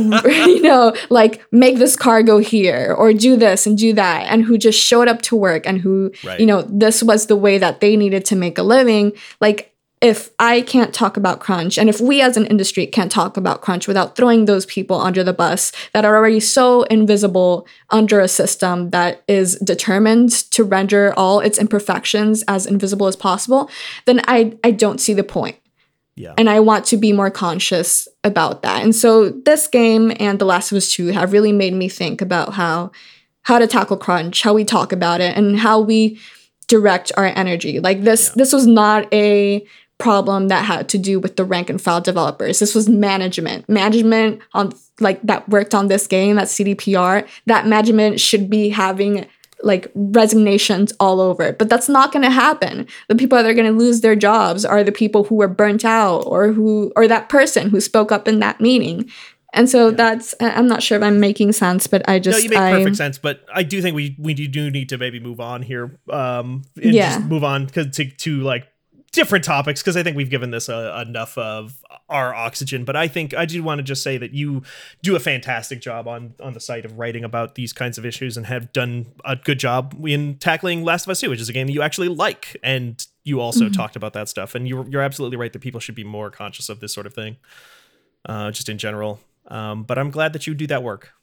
you 0.48 0.62
know 0.62 0.94
like 1.10 1.44
make 1.52 1.78
this 1.78 1.96
car 1.96 2.22
go 2.22 2.38
here 2.38 2.94
or 2.98 3.14
do 3.14 3.36
this 3.36 3.66
and 3.66 3.78
do 3.78 3.94
that 3.94 4.28
and 4.32 4.44
who 4.44 4.58
just 4.58 4.80
showed 4.80 5.08
up 5.08 5.22
to 5.24 5.36
work 5.36 5.66
and 5.66 5.82
who 5.82 6.12
Right. 6.24 6.40
you 6.40 6.46
know 6.46 6.62
this 6.64 7.02
was 7.02 7.26
the 7.26 7.36
way 7.36 7.58
that 7.58 7.82
they 7.82 7.96
needed 7.96 8.26
to 8.26 8.36
make 8.36 8.58
a 8.58 8.64
living 8.64 9.14
like 9.42 9.74
if 10.02 10.30
I 10.40 10.62
can't 10.62 10.94
talk 10.94 11.18
about 11.18 11.42
crunch 11.42 11.78
and 11.78 11.90
if 11.90 12.00
we 12.00 12.22
as 12.22 12.38
an 12.38 12.46
industry 12.46 12.88
can't 12.88 13.12
talk 13.12 13.36
about 13.36 13.60
crunch 13.62 13.86
without 13.86 14.16
throwing 14.16 14.46
those 14.46 14.66
people 14.66 14.96
under 15.02 15.26
the 15.26 15.34
bus 15.34 15.74
that 15.92 16.06
are 16.06 16.16
already 16.16 16.40
so 16.40 16.84
invisible 16.84 17.68
under 17.90 18.22
a 18.22 18.30
system 18.30 18.92
that 18.92 19.24
is 19.28 19.58
determined 19.58 20.32
to 20.52 20.64
render 20.64 21.14
all 21.18 21.42
its 21.42 21.58
imperfections 21.58 22.44
as 22.48 22.66
invisible 22.66 23.08
as 23.08 23.18
possible, 23.18 23.70
then 24.06 24.22
I, 24.26 24.58
I 24.64 24.72
don't 24.72 25.02
see 25.02 25.14
the 25.14 25.24
point. 25.24 25.58
Yeah. 26.20 26.34
And 26.38 26.50
I 26.50 26.60
want 26.60 26.84
to 26.88 26.98
be 26.98 27.14
more 27.14 27.32
conscious 27.32 28.06
about 28.26 28.62
that. 28.64 28.84
And 28.84 28.94
so 28.94 29.30
this 29.30 29.68
game 29.68 30.12
and 30.20 30.38
The 30.38 30.46
Last 30.46 30.70
of 30.70 30.76
Us 30.76 30.92
2 30.92 31.08
have 31.08 31.32
really 31.32 31.54
made 31.54 31.74
me 31.74 31.88
think 31.88 32.22
about 32.22 32.56
how 32.56 32.92
how 33.44 33.58
to 33.58 33.66
tackle 33.66 33.96
crunch, 33.96 34.42
how 34.42 34.54
we 34.54 34.66
talk 34.66 34.92
about 34.92 35.22
it, 35.22 35.38
and 35.38 35.58
how 35.58 35.80
we 35.80 36.20
direct 36.68 37.14
our 37.16 37.28
energy. 37.28 37.80
Like 37.80 38.04
this 38.04 38.32
this 38.32 38.52
was 38.52 38.68
not 38.68 39.12
a 39.14 39.66
problem 39.98 40.50
that 40.50 40.66
had 40.66 40.90
to 40.90 40.98
do 40.98 41.22
with 41.22 41.38
the 41.38 41.46
rank 41.46 41.70
and 41.70 41.82
file 41.82 42.02
developers. 42.02 42.60
This 42.60 42.76
was 42.76 42.90
management. 42.90 43.70
Management 43.70 44.42
on 44.54 44.74
like 45.00 45.22
that 45.22 45.48
worked 45.48 45.74
on 45.74 45.88
this 45.88 46.06
game, 46.06 46.38
at 46.38 46.50
CDPR, 46.50 47.26
that 47.46 47.66
management 47.66 48.20
should 48.20 48.50
be 48.50 48.68
having 48.68 49.26
like 49.62 49.92
resignations 49.96 50.94
all 51.00 51.20
over. 51.20 51.54
But 51.54 51.70
that's 51.70 51.90
not 51.90 52.12
going 52.12 52.24
to 52.24 52.30
happen. 52.32 52.88
The 53.08 53.16
people 53.16 53.38
that 53.38 53.46
are 53.46 53.54
going 53.54 53.72
to 53.72 53.78
lose 53.78 54.02
their 54.02 54.16
jobs 54.16 54.64
are 54.66 54.84
the 54.84 54.92
people 54.92 55.24
who 55.26 55.36
were 55.36 55.48
burnt 55.48 55.84
out 55.84 56.20
or 56.22 56.52
who 56.52 56.92
or 56.96 57.08
that 57.08 57.30
person 57.30 57.70
who 57.70 57.82
spoke 57.82 58.12
up 58.12 58.28
in 58.28 58.40
that 58.40 58.62
meeting. 58.62 59.10
And 59.52 59.68
so 59.68 59.90
that's 59.90 60.36
I- 60.40 60.52
I'm 60.52 60.68
not 60.68 60.84
sure 60.84 60.96
if 60.98 61.04
I'm 61.04 61.20
making 61.20 61.54
sense, 61.54 61.88
but 61.88 62.08
I 62.08 62.20
just 62.20 62.38
no, 62.38 62.44
you 62.44 62.50
make 62.52 62.60
I, 62.60 62.72
perfect 62.72 62.98
sense, 62.98 63.18
but 63.18 63.44
I 63.54 63.64
do 63.64 63.82
think 63.82 63.96
we 63.96 64.16
we 64.20 64.34
do- 64.36 64.70
need 64.70 64.90
to 64.90 64.98
maybe 65.00 65.20
move 65.20 65.40
on 65.40 65.64
here. 65.64 66.00
Um, 66.10 66.62
and 66.82 66.94
Yeah. 66.94 67.16
just 67.18 67.26
move 67.28 67.44
on 67.44 67.66
to 67.68 67.90
to 67.90 68.42
like 68.42 68.68
different 69.12 69.44
topics 69.44 69.82
because 69.82 69.98
I 69.98 70.04
think 70.04 70.16
we've 70.16 70.30
given 70.30 70.52
this 70.52 70.70
uh, 70.70 71.04
enough 71.08 71.38
of 71.38 71.84
our 72.10 72.34
oxygen. 72.34 72.86
But 72.86 72.96
I 72.96 73.08
think 73.08 73.34
I 73.34 73.46
do 73.46 73.62
want 73.64 73.80
to 73.80 73.84
just 73.84 74.04
say 74.04 74.18
that 74.18 74.34
you 74.34 74.64
do 75.02 75.16
a 75.16 75.20
fantastic 75.20 75.82
job 75.82 76.08
on 76.08 76.34
on 76.40 76.54
the 76.54 76.60
site 76.60 76.86
of 76.86 76.98
writing 77.00 77.24
about 77.24 77.56
these 77.56 77.74
kinds 77.74 77.98
of 77.98 78.06
issues 78.06 78.38
and 78.38 78.46
have 78.46 78.72
done 78.74 79.08
a 79.26 79.36
good 79.36 79.60
job 79.60 79.96
in 80.06 80.36
tackling 80.38 80.84
Last 80.84 81.06
of 81.06 81.12
Us 81.12 81.22
Two, 81.22 81.30
which 81.30 81.42
is 81.42 81.50
a 81.50 81.54
game 81.54 81.68
that 81.68 81.74
you 81.74 81.82
actually 81.82 82.10
like, 82.10 82.58
and 82.64 83.06
you 83.24 83.40
also 83.42 83.66
Mm-hmm. 83.66 83.74
talked 83.74 83.96
about 83.96 84.14
that 84.14 84.30
stuff. 84.30 84.56
And 84.56 84.68
you're 84.68 84.88
you're 84.88 85.02
absolutely 85.02 85.38
right 85.38 85.52
that 85.54 85.60
people 85.60 85.80
should 85.80 85.96
be 85.96 86.04
more 86.04 86.30
conscious 86.32 86.70
of 86.70 86.80
this 86.80 86.94
sort 86.94 87.06
of 87.06 87.14
thing, 87.14 87.38
uh, 88.26 88.52
just 88.52 88.70
in 88.70 88.78
general. 88.78 89.20
Um, 89.48 89.84
but 89.84 89.98
I'm 89.98 90.12
glad 90.12 90.34
that 90.34 90.46
you 90.48 90.54
do 90.54 90.68
that 90.68 90.84
work. 90.84 91.14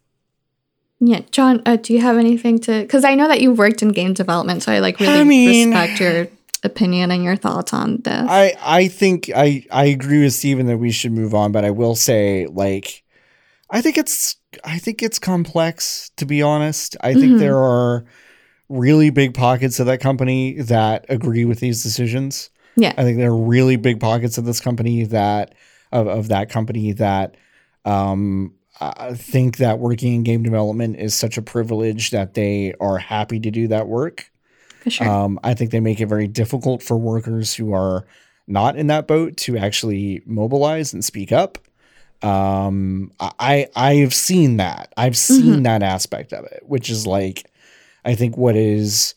Yeah, 0.98 1.20
John, 1.30 1.62
uh, 1.66 1.76
do 1.76 1.92
you 1.92 2.00
have 2.00 2.16
anything 2.16 2.58
to? 2.60 2.80
Because 2.80 3.04
I 3.04 3.14
know 3.14 3.28
that 3.28 3.40
you 3.42 3.52
worked 3.52 3.82
in 3.82 3.90
game 3.90 4.14
development, 4.14 4.62
so 4.62 4.72
I 4.72 4.78
like 4.78 4.98
really 4.98 5.20
I 5.20 5.24
mean- 5.24 5.70
respect 5.70 6.00
your 6.00 6.28
opinion 6.64 7.10
and 7.10 7.22
your 7.24 7.36
thoughts 7.36 7.72
on 7.72 8.00
this. 8.02 8.26
I 8.28 8.54
I 8.62 8.88
think 8.88 9.30
I 9.34 9.64
I 9.70 9.86
agree 9.86 10.22
with 10.22 10.32
Steven 10.34 10.66
that 10.66 10.78
we 10.78 10.90
should 10.90 11.12
move 11.12 11.34
on, 11.34 11.52
but 11.52 11.64
I 11.64 11.70
will 11.70 11.94
say 11.94 12.46
like 12.46 13.02
I 13.70 13.80
think 13.82 13.98
it's 13.98 14.36
I 14.64 14.78
think 14.78 15.02
it's 15.02 15.18
complex 15.18 16.10
to 16.16 16.26
be 16.26 16.42
honest. 16.42 16.96
I 17.00 17.14
think 17.14 17.32
Mhm. 17.34 17.38
there 17.38 17.58
are 17.58 18.04
really 18.68 19.10
big 19.10 19.34
pockets 19.34 19.78
of 19.78 19.86
that 19.86 20.00
company 20.00 20.54
that 20.60 21.06
agree 21.08 21.44
with 21.44 21.60
these 21.60 21.82
decisions. 21.82 22.50
yeah, 22.76 22.92
I 22.96 23.04
think 23.04 23.16
there 23.18 23.30
are 23.30 23.36
really 23.36 23.76
big 23.76 24.00
pockets 24.00 24.38
of 24.38 24.44
this 24.44 24.60
company 24.60 25.04
that 25.04 25.54
of, 25.92 26.06
of 26.08 26.28
that 26.28 26.50
company 26.50 26.92
that 26.92 27.36
um 27.84 28.52
I 28.78 29.14
think 29.14 29.56
that 29.56 29.78
working 29.78 30.14
in 30.16 30.22
game 30.22 30.42
development 30.42 30.96
is 30.98 31.14
such 31.14 31.38
a 31.38 31.42
privilege 31.42 32.10
that 32.10 32.34
they 32.34 32.74
are 32.78 32.98
happy 32.98 33.40
to 33.40 33.50
do 33.50 33.68
that 33.68 33.88
work. 33.88 34.30
For 34.86 34.90
sure. 34.90 35.08
Um, 35.08 35.40
I 35.42 35.54
think 35.54 35.72
they 35.72 35.80
make 35.80 36.00
it 36.00 36.06
very 36.06 36.28
difficult 36.28 36.80
for 36.80 36.96
workers 36.96 37.52
who 37.52 37.74
are 37.74 38.06
not 38.46 38.76
in 38.76 38.86
that 38.86 39.08
boat 39.08 39.36
to 39.38 39.56
actually 39.56 40.22
mobilize 40.26 40.92
and 40.92 41.04
speak 41.04 41.32
up. 41.32 41.58
Um, 42.22 43.10
I 43.18 43.66
I've 43.74 44.14
seen 44.14 44.58
that. 44.58 44.92
I've 44.96 45.16
seen 45.16 45.64
that 45.64 45.82
aspect 45.82 46.32
of 46.32 46.44
it, 46.44 46.62
which 46.64 46.88
is 46.88 47.04
like, 47.04 47.50
I 48.04 48.14
think 48.14 48.36
what 48.36 48.54
is 48.54 49.16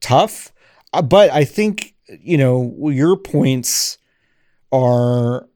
tough. 0.00 0.52
Uh, 0.92 1.02
but 1.02 1.30
I 1.32 1.44
think 1.44 1.96
you 2.06 2.38
know 2.38 2.88
your 2.88 3.16
points 3.16 3.98
are 4.70 5.48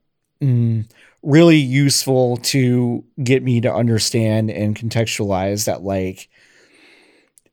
mm, 0.42 0.90
really 1.22 1.58
useful 1.58 2.38
to 2.38 3.04
get 3.22 3.44
me 3.44 3.60
to 3.60 3.72
understand 3.72 4.50
and 4.50 4.74
contextualize 4.74 5.66
that 5.66 5.82
like 5.84 6.28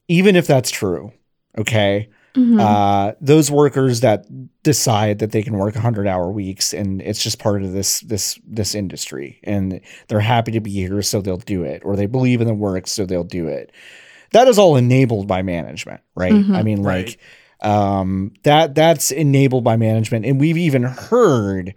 even 0.07 0.35
if 0.35 0.47
that's 0.47 0.71
true 0.71 1.13
okay 1.57 2.09
Mhm. 2.35 2.59
uh, 2.59 3.13
those 3.21 3.51
workers 3.51 3.99
that 3.99 4.25
decide 4.63 5.19
that 5.19 5.31
they 5.31 5.43
can 5.43 5.53
work 5.55 5.75
100 5.75 6.07
hour 6.07 6.31
weeks 6.31 6.73
and 6.73 6.99
it's 7.01 7.21
just 7.21 7.37
part 7.37 7.61
of 7.61 7.73
this 7.73 7.99
this 7.99 8.39
this 8.47 8.73
industry 8.73 9.39
and 9.43 9.79
they're 10.07 10.19
happy 10.19 10.51
to 10.53 10.59
be 10.59 10.71
here 10.71 11.01
so 11.03 11.21
they'll 11.21 11.37
do 11.37 11.61
it 11.63 11.83
or 11.85 11.95
they 11.95 12.07
believe 12.07 12.41
in 12.41 12.47
the 12.47 12.53
work 12.55 12.87
so 12.87 13.05
they'll 13.05 13.23
do 13.23 13.47
it 13.47 13.71
that 14.31 14.47
is 14.47 14.57
all 14.57 14.75
enabled 14.75 15.27
by 15.27 15.43
management 15.43 16.01
right 16.15 16.33
Mhm. 16.33 16.55
i 16.55 16.63
mean 16.63 16.81
Right. 16.81 17.15
like 17.61 17.69
um 17.69 18.31
that 18.41 18.73
that's 18.73 19.11
enabled 19.11 19.63
by 19.63 19.77
management 19.77 20.25
and 20.25 20.39
we've 20.39 20.57
even 20.57 20.81
heard 20.83 21.75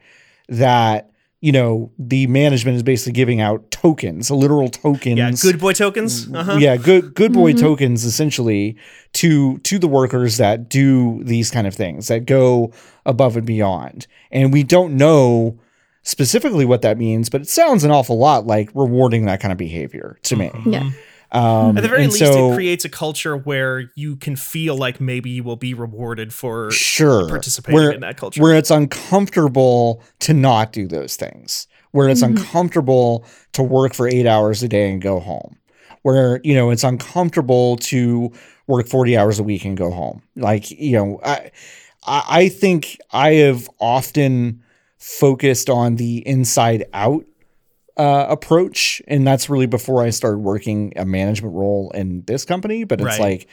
that 0.48 1.10
you 1.42 1.52
know 1.52 1.92
the 1.98 2.26
management 2.28 2.76
is 2.76 2.82
basically 2.82 3.12
giving 3.12 3.42
out 3.42 3.70
tokens 3.86 4.30
literal 4.30 4.68
tokens 4.68 5.18
Yeah, 5.18 5.30
good 5.30 5.60
boy 5.60 5.72
tokens. 5.72 6.28
Uh-huh. 6.32 6.56
yeah 6.58 6.76
good 6.76 7.14
good 7.14 7.32
boy 7.32 7.52
Mhm. 7.52 7.60
tokens 7.60 8.04
essentially 8.04 8.76
to 9.14 9.58
to 9.58 9.78
the 9.78 9.88
workers 9.88 10.36
that 10.38 10.68
do 10.68 11.22
these 11.24 11.50
kind 11.50 11.66
of 11.66 11.74
things 11.74 12.08
that 12.08 12.26
go 12.26 12.72
above 13.04 13.36
and 13.36 13.46
beyond 13.46 14.06
and 14.30 14.52
we 14.52 14.62
don't 14.64 14.96
know 14.96 15.58
specifically 16.02 16.64
what 16.64 16.82
that 16.82 16.98
means 16.98 17.28
but 17.28 17.40
it 17.42 17.48
sounds 17.48 17.84
an 17.84 17.90
awful 17.90 18.18
lot 18.18 18.46
like 18.46 18.70
rewarding 18.74 19.26
that 19.26 19.40
kind 19.40 19.52
of 19.52 19.58
behavior 19.58 20.18
to 20.22 20.36
me 20.36 20.50
Yeah. 20.66 20.90
um 21.32 21.76
At 21.76 21.82
the 21.82 21.88
very 21.88 22.06
least, 22.06 22.18
so- 22.18 22.52
it 22.52 22.54
creates 22.54 22.84
a 22.84 22.88
culture 22.88 23.36
where 23.36 23.90
you 23.96 24.16
can 24.16 24.36
feel 24.36 24.76
like 24.76 25.00
maybe 25.00 25.30
you 25.30 25.42
will 25.42 25.56
be 25.56 25.74
rewarded 25.74 26.32
for 26.32 26.70
sure 26.70 27.28
participating 27.28 27.74
where, 27.74 27.90
in 27.92 28.00
that 28.00 28.16
culture. 28.16 28.40
where 28.42 28.54
it's 28.54 28.70
uncomfortable 28.70 30.02
to 30.20 30.32
not 30.34 30.72
do 30.72 30.86
those 30.86 31.16
things 31.16 31.66
where 31.96 32.08
it's 32.08 32.22
Mhm. 32.22 32.36
uncomfortable 32.36 33.24
to 33.52 33.62
work 33.62 33.94
for 33.94 34.06
eight 34.08 34.26
hours 34.26 34.62
a 34.62 34.68
day 34.68 34.90
and 34.92 35.00
go 35.02 35.18
home 35.20 35.56
where 36.02 36.40
you 36.44 36.54
know 36.54 36.70
it's 36.70 36.84
uncomfortable 36.84 37.76
to 37.78 38.30
work 38.68 38.86
40 38.86 39.16
hours 39.16 39.38
a 39.38 39.42
week 39.42 39.64
and 39.64 39.76
go 39.76 39.90
home 39.90 40.22
like 40.36 40.70
you 40.70 40.92
know 40.96 41.20
i 41.24 41.50
i 42.06 42.22
I 42.42 42.48
think 42.48 42.98
i 43.12 43.30
have 43.44 43.68
often 43.80 44.62
focused 44.98 45.68
on 45.70 45.96
the 45.96 46.18
inside 46.26 46.84
out 46.92 47.24
uh, 47.96 48.26
approach 48.28 49.00
and 49.08 49.26
that's 49.26 49.48
really 49.48 49.66
before 49.66 50.02
i 50.04 50.10
started 50.10 50.38
working 50.38 50.92
a 50.96 51.04
management 51.06 51.54
role 51.54 51.90
in 51.94 52.22
this 52.26 52.44
company 52.44 52.84
but 52.84 53.00
it's 53.00 53.06
Right. 53.18 53.20
like 53.20 53.48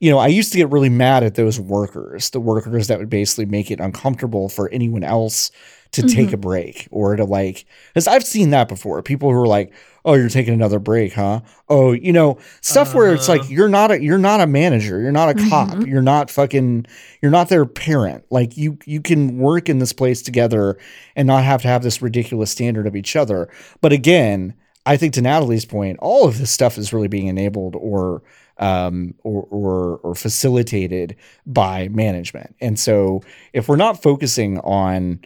you 0.00 0.10
know, 0.10 0.18
I 0.18 0.26
used 0.26 0.50
to 0.52 0.58
get 0.58 0.70
really 0.72 0.90
mad 0.90 1.22
at 1.22 1.36
those 1.36 1.58
workers, 1.58 2.30
the 2.30 2.40
workers 2.40 2.88
that 2.88 2.98
would 2.98 3.08
basically 3.08 3.46
make 3.46 3.70
it 3.70 3.80
uncomfortable 3.80 4.48
for 4.48 4.68
anyone 4.70 5.04
else 5.04 5.50
to 5.94 6.02
take 6.02 6.32
a 6.32 6.36
break 6.36 6.86
or 6.90 7.16
to 7.16 7.24
like, 7.24 7.64
because 7.88 8.06
I've 8.06 8.24
seen 8.24 8.50
that 8.50 8.68
before. 8.68 9.02
People 9.02 9.30
who 9.30 9.36
are 9.38 9.46
like, 9.46 9.72
"Oh, 10.04 10.14
you're 10.14 10.28
taking 10.28 10.54
another 10.54 10.78
break, 10.78 11.14
huh?" 11.14 11.40
Oh, 11.68 11.92
you 11.92 12.12
know, 12.12 12.38
stuff 12.60 12.94
where 12.94 13.12
it's 13.14 13.28
like 13.28 13.40
Uh-huh. 13.42 13.50
you're 13.52 13.68
not 13.68 13.90
a 13.90 14.02
you're 14.02 14.18
not 14.18 14.40
a 14.40 14.46
manager, 14.46 15.00
you're 15.00 15.12
not 15.12 15.30
a 15.30 15.34
cop, 15.48 15.68
Mhm. 15.70 15.86
you're 15.86 16.02
not 16.02 16.30
fucking, 16.30 16.86
you're 17.22 17.30
not 17.32 17.48
their 17.48 17.66
parent. 17.66 18.24
Like 18.30 18.56
you 18.56 18.78
you 18.86 19.00
can 19.00 19.38
work 19.38 19.68
in 19.68 19.78
this 19.78 19.92
place 19.92 20.22
together 20.22 20.76
and 21.16 21.26
not 21.26 21.44
have 21.44 21.62
to 21.62 21.68
have 21.68 21.82
this 21.82 22.02
ridiculous 22.02 22.50
standard 22.50 22.86
of 22.86 22.94
each 22.96 23.16
other. 23.16 23.48
But 23.80 23.92
again, 23.92 24.54
I 24.86 24.96
think 24.98 25.14
to 25.14 25.22
Natalie's 25.22 25.64
point, 25.64 25.98
all 26.00 26.26
of 26.26 26.38
this 26.38 26.50
stuff 26.50 26.76
is 26.76 26.92
really 26.92 27.08
being 27.08 27.26
enabled 27.28 27.74
or 27.76 28.22
um, 28.58 29.14
or, 29.24 29.48
or 29.50 29.96
or 30.04 30.14
facilitated 30.14 31.16
by 31.44 31.88
management. 31.88 32.54
And 32.60 32.78
so, 32.78 33.22
if 33.52 33.66
we're 33.68 33.74
not 33.76 34.00
focusing 34.00 34.58
on 34.60 35.18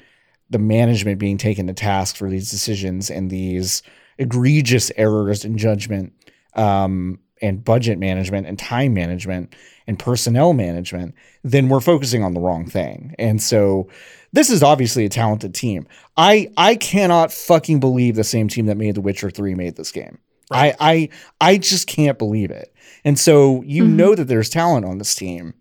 the 0.50 0.58
management 0.58 1.18
being 1.18 1.36
taken 1.38 1.66
to 1.66 1.74
task 1.74 2.16
for 2.16 2.30
these 2.30 2.50
decisions 2.50 3.10
and 3.10 3.30
these 3.30 3.82
egregious 4.18 4.90
errors 4.96 5.44
in 5.44 5.56
judgment 5.58 6.12
um, 6.54 7.18
and 7.40 7.64
budget 7.64 7.98
management 7.98 8.46
and 8.46 8.58
time 8.58 8.94
management 8.94 9.54
and 9.86 9.98
personnel 9.98 10.52
management, 10.52 11.14
then 11.44 11.68
we're 11.68 11.80
focusing 11.80 12.22
on 12.24 12.34
the 12.34 12.40
wrong 12.40 12.66
thing. 12.68 13.14
And 13.18 13.40
so 13.42 13.88
this 14.32 14.50
is 14.50 14.62
obviously 14.62 15.04
a 15.04 15.08
talented 15.08 15.54
team. 15.54 15.86
I 16.16 16.50
I 16.56 16.74
cannot 16.76 17.32
fucking 17.32 17.80
believe 17.80 18.16
the 18.16 18.24
same 18.24 18.48
team 18.48 18.66
that 18.66 18.76
made 18.76 18.94
The 18.96 19.00
Witcher 19.00 19.30
3 19.30 19.54
made 19.54 19.76
this 19.76 19.92
game. 19.92 20.18
I 20.50 20.74
I 20.80 21.08
I 21.40 21.58
just 21.58 21.86
can't 21.86 22.18
believe 22.18 22.50
it. 22.50 22.74
And 23.04 23.18
so 23.18 23.62
you 23.62 23.84
Mhm. 23.84 23.90
know 23.96 24.14
that 24.14 24.24
there's 24.24 24.48
talent 24.50 24.84
on 24.84 24.98
this 24.98 25.14
team. 25.14 25.54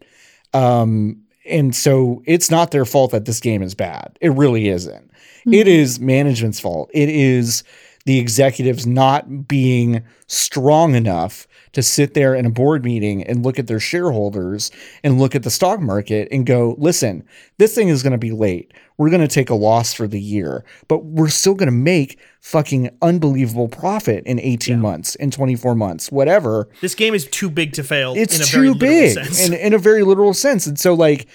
Um 0.53 1.23
and 1.49 1.75
so 1.75 2.21
it's 2.25 2.51
not 2.51 2.71
their 2.71 2.85
fault 2.85 3.11
that 3.11 3.25
this 3.25 3.39
game 3.39 3.61
is 3.61 3.73
bad. 3.75 4.17
It 4.21 4.29
really 4.29 4.67
isn't. 4.69 5.11
It 5.45 5.65
Mhm. 5.67 5.79
is 5.79 5.99
management's 5.99 6.59
fault. 6.59 6.89
It 6.93 7.09
is 7.09 7.63
the 8.05 8.19
executives 8.19 8.85
not 8.87 9.47
being 9.47 10.01
strong 10.27 10.95
enough 10.95 11.47
to 11.73 11.83
sit 11.83 12.13
there 12.13 12.33
in 12.35 12.45
a 12.45 12.49
board 12.49 12.83
meeting 12.83 13.21
and 13.23 13.43
look 13.43 13.59
at 13.59 13.67
their 13.67 13.79
shareholders 13.79 14.71
and 15.03 15.19
look 15.19 15.35
at 15.35 15.43
the 15.43 15.49
stock 15.51 15.79
market 15.81 16.27
and 16.31 16.45
go, 16.45 16.75
listen, 16.79 17.23
this 17.57 17.75
thing 17.75 17.89
is 17.89 18.03
going 18.03 18.11
to 18.13 18.17
be 18.17 18.31
late. 18.31 18.73
We're 18.97 19.09
going 19.11 19.21
to 19.21 19.27
take 19.27 19.51
a 19.51 19.55
loss 19.55 19.93
for 19.93 20.07
the 20.07 20.19
year, 20.19 20.63
but 20.87 21.05
we're 21.05 21.29
still 21.29 21.53
going 21.53 21.67
to 21.67 21.71
make 21.71 22.17
fucking 22.41 22.89
unbelievable 23.01 23.67
profit 23.67 24.23
in 24.25 24.39
18 24.39 24.75
Yeah. 24.77 24.81
months, 24.81 25.13
in 25.15 25.29
24 25.29 25.75
months, 25.75 26.11
whatever 26.11 26.67
This 26.81 26.95
game 26.95 27.13
is 27.13 27.25
too 27.27 27.49
big 27.51 27.73
to 27.73 27.83
fail. 27.83 28.15
it's 28.17 28.37
in 28.37 28.41
a 28.41 28.45
too 28.45 28.75
big 28.75 29.13
sense. 29.13 29.47
in, 29.47 29.53
in 29.53 29.73
a 29.73 29.77
very 29.77 30.01
literal 30.03 30.33
sense. 30.33 30.65
And 30.65 30.79
so, 30.79 30.95
like, 30.95 31.27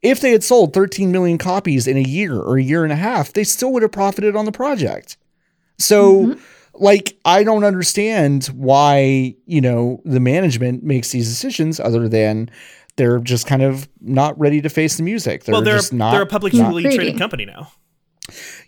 if 0.00 0.20
they 0.20 0.32
had 0.32 0.42
sold 0.42 0.72
13 0.72 1.12
million 1.12 1.36
copies 1.36 1.86
in 1.86 1.98
a 1.98 2.02
year 2.02 2.34
or 2.38 2.56
a 2.56 2.62
year 2.62 2.82
and 2.82 2.92
a 2.92 2.96
half, 2.96 3.32
they 3.34 3.44
still 3.44 3.72
would 3.74 3.82
have 3.82 3.92
profited 3.92 4.34
on 4.34 4.46
the 4.46 4.52
project. 4.52 5.18
So, 5.78 6.26
Mhm. 6.28 6.38
like, 6.74 7.14
I 7.26 7.44
don't 7.44 7.62
understand 7.64 8.46
why, 8.46 9.34
you 9.46 9.60
know, 9.60 10.00
the 10.06 10.18
management 10.20 10.82
makes 10.82 11.10
these 11.10 11.28
decisions 11.28 11.78
other 11.78 12.08
than 12.08 12.50
they're 12.96 13.18
just 13.18 13.46
kind 13.46 13.62
of 13.62 13.88
not 14.00 14.38
ready 14.38 14.60
to 14.60 14.68
face 14.68 14.96
the 14.96 15.02
music. 15.02 15.44
They're 15.44 15.54
well, 15.54 15.62
they're 15.62 15.76
just 15.76 15.92
not. 15.92 16.12
they're 16.12 16.22
a 16.22 16.26
publicly 16.26 16.60
not 16.60 16.72
traded 16.80 17.18
company 17.18 17.44
now. 17.44 17.72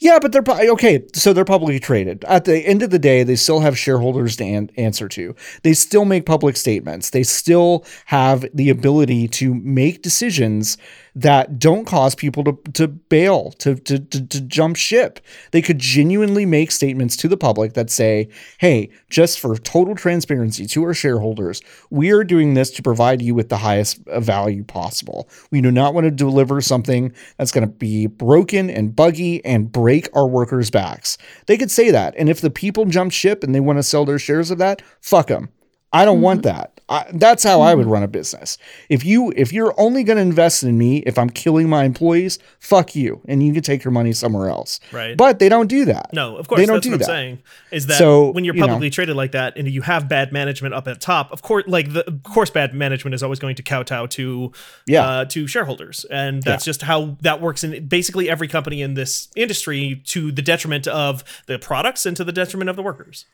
Yeah, 0.00 0.18
but 0.18 0.32
they're 0.32 0.42
okay. 0.70 1.04
So 1.14 1.32
they're 1.32 1.44
publicly 1.44 1.78
traded. 1.78 2.24
At 2.24 2.44
the 2.44 2.58
end 2.58 2.82
of 2.82 2.90
the 2.90 2.98
day, 2.98 3.22
they 3.22 3.36
still 3.36 3.60
have 3.60 3.78
shareholders 3.78 4.36
to 4.36 4.44
an- 4.44 4.70
answer 4.76 5.08
to. 5.10 5.34
They 5.62 5.74
still 5.74 6.04
make 6.04 6.26
public 6.26 6.56
statements. 6.56 7.10
They 7.10 7.22
still 7.22 7.84
have 8.06 8.44
the 8.52 8.68
ability 8.68 9.28
to 9.28 9.54
make 9.54 10.02
decisions 10.02 10.76
that 11.14 11.58
don't 11.58 11.84
cause 11.84 12.14
people 12.14 12.42
to, 12.44 12.58
to 12.72 12.88
bail, 12.88 13.52
to, 13.52 13.76
to, 13.76 13.98
to, 13.98 14.26
to 14.26 14.40
jump 14.40 14.76
ship. 14.76 15.20
They 15.52 15.62
could 15.62 15.78
genuinely 15.78 16.44
make 16.44 16.72
statements 16.72 17.16
to 17.18 17.28
the 17.28 17.36
public 17.36 17.74
that 17.74 17.90
say, 17.90 18.28
hey, 18.58 18.90
just 19.10 19.38
for 19.38 19.56
total 19.56 19.94
transparency 19.94 20.66
to 20.66 20.82
our 20.82 20.94
shareholders, 20.94 21.62
we 21.90 22.10
are 22.10 22.24
doing 22.24 22.54
this 22.54 22.70
to 22.72 22.82
provide 22.82 23.22
you 23.22 23.34
with 23.34 23.48
the 23.48 23.58
highest 23.58 23.98
value 24.06 24.64
possible. 24.64 25.28
We 25.50 25.60
do 25.60 25.70
not 25.70 25.94
want 25.94 26.04
to 26.04 26.10
deliver 26.10 26.60
something 26.60 27.12
that's 27.38 27.52
going 27.52 27.66
to 27.66 27.72
be 27.72 28.06
broken 28.06 28.68
and 28.68 28.94
buggy 28.94 29.44
and 29.44 29.70
break 29.70 30.08
our 30.14 30.26
workers' 30.26 30.70
backs. 30.70 31.16
They 31.46 31.56
could 31.56 31.70
say 31.70 31.90
that. 31.90 32.14
And 32.18 32.28
if 32.28 32.40
the 32.40 32.50
people 32.50 32.86
jump 32.86 33.12
ship 33.12 33.44
and 33.44 33.54
they 33.54 33.60
want 33.60 33.78
to 33.78 33.82
sell 33.84 34.04
their 34.04 34.18
shares 34.18 34.50
of 34.50 34.58
that, 34.58 34.82
fuck 35.00 35.28
them. 35.28 35.48
I 35.92 36.04
don't 36.04 36.20
want 36.20 36.42
mm-hmm. 36.42 36.56
that. 36.56 36.73
I, 36.86 37.06
that's 37.14 37.42
how 37.42 37.62
I 37.62 37.74
would 37.74 37.86
run 37.86 38.02
a 38.02 38.08
business. 38.08 38.58
If 38.90 39.06
you 39.06 39.32
if 39.36 39.54
you're 39.54 39.72
only 39.78 40.04
going 40.04 40.16
to 40.16 40.22
invest 40.22 40.62
in 40.62 40.76
me 40.76 40.98
if 41.06 41.18
I'm 41.18 41.30
killing 41.30 41.66
my 41.66 41.84
employees, 41.84 42.38
fuck 42.60 42.94
you, 42.94 43.22
and 43.26 43.42
you 43.42 43.54
can 43.54 43.62
take 43.62 43.82
your 43.84 43.90
money 43.90 44.12
somewhere 44.12 44.50
else. 44.50 44.80
Right. 44.92 45.16
But 45.16 45.38
they 45.38 45.48
don't 45.48 45.66
do 45.68 45.86
that. 45.86 46.12
No, 46.12 46.36
of 46.36 46.46
course 46.46 46.60
they 46.60 46.66
don't 46.66 46.74
that's 46.76 46.84
do 46.86 46.90
what 46.90 47.00
that. 47.00 47.08
I'm 47.08 47.14
saying. 47.16 47.42
Is 47.70 47.86
that 47.86 47.96
So, 47.96 48.30
when 48.32 48.44
you're 48.44 48.54
you 48.54 48.60
know. 48.60 48.66
publicly 48.66 48.90
traded 48.90 49.16
like 49.16 49.32
that 49.32 49.56
and 49.56 49.66
you 49.66 49.80
have 49.80 50.08
bad 50.10 50.30
management 50.30 50.74
up 50.74 50.86
at 50.86 51.00
top, 51.00 51.32
of 51.32 51.40
course 51.40 51.64
like 51.66 51.92
the 51.94 52.06
of 52.06 52.22
course 52.22 52.50
bad 52.50 52.74
management 52.74 53.14
is 53.14 53.22
always 53.22 53.38
going 53.38 53.56
to 53.56 53.62
kowtow 53.62 54.04
to 54.06 54.52
Yeah. 54.86 55.06
uh, 55.08 55.24
to 55.24 55.46
shareholders. 55.46 56.04
And 56.10 56.42
that's 56.42 56.66
just 56.66 56.82
how 56.82 57.16
that 57.22 57.40
works 57.40 57.64
in 57.64 57.86
basically 57.86 58.28
every 58.28 58.46
company 58.48 58.82
in 58.82 58.92
this 58.92 59.28
industry 59.36 60.02
to 60.06 60.30
the 60.30 60.42
detriment 60.42 60.86
of 60.86 61.24
the 61.46 61.58
products 61.58 62.04
and 62.04 62.14
to 62.18 62.24
the 62.24 62.32
detriment 62.32 62.68
of 62.68 62.76
the 62.76 62.82
workers. 62.82 63.24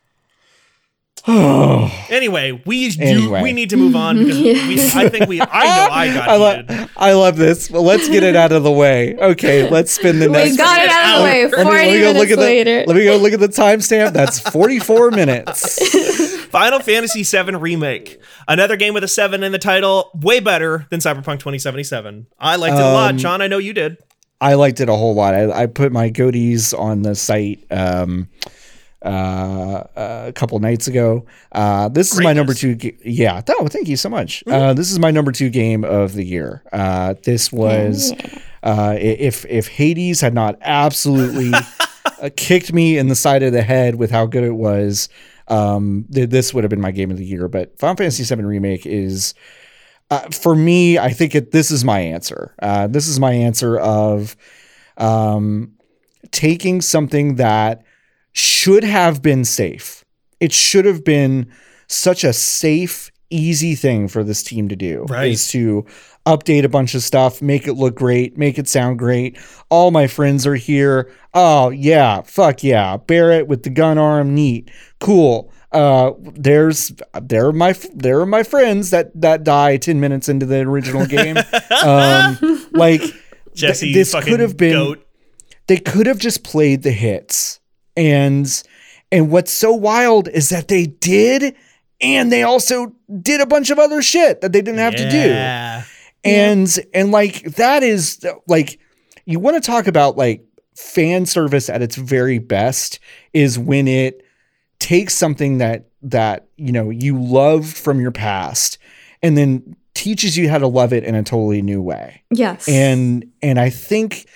Anyway, 2.10 2.60
we 2.66 2.88
do 2.90 3.02
Anyway. 3.02 3.42
we 3.42 3.52
need 3.52 3.70
to 3.70 3.76
move 3.76 3.94
on 3.94 4.18
because 4.18 4.38
we, 4.42 4.80
I 4.94 5.08
think 5.08 5.28
we 5.28 5.40
I 5.40 5.44
know 5.44 5.92
I 5.92 6.14
got 6.14 6.28
I, 6.28 6.36
lo- 6.36 6.86
I 6.96 7.12
love 7.12 7.36
this. 7.36 7.70
Well, 7.70 7.82
let's 7.82 8.08
get 8.08 8.22
it 8.22 8.34
out 8.36 8.52
of 8.52 8.62
the 8.64 8.70
way. 8.72 9.16
Okay, 9.16 9.68
let's 9.70 9.92
spin 9.92 10.18
the 10.18 10.28
next. 10.28 10.52
We 10.52 10.56
got 10.56 10.82
it 10.82 10.88
out 10.88 11.14
of 11.14 11.18
the 11.18 11.24
way. 11.24 11.46
Let 11.46 11.50
me- 11.50 11.56
Let 11.56 11.64
me- 11.64 11.70
40 11.70 11.76
let 11.76 11.92
me 11.92 11.98
go 12.00 12.12
minutes 12.12 12.20
look 12.20 12.30
at 12.30 12.38
later. 12.38 12.80
the. 12.80 12.86
Let 12.86 12.96
me 12.96 13.04
go 13.04 13.16
look 13.16 13.32
at 13.32 13.40
the 13.40 13.48
timestamp. 13.48 14.12
That's 14.12 14.38
44 14.40 15.10
minutes. 15.12 16.44
Final 16.46 16.80
Fantasy 16.80 17.22
VII 17.22 17.54
Remake. 17.56 18.18
Another 18.48 18.76
game 18.76 18.94
with 18.94 19.04
a 19.04 19.08
7 19.08 19.42
in 19.42 19.52
the 19.52 19.58
title, 19.58 20.10
way 20.14 20.40
better 20.40 20.86
than 20.90 21.00
Cyberpunk 21.00 21.38
2077. 21.40 22.26
I 22.38 22.56
liked 22.56 22.74
it 22.74 22.80
a 22.80 22.92
lot. 22.92 23.10
Um, 23.12 23.18
John, 23.18 23.40
I 23.42 23.46
know 23.46 23.58
you 23.58 23.72
did. 23.72 23.98
I 24.40 24.54
liked 24.54 24.80
it 24.80 24.88
a 24.88 24.94
whole 24.94 25.14
lot. 25.14 25.34
I, 25.34 25.50
I 25.62 25.66
put 25.66 25.92
my 25.92 26.10
GOTYs 26.10 26.76
on 26.76 27.02
the 27.02 27.14
site 27.14 27.64
um, 27.70 28.28
uh, 29.04 29.84
a 29.96 30.32
couple 30.34 30.58
nights 30.58 30.86
ago. 30.86 31.24
Uh, 31.52 31.88
this 31.88 32.12
is 32.12 32.20
my 32.20 32.32
number 32.32 32.54
two. 32.54 32.74
Ga- 32.74 32.96
yeah. 33.04 33.42
Oh, 33.48 33.68
thank 33.68 33.88
you 33.88 33.96
so 33.96 34.08
much. 34.08 34.42
Uh, 34.46 34.74
this 34.74 34.90
is 34.90 34.98
my 34.98 35.10
number 35.10 35.32
two 35.32 35.48
game 35.48 35.84
of 35.84 36.14
the 36.14 36.24
year. 36.24 36.62
Uh, 36.72 37.14
this 37.24 37.50
was 37.50 38.12
uh, 38.62 38.96
if 38.98 39.44
if 39.46 39.68
Hades 39.68 40.20
had 40.20 40.34
not 40.34 40.58
absolutely 40.60 41.52
uh, 42.22 42.30
kicked 42.36 42.72
me 42.72 42.98
in 42.98 43.08
the 43.08 43.14
side 43.14 43.42
of 43.42 43.52
the 43.52 43.62
head 43.62 43.94
with 43.96 44.10
how 44.10 44.26
good 44.26 44.44
it 44.44 44.54
was. 44.54 45.08
Um, 45.48 46.04
th- 46.12 46.30
this 46.30 46.54
would 46.54 46.62
have 46.62 46.70
been 46.70 46.80
my 46.80 46.92
game 46.92 47.10
of 47.10 47.16
the 47.16 47.24
year, 47.24 47.48
but 47.48 47.76
Final 47.78 47.96
Fantasy 47.96 48.22
VII 48.22 48.42
Remake 48.42 48.86
is 48.86 49.34
uh, 50.10 50.28
for 50.30 50.54
me, 50.54 50.98
I 50.98 51.10
think 51.10 51.34
it, 51.34 51.52
this 51.52 51.70
is 51.70 51.84
my 51.84 52.00
answer. 52.00 52.54
Uh, 52.60 52.86
this 52.86 53.08
is 53.08 53.20
my 53.20 53.32
answer 53.32 53.78
of 53.78 54.36
um, 54.96 55.72
taking 56.32 56.80
something 56.80 57.36
that 57.36 57.84
should 58.32 58.84
have 58.84 59.22
been 59.22 59.44
safe. 59.44 60.04
It 60.38 60.52
should 60.52 60.84
have 60.84 61.04
been 61.04 61.50
such 61.86 62.24
a 62.24 62.32
safe, 62.32 63.10
easy 63.30 63.74
thing 63.74 64.08
for 64.08 64.24
this 64.24 64.42
team 64.42 64.68
to 64.68 64.76
do. 64.76 65.04
Right. 65.08 65.32
Is 65.32 65.48
to 65.48 65.84
update 66.26 66.64
a 66.64 66.68
bunch 66.68 66.94
of 66.94 67.02
stuff, 67.02 67.42
make 67.42 67.66
it 67.66 67.74
look 67.74 67.94
great, 67.94 68.38
make 68.38 68.58
it 68.58 68.68
sound 68.68 68.98
great. 68.98 69.38
All 69.68 69.90
my 69.90 70.06
friends 70.06 70.46
are 70.46 70.54
here. 70.54 71.10
Oh 71.34 71.70
yeah, 71.70 72.22
fuck 72.22 72.62
yeah. 72.62 72.96
Barrett 72.96 73.46
with 73.46 73.62
the 73.62 73.70
gun 73.70 73.98
arm, 73.98 74.34
neat, 74.34 74.70
cool. 74.98 75.52
Uh, 75.72 76.12
there's 76.20 76.92
there 77.22 77.46
are 77.46 77.52
my 77.52 77.72
there 77.94 78.20
are 78.20 78.26
my 78.26 78.42
friends 78.42 78.90
that 78.90 79.12
that 79.20 79.44
die 79.44 79.76
ten 79.76 80.00
minutes 80.00 80.28
into 80.28 80.46
the 80.46 80.60
original 80.60 81.06
game. 81.06 81.36
um, 81.84 82.66
like 82.72 83.00
th- 83.54 83.80
this 83.80 84.14
could 84.14 84.40
have 84.40 84.56
been 84.56 84.72
goat. 84.72 85.06
they 85.68 85.76
could 85.76 86.06
have 86.06 86.18
just 86.18 86.42
played 86.42 86.82
the 86.82 86.90
hits 86.90 87.59
and 88.00 88.62
and 89.12 89.30
what's 89.30 89.52
so 89.52 89.72
wild 89.72 90.28
is 90.28 90.48
that 90.48 90.68
they 90.68 90.86
did 90.86 91.54
and 92.00 92.32
they 92.32 92.42
also 92.42 92.92
did 93.20 93.40
a 93.40 93.46
bunch 93.46 93.68
of 93.70 93.78
other 93.78 94.00
shit 94.02 94.40
that 94.40 94.52
they 94.52 94.62
didn't 94.62 94.78
have 94.78 94.96
to 94.96 95.10
do 95.10 95.18
Yeah. 95.28 95.82
and 96.24 96.78
and 96.94 97.10
like 97.12 97.42
that 97.56 97.82
is 97.82 98.24
like 98.48 98.78
you 99.26 99.38
want 99.38 99.62
to 99.62 99.66
talk 99.66 99.86
about 99.86 100.16
like 100.16 100.44
fan 100.76 101.26
service 101.26 101.68
at 101.68 101.82
its 101.82 101.96
very 101.96 102.38
best 102.38 102.98
is 103.34 103.58
when 103.58 103.86
it 103.86 104.24
takes 104.78 105.14
something 105.14 105.58
that 105.58 105.88
that 106.02 106.46
you 106.56 106.72
know 106.72 106.88
you 106.88 107.20
loved 107.20 107.76
from 107.76 108.00
your 108.00 108.10
past 108.12 108.78
and 109.22 109.36
then 109.36 109.76
teaches 109.92 110.38
you 110.38 110.48
how 110.48 110.56
to 110.56 110.66
love 110.66 110.94
it 110.94 111.04
in 111.04 111.14
a 111.14 111.22
totally 111.22 111.60
new 111.60 111.82
way 111.82 112.22
Yes. 112.30 112.66
and 112.66 113.30
and 113.42 113.60
I 113.60 113.68
think 113.68 114.26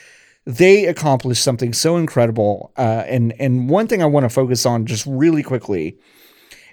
they 0.46 0.86
accomplished 0.86 1.42
something 1.42 1.72
so 1.72 1.96
incredible. 1.96 2.72
Uh, 2.76 3.04
and 3.06 3.34
and 3.38 3.68
one 3.68 3.86
thing 3.86 4.02
I 4.02 4.06
want 4.06 4.24
to 4.24 4.30
focus 4.30 4.66
on 4.66 4.86
just 4.86 5.06
really 5.06 5.42
quickly 5.42 5.98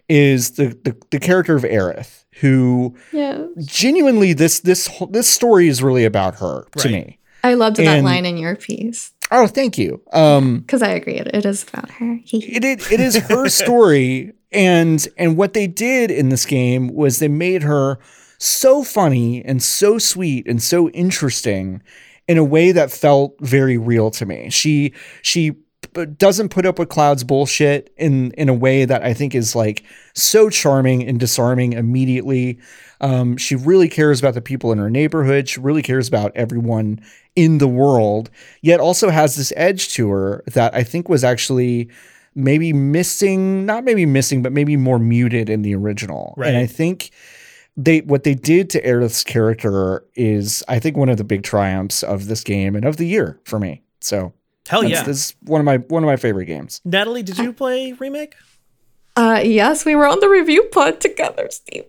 is 0.09 0.51
the 0.51 0.77
the, 0.83 0.95
the 1.11 1.19
character 1.19 1.55
of 1.55 1.63
Aerith, 1.63 2.25
who 2.41 2.95
yeah. 3.11 3.45
genuinely 3.59 4.33
this 4.33 4.59
this 4.59 4.89
this 5.09 5.27
story 5.27 5.67
is 5.67 5.81
really 5.81 6.05
about 6.05 6.35
her 6.35 6.65
to 6.77 6.89
me. 6.89 7.17
I 7.43 7.55
loved 7.55 7.77
that 7.77 7.87
And- 7.87 8.05
line 8.05 8.25
in 8.25 8.37
your 8.37 8.55
piece 8.55 9.13
Oh, 9.31 9.47
thank 9.47 9.77
you. 9.77 10.01
Um, 10.11 10.59
because 10.59 10.81
I 10.83 10.89
agree. 10.89 11.15
It, 11.15 11.27
it 11.33 11.45
is 11.45 11.63
about 11.63 11.89
her. 11.91 12.19
it, 12.31 12.63
it, 12.65 12.91
it 12.91 12.99
is 12.99 13.15
her 13.15 13.47
story 13.49 14.33
and 14.51 15.07
and 15.17 15.37
what 15.37 15.53
they 15.53 15.67
did 15.67 16.11
in 16.11 16.27
this 16.27 16.45
game 16.45 16.89
was 16.93 17.19
they 17.19 17.29
made 17.29 17.63
her 17.63 17.97
so 18.37 18.83
funny 18.83 19.43
and 19.45 19.63
so 19.63 19.97
sweet 19.97 20.45
and 20.47 20.61
so 20.61 20.89
interesting 20.89 21.81
in 22.27 22.37
a 22.37 22.43
way 22.43 22.71
that 22.71 22.91
felt 22.91 23.35
very 23.41 23.77
real 23.77 24.11
to 24.11 24.25
me 24.25 24.49
she 24.49 24.93
she 25.21 25.55
doesn't 26.17 26.49
put 26.49 26.65
up 26.65 26.79
with 26.79 26.89
Cloud's 26.89 27.23
bullshit 27.23 27.93
in 27.97 28.31
in 28.31 28.49
a 28.49 28.53
way 28.53 28.85
that 28.85 29.03
I 29.03 29.13
think 29.13 29.35
is 29.35 29.55
like 29.55 29.83
so 30.13 30.49
charming 30.49 31.03
and 31.03 31.19
disarming 31.19 31.73
immediately. 31.73 32.59
Um, 33.01 33.35
she 33.35 33.55
really 33.55 33.89
cares 33.89 34.19
about 34.19 34.35
the 34.35 34.41
people 34.41 34.71
in 34.71 34.77
her 34.77 34.89
neighborhood. 34.89 35.49
She 35.49 35.59
really 35.59 35.81
cares 35.81 36.07
about 36.07 36.31
everyone 36.35 37.01
in 37.35 37.57
the 37.57 37.67
world, 37.67 38.29
yet 38.61 38.79
also 38.79 39.09
has 39.09 39.35
this 39.35 39.51
edge 39.55 39.89
to 39.93 40.09
her 40.09 40.43
that 40.47 40.73
I 40.73 40.83
think 40.83 41.09
was 41.09 41.23
actually 41.23 41.89
maybe 42.35 42.71
missing, 42.71 43.65
not 43.65 43.83
maybe 43.83 44.05
missing, 44.05 44.41
but 44.41 44.53
maybe 44.53 44.77
more 44.77 44.99
muted 44.99 45.49
in 45.49 45.63
the 45.63 45.75
original. 45.75 46.33
Right. 46.37 46.49
And 46.49 46.57
I 46.57 46.67
think 46.67 47.11
they 47.77 48.01
what 48.01 48.23
they 48.23 48.33
did 48.33 48.69
to 48.71 48.81
Aerith's 48.81 49.23
character 49.23 50.05
is 50.15 50.63
I 50.67 50.79
think 50.79 50.97
one 50.97 51.09
of 51.09 51.17
the 51.17 51.23
big 51.23 51.43
triumphs 51.43 52.03
of 52.03 52.27
this 52.27 52.43
game 52.43 52.75
and 52.75 52.85
of 52.85 52.97
the 52.97 53.07
year 53.07 53.39
for 53.45 53.59
me. 53.59 53.83
So 54.01 54.33
Hell 54.67 54.81
that's, 54.81 54.91
yeah. 54.91 55.03
this 55.03 55.17
is 55.17 55.35
one 55.43 55.61
of 55.61 55.65
my 55.65 55.77
one 55.77 56.03
of 56.03 56.07
my 56.07 56.17
favorite 56.17 56.45
games. 56.45 56.81
Natalie, 56.85 57.23
did 57.23 57.37
you 57.37 57.53
play 57.53 57.93
remake? 57.93 58.35
Uh, 59.15 59.41
yes, 59.43 59.83
we 59.83 59.95
were 59.95 60.07
on 60.07 60.19
the 60.21 60.29
review 60.29 60.63
pod 60.71 61.01
together, 61.01 61.47
Steven. 61.49 61.87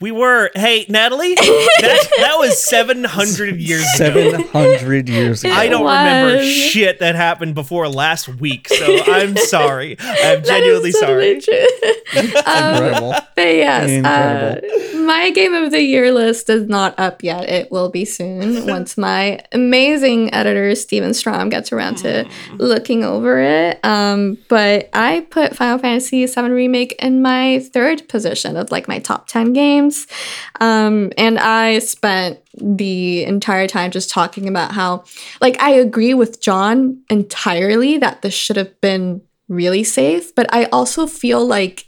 We 0.00 0.10
were. 0.12 0.50
Hey, 0.54 0.84
Natalie, 0.88 1.34
that, 1.36 2.08
that 2.18 2.34
was 2.38 2.62
700 2.68 3.56
years 3.60 3.80
ago. 3.96 3.96
Seven 3.96 4.42
hundred 4.48 5.08
years 5.08 5.44
ago. 5.44 5.52
I 5.54 5.68
don't 5.68 5.84
remember 5.86 6.42
shit 6.44 6.98
that 6.98 7.14
happened 7.14 7.54
before 7.54 7.88
last 7.88 8.28
week, 8.28 8.68
so 8.68 8.98
I'm 9.06 9.36
sorry. 9.36 9.96
I'm 10.00 10.42
That 10.42 10.42
is 10.42 10.48
genuinely 10.48 10.92
sorry. 10.92 11.40
totally 11.40 11.40
true. 11.40 12.22
Incredible. 12.22 13.14
But 13.36 13.42
yes, 13.46 13.90
Incredible. 13.90 14.98
uh, 14.98 14.98
my 15.06 15.30
game 15.30 15.54
of 15.54 15.70
the 15.70 15.80
year 15.80 16.12
list 16.12 16.50
is 16.50 16.68
not 16.68 16.98
up 16.98 17.22
yet. 17.22 17.48
It 17.48 17.70
will 17.70 17.88
be 17.90 18.04
soon 18.04 18.66
once 18.66 18.98
my 18.98 19.40
amazing 19.52 20.32
editor 20.34 20.74
Steven 20.74 21.14
Strom 21.14 21.48
gets 21.48 21.72
around 21.72 21.96
to 21.98 22.28
looking 22.58 23.04
over 23.04 23.40
it. 23.40 23.80
Um, 23.84 24.38
but 24.48 24.90
I 24.92 25.26
put 25.30 25.56
Final 25.56 25.78
Fantasy 25.78 26.26
VII 26.26 26.42
Remake 26.50 26.92
in 27.00 27.22
my 27.22 27.60
third 27.72 28.08
position 28.08 28.56
of 28.56 28.70
like 28.70 28.86
my 28.88 28.98
top 28.98 29.28
ten 29.28 29.52
games, 29.52 29.83
um, 30.60 31.12
and 31.18 31.38
I 31.38 31.78
spent 31.80 32.38
the 32.56 33.24
entire 33.24 33.66
time 33.66 33.90
just 33.90 34.10
talking 34.10 34.48
about 34.48 34.72
how, 34.72 35.04
like, 35.40 35.60
I 35.60 35.70
agree 35.72 36.14
with 36.14 36.40
John 36.40 37.02
entirely 37.10 37.98
that 37.98 38.22
this 38.22 38.34
should 38.34 38.56
have 38.56 38.80
been 38.80 39.20
really 39.48 39.84
safe, 39.84 40.34
but 40.34 40.46
I 40.54 40.64
also 40.66 41.06
feel 41.06 41.44
like 41.46 41.86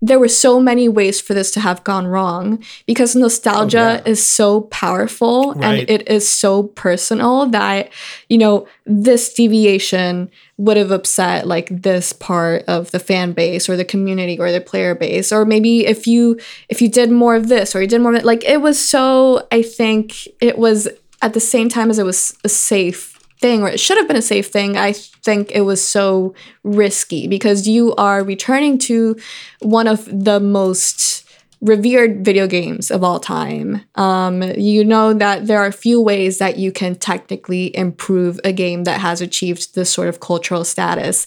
there 0.00 0.20
were 0.20 0.28
so 0.28 0.60
many 0.60 0.88
ways 0.88 1.20
for 1.20 1.34
this 1.34 1.50
to 1.52 1.60
have 1.60 1.82
gone 1.82 2.06
wrong 2.06 2.62
because 2.86 3.16
nostalgia 3.16 4.00
is 4.06 4.24
so 4.24 4.60
powerful 4.70 5.54
Right. 5.54 5.80
and 5.80 5.90
it 5.90 6.08
is 6.08 6.28
so 6.28 6.62
personal 6.62 7.46
that 7.46 7.90
you 8.28 8.38
know 8.38 8.68
this 8.86 9.34
deviation 9.34 10.30
would 10.58 10.76
have 10.76 10.90
upset 10.90 11.46
like 11.46 11.68
this 11.70 12.12
part 12.12 12.64
of 12.66 12.90
the 12.90 12.98
fan 12.98 13.32
base 13.32 13.68
or 13.68 13.76
the 13.76 13.84
community 13.84 14.38
or 14.38 14.50
the 14.50 14.60
player 14.60 14.94
base 14.94 15.32
or 15.32 15.44
maybe 15.44 15.86
if 15.86 16.06
you 16.06 16.38
if 16.68 16.82
you 16.82 16.88
did 16.88 17.10
more 17.10 17.36
of 17.36 17.48
this 17.48 17.74
or 17.74 17.80
you 17.80 17.86
did 17.86 18.00
more 18.00 18.12
of 18.12 18.18
it 18.18 18.24
like 18.24 18.44
it 18.44 18.60
was 18.60 18.78
so 18.78 19.46
i 19.52 19.62
think 19.62 20.26
it 20.40 20.58
was 20.58 20.88
at 21.22 21.32
the 21.32 21.40
same 21.40 21.68
time 21.68 21.90
as 21.90 21.98
it 21.98 22.04
was 22.04 22.36
a 22.42 22.48
safe 22.48 23.14
thing 23.40 23.62
or 23.62 23.68
it 23.68 23.78
should 23.78 23.96
have 23.98 24.08
been 24.08 24.16
a 24.16 24.22
safe 24.22 24.48
thing 24.48 24.76
i 24.76 24.92
think 24.92 25.52
it 25.52 25.60
was 25.60 25.82
so 25.82 26.34
risky 26.64 27.28
because 27.28 27.68
you 27.68 27.94
are 27.94 28.24
returning 28.24 28.78
to 28.78 29.16
one 29.60 29.86
of 29.86 30.04
the 30.06 30.40
most 30.40 31.27
revered 31.60 32.24
video 32.24 32.46
games 32.46 32.90
of 32.90 33.02
all 33.02 33.18
time. 33.18 33.82
Um, 33.96 34.42
you 34.42 34.84
know 34.84 35.12
that 35.12 35.46
there 35.46 35.58
are 35.58 35.72
few 35.72 36.00
ways 36.00 36.38
that 36.38 36.56
you 36.56 36.70
can 36.70 36.94
technically 36.94 37.76
improve 37.76 38.38
a 38.44 38.52
game 38.52 38.84
that 38.84 39.00
has 39.00 39.20
achieved 39.20 39.74
this 39.74 39.90
sort 39.90 40.08
of 40.08 40.20
cultural 40.20 40.64
status. 40.64 41.26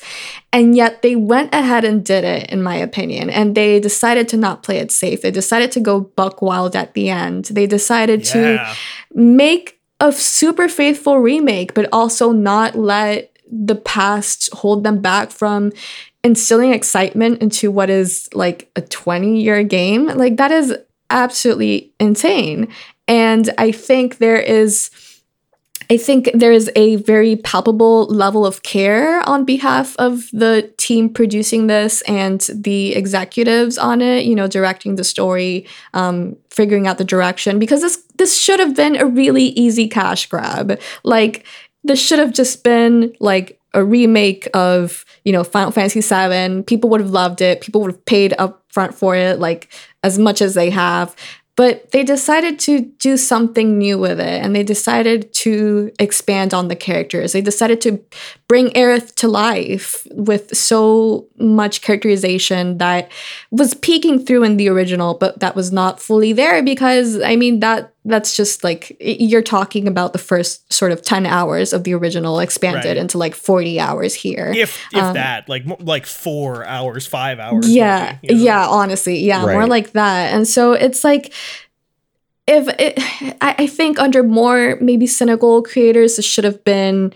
And 0.53 0.75
yet 0.75 1.01
they 1.01 1.15
went 1.15 1.53
ahead 1.53 1.83
and 1.83 2.03
did 2.05 2.23
it 2.23 2.49
in 2.49 2.63
my 2.63 2.75
opinion. 2.75 3.29
And 3.29 3.55
they 3.55 3.79
decided 3.79 4.29
to 4.29 4.37
not 4.37 4.63
play 4.63 4.77
it 4.77 4.91
safe. 4.91 5.21
They 5.21 5.31
decided 5.31 5.71
to 5.73 5.79
go 5.79 5.99
buck 6.01 6.41
wild 6.41 6.75
at 6.75 6.93
the 6.93 7.09
end. 7.09 7.45
They 7.45 7.67
decided 7.67 8.23
to 8.25 8.75
make 9.13 9.79
a 9.99 10.11
super 10.11 10.67
faithful 10.67 11.19
remake, 11.19 11.73
but 11.73 11.87
also 11.91 12.31
not 12.31 12.75
let 12.75 13.30
the 13.51 13.75
past 13.75 14.49
hold 14.53 14.83
them 14.83 15.01
back 15.01 15.31
from 15.31 15.71
instilling 16.23 16.71
excitement 16.73 17.41
into 17.41 17.71
what 17.71 17.89
is 17.89 18.29
like 18.33 18.71
a 18.75 18.81
20 18.81 19.41
year 19.41 19.63
game. 19.63 20.07
Like, 20.07 20.37
that 20.37 20.51
is 20.51 20.75
absolutely 21.09 21.93
insane. 21.99 22.67
And 23.07 23.49
I 23.57 23.71
think 23.71 24.17
there 24.17 24.39
is. 24.39 24.89
I 25.89 25.97
think 25.97 26.29
there 26.33 26.53
is 26.53 26.71
a 26.77 26.95
very 26.97 27.35
palpable 27.35 28.05
level 28.05 28.45
of 28.45 28.63
care 28.63 29.27
on 29.27 29.43
behalf 29.43 29.93
of 29.97 30.29
the 30.31 30.71
team 30.77 31.09
producing 31.09 31.67
this 31.67 32.01
and 32.03 32.39
the 32.53 32.95
executives 32.95 33.77
on 33.77 34.01
it, 34.01 34.23
you 34.23 34.33
know, 34.33 34.47
directing 34.47 34.95
the 34.95 35.03
story, 35.03 35.67
um, 35.93 36.37
figuring 36.49 36.87
out 36.87 36.97
the 36.97 37.03
direction, 37.03 37.59
because 37.59 37.81
this 37.81 37.97
this 38.15 38.39
should 38.39 38.61
have 38.61 38.73
been 38.73 38.95
a 38.95 39.05
really 39.05 39.47
easy 39.47 39.89
cash 39.89 40.27
grab. 40.27 40.79
Like 41.03 41.45
this 41.83 41.99
should 41.99 42.19
have 42.19 42.33
just 42.33 42.63
been 42.63 43.15
like 43.19 43.59
a 43.73 43.83
remake 43.83 44.47
of, 44.53 45.05
you 45.23 45.31
know, 45.31 45.43
Final 45.43 45.71
Fantasy 45.71 46.01
VII. 46.01 46.63
People 46.63 46.89
would 46.89 47.01
have 47.01 47.11
loved 47.11 47.41
it. 47.41 47.61
People 47.61 47.81
would 47.81 47.91
have 47.91 48.05
paid 48.05 48.33
up 48.37 48.63
front 48.69 48.93
for 48.93 49.15
it, 49.15 49.39
like 49.39 49.69
as 50.03 50.19
much 50.19 50.41
as 50.41 50.53
they 50.53 50.69
have. 50.69 51.15
But 51.57 51.91
they 51.91 52.03
decided 52.03 52.59
to 52.59 52.81
do 52.81 53.17
something 53.17 53.77
new 53.77 53.99
with 53.99 54.19
it 54.19 54.43
and 54.43 54.55
they 54.55 54.63
decided 54.63 55.33
to 55.33 55.91
expand 55.99 56.53
on 56.53 56.69
the 56.69 56.77
characters. 56.77 57.33
They 57.33 57.41
decided 57.41 57.81
to 57.81 58.03
bring 58.47 58.69
Aerith 58.69 59.13
to 59.15 59.27
life 59.27 60.07
with 60.11 60.55
so 60.55 61.27
much 61.37 61.81
characterization 61.81 62.77
that 62.77 63.11
was 63.51 63.73
peeking 63.75 64.25
through 64.25 64.43
in 64.43 64.57
the 64.57 64.69
original, 64.69 65.13
but 65.13 65.39
that 65.41 65.55
was 65.55 65.71
not 65.71 66.01
fully 66.01 66.31
there 66.31 66.63
because 66.63 67.21
I 67.21 67.35
mean 67.35 67.59
that 67.59 67.93
that's 68.03 68.35
just 68.35 68.63
like 68.63 68.97
you're 68.99 69.43
talking 69.43 69.87
about 69.87 70.11
the 70.11 70.17
first 70.19 70.71
sort 70.73 70.91
of 70.91 71.03
10 71.03 71.27
hours 71.27 71.71
of 71.71 71.83
the 71.83 71.93
original 71.93 72.39
expanded 72.39 72.85
Right. 72.85 72.97
into 72.97 73.19
like 73.19 73.35
40 73.35 73.79
hours 73.79 74.15
here. 74.15 74.51
If 74.55 74.79
if 74.91 75.03
Um, 75.03 75.13
that, 75.13 75.47
like 75.47 75.63
like 75.79 76.07
four 76.07 76.65
hours, 76.65 77.05
five 77.05 77.39
hours. 77.39 77.69
yeah 77.69 78.17
maybe, 78.23 78.33
you 78.33 78.39
know? 78.39 78.45
yeah 78.45 78.67
honestly 78.67 79.19
yeah 79.19 79.41
more 79.41 79.67
like 79.67 79.91
that 79.91 80.33
and 80.33 80.47
so 80.47 80.73
it's 80.73 81.03
like 81.03 81.31
if 82.47 82.67
it 82.79 82.95
I, 83.41 83.55
I 83.59 83.67
think 83.67 83.99
under 83.99 84.23
more 84.23 84.77
maybe 84.81 85.05
cynical 85.05 85.61
creators 85.61 86.17
it 86.17 86.23
should 86.25 86.43
have 86.43 86.63
been 86.63 87.13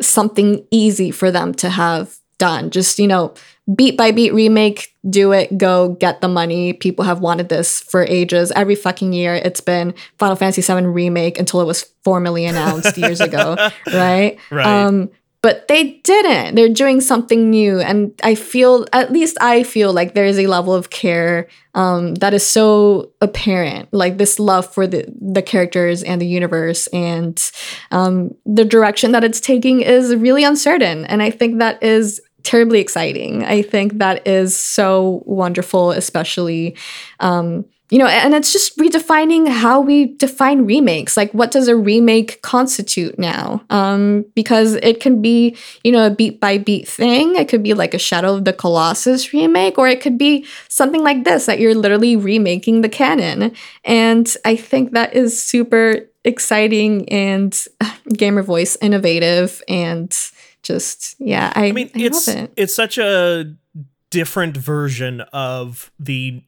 something 0.00 0.64
easy 0.70 1.10
for 1.10 1.32
them 1.32 1.52
to 1.54 1.68
have 1.70 2.19
done. 2.40 2.70
Just 2.70 2.98
you 2.98 3.06
know 3.06 3.32
beat 3.76 3.96
by 3.96 4.10
beat 4.10 4.34
remake 4.34 4.88
do 5.08 5.32
it 5.32 5.56
go 5.56 5.90
get 6.00 6.20
the 6.20 6.28
money. 6.28 6.72
People 6.72 7.04
have 7.04 7.20
wanted 7.20 7.48
this 7.48 7.80
for 7.80 8.02
ages. 8.02 8.50
Every 8.56 8.74
fucking 8.74 9.12
year 9.12 9.34
it's 9.34 9.60
been 9.60 9.94
final 10.18 10.34
fantasy 10.34 10.62
7 10.62 10.86
remake 10.88 11.38
until 11.38 11.60
it 11.60 11.66
was 11.66 11.84
formally 12.02 12.46
announced 12.46 12.96
years 12.98 13.20
ago 13.20 13.56
right? 13.92 14.38
Right. 14.50 14.66
um 14.66 15.10
but 15.42 15.68
they 15.68 15.94
didn't. 16.04 16.54
They're 16.54 16.68
doing 16.68 17.00
something 17.00 17.48
new. 17.50 17.80
And 17.80 18.12
i 18.24 18.34
feel 18.34 18.86
at 18.92 19.12
least 19.12 19.36
i 19.40 19.62
feel 19.62 19.92
like 19.92 20.14
there 20.14 20.26
is 20.26 20.38
a 20.38 20.46
level 20.46 20.74
of 20.74 20.90
care 20.90 21.48
um, 21.74 22.16
that 22.16 22.34
is 22.34 22.44
so 22.44 23.12
apparent. 23.20 23.88
Like 23.92 24.18
this 24.18 24.40
love 24.40 24.66
for 24.72 24.88
the 24.88 25.04
the 25.20 25.42
characters 25.42 26.02
and 26.02 26.20
the 26.20 26.26
universe 26.26 26.88
and 26.88 27.40
um, 27.92 28.34
the 28.44 28.64
direction 28.64 29.12
that 29.12 29.22
it's 29.22 29.40
taking 29.40 29.80
is 29.80 30.14
really 30.16 30.42
uncertain. 30.44 31.04
And 31.06 31.22
i 31.22 31.30
think 31.30 31.58
that 31.58 31.82
is 31.82 32.20
terribly 32.42 32.80
exciting. 32.80 33.44
I 33.44 33.62
think 33.62 33.98
that 33.98 34.26
is 34.26 34.56
so 34.56 35.22
wonderful 35.26 35.90
especially 35.92 36.76
um, 37.20 37.64
you 37.90 37.98
know 37.98 38.06
and 38.06 38.34
it's 38.34 38.52
just 38.52 38.78
redefining 38.78 39.48
how 39.48 39.80
we 39.80 40.14
define 40.16 40.64
remakes. 40.64 41.16
Like 41.16 41.32
what 41.32 41.50
does 41.50 41.68
a 41.68 41.76
remake 41.76 42.40
constitute 42.42 43.18
now? 43.18 43.62
Um 43.68 44.24
because 44.34 44.74
it 44.74 45.00
can 45.00 45.20
be 45.20 45.56
you 45.82 45.92
know 45.92 46.06
a 46.06 46.10
beat 46.10 46.40
by 46.40 46.58
beat 46.58 46.86
thing. 46.86 47.34
It 47.34 47.48
could 47.48 47.62
be 47.62 47.74
like 47.74 47.92
a 47.94 47.98
shadow 47.98 48.36
of 48.36 48.44
the 48.44 48.52
colossus 48.52 49.32
remake 49.32 49.76
or 49.76 49.88
it 49.88 50.00
could 50.00 50.16
be 50.16 50.46
something 50.68 51.02
like 51.02 51.24
this 51.24 51.46
that 51.46 51.58
you're 51.58 51.74
literally 51.74 52.16
remaking 52.16 52.80
the 52.80 52.88
canon. 52.88 53.52
And 53.84 54.34
i 54.44 54.54
think 54.54 54.92
that 54.92 55.14
is 55.14 55.42
super 55.42 56.10
exciting 56.24 57.08
and 57.08 57.64
gamer 58.16 58.42
voice 58.42 58.76
innovative 58.80 59.62
and 59.68 60.16
just 60.62 61.16
yeah 61.18 61.52
i, 61.54 61.66
I 61.66 61.72
mean, 61.72 61.90
I 61.94 62.00
it's 62.00 62.28
it 62.28 62.52
it's 62.56 62.74
such 62.74 62.98
a 62.98 63.54
different 64.10 64.56
version 64.56 65.20
of 65.32 65.92
the 65.98 66.42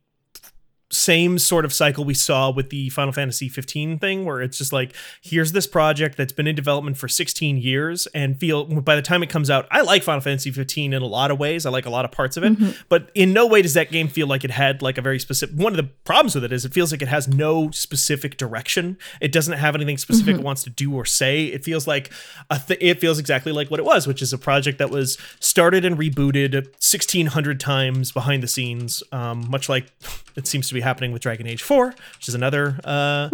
same 0.92 1.38
sort 1.38 1.64
of 1.64 1.72
cycle 1.72 2.04
we 2.04 2.14
saw 2.14 2.50
with 2.50 2.70
the 2.70 2.90
Final 2.90 3.12
Fantasy 3.12 3.48
15 3.48 3.98
thing 3.98 4.24
where 4.24 4.42
it's 4.42 4.58
just 4.58 4.72
like 4.72 4.94
here's 5.22 5.52
this 5.52 5.66
project 5.66 6.18
that's 6.18 6.32
been 6.32 6.46
in 6.46 6.54
development 6.54 6.98
for 6.98 7.08
16 7.08 7.56
years 7.56 8.06
and 8.08 8.38
feel 8.38 8.64
by 8.66 8.94
the 8.94 9.02
time 9.02 9.22
it 9.22 9.30
comes 9.30 9.48
out 9.50 9.66
I 9.70 9.80
like 9.80 10.02
Final 10.02 10.20
Fantasy 10.20 10.50
15 10.50 10.92
in 10.92 11.02
a 11.02 11.06
lot 11.06 11.30
of 11.30 11.38
ways. 11.38 11.64
I 11.64 11.70
like 11.70 11.86
a 11.86 11.90
lot 11.90 12.04
of 12.04 12.12
parts 12.12 12.36
of 12.36 12.44
it. 12.44 12.52
But 12.88 13.10
in 13.14 13.32
no 13.32 13.46
way 13.46 13.62
does 13.62 13.74
that 13.74 13.90
game 13.90 14.08
feel 14.08 14.26
like 14.26 14.44
it 14.44 14.50
had 14.50 14.82
like 14.82 14.98
a 14.98 15.02
very 15.02 15.18
specific 15.18 15.56
one 15.56 15.72
of 15.72 15.78
the 15.78 15.90
problems 16.04 16.34
with 16.34 16.44
it 16.44 16.52
is 16.52 16.64
it 16.64 16.74
feels 16.74 16.92
like 16.92 17.02
it 17.02 17.08
has 17.08 17.26
no 17.26 17.70
specific 17.70 18.36
direction. 18.36 18.98
It 19.20 19.32
doesn't 19.32 19.54
have 19.58 19.74
anything 19.74 19.96
specific 19.98 20.36
it 20.36 20.42
wants 20.42 20.62
to 20.64 20.70
do 20.70 20.94
or 20.94 21.04
say. 21.04 21.46
It 21.46 21.64
feels 21.64 21.86
like 21.86 22.12
a 22.50 22.58
th- 22.58 22.78
it 22.82 23.00
feels 23.00 23.18
exactly 23.18 23.52
like 23.52 23.70
what 23.70 23.80
it 23.80 23.86
was 23.86 24.06
which 24.06 24.20
is 24.20 24.32
a 24.32 24.38
project 24.38 24.78
that 24.78 24.90
was 24.90 25.16
started 25.40 25.84
and 25.84 25.96
rebooted 25.96 26.52
1600 26.54 27.58
times 27.58 28.12
behind 28.12 28.42
the 28.42 28.48
scenes 28.48 29.02
um, 29.12 29.48
much 29.50 29.68
like 29.68 29.90
it 30.36 30.46
seems 30.46 30.68
to 30.68 30.74
be 30.74 30.80
happening 30.80 31.12
with 31.12 31.22
Dragon 31.22 31.46
Age 31.46 31.62
4, 31.62 31.86
which 31.86 32.28
is 32.28 32.34
another 32.34 32.78
uh, 32.84 33.28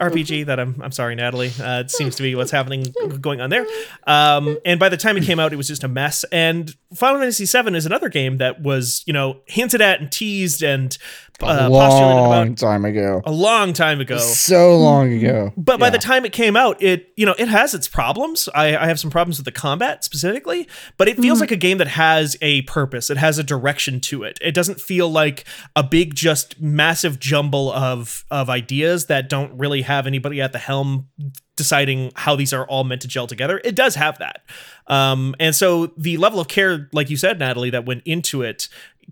RPG 0.00 0.46
that 0.46 0.60
I'm, 0.60 0.80
I'm 0.82 0.92
sorry, 0.92 1.14
Natalie. 1.14 1.52
Uh, 1.60 1.80
it 1.80 1.90
seems 1.90 2.16
to 2.16 2.22
be 2.22 2.34
what's 2.34 2.50
happening 2.50 2.94
going 3.20 3.40
on 3.40 3.50
there. 3.50 3.66
Um, 4.06 4.58
and 4.64 4.78
by 4.78 4.88
the 4.88 4.96
time 4.96 5.16
it 5.16 5.24
came 5.24 5.40
out, 5.40 5.52
it 5.52 5.56
was 5.56 5.68
just 5.68 5.84
a 5.84 5.88
mess. 5.88 6.24
And 6.32 6.74
Final 6.94 7.20
Fantasy 7.20 7.44
VII 7.46 7.76
is 7.76 7.86
another 7.86 8.08
game 8.08 8.38
that 8.38 8.60
was, 8.62 9.02
you 9.06 9.12
know, 9.12 9.40
hinted 9.46 9.80
at 9.80 10.00
and 10.00 10.10
teased 10.10 10.62
and 10.62 10.96
uh, 11.40 11.46
a 11.46 11.68
postulated 11.68 12.22
long 12.22 12.42
about 12.48 12.56
time 12.58 12.84
ago. 12.84 13.22
a 13.24 13.32
long 13.32 13.72
time 13.72 14.00
ago. 14.00 14.18
So 14.18 14.76
long 14.78 15.12
ago. 15.12 15.52
But 15.56 15.80
by 15.80 15.86
Yeah. 15.86 15.90
the 15.90 15.98
time 15.98 16.24
it 16.24 16.32
came 16.32 16.56
out, 16.56 16.80
it 16.82 17.08
you 17.16 17.26
know 17.26 17.34
it 17.38 17.48
has 17.48 17.74
its 17.74 17.88
problems. 17.88 18.48
I, 18.54 18.76
I 18.76 18.86
have 18.86 19.00
some 19.00 19.10
problems 19.10 19.38
with 19.38 19.44
the 19.46 19.52
combat 19.52 20.04
specifically, 20.04 20.68
but 20.98 21.08
it 21.08 21.18
feels 21.18 21.40
like 21.40 21.50
a 21.50 21.56
game 21.56 21.78
that 21.78 21.88
has 21.88 22.36
a 22.42 22.62
purpose. 22.62 23.10
It 23.10 23.16
has 23.16 23.38
a 23.38 23.42
direction 23.44 24.00
to 24.02 24.22
it. 24.24 24.38
It 24.40 24.52
doesn't 24.54 24.80
feel 24.80 25.10
like 25.10 25.44
a 25.74 25.82
big, 25.82 26.14
just 26.14 26.60
massive 26.60 27.18
jumble 27.18 27.72
of 27.72 28.24
of 28.30 28.48
ideas 28.50 29.06
that 29.06 29.28
don't 29.28 29.56
really 29.58 29.82
have 29.82 30.06
anybody 30.06 30.40
at 30.40 30.52
the 30.52 30.58
helm 30.58 31.08
deciding 31.54 32.10
how 32.16 32.34
these 32.34 32.52
are 32.52 32.66
all 32.66 32.82
meant 32.82 33.02
to 33.02 33.08
gel 33.08 33.26
together. 33.26 33.60
It 33.62 33.74
does 33.74 33.94
have 33.96 34.18
that, 34.18 34.42
um, 34.86 35.34
and 35.38 35.54
so 35.54 35.88
the 35.98 36.16
level 36.16 36.40
of 36.40 36.48
care, 36.48 36.88
like 36.92 37.10
you 37.10 37.16
said, 37.16 37.38
Natalie, 37.38 37.70
that 37.70 37.84
went 37.84 38.02
into 38.06 38.42
it 38.42 38.68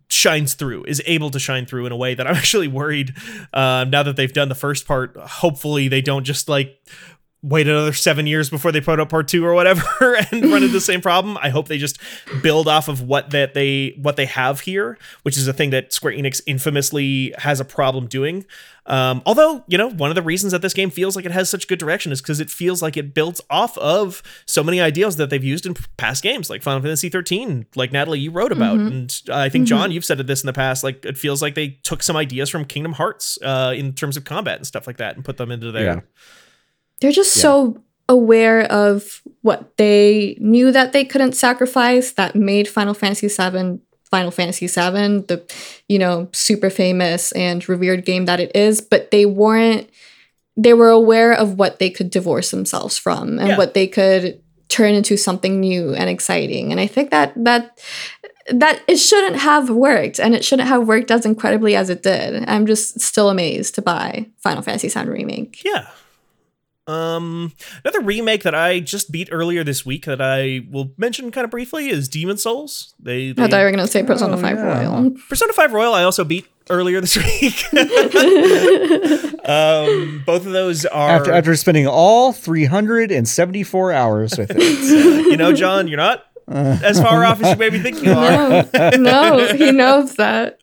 shines 0.08 0.54
through 0.54 0.84
is 0.84 1.00
able 1.06 1.30
to 1.30 1.38
shine 1.38 1.66
through 1.66 1.86
in 1.86 1.92
a 1.92 1.96
way 1.96 2.14
that 2.14 2.26
i'm 2.26 2.34
actually 2.42 2.68
worried 2.68 3.14
uh, 3.54 3.84
now 3.88 4.02
that 4.02 4.16
they've 4.16 4.32
done 4.32 4.48
the 4.48 4.54
first 4.54 4.86
part 4.86 5.16
hopefully 5.16 5.88
they 5.88 6.00
don't 6.00 6.24
just 6.24 6.48
like 6.48 6.78
wait 7.42 7.66
another 7.66 7.92
seven 7.94 8.26
years 8.26 8.50
before 8.50 8.70
they 8.70 8.80
put 8.80 9.00
out 9.00 9.08
part 9.08 9.26
two 9.26 9.44
or 9.44 9.54
whatever 9.54 9.82
and 10.30 10.44
run 10.44 10.62
into 10.62 10.68
the 10.68 10.80
same 10.80 11.00
problem. 11.00 11.38
I 11.38 11.48
hope 11.48 11.68
they 11.68 11.78
just 11.78 11.98
build 12.42 12.68
off 12.68 12.86
of 12.88 13.00
what 13.02 13.30
that 13.30 13.54
they 13.54 13.96
what 14.00 14.16
they 14.16 14.26
have 14.26 14.60
here 14.60 14.98
which 15.22 15.36
is 15.38 15.48
a 15.48 15.52
thing 15.52 15.70
that 15.70 15.92
square 15.92 16.12
enix 16.12 16.40
infamously 16.46 17.32
has 17.38 17.60
a 17.60 17.64
problem 17.64 18.06
doing. 18.06 18.44
Um, 18.86 19.22
although 19.26 19.62
you 19.68 19.78
know 19.78 19.88
one 19.90 20.10
of 20.10 20.14
the 20.16 20.22
reasons 20.22 20.52
that 20.52 20.62
this 20.62 20.74
game 20.74 20.90
feels 20.90 21.14
like 21.14 21.24
it 21.24 21.30
has 21.32 21.48
such 21.48 21.68
good 21.68 21.78
direction 21.78 22.12
is 22.12 22.20
because 22.20 22.40
it 22.40 22.50
feels 22.50 22.82
like 22.82 22.96
it 22.96 23.14
builds 23.14 23.40
off 23.48 23.76
of 23.78 24.22
so 24.46 24.62
many 24.64 24.80
ideas 24.80 25.16
that 25.16 25.30
they've 25.30 25.44
used 25.44 25.64
in 25.66 25.74
past 25.96 26.22
games 26.22 26.50
like 26.50 26.62
final 26.62 26.80
fantasy 26.80 27.08
13 27.08 27.66
like 27.76 27.92
natalie 27.92 28.18
you 28.18 28.30
wrote 28.30 28.52
about. 28.52 28.78
And 28.78 29.20
i 29.30 29.48
think 29.48 29.68
john 29.68 29.92
you've 29.92 30.04
said 30.04 30.18
this 30.26 30.42
in 30.42 30.46
the 30.46 30.52
past 30.52 30.82
like 30.82 31.04
it 31.04 31.16
feels 31.18 31.40
like 31.42 31.54
they 31.54 31.68
took 31.82 32.02
some 32.02 32.16
ideas 32.16 32.48
from 32.50 32.64
kingdom 32.64 32.92
hearts 32.94 33.38
uh, 33.42 33.72
in 33.76 33.92
terms 33.92 34.16
of 34.16 34.24
combat 34.24 34.56
and 34.56 34.66
stuff 34.66 34.86
like 34.86 34.96
that 34.96 35.14
and 35.14 35.24
put 35.24 35.36
them 35.36 35.50
into 35.50 35.70
their 35.70 35.84
Yeah. 35.84 36.00
They're 37.00 37.12
just 37.12 37.32
so 37.34 37.82
aware 38.08 38.62
of 38.70 39.22
what 39.42 39.76
they 39.76 40.36
knew 40.40 40.72
that 40.72 40.92
they 40.92 41.04
couldn't 41.04 41.32
sacrifice 41.32 42.12
that 42.12 42.34
made 42.34 42.68
Final 42.68 42.94
Fantasy 42.94 43.28
VII 43.28 43.78
Final 44.10 44.30
Fantasy 44.32 44.66
VII, 44.66 45.22
the 45.28 45.42
you 45.88 45.98
know 45.98 46.28
super 46.32 46.68
famous 46.68 47.30
and 47.32 47.66
revered 47.68 48.04
game 48.04 48.24
that 48.26 48.40
it 48.40 48.50
is, 48.56 48.80
but 48.80 49.10
they 49.10 49.24
weren't. 49.26 49.88
They 50.56 50.74
were 50.74 50.90
aware 50.90 51.32
of 51.32 51.58
what 51.58 51.78
they 51.78 51.88
could 51.90 52.10
divorce 52.10 52.50
themselves 52.50 52.98
from 52.98 53.38
and 53.38 53.48
Yeah. 53.50 53.56
what 53.56 53.72
they 53.72 53.86
could 53.86 54.40
turn 54.68 54.94
into 54.94 55.16
something 55.16 55.58
new 55.60 55.94
and 55.94 56.10
exciting. 56.10 56.70
And 56.72 56.80
I 56.80 56.86
think 56.88 57.10
that 57.12 57.32
that 57.36 57.78
that 58.50 58.82
it 58.88 58.96
shouldn't 58.98 59.36
have 59.36 59.70
worked, 59.70 60.18
and 60.18 60.34
it 60.34 60.44
shouldn't 60.44 60.68
have 60.68 60.88
worked 60.88 61.10
as 61.12 61.24
incredibly 61.24 61.76
as 61.76 61.88
it 61.88 62.02
did. 62.02 62.44
I'm 62.48 62.66
just 62.66 63.00
still 63.00 63.30
amazed 63.30 63.76
to 63.76 63.82
buy 63.82 64.26
Final 64.38 64.62
Fantasy 64.62 64.88
VII 64.88 65.08
remake. 65.08 65.62
Yeah. 65.64 65.86
Um, 66.90 67.52
another 67.84 68.00
remake 68.00 68.42
that 68.42 68.54
I 68.54 68.80
just 68.80 69.12
beat 69.12 69.28
earlier 69.30 69.62
this 69.64 69.86
week 69.86 70.06
that 70.06 70.20
I 70.20 70.66
will 70.70 70.92
mention 70.96 71.30
kind 71.30 71.44
of 71.44 71.50
briefly 71.50 71.88
is 71.88 72.08
Demon 72.08 72.36
Souls. 72.36 72.94
They, 72.98 73.30
I 73.30 73.32
thought 73.34 73.42
you 73.44 73.48
they 73.56 73.64
were 73.64 73.70
gonna 73.70 73.86
say 73.86 74.02
Persona 74.02 74.36
Oh, 74.36 74.40
5 74.40 74.56
yeah. 74.56 74.88
Royal. 74.88 75.10
Persona 75.28 75.52
5 75.52 75.72
Royal 75.72 75.94
I 75.94 76.02
also 76.04 76.24
beat 76.24 76.46
earlier 76.68 77.00
this 77.00 77.16
week. 77.42 77.64
um, 79.48 80.22
both 80.26 80.46
of 80.46 80.52
those 80.52 80.84
are 80.86 81.10
After, 81.10 81.32
after 81.32 81.56
spending 81.56 81.86
all 81.86 82.32
374 82.32 83.92
hours 83.92 84.38
with 84.38 84.50
it. 84.50 84.60
so- 84.60 84.94
you 85.30 85.36
know, 85.36 85.52
John, 85.52 85.88
you're 85.88 85.96
not 85.98 86.24
as 86.48 87.00
far 87.00 87.24
off 87.24 87.40
as 87.42 87.50
you 87.52 87.56
maybe 87.56 87.78
think 87.78 88.02
you 88.02 88.12
are. 88.16 88.64
No, 88.96 89.36
no, 89.36 89.54
he 89.54 89.70
knows 89.70 90.16
that. 90.16 90.58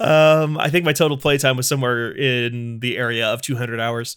Um, 0.00 0.58
I 0.58 0.70
think 0.70 0.84
my 0.84 0.92
total 0.92 1.16
playtime 1.16 1.56
was 1.56 1.68
somewhere 1.68 2.10
in 2.10 2.80
the 2.80 2.96
area 2.96 3.26
of 3.28 3.42
200 3.42 3.78
hours. 3.80 4.16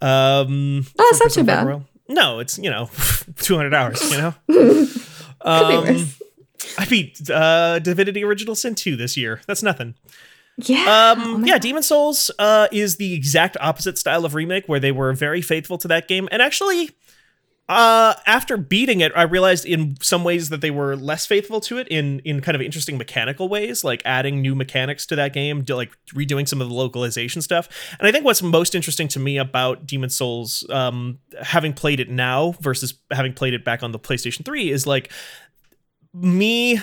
Um, 0.00 0.86
Oh, 0.98 1.08
that's 1.10 1.20
not 1.22 1.30
too 1.32 1.44
bad. 1.44 1.66
Royal. 1.66 1.84
No, 2.08 2.38
it's 2.38 2.58
you 2.58 2.70
know 2.70 2.88
200 3.38 3.74
hours. 3.74 4.10
You 4.10 4.18
know. 4.18 4.34
Could 4.48 4.88
be 4.88 5.42
Um, 5.42 5.84
worse. 5.84 6.22
I 6.76 6.84
beat 6.86 7.30
uh, 7.30 7.78
Divinity 7.78 8.24
Original 8.24 8.54
Sin 8.54 8.74
2 8.74 8.96
this 8.96 9.16
year. 9.16 9.40
That's 9.46 9.62
nothing. 9.62 9.94
Yeah. 10.56 11.14
Um, 11.16 11.22
oh 11.22 11.38
yeah, 11.46 11.54
God. 11.54 11.62
Demon 11.62 11.82
Souls 11.84 12.30
uh, 12.38 12.66
is 12.72 12.96
the 12.96 13.14
exact 13.14 13.56
opposite 13.60 13.96
style 13.96 14.24
of 14.24 14.34
remake 14.34 14.66
where 14.68 14.80
they 14.80 14.90
were 14.90 15.12
very 15.12 15.40
faithful 15.40 15.78
to 15.78 15.88
that 15.88 16.08
game. 16.08 16.28
And 16.32 16.42
actually, 16.42 16.90
uh, 17.68 18.14
after 18.24 18.56
beating 18.56 19.00
it, 19.00 19.12
I 19.14 19.22
realized 19.22 19.66
in 19.66 19.98
some 20.00 20.24
ways 20.24 20.48
that 20.48 20.62
they 20.62 20.70
were 20.70 20.96
less 20.96 21.26
faithful 21.26 21.60
to 21.62 21.76
it 21.76 21.86
in 21.88 22.20
in 22.20 22.40
kind 22.40 22.54
of 22.54 22.62
interesting 22.62 22.96
mechanical 22.96 23.48
ways, 23.48 23.84
like 23.84 24.00
adding 24.06 24.40
new 24.40 24.54
mechanics 24.54 25.04
to 25.06 25.16
that 25.16 25.34
game, 25.34 25.62
do, 25.62 25.74
like 25.74 25.90
redoing 26.14 26.48
some 26.48 26.62
of 26.62 26.68
the 26.68 26.74
localization 26.74 27.42
stuff. 27.42 27.68
And 27.98 28.08
I 28.08 28.12
think 28.12 28.24
what's 28.24 28.42
most 28.42 28.74
interesting 28.74 29.06
to 29.08 29.20
me 29.20 29.36
about 29.36 29.86
Demon 29.86 30.08
Souls, 30.08 30.64
um, 30.70 31.18
having 31.42 31.74
played 31.74 32.00
it 32.00 32.08
now 32.08 32.52
versus 32.60 32.94
having 33.10 33.34
played 33.34 33.52
it 33.52 33.64
back 33.64 33.82
on 33.82 33.92
the 33.92 33.98
PlayStation 33.98 34.46
3, 34.46 34.70
is 34.70 34.86
like 34.86 35.12
me 36.14 36.80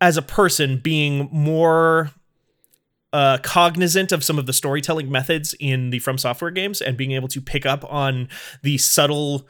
as 0.00 0.16
a 0.16 0.22
person 0.22 0.78
being 0.78 1.28
more 1.30 2.10
uh, 3.12 3.36
cognizant 3.42 4.12
of 4.12 4.24
some 4.24 4.38
of 4.38 4.46
the 4.46 4.54
storytelling 4.54 5.10
methods 5.10 5.54
in 5.60 5.90
the 5.90 5.98
From 5.98 6.16
Software 6.16 6.50
games 6.50 6.80
and 6.80 6.96
being 6.96 7.12
able 7.12 7.28
to 7.28 7.42
pick 7.42 7.66
up 7.66 7.84
on 7.92 8.30
the 8.62 8.78
subtle 8.78 9.46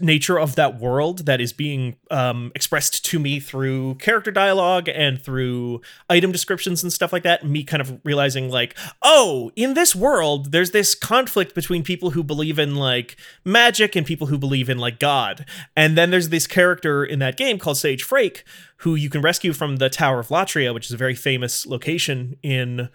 nature 0.00 0.38
of 0.38 0.54
that 0.56 0.78
world 0.78 1.26
that 1.26 1.40
is 1.40 1.52
being 1.52 1.96
um, 2.10 2.50
expressed 2.54 3.04
to 3.04 3.18
me 3.18 3.38
through 3.38 3.96
character 3.96 4.30
dialogue 4.30 4.88
and 4.88 5.20
through 5.20 5.82
item 6.08 6.32
descriptions 6.32 6.82
and 6.82 6.92
stuff 6.92 7.12
like 7.12 7.22
that. 7.22 7.44
Me 7.44 7.62
kind 7.64 7.80
of 7.80 8.00
realizing, 8.04 8.50
like, 8.50 8.76
oh, 9.02 9.50
in 9.56 9.74
this 9.74 9.94
world, 9.94 10.52
there's 10.52 10.70
this 10.70 10.94
conflict 10.94 11.54
between 11.54 11.82
people 11.82 12.10
who 12.10 12.22
believe 12.24 12.58
in 12.58 12.76
like 12.76 13.16
magic 13.44 13.94
and 13.94 14.06
people 14.06 14.28
who 14.28 14.38
believe 14.38 14.70
in 14.70 14.78
like 14.78 14.98
God. 14.98 15.44
And 15.76 15.96
then 15.96 16.10
there's 16.10 16.30
this 16.30 16.46
character 16.46 17.04
in 17.04 17.18
that 17.18 17.36
game 17.36 17.58
called 17.58 17.76
Sage 17.76 18.02
Freke 18.02 18.44
who 18.78 18.94
you 18.94 19.10
can 19.10 19.20
rescue 19.20 19.52
from 19.52 19.76
the 19.76 19.90
Tower 19.90 20.20
of 20.20 20.28
Latria, 20.28 20.72
which 20.72 20.86
is 20.86 20.92
a 20.92 20.96
very 20.96 21.14
famous 21.14 21.66
location 21.66 22.36
in 22.42 22.88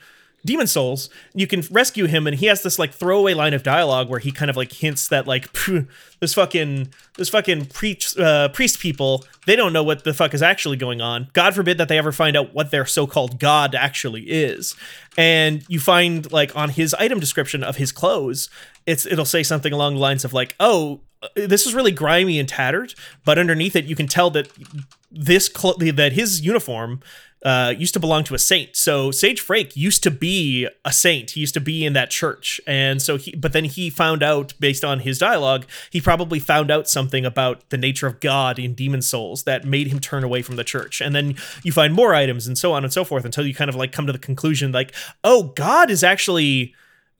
Demon 0.46 0.68
Souls. 0.68 1.10
You 1.34 1.48
can 1.48 1.64
rescue 1.72 2.06
him, 2.06 2.28
and 2.28 2.36
he 2.36 2.48
has 2.48 2.64
this 2.64 2.78
like 2.78 2.94
throwaway 2.94 3.34
line 3.34 3.54
of 3.54 3.64
dialogue 3.64 4.10
where 4.10 4.20
he 4.20 4.32
kind 4.32 4.50
of 4.50 4.58
like 4.58 4.72
hints 4.72 5.08
that 5.08 5.28
like 5.28 5.48
"Phew, 5.56 5.88
this 6.20 6.34
fucking 6.34 6.94
this 7.18 7.30
fucking 7.30 7.68
priest 7.68 8.20
uh, 8.20 8.50
priest 8.50 8.80
people 8.80 9.26
they 9.46 9.56
don't 9.56 9.74
know 9.74 9.84
what 9.84 10.04
the 10.04 10.14
fuck 10.14 10.34
is 10.34 10.42
actually 10.42 10.78
going 10.78 11.02
on. 11.02 11.28
God 11.34 11.54
forbid 11.54 11.78
that 11.78 11.88
they 11.88 11.98
ever 11.98 12.12
find 12.12 12.36
out 12.38 12.54
what 12.54 12.72
their 12.72 12.86
so-called 12.86 13.40
god 13.40 13.76
actually 13.76 14.24
is. 14.24 14.76
And 15.18 15.64
you 15.68 15.80
find 15.80 16.32
like 16.32 16.56
on 16.56 16.70
his 16.70 16.94
item 16.94 17.20
description 17.20 17.64
of 17.64 17.76
his 17.76 17.92
clothes, 17.92 18.50
it's 18.86 19.06
it'll 19.06 19.26
say 19.26 19.44
something 19.44 19.74
along 19.74 19.96
the 19.96 20.00
lines 20.00 20.26
of 20.26 20.34
like, 20.34 20.56
oh. 20.60 21.02
Uh, 21.24 21.48
This 21.48 21.66
is 21.66 21.74
really 21.74 21.92
grimy 21.92 22.38
and 22.40 22.48
tattered, 22.50 22.94
but 23.26 23.40
underneath 23.40 23.76
it, 23.76 23.86
you 23.86 23.96
can 23.96 24.08
tell 24.08 24.30
that 24.32 24.50
this 25.12 25.50
cl- 25.56 25.78
that 25.78 26.14
his 26.14 26.42
uniform 26.42 27.00
uh, 27.46 27.74
used 27.78 27.94
to 27.94 28.00
belong 28.00 28.24
to 28.24 28.34
a 28.34 28.40
saint. 28.40 28.76
So 28.76 29.12
Sage 29.12 29.42
Freke 29.42 29.76
used 29.76 30.02
to 30.04 30.12
be 30.12 30.68
a 30.86 30.94
saint. 30.94 31.32
He 31.32 31.42
used 31.42 31.54
to 31.56 31.60
be 31.60 31.86
in 31.86 31.94
that 31.94 32.10
church, 32.10 32.62
and 32.66 33.02
so 33.02 33.18
he. 33.18 33.36
But 33.36 33.52
then 33.52 33.66
he 33.66 33.90
found 33.90 34.24
out, 34.24 34.54
based 34.60 34.86
on 34.86 35.00
his 35.02 35.20
dialogue, 35.20 35.66
he 35.92 36.00
probably 36.00 36.40
found 36.40 36.72
out 36.72 36.88
something 36.88 37.26
about 37.26 37.70
the 37.70 37.78
nature 37.78 38.08
of 38.08 38.22
God 38.22 38.60
in 38.60 38.74
Demon 38.74 39.02
Souls 39.02 39.44
that 39.44 39.66
made 39.66 39.88
him 39.88 40.00
turn 40.00 40.24
away 40.24 40.42
from 40.42 40.56
the 40.56 40.64
church. 40.64 41.02
And 41.02 41.14
then 41.14 41.36
you 41.64 41.72
find 41.74 41.94
more 41.94 42.16
items 42.16 42.48
and 42.48 42.58
so 42.58 42.72
on 42.72 42.84
and 42.84 42.94
so 42.94 43.04
forth 43.04 43.26
until 43.26 43.46
you 43.46 43.54
kind 43.54 43.70
of 43.70 43.76
like 43.76 43.92
come 43.92 44.08
to 44.08 44.14
the 44.14 44.20
conclusion, 44.20 44.72
like, 44.72 44.94
oh, 45.24 45.52
God 45.56 45.92
is 45.92 46.04
actually 46.04 46.74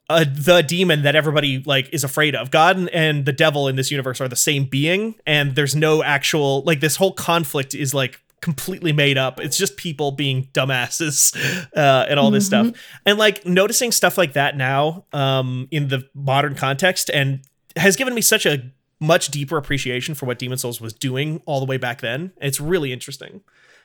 uh, 0.10 0.26
the 0.30 0.62
demon 0.62 1.04
that 1.04 1.16
everybody 1.16 1.64
like 1.66 1.90
is 1.94 2.04
afraid 2.04 2.36
of. 2.36 2.52
God 2.52 2.78
and, 2.78 2.90
and 2.90 3.26
the 3.26 3.32
devil 3.34 3.68
in 3.68 3.76
this 3.76 3.90
universe 3.92 4.20
are 4.22 4.28
the 4.28 4.36
same 4.36 4.66
being, 4.66 5.16
and 5.26 5.56
there's 5.56 5.76
no 5.76 6.04
actual 6.04 6.62
like 6.64 6.80
this 6.82 6.98
whole 6.98 7.14
conflict 7.14 7.74
is 7.74 7.94
like 7.94 8.20
completely 8.42 8.92
made 8.92 9.18
up. 9.18 9.40
It's 9.40 9.58
just 9.58 9.78
people 9.78 10.12
being 10.12 10.50
dumbasses 10.54 11.34
uh, 11.78 12.06
and 12.10 12.20
all 12.20 12.30
this 12.30 12.50
Mm-hmm. 12.50 12.70
stuff. 12.70 12.82
And 13.06 13.18
like 13.18 13.46
noticing 13.46 13.92
stuff 13.94 14.18
like 14.18 14.34
that 14.34 14.58
now 14.58 15.06
um, 15.14 15.68
in 15.72 15.88
the 15.88 16.10
modern 16.14 16.54
context 16.56 17.10
and 17.10 17.40
has 17.78 17.96
given 17.96 18.14
me 18.14 18.20
such 18.22 18.46
a 18.46 18.72
much 19.00 19.30
deeper 19.30 19.58
appreciation 19.58 20.14
for 20.14 20.26
what 20.26 20.40
Demon 20.40 20.58
Souls 20.58 20.82
was 20.82 20.94
doing 20.94 21.42
all 21.46 21.60
the 21.62 21.66
way 21.66 21.78
back 21.78 22.02
then. 22.02 22.34
It's 22.42 22.60
really 22.60 22.92
interesting. 22.92 23.42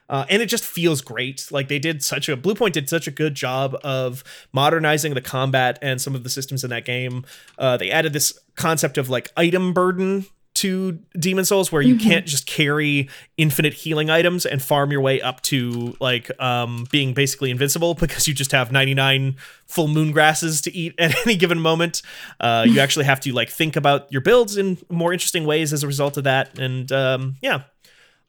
Uh, 0.08 0.24
and 0.30 0.42
it 0.42 0.46
just 0.46 0.64
feels 0.64 1.00
great. 1.00 1.48
Like 1.50 1.68
they 1.68 1.78
did 1.78 2.02
such 2.02 2.28
a 2.28 2.36
Bluepoint 2.36 2.72
did 2.72 2.88
such 2.88 3.06
a 3.06 3.10
good 3.10 3.34
job 3.34 3.76
of 3.84 4.24
modernizing 4.52 5.14
the 5.14 5.20
combat 5.20 5.78
and 5.82 6.00
some 6.00 6.14
of 6.14 6.24
the 6.24 6.30
systems 6.30 6.64
in 6.64 6.70
that 6.70 6.84
game. 6.84 7.24
Uh, 7.58 7.76
they 7.76 7.90
added 7.90 8.12
this 8.12 8.38
concept 8.56 8.98
of 8.98 9.08
like 9.08 9.30
item 9.36 9.72
burden 9.72 10.26
to 10.58 10.98
Demon 11.16 11.44
Souls 11.44 11.70
where 11.70 11.82
you 11.82 11.96
can't 11.96 12.26
just 12.26 12.44
carry 12.46 13.08
infinite 13.36 13.74
healing 13.74 14.10
items 14.10 14.44
and 14.44 14.60
farm 14.60 14.90
your 14.90 15.00
way 15.00 15.20
up 15.20 15.40
to 15.42 15.96
like 16.00 16.30
um 16.42 16.84
being 16.90 17.14
basically 17.14 17.52
invincible 17.52 17.94
because 18.00 18.26
you 18.26 18.34
just 18.34 18.50
have 18.50 18.72
99 18.72 19.36
full 19.66 19.86
moon 19.86 20.10
grasses 20.10 20.60
to 20.62 20.74
eat 20.74 20.96
at 20.98 21.14
any 21.26 21.36
given 21.36 21.60
moment. 21.60 22.02
Uh 22.40 22.64
you 22.66 22.80
actually 22.84 23.04
have 23.04 23.20
to 23.20 23.32
like 23.32 23.50
think 23.50 23.76
about 23.76 24.10
your 24.10 24.20
builds 24.20 24.56
in 24.56 24.78
more 24.90 25.12
interesting 25.12 25.46
ways 25.46 25.72
as 25.72 25.84
a 25.84 25.86
result 25.86 26.16
of 26.16 26.24
that 26.24 26.58
and 26.58 26.90
um 26.90 27.36
yeah. 27.40 27.62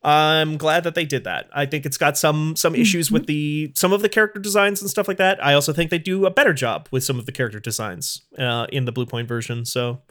I'm 0.01 0.57
glad 0.57 0.85
that 0.85 0.95
they 0.95 1.03
did 1.03 1.25
that. 1.25 1.49
I 1.53 1.65
think 1.65 1.85
it's 1.85 1.97
got 1.97 2.17
some 2.17 2.55
some 2.55 2.73
issues 2.73 3.11
with 3.11 3.25
the 3.25 3.73
some 3.75 3.91
of 3.91 4.01
the 4.01 4.09
character 4.09 4.39
designs 4.39 4.81
and 4.81 4.89
stuff 4.89 5.07
like 5.07 5.17
that. 5.17 5.43
I 5.43 5.53
also 5.53 5.73
think 5.73 5.89
they 5.89 5.99
do 5.99 6.25
a 6.25 6.31
better 6.31 6.53
job 6.53 6.87
with 6.91 7.03
some 7.03 7.19
of 7.19 7.25
the 7.25 7.33
character 7.33 7.59
designs 7.59 8.21
uh, 8.37 8.67
in 8.71 8.85
the 8.85 8.93
Bluepoint 8.93 9.27
version. 9.27 9.65
So 9.65 10.01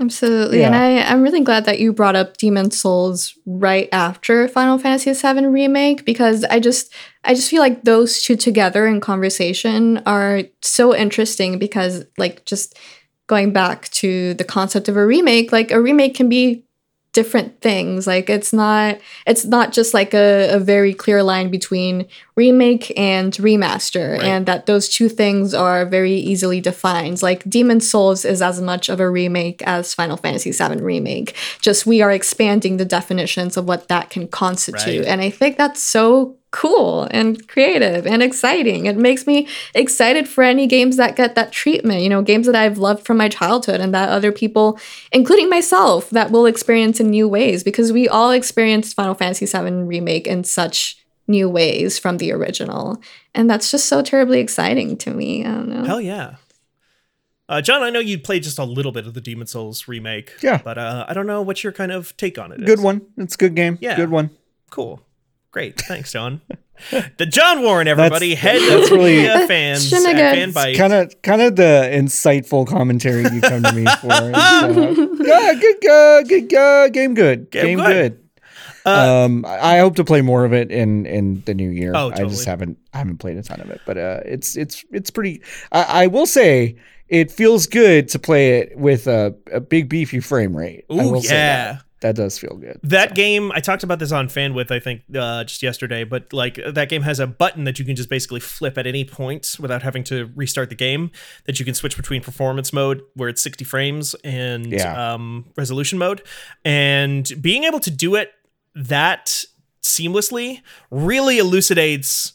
Absolutely. 0.00 0.62
And 0.62 0.74
I, 0.74 1.00
I'm 1.00 1.22
really 1.22 1.40
glad 1.40 1.64
that 1.64 1.80
you 1.80 1.92
brought 1.92 2.14
up 2.14 2.36
Demon 2.36 2.70
Souls 2.70 3.36
right 3.46 3.88
after 3.92 4.46
Final 4.46 4.78
Fantasy 4.78 5.12
VII 5.12 5.46
Remake 5.46 6.04
because 6.04 6.44
I 6.44 6.60
just 6.60 6.94
I 7.24 7.34
just 7.34 7.50
feel 7.50 7.60
like 7.60 7.82
those 7.82 8.22
two 8.22 8.36
together 8.36 8.86
in 8.86 9.00
conversation 9.00 9.98
are 10.06 10.42
so 10.62 10.94
interesting 10.94 11.58
because 11.58 12.04
like 12.16 12.44
just 12.44 12.78
going 13.26 13.52
back 13.52 13.88
to 13.90 14.34
the 14.34 14.44
concept 14.44 14.88
of 14.88 14.96
a 14.96 15.04
remake, 15.04 15.52
like 15.52 15.70
a 15.70 15.80
remake 15.80 16.14
can 16.14 16.28
be 16.28 16.64
different 17.18 17.60
things. 17.60 18.06
Like 18.06 18.30
it's 18.30 18.52
not 18.52 19.00
it's 19.26 19.44
not 19.44 19.72
just 19.72 19.92
like 19.92 20.14
a, 20.14 20.50
a 20.54 20.60
very 20.60 20.94
clear 20.94 21.20
line 21.24 21.50
between 21.50 22.06
remake 22.38 22.92
and 22.96 23.32
remaster 23.34 24.12
Right. 24.12 24.24
and 24.32 24.46
that 24.46 24.66
those 24.66 24.88
two 24.88 25.08
things 25.08 25.54
are 25.54 25.84
very 25.84 26.14
easily 26.32 26.60
defined. 26.60 27.20
Like 27.22 27.40
Demon 27.56 27.80
Souls 27.80 28.24
is 28.24 28.40
as 28.40 28.60
much 28.60 28.88
of 28.88 29.00
a 29.00 29.10
remake 29.10 29.60
as 29.66 29.92
Final 29.94 30.16
Fantasy 30.16 30.52
VII 30.52 30.80
Remake. 30.80 31.34
Just 31.60 31.84
we 31.86 32.00
are 32.00 32.12
expanding 32.12 32.76
the 32.76 32.84
definitions 32.98 33.56
of 33.56 33.66
what 33.66 33.88
that 33.88 34.10
can 34.10 34.28
constitute. 34.28 35.00
Right. 35.04 35.08
And 35.12 35.20
I 35.20 35.30
think 35.30 35.56
that's 35.56 35.82
so 35.82 36.36
cool 36.50 37.06
and 37.10 37.46
creative 37.46 38.06
and 38.06 38.22
exciting. 38.22 38.86
It 38.86 38.96
makes 38.96 39.26
me 39.26 39.46
excited 39.74 40.26
for 40.26 40.42
any 40.42 40.66
games 40.66 40.96
that 40.96 41.14
get 41.14 41.34
that 41.34 41.52
treatment, 41.52 42.00
you 42.02 42.08
know, 42.08 42.22
games 42.22 42.46
that 42.46 42.56
I've 42.56 42.78
loved 42.78 43.04
from 43.04 43.18
my 43.18 43.28
childhood 43.28 43.80
and 43.80 43.92
that 43.92 44.08
other 44.08 44.32
people, 44.32 44.78
including 45.12 45.50
myself, 45.50 46.08
that 46.10 46.30
will 46.30 46.46
experience 46.46 47.00
in 47.00 47.10
new 47.10 47.28
ways 47.28 47.62
because 47.62 47.92
we 47.92 48.08
all 48.08 48.30
experienced 48.30 48.96
Final 48.96 49.14
Fantasy 49.14 49.44
VII 49.44 49.82
Remake 49.94 50.26
in 50.26 50.42
such 50.42 50.97
new 51.28 51.48
ways 51.48 51.98
from 51.98 52.16
the 52.18 52.32
original. 52.32 53.00
And 53.34 53.48
that's 53.48 53.70
just 53.70 53.86
so 53.86 54.02
terribly 54.02 54.40
exciting 54.40 54.96
to 54.98 55.10
me. 55.12 55.44
I 55.44 55.50
don't 55.52 55.68
know. 55.68 55.84
hell 55.84 56.00
yeah. 56.00 56.36
Uh, 57.48 57.62
John, 57.62 57.82
I 57.82 57.88
know 57.90 58.00
you 58.00 58.18
played 58.18 58.42
just 58.42 58.58
a 58.58 58.64
little 58.64 58.92
bit 58.92 59.06
of 59.06 59.14
the 59.14 59.20
Demon 59.22 59.46
Souls 59.46 59.88
remake. 59.88 60.34
Yeah. 60.42 60.60
But 60.62 60.76
uh, 60.76 61.06
I 61.08 61.14
don't 61.14 61.26
know 61.26 61.40
what 61.40 61.62
your 61.64 61.72
kind 61.72 61.92
of 61.92 62.14
take 62.18 62.38
on 62.38 62.52
it 62.52 62.64
Good 62.64 62.80
one. 62.80 63.02
It's 63.16 63.34
a 63.36 63.38
good 63.38 63.54
game. 63.54 63.78
Yeah. 63.80 63.96
Good 63.96 64.10
one. 64.10 64.30
Cool. 64.70 65.00
Great. 65.50 65.80
Thanks, 65.80 66.12
John. 66.12 66.42
the 67.16 67.24
John 67.26 67.62
Warren, 67.62 67.88
everybody. 67.88 68.34
head 68.34 68.60
that's 68.60 68.90
of 68.90 68.92
really- 68.98 69.16
media 69.16 69.46
fans. 69.48 69.88
Shouldn't 69.88 70.08
at 70.18 70.36
have 70.36 70.54
fan. 70.54 70.74
Kind 70.74 70.92
of, 70.92 71.22
kind 71.22 71.40
of 71.42 71.56
the 71.56 71.88
insightful 71.92 72.66
commentary 72.66 73.22
you 73.22 73.40
come 73.40 73.62
to 73.62 73.72
me 73.72 73.84
for. 73.84 74.08
It's, 74.10 74.38
uh, 74.38 75.06
yeah, 75.24 75.54
good, 75.54 75.86
uh, 75.88 76.22
good, 76.22 76.54
uh, 76.54 76.88
game, 76.90 77.14
good, 77.14 77.50
Game 77.50 77.64
game, 77.64 77.78
good. 77.78 77.86
good. 77.86 78.27
Uh, 78.88 79.24
um, 79.26 79.44
I 79.46 79.78
hope 79.78 79.96
to 79.96 80.04
play 80.04 80.20
more 80.22 80.44
of 80.44 80.52
it 80.52 80.70
in 80.70 81.06
in 81.06 81.42
the 81.46 81.54
new 81.54 81.70
year. 81.70 81.92
Oh, 81.94 82.10
I 82.12 82.24
just 82.24 82.44
haven't 82.44 82.78
I 82.92 82.98
haven't 82.98 83.18
played 83.18 83.36
a 83.36 83.42
ton 83.42 83.60
of 83.60 83.70
it, 83.70 83.80
but 83.86 83.96
uh, 83.98 84.20
it's 84.24 84.56
it's 84.56 84.84
it's 84.90 85.10
pretty. 85.10 85.42
I, 85.72 86.04
I 86.04 86.06
will 86.06 86.26
say 86.26 86.76
it 87.08 87.30
feels 87.30 87.66
good 87.66 88.08
to 88.08 88.18
play 88.18 88.58
it 88.58 88.76
with 88.78 89.06
a, 89.06 89.34
a 89.52 89.60
big 89.60 89.88
beefy 89.88 90.20
frame 90.20 90.56
rate. 90.56 90.84
I 90.90 90.94
Ooh, 90.94 91.10
will 91.12 91.22
say 91.22 91.34
yeah. 91.34 91.72
that. 91.72 91.82
that 92.00 92.16
does 92.16 92.38
feel 92.38 92.54
good. 92.56 92.78
That 92.82 93.08
So, 93.10 93.14
game, 93.14 93.50
I 93.54 93.60
talked 93.60 93.82
about 93.82 93.98
this 93.98 94.12
on 94.12 94.28
FanWith, 94.28 94.70
I 94.70 94.78
think, 94.78 95.02
uh, 95.16 95.44
just 95.44 95.62
yesterday, 95.62 96.04
but 96.04 96.30
like 96.34 96.60
that 96.66 96.90
game 96.90 97.00
has 97.02 97.18
a 97.18 97.26
button 97.26 97.64
that 97.64 97.78
you 97.78 97.86
can 97.86 97.96
just 97.96 98.10
basically 98.10 98.40
flip 98.40 98.76
at 98.76 98.86
any 98.86 99.06
point 99.06 99.56
without 99.58 99.82
having 99.82 100.04
to 100.04 100.30
restart 100.36 100.68
the 100.68 100.74
game. 100.74 101.10
That 101.46 101.58
you 101.58 101.64
can 101.64 101.72
switch 101.72 101.96
between 101.96 102.20
performance 102.22 102.74
mode, 102.74 103.00
where 103.14 103.30
it's 103.30 103.40
60 103.40 103.64
frames, 103.64 104.14
and 104.22 104.66
Yeah. 104.70 105.14
um, 105.14 105.46
resolution 105.56 105.98
mode. 105.98 106.20
And 106.64 107.26
being 107.40 107.64
able 107.64 107.80
to 107.80 107.90
do 107.90 108.16
it 108.16 108.32
that 108.78 109.44
seamlessly 109.82 110.60
really 110.90 111.38
elucidates 111.38 112.34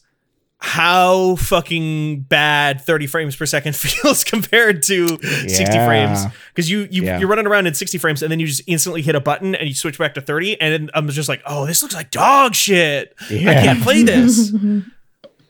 how 0.65 1.35
fucking 1.35 2.21
bad 2.21 2.79
30 2.79 3.05
frames 3.07 3.35
per 3.35 3.45
second 3.45 3.75
feels 3.75 4.23
compared 4.33 4.81
to 4.83 5.07
60 5.21 5.65
frames. 5.85 6.19
Because 6.53 6.69
you 6.71 6.87
you 6.89 7.03
Yeah. 7.03 7.19
you're 7.19 7.27
running 7.27 7.47
around 7.47 7.67
in 7.67 7.73
60 7.73 7.97
frames 7.97 8.23
and 8.23 8.31
then 8.31 8.39
you 8.39 8.47
just 8.47 8.61
instantly 8.65 9.01
hit 9.01 9.13
a 9.13 9.19
button 9.19 9.55
and 9.55 9.67
you 9.67 9.75
switch 9.75 9.97
back 9.99 10.13
to 10.13 10.21
30 10.21 10.61
and 10.61 10.89
I'm 10.93 11.09
just 11.09 11.27
like 11.27 11.41
oh 11.45 11.65
this 11.65 11.81
looks 11.83 11.95
like 11.95 12.11
dog 12.11 12.55
shit. 12.55 13.13
I 13.29 13.33
can't 13.55 13.81
play 13.83 14.03
this. 14.03 14.53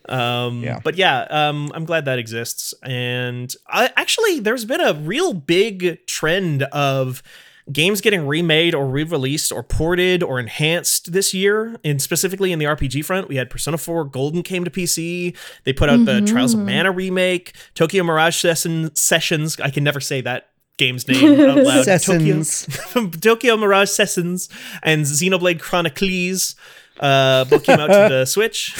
Um 0.10 0.62
Yeah. 0.64 0.80
but 0.84 0.96
yeah 0.96 1.22
um 1.30 1.72
I'm 1.74 1.86
glad 1.86 2.06
that 2.06 2.20
exists. 2.20 2.74
And 2.84 3.54
I 3.68 3.90
actually 3.96 4.40
there's 4.42 4.66
been 4.66 4.82
a 4.82 4.94
real 4.94 5.34
big 5.34 6.06
trend 6.08 6.64
of 6.64 7.24
games 7.72 8.02
getting 8.02 8.28
remade 8.28 8.76
or 8.76 8.86
re-released 8.88 9.52
or 9.52 9.64
ported 9.64 10.22
or 10.22 10.40
enhanced 10.40 11.14
this 11.14 11.34
year 11.34 11.78
and 11.84 12.02
specifically 12.02 12.52
in 12.52 12.60
the 12.60 12.66
rpg 12.66 13.04
front 13.06 13.30
we 13.30 13.38
had 13.38 13.50
persona 13.50 13.78
4 13.78 14.04
golden 14.06 14.44
came 14.44 14.66
to 14.66 14.70
pc 14.70 15.36
they 15.64 15.72
put 15.72 15.90
out 15.90 16.04
the 16.06 16.22
trials 16.22 16.54
of 16.54 16.60
mana 16.60 16.92
remake 16.92 17.54
tokyo 17.74 18.04
mirage 18.04 18.36
Session, 18.36 18.94
sessions. 18.96 19.60
I 19.60 19.70
can 19.70 19.84
never 19.84 20.02
say 20.02 20.20
that 20.22 20.50
game's 20.78 21.08
name 21.08 21.40
out 21.40 21.58
loud. 21.58 21.86
Sessions. 21.86 22.66
tokyo, 22.94 23.10
tokyo 23.22 23.58
mirage 23.58 23.90
sessions 23.90 24.50
and 24.82 25.06
xenoblade 25.06 25.60
chronicles 25.60 26.56
uh 27.00 27.46
both 27.46 27.64
came 27.64 27.80
out 27.80 27.88
to 27.88 28.14
the 28.14 28.26
switch 28.26 28.76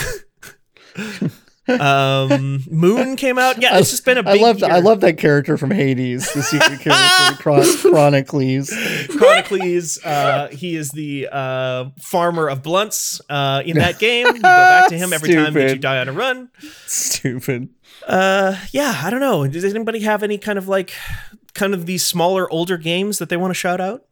um 1.80 2.62
moon 2.70 3.16
came 3.16 3.38
out 3.40 3.62
yeah 3.62 3.78
it's 3.78 3.90
just 3.92 4.04
been 4.04 4.18
a 4.18 4.20
I 4.30 4.34
big 4.34 4.42
love 4.42 4.64
I 4.64 4.80
love 4.80 5.00
that 5.00 5.18
character 5.18 5.58
from 5.58 5.72
Hades, 5.72 6.32
the 6.34 6.44
secret 6.44 6.82
character, 6.82 7.42
Chron- 7.42 7.64
Chronicles. 7.78 8.70
Chronicles. 9.18 10.04
Uh, 10.04 10.50
he 10.52 10.76
is 10.76 10.90
the 10.90 11.30
uh, 11.32 11.86
farmer 12.02 12.50
of 12.50 12.64
blunts 12.64 13.22
uh, 13.30 13.62
in 13.66 13.78
that 13.78 13.98
game. 14.00 14.28
You 14.28 14.34
go 14.34 14.40
back 14.42 14.90
to 14.90 14.98
him 14.98 15.14
every 15.14 15.34
time 15.34 15.54
that 15.54 15.70
you 15.70 15.80
die 15.80 16.00
on 16.00 16.10
a 16.10 16.14
run. 16.14 16.50
Stupid. 16.86 17.70
Uh, 18.06 18.58
yeah, 18.72 19.02
I 19.04 19.10
don't 19.10 19.22
know. 19.22 19.48
Does 19.48 19.64
anybody 19.64 20.00
have 20.02 20.22
any 20.24 20.38
kind 20.38 20.58
of 20.58 20.68
like, 20.68 20.92
kind 21.54 21.74
of 21.74 21.86
these 21.86 22.06
smaller, 22.06 22.52
older 22.52 22.78
games 22.78 23.20
that 23.20 23.30
they 23.30 23.38
want 23.38 23.52
to 23.52 23.56
shout 23.56 23.80
out? 23.80 24.04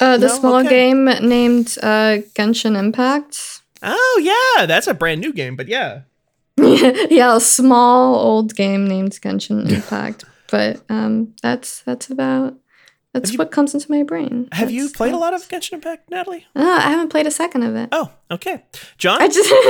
Uh, 0.00 0.16
the 0.16 0.28
No? 0.28 0.34
small 0.38 0.56
Okay. 0.60 0.68
game 0.68 1.04
named 1.06 1.76
uh, 1.82 2.18
Genshin 2.36 2.78
Impact. 2.78 3.57
Oh 3.82 4.20
yeah, 4.22 4.66
that's 4.66 4.86
a 4.86 4.94
brand 4.94 5.20
new 5.20 5.32
game, 5.32 5.56
but 5.56 5.68
yeah. 5.68 6.02
yeah, 6.58 7.36
a 7.36 7.40
small 7.40 8.16
old 8.16 8.54
game 8.54 8.86
named 8.86 9.12
Genshin 9.12 9.70
Impact. 9.70 10.24
but 10.50 10.82
um, 10.88 11.34
that's 11.42 11.82
that's 11.82 12.10
about 12.10 12.54
that's 13.14 13.32
you- 13.32 13.38
what 13.38 13.50
comes 13.50 13.72
into 13.74 13.90
my 13.90 14.02
brain. 14.02 14.48
Have 14.52 14.70
you 14.70 14.90
played 14.90 15.14
a 15.14 15.18
lot 15.18 15.32
of 15.34 15.48
Genshin 15.48 15.72
Impact, 15.74 16.10
Natalie? 16.10 16.46
Uh, 16.54 16.62
I 16.62 16.90
haven't 16.90 17.08
played 17.08 17.26
a 17.26 17.30
second 17.30 17.62
of 17.62 17.74
it. 17.74 17.88
Oh, 17.92 18.10
okay. 18.30 18.62
John. 18.98 19.20
I 19.22 19.28
just 19.28 19.50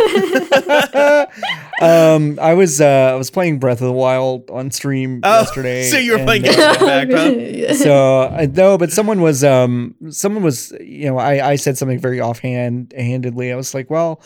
um, 1.83 2.39
I 2.41 2.55
was 2.55 2.81
uh, 2.81 3.11
I 3.13 3.15
was 3.15 3.31
playing 3.31 3.59
Breath 3.59 3.81
of 3.81 3.87
the 3.87 3.93
Wild 3.93 4.51
on 4.51 4.71
stream 4.71 5.21
Oh, 5.23 5.31
yesterday. 5.41 5.85
so 5.85 5.99
you 5.99 6.13
were 6.13 6.19
and, 6.19 6.27
playing 6.27 6.49
uh, 6.49 6.53
Genshin 6.53 6.83
Impact, 6.83 7.13
huh? 7.13 7.35
Yeah. 7.39 7.73
so 7.75 8.21
uh, 8.23 8.47
no, 8.53 8.79
but 8.79 8.93
someone 8.93 9.21
was 9.21 9.45
um 9.45 9.95
someone 10.11 10.43
was 10.43 10.73
you 10.81 11.07
know 11.09 11.19
I 11.19 11.51
I 11.51 11.57
said 11.57 11.79
something 11.79 11.99
very 11.99 12.21
offhand 12.21 12.93
handedly. 12.97 13.53
I 13.53 13.57
was 13.57 13.75
like, 13.75 13.91
well, 13.91 14.21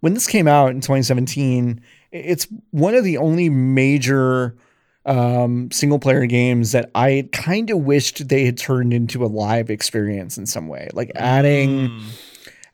when 0.00 0.14
this 0.14 0.26
came 0.26 0.46
out 0.46 0.70
in 0.70 0.80
2017, 0.80 1.80
it's 2.12 2.46
one 2.70 2.94
of 2.94 3.04
the 3.04 3.18
only 3.18 3.48
major 3.48 4.56
um 5.06 5.70
single 5.70 5.98
player 5.98 6.26
games 6.26 6.72
that 6.72 6.90
I 6.94 7.28
kind 7.32 7.70
of 7.70 7.78
wished 7.78 8.28
they 8.28 8.44
had 8.44 8.58
turned 8.58 8.92
into 8.92 9.24
a 9.24 9.26
live 9.26 9.70
experience 9.70 10.36
in 10.36 10.46
some 10.46 10.68
way, 10.68 10.88
like 10.92 11.10
adding 11.14 11.88
Mm. 11.88 12.02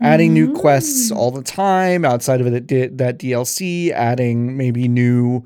adding 0.00 0.32
new 0.34 0.52
quests 0.54 1.12
all 1.12 1.30
the 1.30 1.42
time 1.42 2.04
outside 2.04 2.40
of 2.40 2.46
it 2.48 2.68
that 2.68 2.98
that 2.98 3.18
DLC, 3.18 3.92
adding 3.92 4.56
maybe 4.56 4.88
new 4.88 5.44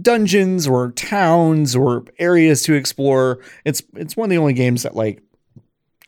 dungeons 0.00 0.66
or 0.66 0.92
towns 0.92 1.76
or 1.76 2.04
areas 2.18 2.62
to 2.62 2.72
explore. 2.74 3.38
It's 3.66 3.82
it's 3.94 4.16
one 4.16 4.26
of 4.26 4.30
the 4.30 4.38
only 4.38 4.54
games 4.54 4.84
that 4.84 4.96
like 4.96 5.22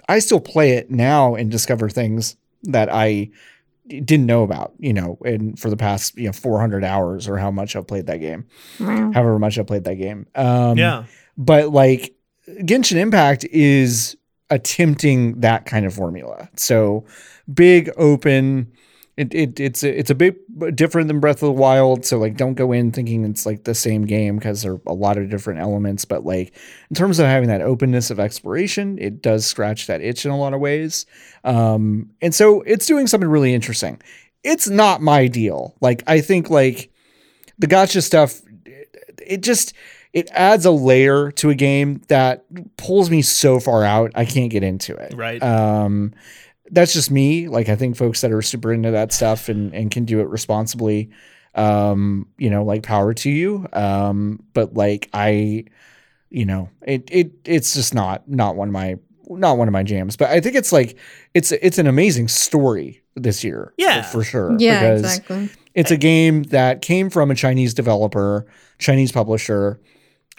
I 0.09 0.19
still 0.21 0.41
play 0.41 0.73
it 0.73 0.91
now 0.91 1.35
and 1.35 1.51
discover 1.51 1.91
things 1.91 2.37
that 2.63 2.89
I 2.91 3.29
didn't 3.89 4.27
know 4.27 4.43
about, 4.43 4.73
you 4.79 4.93
know, 4.93 5.19
and 5.25 5.59
for 5.59 5.69
the 5.71 5.77
past 5.77 6.17
you 6.17 6.27
know 6.27 6.33
400 6.33 6.85
hours 6.85 7.29
or 7.29 7.37
how 7.39 7.51
much 7.51 7.77
I've 7.77 7.87
played 7.87 8.07
that 8.07 8.19
game, 8.19 8.47
Wow. 8.81 9.13
however 9.13 9.39
much 9.39 9.59
I've 9.59 9.67
played 9.67 9.85
that 9.85 9.97
game. 9.97 10.27
Um, 10.35 10.79
yeah. 10.79 11.05
but 11.37 11.71
like 11.71 12.15
Genshin 12.49 12.97
Impact 12.97 13.45
is 13.47 14.17
attempting 14.51 15.41
that 15.41 15.67
kind 15.67 15.85
of 15.87 15.95
formula. 15.95 16.49
So 16.57 17.05
big 17.53 17.91
open. 17.97 18.73
It, 19.17 19.33
it 19.33 19.61
it's 19.61 19.85
a, 19.85 19.99
it's 19.99 20.11
a 20.11 20.15
bit 20.15 20.37
different 20.75 21.07
than 21.07 21.21
Breath 21.21 21.37
of 21.37 21.47
the 21.47 21.53
Wild. 21.53 22.05
So 22.05 22.19
like, 22.19 22.37
don't 22.37 22.55
go 22.55 22.73
in 22.73 22.91
thinking 22.91 23.25
it's 23.25 23.47
like 23.47 23.65
the 23.65 23.75
same 23.75 24.07
game 24.07 24.37
because 24.37 24.63
there 24.63 24.73
are 24.73 24.81
a 24.87 24.93
lot 24.93 25.19
of 25.19 25.31
different 25.31 25.61
elements. 25.61 26.05
But 26.05 26.25
like, 26.25 26.53
in 26.91 26.97
terms 26.97 27.19
of 27.21 27.27
having 27.27 27.49
that 27.49 27.61
openness 27.61 28.11
of 28.11 28.19
exploration, 28.19 28.99
it 28.99 29.23
does 29.23 29.47
scratch 29.47 29.87
that 29.87 30.01
itch 30.01 30.25
in 30.25 30.33
a 30.33 30.39
lot 30.39 30.53
of 30.53 30.61
ways. 30.61 31.07
Um, 31.45 32.11
and 32.21 32.35
so 32.35 32.63
it's 32.63 32.87
doing 32.87 33.07
something 33.07 33.29
really 33.29 33.55
interesting. 33.55 34.03
It's 34.43 34.69
not 34.69 35.01
my 35.01 35.29
deal. 35.29 35.77
Like, 35.81 36.03
I 36.07 36.21
think 36.21 36.51
like 36.51 36.91
the 37.59 37.69
gacha 37.69 38.03
stuff, 38.03 38.41
it 39.25 39.43
just 39.43 39.75
it 40.13 40.29
adds 40.33 40.65
a 40.65 40.71
layer 40.71 41.31
to 41.33 41.51
a 41.51 41.55
game 41.55 42.01
that 42.09 42.45
pulls 42.77 43.11
me 43.11 43.21
so 43.21 43.59
far 43.61 43.85
out 43.85 44.13
I 44.15 44.25
can't 44.25 44.51
get 44.51 44.63
into 44.63 44.95
it. 44.95 45.15
Right. 45.15 45.43
Um, 45.43 46.15
that's 46.71 46.93
just 46.93 47.11
me. 47.11 47.49
Like 47.49 47.69
I 47.69 47.77
think 47.77 47.97
folks 47.97 48.21
that 48.23 48.33
are 48.33 48.43
super 48.43 48.73
into 48.73 48.91
that 48.93 49.13
stuff 49.13 49.49
and 49.49 49.75
and 49.75 49.91
can 49.91 50.05
do 50.05 50.21
it 50.21 50.29
responsibly, 50.29 51.11
um, 51.55 52.29
you 52.39 52.51
know, 52.51 52.65
like 52.65 52.83
power 52.83 53.15
to 53.15 53.31
you. 53.31 53.67
Um, 53.73 54.43
but 54.53 54.75
like 54.75 55.09
I, 55.13 55.65
you 56.31 56.47
know, 56.47 56.71
it 56.87 57.09
it 57.11 57.33
it's 57.45 57.75
just 57.75 57.95
not 57.95 58.29
not 58.29 58.57
one 58.57 58.69
of 58.69 58.73
my 58.73 58.97
not 59.29 59.59
one 59.59 59.69
of 59.69 59.73
my 59.73 59.83
jams. 59.83 60.17
But 60.17 60.31
I 60.31 60.41
think 60.41 60.57
it's 60.57 60.73
like 60.73 60.97
it's 61.35 61.53
it's 61.53 61.79
an 61.79 61.87
amazing 61.87 62.29
story 62.29 63.03
this 63.15 63.45
year. 63.45 63.73
Yeah. 63.77 64.03
for 64.03 64.25
sure. 64.25 64.57
Yeah, 64.59 64.81
because 64.81 65.01
exactly. 65.01 65.51
it's 65.75 65.91
a 65.91 65.97
game 65.97 66.45
that 66.45 66.83
came 66.83 67.11
from 67.11 67.31
a 67.31 67.35
Chinese 67.35 67.75
developer, 67.75 68.47
Chinese 68.79 69.13
publisher. 69.13 69.81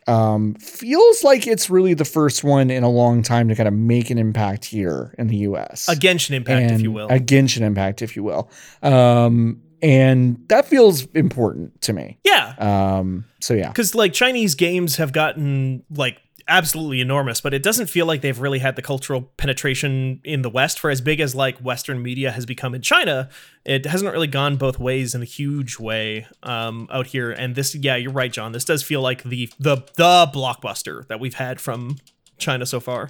Um, 0.08 0.54
feels 0.56 1.24
like 1.24 1.48
it's 1.48 1.70
really 1.70 1.94
the 1.94 2.06
first 2.06 2.44
one 2.44 2.70
in 2.70 2.84
a 2.84 2.90
long 2.90 3.24
time 3.24 3.48
to 3.50 3.56
kind 3.56 3.68
of 3.68 3.74
make 3.74 4.10
an 4.10 4.18
impact 4.18 4.66
here 4.66 5.16
in 5.18 5.28
the 5.28 5.38
U.S. 5.38 5.90
A 5.90 5.96
Genshin 5.96 6.32
Impact, 6.32 6.72
if 6.72 6.82
you 6.82 6.92
will. 6.92 7.08
a 7.08 7.20
Genshin 7.20 7.62
impact, 7.62 8.02
if 8.02 8.16
you 8.16 8.24
will. 8.24 8.50
Um, 8.84 9.62
and 9.82 10.44
that 10.48 10.66
feels 10.66 11.06
important 11.08 11.82
to 11.82 11.94
me. 11.94 12.18
yeah. 12.24 12.56
Um, 12.58 13.26
so 13.40 13.54
yeah, 13.54 13.68
because 13.70 13.94
like 13.94 14.14
Chinese 14.14 14.56
games 14.56 14.96
have 14.98 15.12
gotten 15.12 15.84
like 15.90 16.20
absolutely 16.48 17.02
enormous, 17.02 17.42
but 17.42 17.54
it 17.54 17.64
doesn't 17.64 17.88
feel 17.88 18.06
like 18.06 18.22
they've 18.22 18.40
really 18.40 18.60
had 18.60 18.76
the 18.76 18.82
cultural 18.82 19.22
penetration 19.38 20.22
in 20.24 20.42
the 20.42 20.50
West 20.50 20.80
for 20.80 20.90
as 20.90 21.02
big 21.02 21.20
as 21.20 21.34
like 21.34 21.58
Western 21.60 22.02
media 22.02 22.32
has 22.32 22.46
become 22.46 22.76
in 22.76 22.82
China. 22.82 23.30
It 23.64 23.86
hasn't 23.86 24.12
really 24.12 24.28
gone 24.28 24.58
both 24.58 24.80
ways 24.80 25.16
in 25.16 25.22
a 25.22 25.26
huge 25.26 25.80
way 25.80 26.28
um, 26.44 26.88
out 26.92 27.08
here. 27.08 27.32
And 27.32 27.56
this, 27.56 27.74
yeah, 27.76 27.96
you're 27.96 28.12
right, 28.12 28.32
John. 28.32 28.52
This 28.52 28.66
does 28.66 28.84
feel 28.84 29.02
like 29.02 29.24
the 29.24 29.50
the 29.60 29.78
the 29.96 30.30
blockbuster 30.34 31.08
that 31.08 31.20
we've 31.20 31.36
had 31.36 31.60
from 31.60 31.98
China 32.38 32.66
so 32.66 32.80
far. 32.80 33.10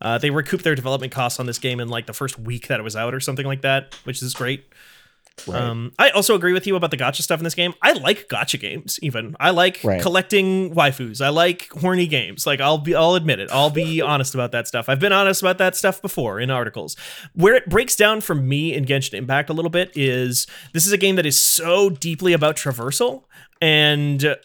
Uh, 0.00 0.18
they 0.18 0.30
recouped 0.30 0.62
their 0.62 0.76
development 0.76 1.12
costs 1.12 1.40
on 1.40 1.46
this 1.46 1.58
game 1.58 1.80
in 1.80 1.88
like 1.88 2.06
the 2.06 2.12
first 2.12 2.38
week 2.38 2.68
that 2.68 2.78
it 2.78 2.84
was 2.84 2.94
out 2.94 3.14
or 3.14 3.20
something 3.20 3.46
like 3.46 3.62
that, 3.62 3.94
which 4.04 4.22
is 4.22 4.32
great. 4.32 4.64
Um, 5.52 5.92
I 5.98 6.10
also 6.10 6.34
agree 6.34 6.52
with 6.52 6.66
you 6.66 6.76
about 6.76 6.90
the 6.90 6.96
gacha 6.96 7.22
stuff 7.22 7.40
in 7.40 7.44
this 7.44 7.54
game. 7.54 7.74
I 7.82 7.92
like 7.92 8.28
gacha 8.28 8.58
games. 8.58 8.98
Even 9.02 9.36
I 9.38 9.50
like 9.50 9.80
Right. 9.84 10.00
collecting 10.02 10.74
waifus. 10.74 11.20
I 11.24 11.28
like 11.28 11.68
horny 11.70 12.06
games. 12.06 12.46
Like 12.46 12.60
I'll 12.60 12.78
be, 12.78 12.94
I'll 12.94 13.14
admit 13.14 13.38
it. 13.40 13.48
I'll 13.52 13.70
be 13.70 14.00
honest 14.12 14.34
about 14.34 14.52
that 14.52 14.66
stuff. 14.68 14.88
I've 14.88 15.00
been 15.00 15.12
honest 15.12 15.42
about 15.42 15.58
that 15.58 15.76
stuff 15.76 16.02
before 16.02 16.40
in 16.40 16.50
articles. 16.50 16.96
Where 17.34 17.54
it 17.54 17.68
breaks 17.68 17.96
down 17.96 18.20
for 18.20 18.34
me 18.34 18.74
in 18.74 18.84
Genshin 18.84 19.14
Impact 19.14 19.50
a 19.50 19.52
little 19.52 19.70
bit 19.70 19.90
is 19.94 20.46
this 20.72 20.86
is 20.86 20.92
a 20.92 20.98
game 20.98 21.16
that 21.16 21.26
is 21.26 21.38
so 21.38 21.90
deeply 21.90 22.32
about 22.32 22.56
traversal 22.56 23.24
and 23.60 24.36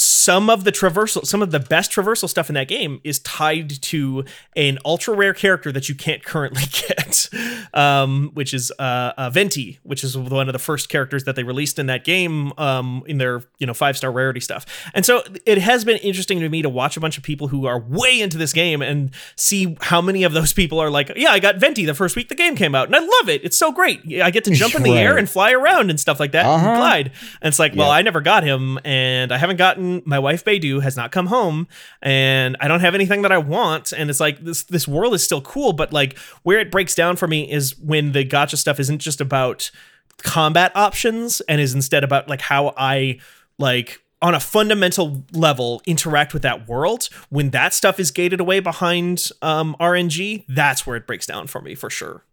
some 0.00 0.48
of 0.48 0.64
the 0.64 0.72
traversal 0.72 1.24
some 1.26 1.42
of 1.42 1.50
the 1.50 1.60
best 1.60 1.90
traversal 1.92 2.28
stuff 2.28 2.48
in 2.48 2.54
that 2.54 2.68
game 2.68 3.00
is 3.04 3.18
tied 3.20 3.68
to 3.82 4.24
an 4.56 4.78
ultra 4.84 5.14
rare 5.14 5.34
character 5.34 5.70
that 5.72 5.88
you 5.88 5.94
can't 5.94 6.24
currently 6.24 6.62
get 6.88 7.28
um, 7.74 8.30
which 8.34 8.54
is 8.54 8.72
uh, 8.78 9.12
uh, 9.16 9.30
venti 9.30 9.78
which 9.82 10.02
is 10.04 10.16
one 10.16 10.48
of 10.48 10.52
the 10.52 10.58
first 10.58 10.88
characters 10.88 11.24
that 11.24 11.36
they 11.36 11.42
released 11.42 11.78
in 11.78 11.86
that 11.86 12.04
game 12.04 12.52
um, 12.58 13.02
in 13.06 13.18
their 13.18 13.42
you 13.58 13.66
know 13.66 13.74
five 13.74 13.96
star 13.96 14.10
rarity 14.10 14.40
stuff. 14.40 14.64
And 14.94 15.04
so 15.04 15.22
it 15.46 15.58
has 15.58 15.84
been 15.84 15.98
interesting 15.98 16.40
to 16.40 16.48
me 16.48 16.62
to 16.62 16.68
watch 16.68 16.96
a 16.96 17.00
bunch 17.00 17.18
of 17.18 17.24
people 17.24 17.48
who 17.48 17.66
are 17.66 17.78
way 17.78 18.20
into 18.20 18.38
this 18.38 18.52
game 18.52 18.80
and 18.82 19.10
see 19.36 19.76
how 19.82 20.00
many 20.00 20.22
of 20.24 20.32
those 20.32 20.52
people 20.52 20.78
are 20.78 20.90
like 20.90 21.10
yeah 21.16 21.30
i 21.30 21.38
got 21.38 21.56
venti 21.56 21.84
the 21.84 21.94
first 21.94 22.16
week 22.16 22.28
the 22.28 22.34
game 22.34 22.56
came 22.56 22.74
out 22.74 22.86
and 22.86 22.96
i 22.96 23.00
love 23.00 23.28
it. 23.28 23.44
It's 23.44 23.58
so 23.58 23.72
great. 23.72 24.00
I 24.22 24.30
get 24.30 24.44
to 24.44 24.50
jump 24.52 24.74
in 24.74 24.82
the 24.82 24.96
air 24.96 25.16
and 25.18 25.28
fly 25.28 25.52
around 25.52 25.90
and 25.90 25.98
stuff 26.00 26.18
like 26.20 26.32
that 26.32 26.46
Uh-huh. 26.46 26.76
glide. 26.76 27.06
And 27.42 27.48
it's 27.48 27.58
like 27.58 27.74
well 27.74 27.88
Yeah. 27.88 27.94
i 27.94 28.02
never 28.02 28.20
got 28.20 28.44
him 28.44 28.78
and 28.84 29.32
i 29.32 29.36
haven't 29.38 29.56
gotten 29.56 29.89
my 30.04 30.18
wife 30.18 30.44
Beidou 30.44 30.82
has 30.82 30.96
not 30.96 31.12
come 31.12 31.26
home 31.26 31.68
and 32.02 32.56
i 32.60 32.68
don't 32.68 32.80
have 32.80 32.94
anything 32.94 33.22
that 33.22 33.32
i 33.32 33.38
want 33.38 33.92
and 33.92 34.10
it's 34.10 34.20
like 34.20 34.38
this 34.40 34.62
this 34.64 34.86
world 34.86 35.14
is 35.14 35.24
still 35.24 35.40
cool 35.40 35.72
but 35.72 35.92
like 35.92 36.18
where 36.42 36.58
it 36.58 36.70
breaks 36.70 36.94
down 36.94 37.16
for 37.16 37.26
me 37.26 37.50
is 37.50 37.78
when 37.78 38.12
the 38.12 38.24
gacha 38.24 38.56
stuff 38.56 38.80
isn't 38.80 38.98
just 38.98 39.20
about 39.20 39.70
combat 40.18 40.72
options 40.74 41.40
and 41.42 41.60
is 41.60 41.74
instead 41.74 42.04
about 42.04 42.28
like 42.28 42.40
how 42.40 42.72
i 42.76 43.18
like 43.58 44.02
on 44.22 44.34
a 44.34 44.40
fundamental 44.40 45.24
level 45.32 45.80
interact 45.86 46.34
with 46.34 46.42
that 46.42 46.68
world. 46.68 47.08
When 47.30 47.50
that 47.50 47.72
stuff 47.72 47.98
is 47.98 48.10
gated 48.10 48.40
away 48.40 48.60
behind 48.60 49.28
um 49.42 49.76
rng 49.80 50.44
that's 50.48 50.86
where 50.86 50.96
it 50.96 51.06
breaks 51.06 51.26
down 51.26 51.46
for 51.46 51.60
me 51.60 51.74
for 51.74 51.90
sure 51.90 52.24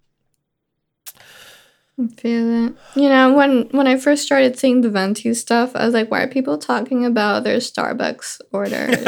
I 1.99 2.07
feel 2.21 2.67
it. 2.67 2.73
You 2.95 3.09
know, 3.09 3.33
when 3.33 3.69
when 3.71 3.87
I 3.87 3.97
first 3.97 4.23
started 4.23 4.57
seeing 4.59 4.81
the 4.81 4.89
Venti 4.89 5.33
stuff, 5.33 5.75
I 5.75 5.83
was 5.83 5.95
like, 5.95 6.11
why 6.11 6.21
are 6.21 6.27
people 6.27 6.59
talking 6.59 7.05
about 7.05 7.43
their 7.43 7.57
Starbucks 7.57 8.39
orders 8.51 9.03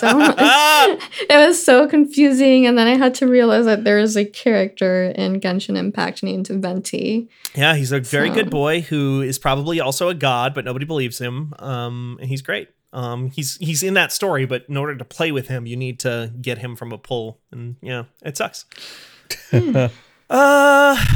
so 0.00 0.18
much? 0.18 0.36
it 1.30 1.36
was 1.48 1.62
so 1.64 1.88
confusing, 1.88 2.66
and 2.66 2.76
then 2.76 2.86
I 2.88 2.96
had 2.96 3.14
to 3.16 3.26
realize 3.26 3.64
that 3.64 3.84
there 3.84 3.98
is 3.98 4.16
a 4.18 4.24
character 4.26 5.12
in 5.16 5.40
Genshin 5.40 5.78
Impact 5.78 6.22
named 6.22 6.48
Venti. 6.48 7.28
Yeah, 7.54 7.74
he's 7.74 7.90
a 7.90 8.00
very 8.00 8.28
So- 8.28 8.34
good 8.34 8.50
boy 8.50 8.82
who 8.82 9.22
is 9.22 9.38
probably 9.38 9.80
also 9.80 10.10
a 10.10 10.14
god, 10.14 10.52
but 10.54 10.66
nobody 10.66 10.84
believes 10.84 11.18
him. 11.18 11.54
Um, 11.58 12.18
and 12.20 12.28
he's 12.28 12.42
great. 12.42 12.68
Um, 12.92 13.30
he's 13.30 13.56
he's 13.56 13.82
in 13.82 13.94
that 13.94 14.12
story, 14.12 14.44
but 14.44 14.66
in 14.68 14.76
order 14.76 14.94
to 14.94 15.04
play 15.06 15.32
with 15.32 15.48
him, 15.48 15.66
you 15.66 15.76
need 15.76 16.00
to 16.00 16.32
get 16.40 16.58
him 16.58 16.76
from 16.76 16.92
a 16.92 16.98
pull, 16.98 17.40
and 17.50 17.76
yeah, 17.80 18.04
it 18.22 18.36
sucks. 18.36 18.66
uh, 20.30 21.06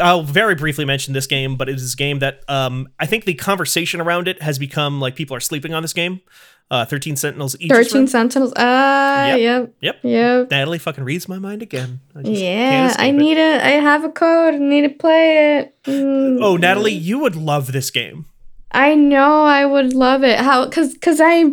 I'll 0.00 0.22
very 0.22 0.54
briefly 0.54 0.84
mention 0.84 1.14
this 1.14 1.26
game, 1.26 1.56
but 1.56 1.68
it 1.68 1.76
is 1.76 1.94
a 1.94 1.96
game 1.96 2.18
that 2.20 2.40
um, 2.48 2.88
I 2.98 3.06
think 3.06 3.24
the 3.24 3.34
conversation 3.34 4.00
around 4.00 4.28
it 4.28 4.42
has 4.42 4.58
become 4.58 5.00
like 5.00 5.14
people 5.14 5.36
are 5.36 5.40
sleeping 5.40 5.74
on 5.74 5.82
this 5.82 5.92
game. 5.92 6.20
Uh, 6.70 6.84
Thirteen 6.84 7.14
Sentinels. 7.14 7.54
Aegis 7.60 7.76
Thirteen 7.76 8.00
Rim. 8.02 8.06
Sentinels. 8.08 8.52
Ah, 8.56 9.26
Yep. 9.34 9.38
yep, 9.38 9.74
Yep. 9.80 9.96
yep. 10.02 10.50
Natalie 10.50 10.78
fucking 10.78 11.04
reads 11.04 11.28
my 11.28 11.38
mind 11.38 11.60
again. 11.62 12.00
I 12.16 12.22
just 12.22 12.40
Yeah, 12.40 12.94
I 12.98 13.10
need 13.10 13.36
it. 13.36 13.60
I 13.62 13.72
have 13.72 14.02
a 14.02 14.08
code. 14.08 14.54
I 14.54 14.58
need 14.58 14.82
to 14.82 14.88
play 14.88 15.58
it. 15.58 15.74
Mm. 15.84 16.38
Oh, 16.42 16.56
Natalie, 16.56 16.92
you 16.92 17.18
would 17.18 17.36
love 17.36 17.72
this 17.72 17.90
game. 17.90 18.24
I 18.74 18.96
know 18.96 19.44
I 19.44 19.64
would 19.64 19.94
love 19.94 20.24
it. 20.24 20.40
How 20.40 20.68
cuz 20.68 20.96
cuz 21.00 21.20
I 21.22 21.44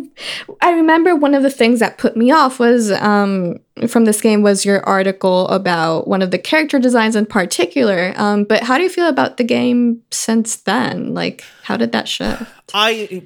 I 0.60 0.72
remember 0.72 1.14
one 1.14 1.34
of 1.34 1.44
the 1.44 1.50
things 1.50 1.78
that 1.78 1.96
put 1.96 2.16
me 2.16 2.32
off 2.32 2.58
was 2.58 2.90
um 2.90 3.58
from 3.86 4.04
this 4.04 4.20
game 4.20 4.42
was 4.42 4.64
your 4.64 4.84
article 4.84 5.48
about 5.48 6.08
one 6.08 6.20
of 6.20 6.32
the 6.32 6.38
character 6.38 6.80
designs 6.80 7.14
in 7.14 7.26
particular. 7.26 8.12
Um 8.16 8.42
but 8.42 8.64
how 8.64 8.76
do 8.76 8.82
you 8.82 8.90
feel 8.90 9.08
about 9.08 9.36
the 9.36 9.44
game 9.44 10.02
since 10.10 10.56
then? 10.56 11.14
Like 11.14 11.44
how 11.62 11.76
did 11.76 11.92
that 11.92 12.08
shift? 12.08 12.42
I 12.74 13.22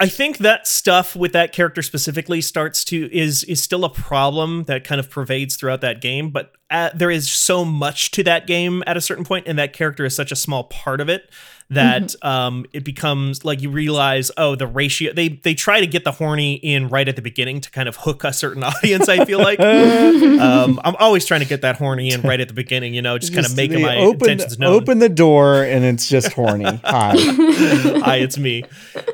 I 0.00 0.08
think 0.08 0.38
that 0.38 0.66
stuff 0.66 1.16
with 1.16 1.32
that 1.32 1.52
character 1.52 1.82
specifically 1.82 2.40
starts 2.40 2.84
to 2.86 3.08
is 3.16 3.44
is 3.44 3.62
still 3.62 3.84
a 3.84 3.90
problem 3.90 4.64
that 4.64 4.82
kind 4.82 4.98
of 4.98 5.10
pervades 5.10 5.56
throughout 5.56 5.80
that 5.82 6.00
game, 6.00 6.30
but 6.30 6.52
uh 6.70 6.90
there 6.92 7.10
is 7.10 7.30
so 7.30 7.64
much 7.64 8.10
to 8.12 8.24
that 8.24 8.48
game 8.48 8.82
at 8.86 8.96
a 8.96 9.00
certain 9.00 9.24
point, 9.24 9.46
and 9.46 9.58
that 9.60 9.72
character 9.72 10.04
is 10.04 10.16
such 10.16 10.32
a 10.32 10.36
small 10.36 10.64
part 10.64 11.00
of 11.00 11.08
it 11.08 11.30
that 11.70 12.14
um 12.24 12.64
it 12.72 12.82
becomes 12.82 13.44
like 13.44 13.60
you 13.60 13.68
realize 13.68 14.30
oh 14.38 14.54
the 14.54 14.66
ratio 14.66 15.12
they 15.12 15.28
they 15.28 15.52
try 15.52 15.80
to 15.80 15.86
get 15.86 16.02
the 16.02 16.12
horny 16.12 16.54
in 16.54 16.88
right 16.88 17.08
at 17.08 17.16
the 17.16 17.20
beginning 17.20 17.60
to 17.60 17.70
kind 17.70 17.88
of 17.88 17.96
hook 17.96 18.24
a 18.24 18.32
certain 18.32 18.64
audience 18.64 19.06
i 19.06 19.22
feel 19.26 19.38
like 19.38 19.60
um 20.40 20.80
i'm 20.82 20.96
always 20.96 21.26
trying 21.26 21.40
to 21.40 21.46
get 21.46 21.60
that 21.60 21.76
horny 21.76 22.10
in 22.10 22.22
right 22.22 22.40
at 22.40 22.48
the 22.48 22.54
beginning 22.54 22.94
you 22.94 23.02
know 23.02 23.18
just, 23.18 23.34
kind 23.34 23.44
of 23.44 23.50
Just 23.50 23.56
making 23.56 23.82
my 23.82 23.98
open, 23.98 24.30
intentions 24.30 24.58
known 24.58 24.72
Open 24.72 24.98
the 24.98 25.08
door 25.08 25.62
and 25.62 25.84
it's 25.84 26.08
just 26.08 26.32
horny. 26.32 26.64
Hi. 26.84 27.14
Hi, 27.16 28.16
it's 28.16 28.38
me. 28.38 28.64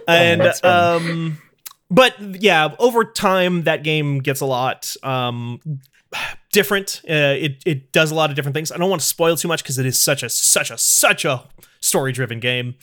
And 0.07 0.41
that's 0.41 0.61
funny. 0.61 1.07
um 1.07 1.39
but 1.91 2.15
yeah, 2.43 2.75
over 2.79 3.05
time 3.05 3.63
that 3.65 3.83
game 3.83 4.19
gets 4.19 4.41
a 4.41 4.47
lot 4.47 4.95
um 5.03 5.61
different. 6.53 7.03
Uh, 7.09 7.35
it 7.39 7.63
it 7.67 7.93
does 7.93 8.11
a 8.11 8.15
lot 8.15 8.31
of 8.31 8.37
different 8.37 8.55
things. 8.55 8.71
I 8.73 8.79
don't 8.79 8.91
want 8.91 9.03
to 9.03 9.07
spoil 9.07 9.37
too 9.37 9.49
much 9.49 9.63
because 9.63 9.79
it 9.79 9.87
is 9.87 10.01
such 10.01 10.23
a 10.23 10.29
such 10.29 10.71
a 10.71 10.79
such 10.79 11.25
a 11.25 11.45
story 11.85 12.13
driven 12.13 12.41
game. 12.41 12.75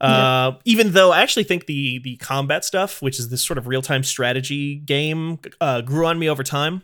Uh, 0.00 0.52
even 0.64 0.92
though 0.92 1.10
I 1.10 1.22
actually 1.22 1.44
think 1.44 1.66
the 1.66 1.98
the 2.00 2.16
combat 2.16 2.64
stuff, 2.64 3.00
which 3.00 3.18
is 3.18 3.30
this 3.30 3.42
sort 3.42 3.56
of 3.58 3.66
real 3.66 3.82
time 3.82 4.02
strategy 4.02 4.74
game, 4.76 5.38
uh, 5.60 5.80
grew 5.80 6.06
on 6.06 6.18
me 6.18 6.28
over 6.28 6.42
time. 6.42 6.82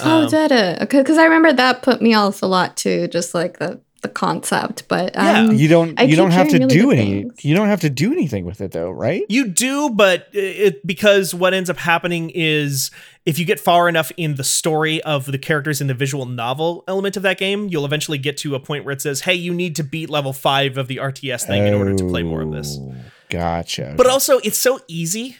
oh, 0.00 0.24
Um, 0.24 0.30
did 0.30 0.50
it? 0.52 0.80
Because 0.88 1.18
I 1.18 1.24
remember 1.24 1.52
that 1.52 1.82
put 1.82 2.00
me 2.00 2.14
off 2.14 2.42
a 2.42 2.46
lot 2.46 2.76
too, 2.78 3.08
just 3.08 3.34
like 3.34 3.58
the 3.58 3.80
the 4.02 4.08
concept. 4.08 4.88
But 4.88 5.14
Yeah, 5.14 5.40
um, 5.40 5.54
You 5.54 5.68
don't 5.68 5.98
I 6.00 6.04
you 6.04 6.16
don't 6.16 6.30
have 6.30 6.48
to 6.48 6.58
really 6.58 6.66
do 6.74 6.86
good 6.86 6.98
any 6.98 7.22
things. 7.22 7.44
you 7.44 7.54
don't 7.54 7.68
have 7.68 7.80
to 7.80 7.90
do 7.90 8.12
anything 8.12 8.44
with 8.44 8.60
it 8.60 8.72
though, 8.72 8.90
right? 8.90 9.22
You 9.28 9.48
do, 9.48 9.90
but 9.90 10.28
it 10.32 10.86
because 10.86 11.34
what 11.34 11.52
ends 11.54 11.68
up 11.70 11.76
happening 11.76 12.30
is 12.30 12.90
if 13.26 13.38
you 13.38 13.44
get 13.44 13.60
far 13.60 13.88
enough 13.88 14.10
in 14.16 14.36
the 14.36 14.44
story 14.44 15.02
of 15.02 15.26
the 15.26 15.38
characters 15.38 15.80
in 15.80 15.86
the 15.86 15.94
visual 15.94 16.24
novel 16.26 16.84
element 16.88 17.16
of 17.16 17.22
that 17.24 17.38
game, 17.38 17.68
you'll 17.68 17.84
eventually 17.84 18.18
get 18.18 18.36
to 18.38 18.54
a 18.54 18.60
point 18.60 18.84
where 18.84 18.92
it 18.92 19.02
says, 19.02 19.20
"Hey, 19.22 19.34
you 19.34 19.52
need 19.52 19.76
to 19.76 19.84
beat 19.84 20.08
level 20.08 20.32
5 20.32 20.78
of 20.78 20.88
the 20.88 20.96
RTS 20.96 21.46
thing 21.46 21.66
in 21.66 21.74
order 21.74 21.94
to 21.94 22.08
play 22.08 22.22
more 22.22 22.40
of 22.42 22.50
this." 22.52 22.78
Oh, 22.80 22.94
Gotcha. 23.28 23.94
But 23.96 24.06
also, 24.06 24.38
it's 24.38 24.58
so 24.58 24.80
easy 24.88 25.36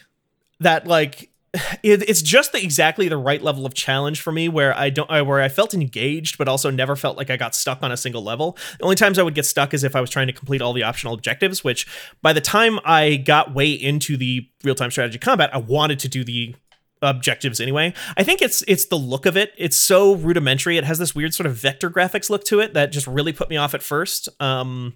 that 0.59 0.85
like 0.85 1.30
it, 1.53 2.09
it's 2.09 2.21
just 2.21 2.53
the 2.53 2.63
exactly 2.63 3.09
the 3.09 3.17
right 3.17 3.41
level 3.41 3.65
of 3.65 3.73
challenge 3.73 4.21
for 4.21 4.31
me 4.31 4.47
where 4.47 4.77
I 4.77 4.89
don't 4.89 5.09
I, 5.11 5.21
where 5.21 5.41
I 5.41 5.49
felt 5.49 5.73
engaged 5.73 6.37
but 6.37 6.47
also 6.47 6.71
never 6.71 6.95
felt 6.95 7.17
like 7.17 7.29
I 7.29 7.37
got 7.37 7.55
stuck 7.55 7.83
on 7.83 7.91
a 7.91 7.97
single 7.97 8.23
level. 8.23 8.57
The 8.77 8.85
only 8.85 8.95
times 8.95 9.19
I 9.19 9.23
would 9.23 9.35
get 9.35 9.45
stuck 9.45 9.73
is 9.73 9.83
if 9.83 9.95
I 9.95 10.01
was 10.01 10.09
trying 10.09 10.27
to 10.27 10.33
complete 10.33 10.61
all 10.61 10.73
the 10.73 10.83
optional 10.83 11.13
objectives, 11.13 11.63
which 11.63 11.87
by 12.21 12.31
the 12.31 12.41
time 12.41 12.79
I 12.85 13.17
got 13.17 13.53
way 13.53 13.71
into 13.71 14.15
the 14.15 14.47
real-time 14.63 14.91
strategy 14.91 15.19
combat, 15.19 15.53
I 15.53 15.57
wanted 15.57 15.99
to 15.99 16.07
do 16.07 16.23
the 16.23 16.55
objectives 17.01 17.59
anyway. 17.59 17.93
I 18.15 18.23
think 18.23 18.41
it's 18.41 18.63
it's 18.67 18.85
the 18.85 18.97
look 18.97 19.25
of 19.25 19.35
it. 19.35 19.53
It's 19.57 19.75
so 19.75 20.15
rudimentary. 20.15 20.77
It 20.77 20.83
has 20.85 20.99
this 20.99 21.15
weird 21.15 21.33
sort 21.33 21.47
of 21.47 21.55
vector 21.55 21.89
graphics 21.89 22.29
look 22.29 22.43
to 22.45 22.59
it 22.59 22.73
that 22.75 22.91
just 22.91 23.07
really 23.07 23.33
put 23.33 23.49
me 23.49 23.57
off 23.57 23.73
at 23.73 23.83
first. 23.83 24.29
Um 24.39 24.93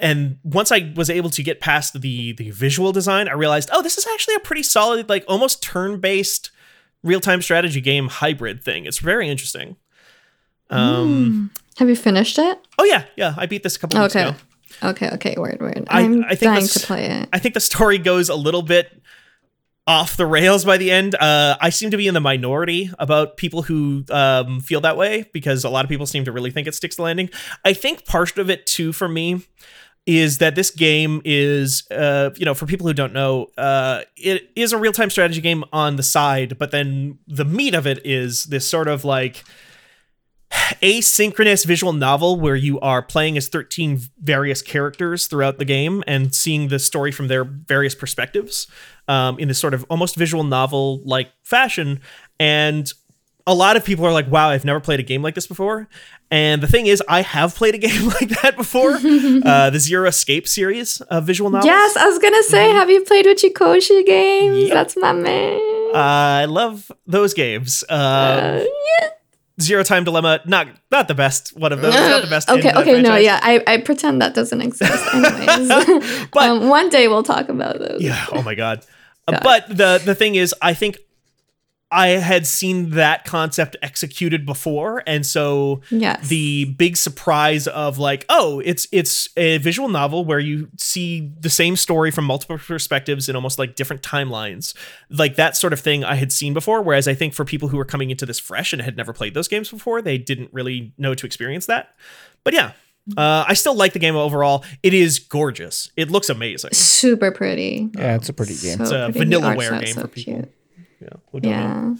and 0.00 0.38
once 0.42 0.72
I 0.72 0.92
was 0.96 1.08
able 1.10 1.30
to 1.30 1.42
get 1.42 1.60
past 1.60 2.00
the 2.00 2.32
the 2.32 2.50
visual 2.50 2.92
design, 2.92 3.28
I 3.28 3.32
realized, 3.32 3.68
oh, 3.72 3.82
this 3.82 3.96
is 3.98 4.06
actually 4.12 4.34
a 4.36 4.40
pretty 4.40 4.62
solid, 4.62 5.08
like 5.08 5.24
almost 5.28 5.62
turn-based 5.62 6.50
real-time 7.02 7.42
strategy 7.42 7.80
game 7.80 8.08
hybrid 8.08 8.62
thing. 8.64 8.86
It's 8.86 8.98
very 8.98 9.28
interesting. 9.28 9.76
Um 10.70 11.50
have 11.78 11.88
you 11.88 11.96
finished 11.96 12.38
it? 12.38 12.58
oh 12.78 12.84
yeah, 12.84 13.04
yeah, 13.16 13.34
I 13.36 13.46
beat 13.46 13.62
this 13.62 13.76
a 13.76 13.78
couple 13.78 14.00
weeks 14.00 14.14
Okay. 14.16 14.28
ago. 14.28 14.36
Okay, 14.82 15.10
okay, 15.12 15.34
word, 15.38 15.60
word. 15.60 15.84
I- 15.88 16.02
I'm 16.02 16.24
I 16.24 16.28
think 16.30 16.40
dying 16.40 16.54
that's- 16.54 16.80
to 16.80 16.86
play 16.86 17.06
it. 17.06 17.28
I 17.32 17.38
think 17.38 17.54
the 17.54 17.60
story 17.60 17.98
goes 17.98 18.28
a 18.28 18.34
little 18.34 18.62
bit 18.62 19.00
off 19.86 20.16
the 20.16 20.24
rails 20.26 20.64
by 20.64 20.78
the 20.78 20.90
end. 20.90 21.14
Uh, 21.14 21.56
I 21.60 21.68
seem 21.68 21.90
to 21.90 21.96
be 21.98 22.06
in 22.08 22.14
the 22.14 22.20
minority 22.20 22.90
about 22.98 23.36
people 23.36 23.62
who 23.62 24.02
um, 24.10 24.60
feel 24.60 24.80
that 24.80 24.96
way 24.96 25.28
because 25.34 25.62
a 25.62 25.68
lot 25.68 25.84
of 25.84 25.90
people 25.90 26.06
seem 26.06 26.24
to 26.24 26.32
really 26.32 26.50
think 26.50 26.66
it 26.66 26.74
sticks 26.74 26.96
the 26.96 27.02
landing. 27.02 27.28
I 27.66 27.74
think 27.74 28.06
part 28.06 28.38
of 28.38 28.48
it 28.48 28.66
too 28.66 28.92
for 28.94 29.08
me 29.08 29.42
is 30.06 30.38
that 30.38 30.54
this 30.54 30.70
game 30.70 31.22
is, 31.24 31.88
uh, 31.90 32.30
you 32.36 32.44
know, 32.44 32.54
for 32.54 32.66
people 32.66 32.86
who 32.86 32.92
don't 32.92 33.12
know, 33.12 33.48
uh, 33.56 34.02
it 34.16 34.50
is 34.54 34.72
a 34.72 34.78
real 34.78 34.92
time 34.92 35.10
strategy 35.10 35.40
game 35.40 35.64
on 35.72 35.96
the 35.96 36.02
side, 36.02 36.58
but 36.58 36.70
then 36.70 37.18
the 37.26 37.44
meat 37.44 37.74
of 37.74 37.86
it 37.86 38.04
is 38.04 38.44
this 38.44 38.66
sort 38.66 38.88
of 38.88 39.04
like 39.04 39.44
asynchronous 40.82 41.64
visual 41.64 41.92
novel 41.92 42.38
where 42.38 42.54
you 42.54 42.78
are 42.80 43.02
playing 43.02 43.36
as 43.36 43.48
13 43.48 44.00
various 44.22 44.62
characters 44.62 45.26
throughout 45.26 45.58
the 45.58 45.64
game 45.64 46.04
and 46.06 46.34
seeing 46.34 46.68
the 46.68 46.78
story 46.78 47.10
from 47.10 47.28
their 47.28 47.44
various 47.44 47.94
perspectives 47.94 48.66
um, 49.08 49.38
in 49.38 49.48
this 49.48 49.58
sort 49.58 49.74
of 49.74 49.84
almost 49.88 50.16
visual 50.16 50.44
novel 50.44 51.00
like 51.04 51.30
fashion. 51.42 52.00
And 52.38 52.92
a 53.46 53.54
lot 53.54 53.76
of 53.76 53.84
people 53.84 54.06
are 54.06 54.12
like, 54.12 54.30
wow, 54.30 54.48
I've 54.50 54.64
never 54.64 54.80
played 54.80 55.00
a 55.00 55.02
game 55.02 55.22
like 55.22 55.34
this 55.34 55.46
before. 55.46 55.86
And 56.30 56.62
the 56.62 56.66
thing 56.66 56.86
is, 56.86 57.02
I 57.08 57.20
have 57.22 57.54
played 57.54 57.74
a 57.74 57.78
game 57.88 58.06
like 58.08 58.30
that 58.42 58.56
before. 58.56 58.92
uh, 58.94 59.70
the 59.70 59.78
Zero 59.78 60.08
Escape 60.08 60.48
series 60.48 61.00
of 61.02 61.24
visual 61.24 61.50
novels. 61.50 61.66
Yes, 61.66 61.96
I 61.96 62.06
was 62.06 62.18
gonna 62.18 62.42
say, 62.44 62.70
have 62.70 62.88
you 62.90 63.02
played 63.04 63.26
with 63.26 63.38
Uchikoshi 63.38 64.04
games? 64.06 64.56
Mm-hmm. 64.56 64.66
Yep. 64.66 64.72
That's 64.74 64.96
my 64.96 65.12
man. 65.12 65.60
Uh, 65.94 65.98
I 65.98 66.44
love 66.46 66.90
those 67.06 67.34
games. 67.34 67.84
Uh, 67.88 67.92
Uh, 67.92 68.64
yeah. 69.00 69.08
Zero 69.60 69.84
Time 69.84 70.02
Dilemma, 70.02 70.40
not 70.46 70.66
not 70.90 71.06
the 71.06 71.14
best 71.14 71.56
one 71.56 71.72
of 71.72 71.80
those. 71.80 71.94
Not 71.94 72.22
the 72.22 72.28
best. 72.28 72.50
okay, 72.50 72.72
okay, 72.74 73.00
no, 73.00 73.14
yeah, 73.14 73.38
I, 73.40 73.62
I 73.68 73.76
pretend 73.76 74.20
that 74.20 74.34
doesn't 74.34 74.60
exist, 74.60 75.14
anyways. 75.14 76.28
But- 76.32 76.48
um, 76.48 76.68
one 76.68 76.88
day 76.88 77.06
we'll 77.06 77.22
talk 77.22 77.48
about 77.48 77.78
those. 77.78 78.00
Yeah. 78.02 78.26
Oh 78.32 78.42
my 78.42 78.56
god. 78.56 78.84
Uh, 79.28 79.32
God. 79.32 79.42
but 79.44 79.68
the 79.68 80.02
the 80.04 80.14
thing 80.16 80.34
is, 80.34 80.52
I 80.60 80.74
think 80.74 80.98
I 81.94 82.08
had 82.08 82.46
seen 82.46 82.90
that 82.90 83.24
concept 83.24 83.76
executed 83.82 84.44
before, 84.44 85.02
and 85.06 85.24
so 85.24 85.80
Yes. 85.90 86.26
the 86.28 86.64
big 86.64 86.96
surprise 86.96 87.68
of 87.68 87.98
like, 87.98 88.26
oh, 88.28 88.60
it's 88.64 88.88
it's 88.90 89.28
a 89.36 89.58
visual 89.58 89.88
novel 89.88 90.24
where 90.24 90.40
you 90.40 90.68
see 90.76 91.30
the 91.40 91.48
same 91.50 91.76
story 91.76 92.10
from 92.10 92.24
multiple 92.24 92.58
perspectives 92.58 93.28
in 93.28 93.36
almost 93.36 93.58
like 93.58 93.76
different 93.76 94.02
timelines, 94.02 94.74
like 95.08 95.36
that 95.36 95.56
sort 95.56 95.72
of 95.72 95.78
thing 95.78 96.02
I 96.04 96.16
had 96.16 96.32
seen 96.32 96.52
before. 96.52 96.82
Whereas 96.82 97.06
I 97.06 97.14
think 97.14 97.32
for 97.32 97.44
people 97.44 97.68
who 97.68 97.76
were 97.76 97.84
coming 97.84 98.10
into 98.10 98.26
this 98.26 98.40
fresh 98.40 98.72
and 98.72 98.82
had 98.82 98.96
never 98.96 99.12
played 99.12 99.34
those 99.34 99.46
games 99.46 99.70
before, 99.70 100.02
they 100.02 100.18
didn't 100.18 100.50
really 100.52 100.92
know 100.98 101.14
to 101.14 101.26
experience 101.26 101.66
that. 101.66 101.94
But 102.42 102.54
yeah. 102.54 102.72
Uh, 103.18 103.44
I 103.46 103.52
still 103.52 103.74
like 103.74 103.92
the 103.92 103.98
game 103.98 104.16
overall. 104.16 104.64
It 104.82 104.94
is 104.94 105.18
gorgeous. 105.18 105.90
It 105.94 106.10
looks 106.10 106.30
amazing. 106.30 106.72
super 106.72 107.30
pretty. 107.30 107.90
yeah, 107.98 108.14
it's 108.14 108.30
a 108.30 108.32
pretty 108.32 108.54
game. 108.56 108.78
So 108.78 108.82
It's 108.82 108.92
a 108.92 109.12
pretty. 109.12 109.30
The 109.30 109.36
Vanillaware 109.36 109.84
game 109.84 109.94
so 109.94 110.00
for 110.00 110.08
people. 110.08 110.34
cute. 110.36 110.52
Yeah. 111.04 111.18
who 111.32 111.40
don't 111.40 111.52
know. 111.52 111.58
Yeah. 111.58 111.94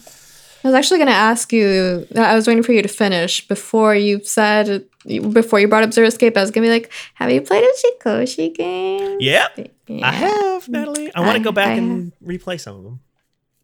I 0.65 0.69
was 0.69 0.75
actually 0.75 0.97
going 0.99 1.09
to 1.09 1.13
ask 1.13 1.53
you, 1.53 2.07
I 2.17 2.35
was 2.35 2.47
waiting 2.47 2.63
for 2.63 2.73
you 2.73 2.81
to 2.81 2.89
finish 2.89 3.47
before 3.47 3.95
you 3.95 4.25
said, 4.25 4.87
before 5.07 5.61
you 5.61 5.69
brought 5.69 5.83
up 5.85 5.93
Zero 5.93 6.07
Escape, 6.07 6.35
I 6.39 6.41
was 6.41 6.51
going 6.51 6.67
to 6.67 6.69
be 6.69 6.73
like, 6.73 6.91
have 7.15 7.31
you 7.31 7.43
played 7.43 7.65
a 7.65 7.69
Uchikoshi 7.69 8.55
game? 8.55 9.19
Yeah, 9.21 9.49
Yeah. 9.87 10.09
I 10.09 10.13
have, 10.13 10.67
Natalie. 10.71 11.15
I 11.15 11.21
want 11.21 11.37
to 11.37 11.45
go 11.45 11.53
back 11.53 11.69
I 11.69 11.73
and 11.73 12.13
replay 12.25 12.59
some 12.59 12.77
of 12.77 12.85
them. 12.85 13.01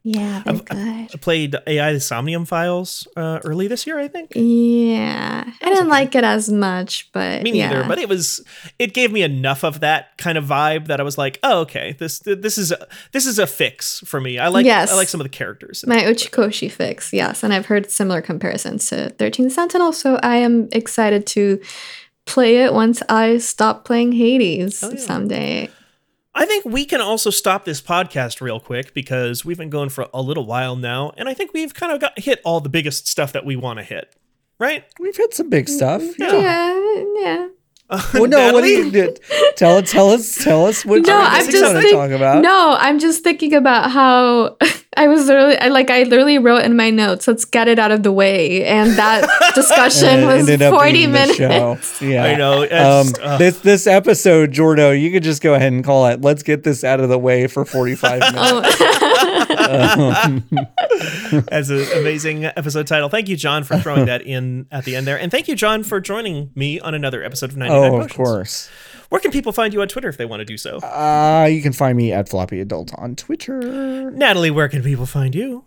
Yeah, 0.02 0.42
they're 0.44 0.54
I've- 0.54 0.64
good. 0.64 1.14
I 1.14 1.18
played 1.20 1.56
AI 1.66 1.92
the 1.92 2.00
Somnium 2.00 2.46
Files 2.46 3.06
uh, 3.16 3.40
early 3.44 3.68
this 3.68 3.86
year, 3.86 3.98
I 3.98 4.08
think. 4.08 4.32
Yeah. 4.34 5.44
I 5.46 5.64
didn't 5.64 5.78
okay. 5.80 5.88
like 5.90 6.14
it 6.14 6.24
as 6.24 6.50
much, 6.50 7.10
but. 7.12 7.42
Me 7.42 7.50
neither, 7.52 7.80
yeah. 7.80 7.88
but 7.88 7.98
it 7.98 8.08
was 8.08 8.42
it 8.78 8.94
gave 8.94 9.12
me 9.12 9.22
enough 9.22 9.62
of 9.62 9.80
that 9.80 10.16
kind 10.16 10.38
of 10.38 10.44
vibe 10.44 10.86
that 10.86 11.00
I 11.00 11.02
was 11.02 11.18
like, 11.18 11.38
oh, 11.42 11.60
okay, 11.60 11.96
this 11.98 12.20
this 12.20 12.56
is 12.56 12.72
a, 12.72 12.86
this 13.12 13.26
is 13.26 13.38
a 13.38 13.46
fix 13.46 14.00
for 14.00 14.20
me. 14.20 14.38
I 14.38 14.48
like 14.48 14.64
Yes. 14.64 14.90
I 14.90 14.94
like 14.94 15.08
some 15.08 15.20
of 15.20 15.24
the 15.24 15.28
characters. 15.28 15.84
My 15.86 15.98
Uchikoshi 15.98 16.70
fix, 16.70 17.12
yes. 17.12 17.42
And 17.42 17.52
I've 17.52 17.66
heard 17.66 17.90
similar 17.90 18.22
comparisons 18.22 18.86
to 18.86 19.10
13 19.10 19.50
Sentinel, 19.50 19.92
so 19.92 20.18
I 20.22 20.36
am 20.36 20.68
excited 20.72 21.26
to 21.28 21.60
play 22.24 22.58
it 22.64 22.72
once 22.72 23.02
I 23.08 23.38
stop 23.38 23.84
playing 23.84 24.12
Hades 24.12 24.82
Oh, 24.82 24.90
yeah. 24.90 24.96
someday. 24.98 25.70
I 26.34 26.46
think 26.46 26.64
we 26.64 26.84
can 26.84 27.00
also 27.00 27.30
stop 27.30 27.64
this 27.64 27.80
podcast 27.80 28.40
real 28.40 28.60
quick 28.60 28.94
because 28.94 29.44
we've 29.44 29.58
been 29.58 29.70
going 29.70 29.88
for 29.88 30.06
a 30.14 30.22
little 30.22 30.46
while 30.46 30.76
now, 30.76 31.12
and 31.16 31.28
I 31.28 31.34
think 31.34 31.52
we've 31.52 31.74
kind 31.74 31.92
of 31.92 32.00
got 32.00 32.18
hit 32.18 32.40
all 32.44 32.60
the 32.60 32.68
biggest 32.68 33.08
stuff 33.08 33.32
that 33.32 33.44
we 33.44 33.56
want 33.56 33.78
to 33.78 33.82
hit, 33.82 34.14
right? 34.58 34.84
We've 35.00 35.16
hit 35.16 35.34
some 35.34 35.50
big 35.50 35.68
stuff. 35.68 36.02
Mm-hmm. 36.02 36.22
Yeah. 36.22 36.40
Yeah, 36.40 37.04
yeah. 37.20 37.48
Well, 38.14 38.26
no, 38.26 38.52
what 38.52 38.62
do 38.62 38.68
you 38.70 38.90
do? 38.90 39.14
Tell 39.56 39.82
tell 39.82 40.10
us 40.10 40.36
tell 40.42 40.66
us 40.66 40.84
what 40.84 41.02
No, 41.06 41.12
you 41.18 41.18
I'm 41.24 41.32
want 41.40 41.50
just 41.50 41.72
to 41.74 41.80
think- 41.80 41.92
talk 41.94 42.10
about. 42.10 42.42
No, 42.42 42.76
I'm 42.78 42.98
just 42.98 43.22
thinking 43.24 43.54
about 43.54 43.90
how 43.90 44.56
I 44.96 45.06
was 45.08 45.26
literally 45.26 45.56
I, 45.58 45.68
like 45.68 45.88
I 45.90 46.02
literally 46.04 46.38
wrote 46.38 46.62
in 46.64 46.76
my 46.76 46.90
notes, 46.90 47.26
let's 47.28 47.44
get 47.44 47.68
it 47.68 47.78
out 47.78 47.90
of 47.92 48.02
the 48.02 48.12
way. 48.12 48.64
And 48.64 48.90
that 48.92 49.28
discussion 49.54 50.08
And 50.08 50.26
was 50.26 50.48
ended 50.48 50.62
up 50.62 50.74
40 50.74 51.06
minutes. 51.06 51.36
show. 51.38 51.78
Yeah, 52.00 52.24
I 52.24 52.34
know. 52.36 52.62
Um, 52.62 52.66
it's- 52.68 53.14
uh, 53.20 53.38
this 53.38 53.58
this 53.60 53.86
episode, 53.86 54.52
Jordo, 54.52 54.98
you 55.00 55.10
could 55.10 55.22
just 55.22 55.42
go 55.42 55.54
ahead 55.54 55.72
and 55.72 55.84
call 55.84 56.06
it. 56.06 56.20
Let's 56.20 56.42
get 56.42 56.62
this 56.64 56.84
out 56.84 57.00
of 57.00 57.08
the 57.08 57.18
way 57.18 57.46
for 57.46 57.64
forty 57.64 57.94
five 57.94 58.20
minutes. 58.20 58.78
Um, 60.20 60.44
as 61.48 61.70
an 61.70 61.86
amazing 61.98 62.44
episode 62.44 62.86
title. 62.86 63.08
Thank 63.08 63.28
you, 63.28 63.36
John, 63.36 63.64
for 63.64 63.78
throwing 63.78 64.06
that 64.06 64.22
in 64.22 64.66
at 64.70 64.84
the 64.84 64.96
end 64.96 65.06
there. 65.06 65.18
And 65.18 65.30
thank 65.30 65.48
you, 65.48 65.54
John, 65.54 65.82
for 65.82 66.00
joining 66.00 66.50
me 66.54 66.80
on 66.80 66.94
another 66.94 67.22
episode 67.22 67.50
of 67.50 67.56
99 67.56 67.92
oh, 67.92 68.00
of 68.00 68.12
course. 68.12 68.68
Where 69.08 69.20
can 69.20 69.30
people 69.30 69.52
find 69.52 69.72
you 69.72 69.80
on 69.80 69.88
Twitter 69.88 70.08
if 70.08 70.16
they 70.16 70.24
want 70.24 70.40
to 70.40 70.44
do 70.44 70.56
so? 70.56 70.78
Uh, 70.78 71.48
you 71.50 71.62
can 71.62 71.72
find 71.72 71.96
me 71.96 72.12
at 72.12 72.28
Floppy 72.28 72.60
Adult 72.60 72.92
on 72.96 73.16
Twitter. 73.16 74.10
Natalie, 74.10 74.50
where 74.50 74.68
can 74.68 74.82
people 74.82 75.06
find 75.06 75.34
you? 75.34 75.64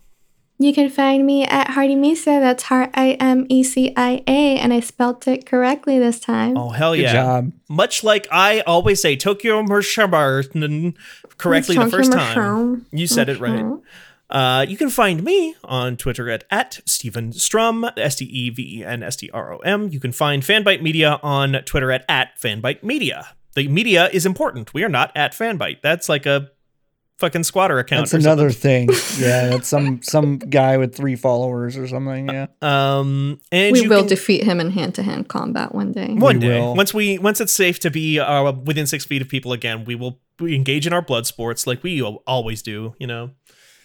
You 0.59 0.73
can 0.73 0.89
find 0.89 1.25
me 1.25 1.43
at 1.45 1.71
Hardy 1.71 1.95
Misa. 1.95 2.39
That's 2.39 2.63
Heart 2.63 2.91
I 2.93 3.11
M 3.19 3.45
E 3.49 3.63
C 3.63 3.91
I 3.97 4.23
A, 4.27 4.57
and 4.57 4.71
I 4.71 4.79
spelt 4.79 5.27
it 5.27 5.45
correctly 5.45 5.99
this 5.99 6.19
time. 6.19 6.57
Oh, 6.57 6.69
hell 6.69 6.95
Good 6.95 7.01
yeah. 7.01 7.13
job. 7.13 7.51
Much 7.67 8.03
like 8.03 8.27
I 8.31 8.61
always 8.61 9.01
say, 9.01 9.15
Tokyo 9.15 9.63
Mershabar 9.63 10.95
correctly 11.37 11.75
the 11.75 11.89
first 11.89 12.11
time. 12.11 12.85
You 12.91 13.07
said 13.07 13.29
it 13.29 13.39
right. 13.39 13.65
Uh, 14.29 14.65
you 14.67 14.77
can 14.77 14.89
find 14.89 15.23
me 15.23 15.55
on 15.63 15.97
Twitter 15.97 16.29
at, 16.29 16.43
at 16.49 16.79
Steven 16.85 17.33
Strom, 17.33 17.85
S 17.97 18.15
T 18.15 18.25
E 18.25 18.49
V 18.49 18.79
E 18.79 18.85
N 18.85 19.03
S 19.03 19.15
T 19.17 19.29
R 19.31 19.53
O 19.53 19.57
M. 19.59 19.89
You 19.89 19.99
can 19.99 20.11
find 20.11 20.43
Fanbyte 20.43 20.81
Media 20.81 21.19
on 21.21 21.53
Twitter 21.65 21.91
at, 21.91 22.05
at 22.07 22.39
Fanbyte 22.39 22.83
Media. 22.83 23.35
The 23.55 23.67
media 23.67 24.09
is 24.11 24.25
important. 24.25 24.73
We 24.73 24.83
are 24.83 24.89
not 24.89 25.11
at 25.15 25.33
Fanbyte. 25.33 25.81
That's 25.83 26.09
like 26.09 26.25
a 26.25 26.49
fucking 27.23 27.43
squatter 27.43 27.79
account. 27.79 28.09
That's 28.09 28.13
or 28.13 28.17
another 28.17 28.49
thing. 28.51 28.89
Yeah, 29.17 29.47
that's 29.49 29.67
some 29.67 30.01
some 30.01 30.37
guy 30.39 30.75
with 30.77 30.93
three 30.95 31.15
followers 31.15 31.77
or 31.77 31.87
something. 31.87 32.27
Yeah. 32.27 32.47
Um, 32.61 33.39
and 33.51 33.71
We 33.71 33.83
you 33.83 33.89
will 33.89 33.99
can, 33.99 34.07
defeat 34.07 34.43
him 34.43 34.59
in 34.59 34.71
hand 34.71 34.95
to 34.95 35.03
hand 35.03 35.29
combat 35.29 35.73
one 35.73 35.91
day. 35.93 36.13
one 36.13 36.39
We 36.39 36.47
day 36.47 36.59
will. 36.59 36.75
once 36.75 36.93
we 36.93 37.17
once 37.17 37.39
it's 37.39 37.53
safe 37.53 37.79
to 37.81 37.89
be 37.89 38.19
uh, 38.19 38.51
within 38.51 38.87
six 38.87 39.05
feet 39.05 39.21
of 39.21 39.29
people 39.29 39.53
again. 39.53 39.85
We 39.85 39.95
will 39.95 40.19
we 40.39 40.55
engage 40.55 40.85
in 40.85 40.91
our 40.93 41.01
blood 41.01 41.25
sports 41.25 41.65
like 41.65 41.81
we 41.83 42.01
always 42.01 42.61
do. 42.61 42.93
You 42.99 43.07
know. 43.07 43.31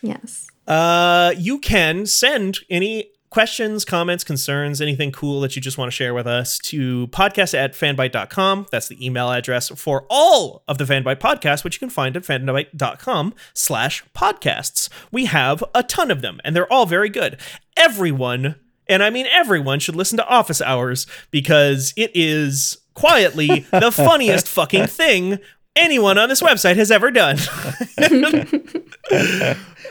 Yes. 0.03 0.47
Uh, 0.67 1.33
you 1.39 1.59
can 1.61 2.07
send 2.07 2.59
any 2.69 3.11
questions, 3.31 3.85
comments, 3.85 4.25
concerns, 4.25 4.81
anything 4.81 5.13
cool 5.13 5.41
that 5.41 5.55
you 5.55 5.63
just 5.63 5.79
want 5.79 5.91
to 5.91 5.95
share 5.95 6.15
with 6.15 6.27
us 6.27 6.59
to 6.59 7.09
podcast 7.09 7.55
at 7.55 7.75
fanbyte.com. 7.75 8.67
That's 8.71 8.89
the 8.89 9.05
email 9.05 9.31
address 9.31 9.69
for 9.69 10.07
all 10.09 10.63
of 10.67 10.79
the 10.79 10.85
Fanbyte 10.85 11.21
podcasts, 11.21 11.65
which 11.65 11.77
you 11.77 11.81
can 11.81 11.91
find 11.91 12.17
at 12.17 12.23
fanbyte.com 12.23 13.35
slash 13.55 14.05
podcasts. 14.15 14.89
We 15.13 15.27
have 15.27 15.63
a 15.75 15.83
ton 15.83 16.11
of 16.11 16.23
them, 16.23 16.41
and 16.45 16.55
they're 16.55 16.73
all 16.73 16.87
very 16.87 17.09
good. 17.09 17.39
Everyone, 17.77 18.57
and 18.89 19.03
I 19.03 19.11
mean 19.11 19.27
everyone, 19.31 19.81
should 19.81 19.97
listen 19.97 20.17
to 20.19 20.27
Office 20.27 20.63
Hours 20.63 21.07
because 21.31 21.93
it 21.97 22.11
is 22.15 22.79
quietly 22.95 23.67
the 23.71 23.93
funniest 23.93 24.49
fucking 24.49 24.87
thing 24.87 25.39
anyone 25.79 26.19
on 26.19 26.29
this 26.29 26.43
website 26.43 26.77
has 26.77 26.91
ever 26.91 27.11
done. 27.11 27.37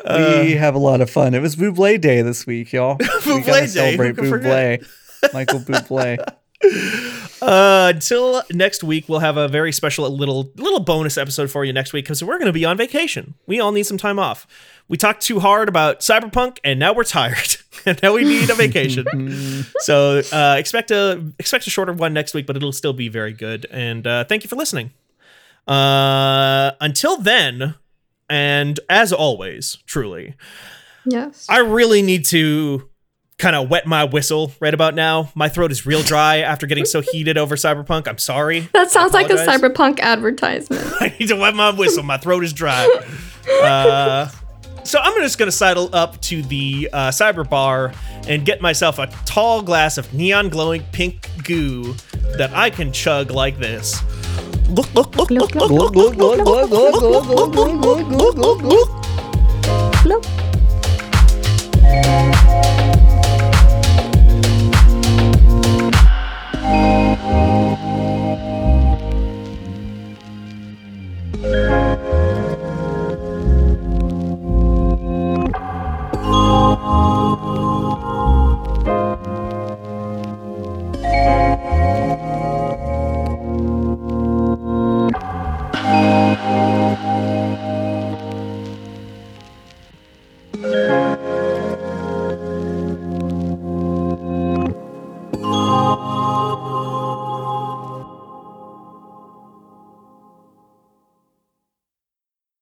we 0.09 0.51
have 0.53 0.75
a 0.75 0.79
lot 0.79 1.01
of 1.01 1.09
fun. 1.09 1.33
It 1.33 1.41
was 1.41 1.55
Buble 1.55 1.99
Day 1.99 2.21
this 2.21 2.45
week, 2.45 2.73
y'all. 2.73 2.97
we 2.99 3.05
Buble 3.05 3.45
gotta 3.45 3.61
Day, 3.61 3.67
celebrate? 3.67 4.15
Buble. 4.15 5.33
Michael 5.33 5.59
Buble. 5.59 6.33
Uh, 7.39 7.91
until 7.93 8.41
next 8.51 8.83
week, 8.83 9.07
we'll 9.07 9.19
have 9.19 9.37
a 9.37 9.47
very 9.47 9.71
special 9.71 10.09
little 10.09 10.51
little 10.55 10.79
bonus 10.79 11.19
episode 11.19 11.51
for 11.51 11.63
you 11.63 11.71
next 11.71 11.93
week 11.93 12.03
because 12.05 12.23
we're 12.23 12.39
going 12.39 12.47
to 12.47 12.51
be 12.51 12.65
on 12.65 12.75
vacation. 12.75 13.35
We 13.45 13.59
all 13.59 13.71
need 13.71 13.83
some 13.83 13.99
time 13.99 14.17
off. 14.17 14.47
We 14.87 14.97
talked 14.97 15.21
too 15.21 15.39
hard 15.39 15.69
about 15.69 15.99
Cyberpunk, 15.99 16.57
and 16.63 16.79
now 16.79 16.93
we're 16.93 17.03
tired, 17.03 17.57
and 17.85 18.01
now 18.01 18.13
we 18.13 18.23
need 18.23 18.49
a 18.49 18.55
vacation. 18.55 19.05
so 19.81 20.23
uh, 20.31 20.55
expect 20.57 20.89
a 20.89 21.31
expect 21.37 21.67
a 21.67 21.69
shorter 21.69 21.93
one 21.93 22.11
next 22.11 22.33
week, 22.33 22.47
but 22.47 22.55
it'll 22.55 22.71
still 22.71 22.93
be 22.93 23.07
very 23.07 23.33
good. 23.33 23.67
And 23.69 24.07
uh, 24.07 24.23
thank 24.23 24.43
you 24.43 24.47
for 24.47 24.55
listening. 24.55 24.91
Uh, 25.67 26.71
until 26.81 27.17
then, 27.17 27.75
and 28.29 28.79
as 28.89 29.11
always, 29.13 29.77
truly, 29.85 30.35
Yes. 31.09 31.45
I 31.49 31.59
really 31.59 32.01
need 32.01 32.25
to 32.25 32.89
kind 33.37 33.55
of 33.55 33.69
wet 33.69 33.85
my 33.85 34.03
whistle 34.03 34.51
right 34.59 34.73
about 34.73 34.93
now. 34.95 35.31
My 35.35 35.47
throat 35.47 35.71
is 35.71 35.85
real 35.85 36.01
dry 36.01 36.39
after 36.39 36.65
getting 36.67 36.85
so 36.85 36.99
heated 37.11 37.37
over 37.37 37.55
Cyberpunk. 37.55 38.07
I'm 38.07 38.17
sorry. 38.17 38.61
that 38.73 38.91
sounds 38.91 39.13
like 39.13 39.29
a 39.29 39.35
cyberpunk 39.35 39.99
advertisement. 40.01 40.85
I 40.99 41.15
need 41.19 41.27
to 41.27 41.35
wet 41.35 41.55
my 41.55 41.69
whistle. 41.71 42.03
My 42.03 42.17
throat 42.17 42.43
is 42.43 42.51
dry. 42.51 42.87
Uh, 43.63 44.29
so 44.83 44.99
I'm 45.01 45.21
just 45.21 45.37
gonna 45.37 45.51
sidle 45.51 45.89
up 45.93 46.19
to 46.23 46.41
the 46.43 46.89
uh, 46.91 47.09
cyber 47.09 47.47
bar 47.47 47.93
and 48.27 48.45
get 48.45 48.61
myself 48.61 48.99
a 48.99 49.07
tall 49.25 49.61
glass 49.61 49.97
of 49.97 50.13
neon 50.13 50.49
glowing 50.49 50.83
pink 50.91 51.29
goo 51.43 51.95
that 52.37 52.51
I 52.53 52.69
can 52.69 52.91
chug 52.91 53.31
like 53.31 53.57
this. 53.57 54.01
Look, 54.69 54.93
look, 54.93 55.15
look, 55.15 55.31
look, 55.31 55.55
look. 55.55 55.93
Look. 60.05 60.23
Thank 71.47 71.86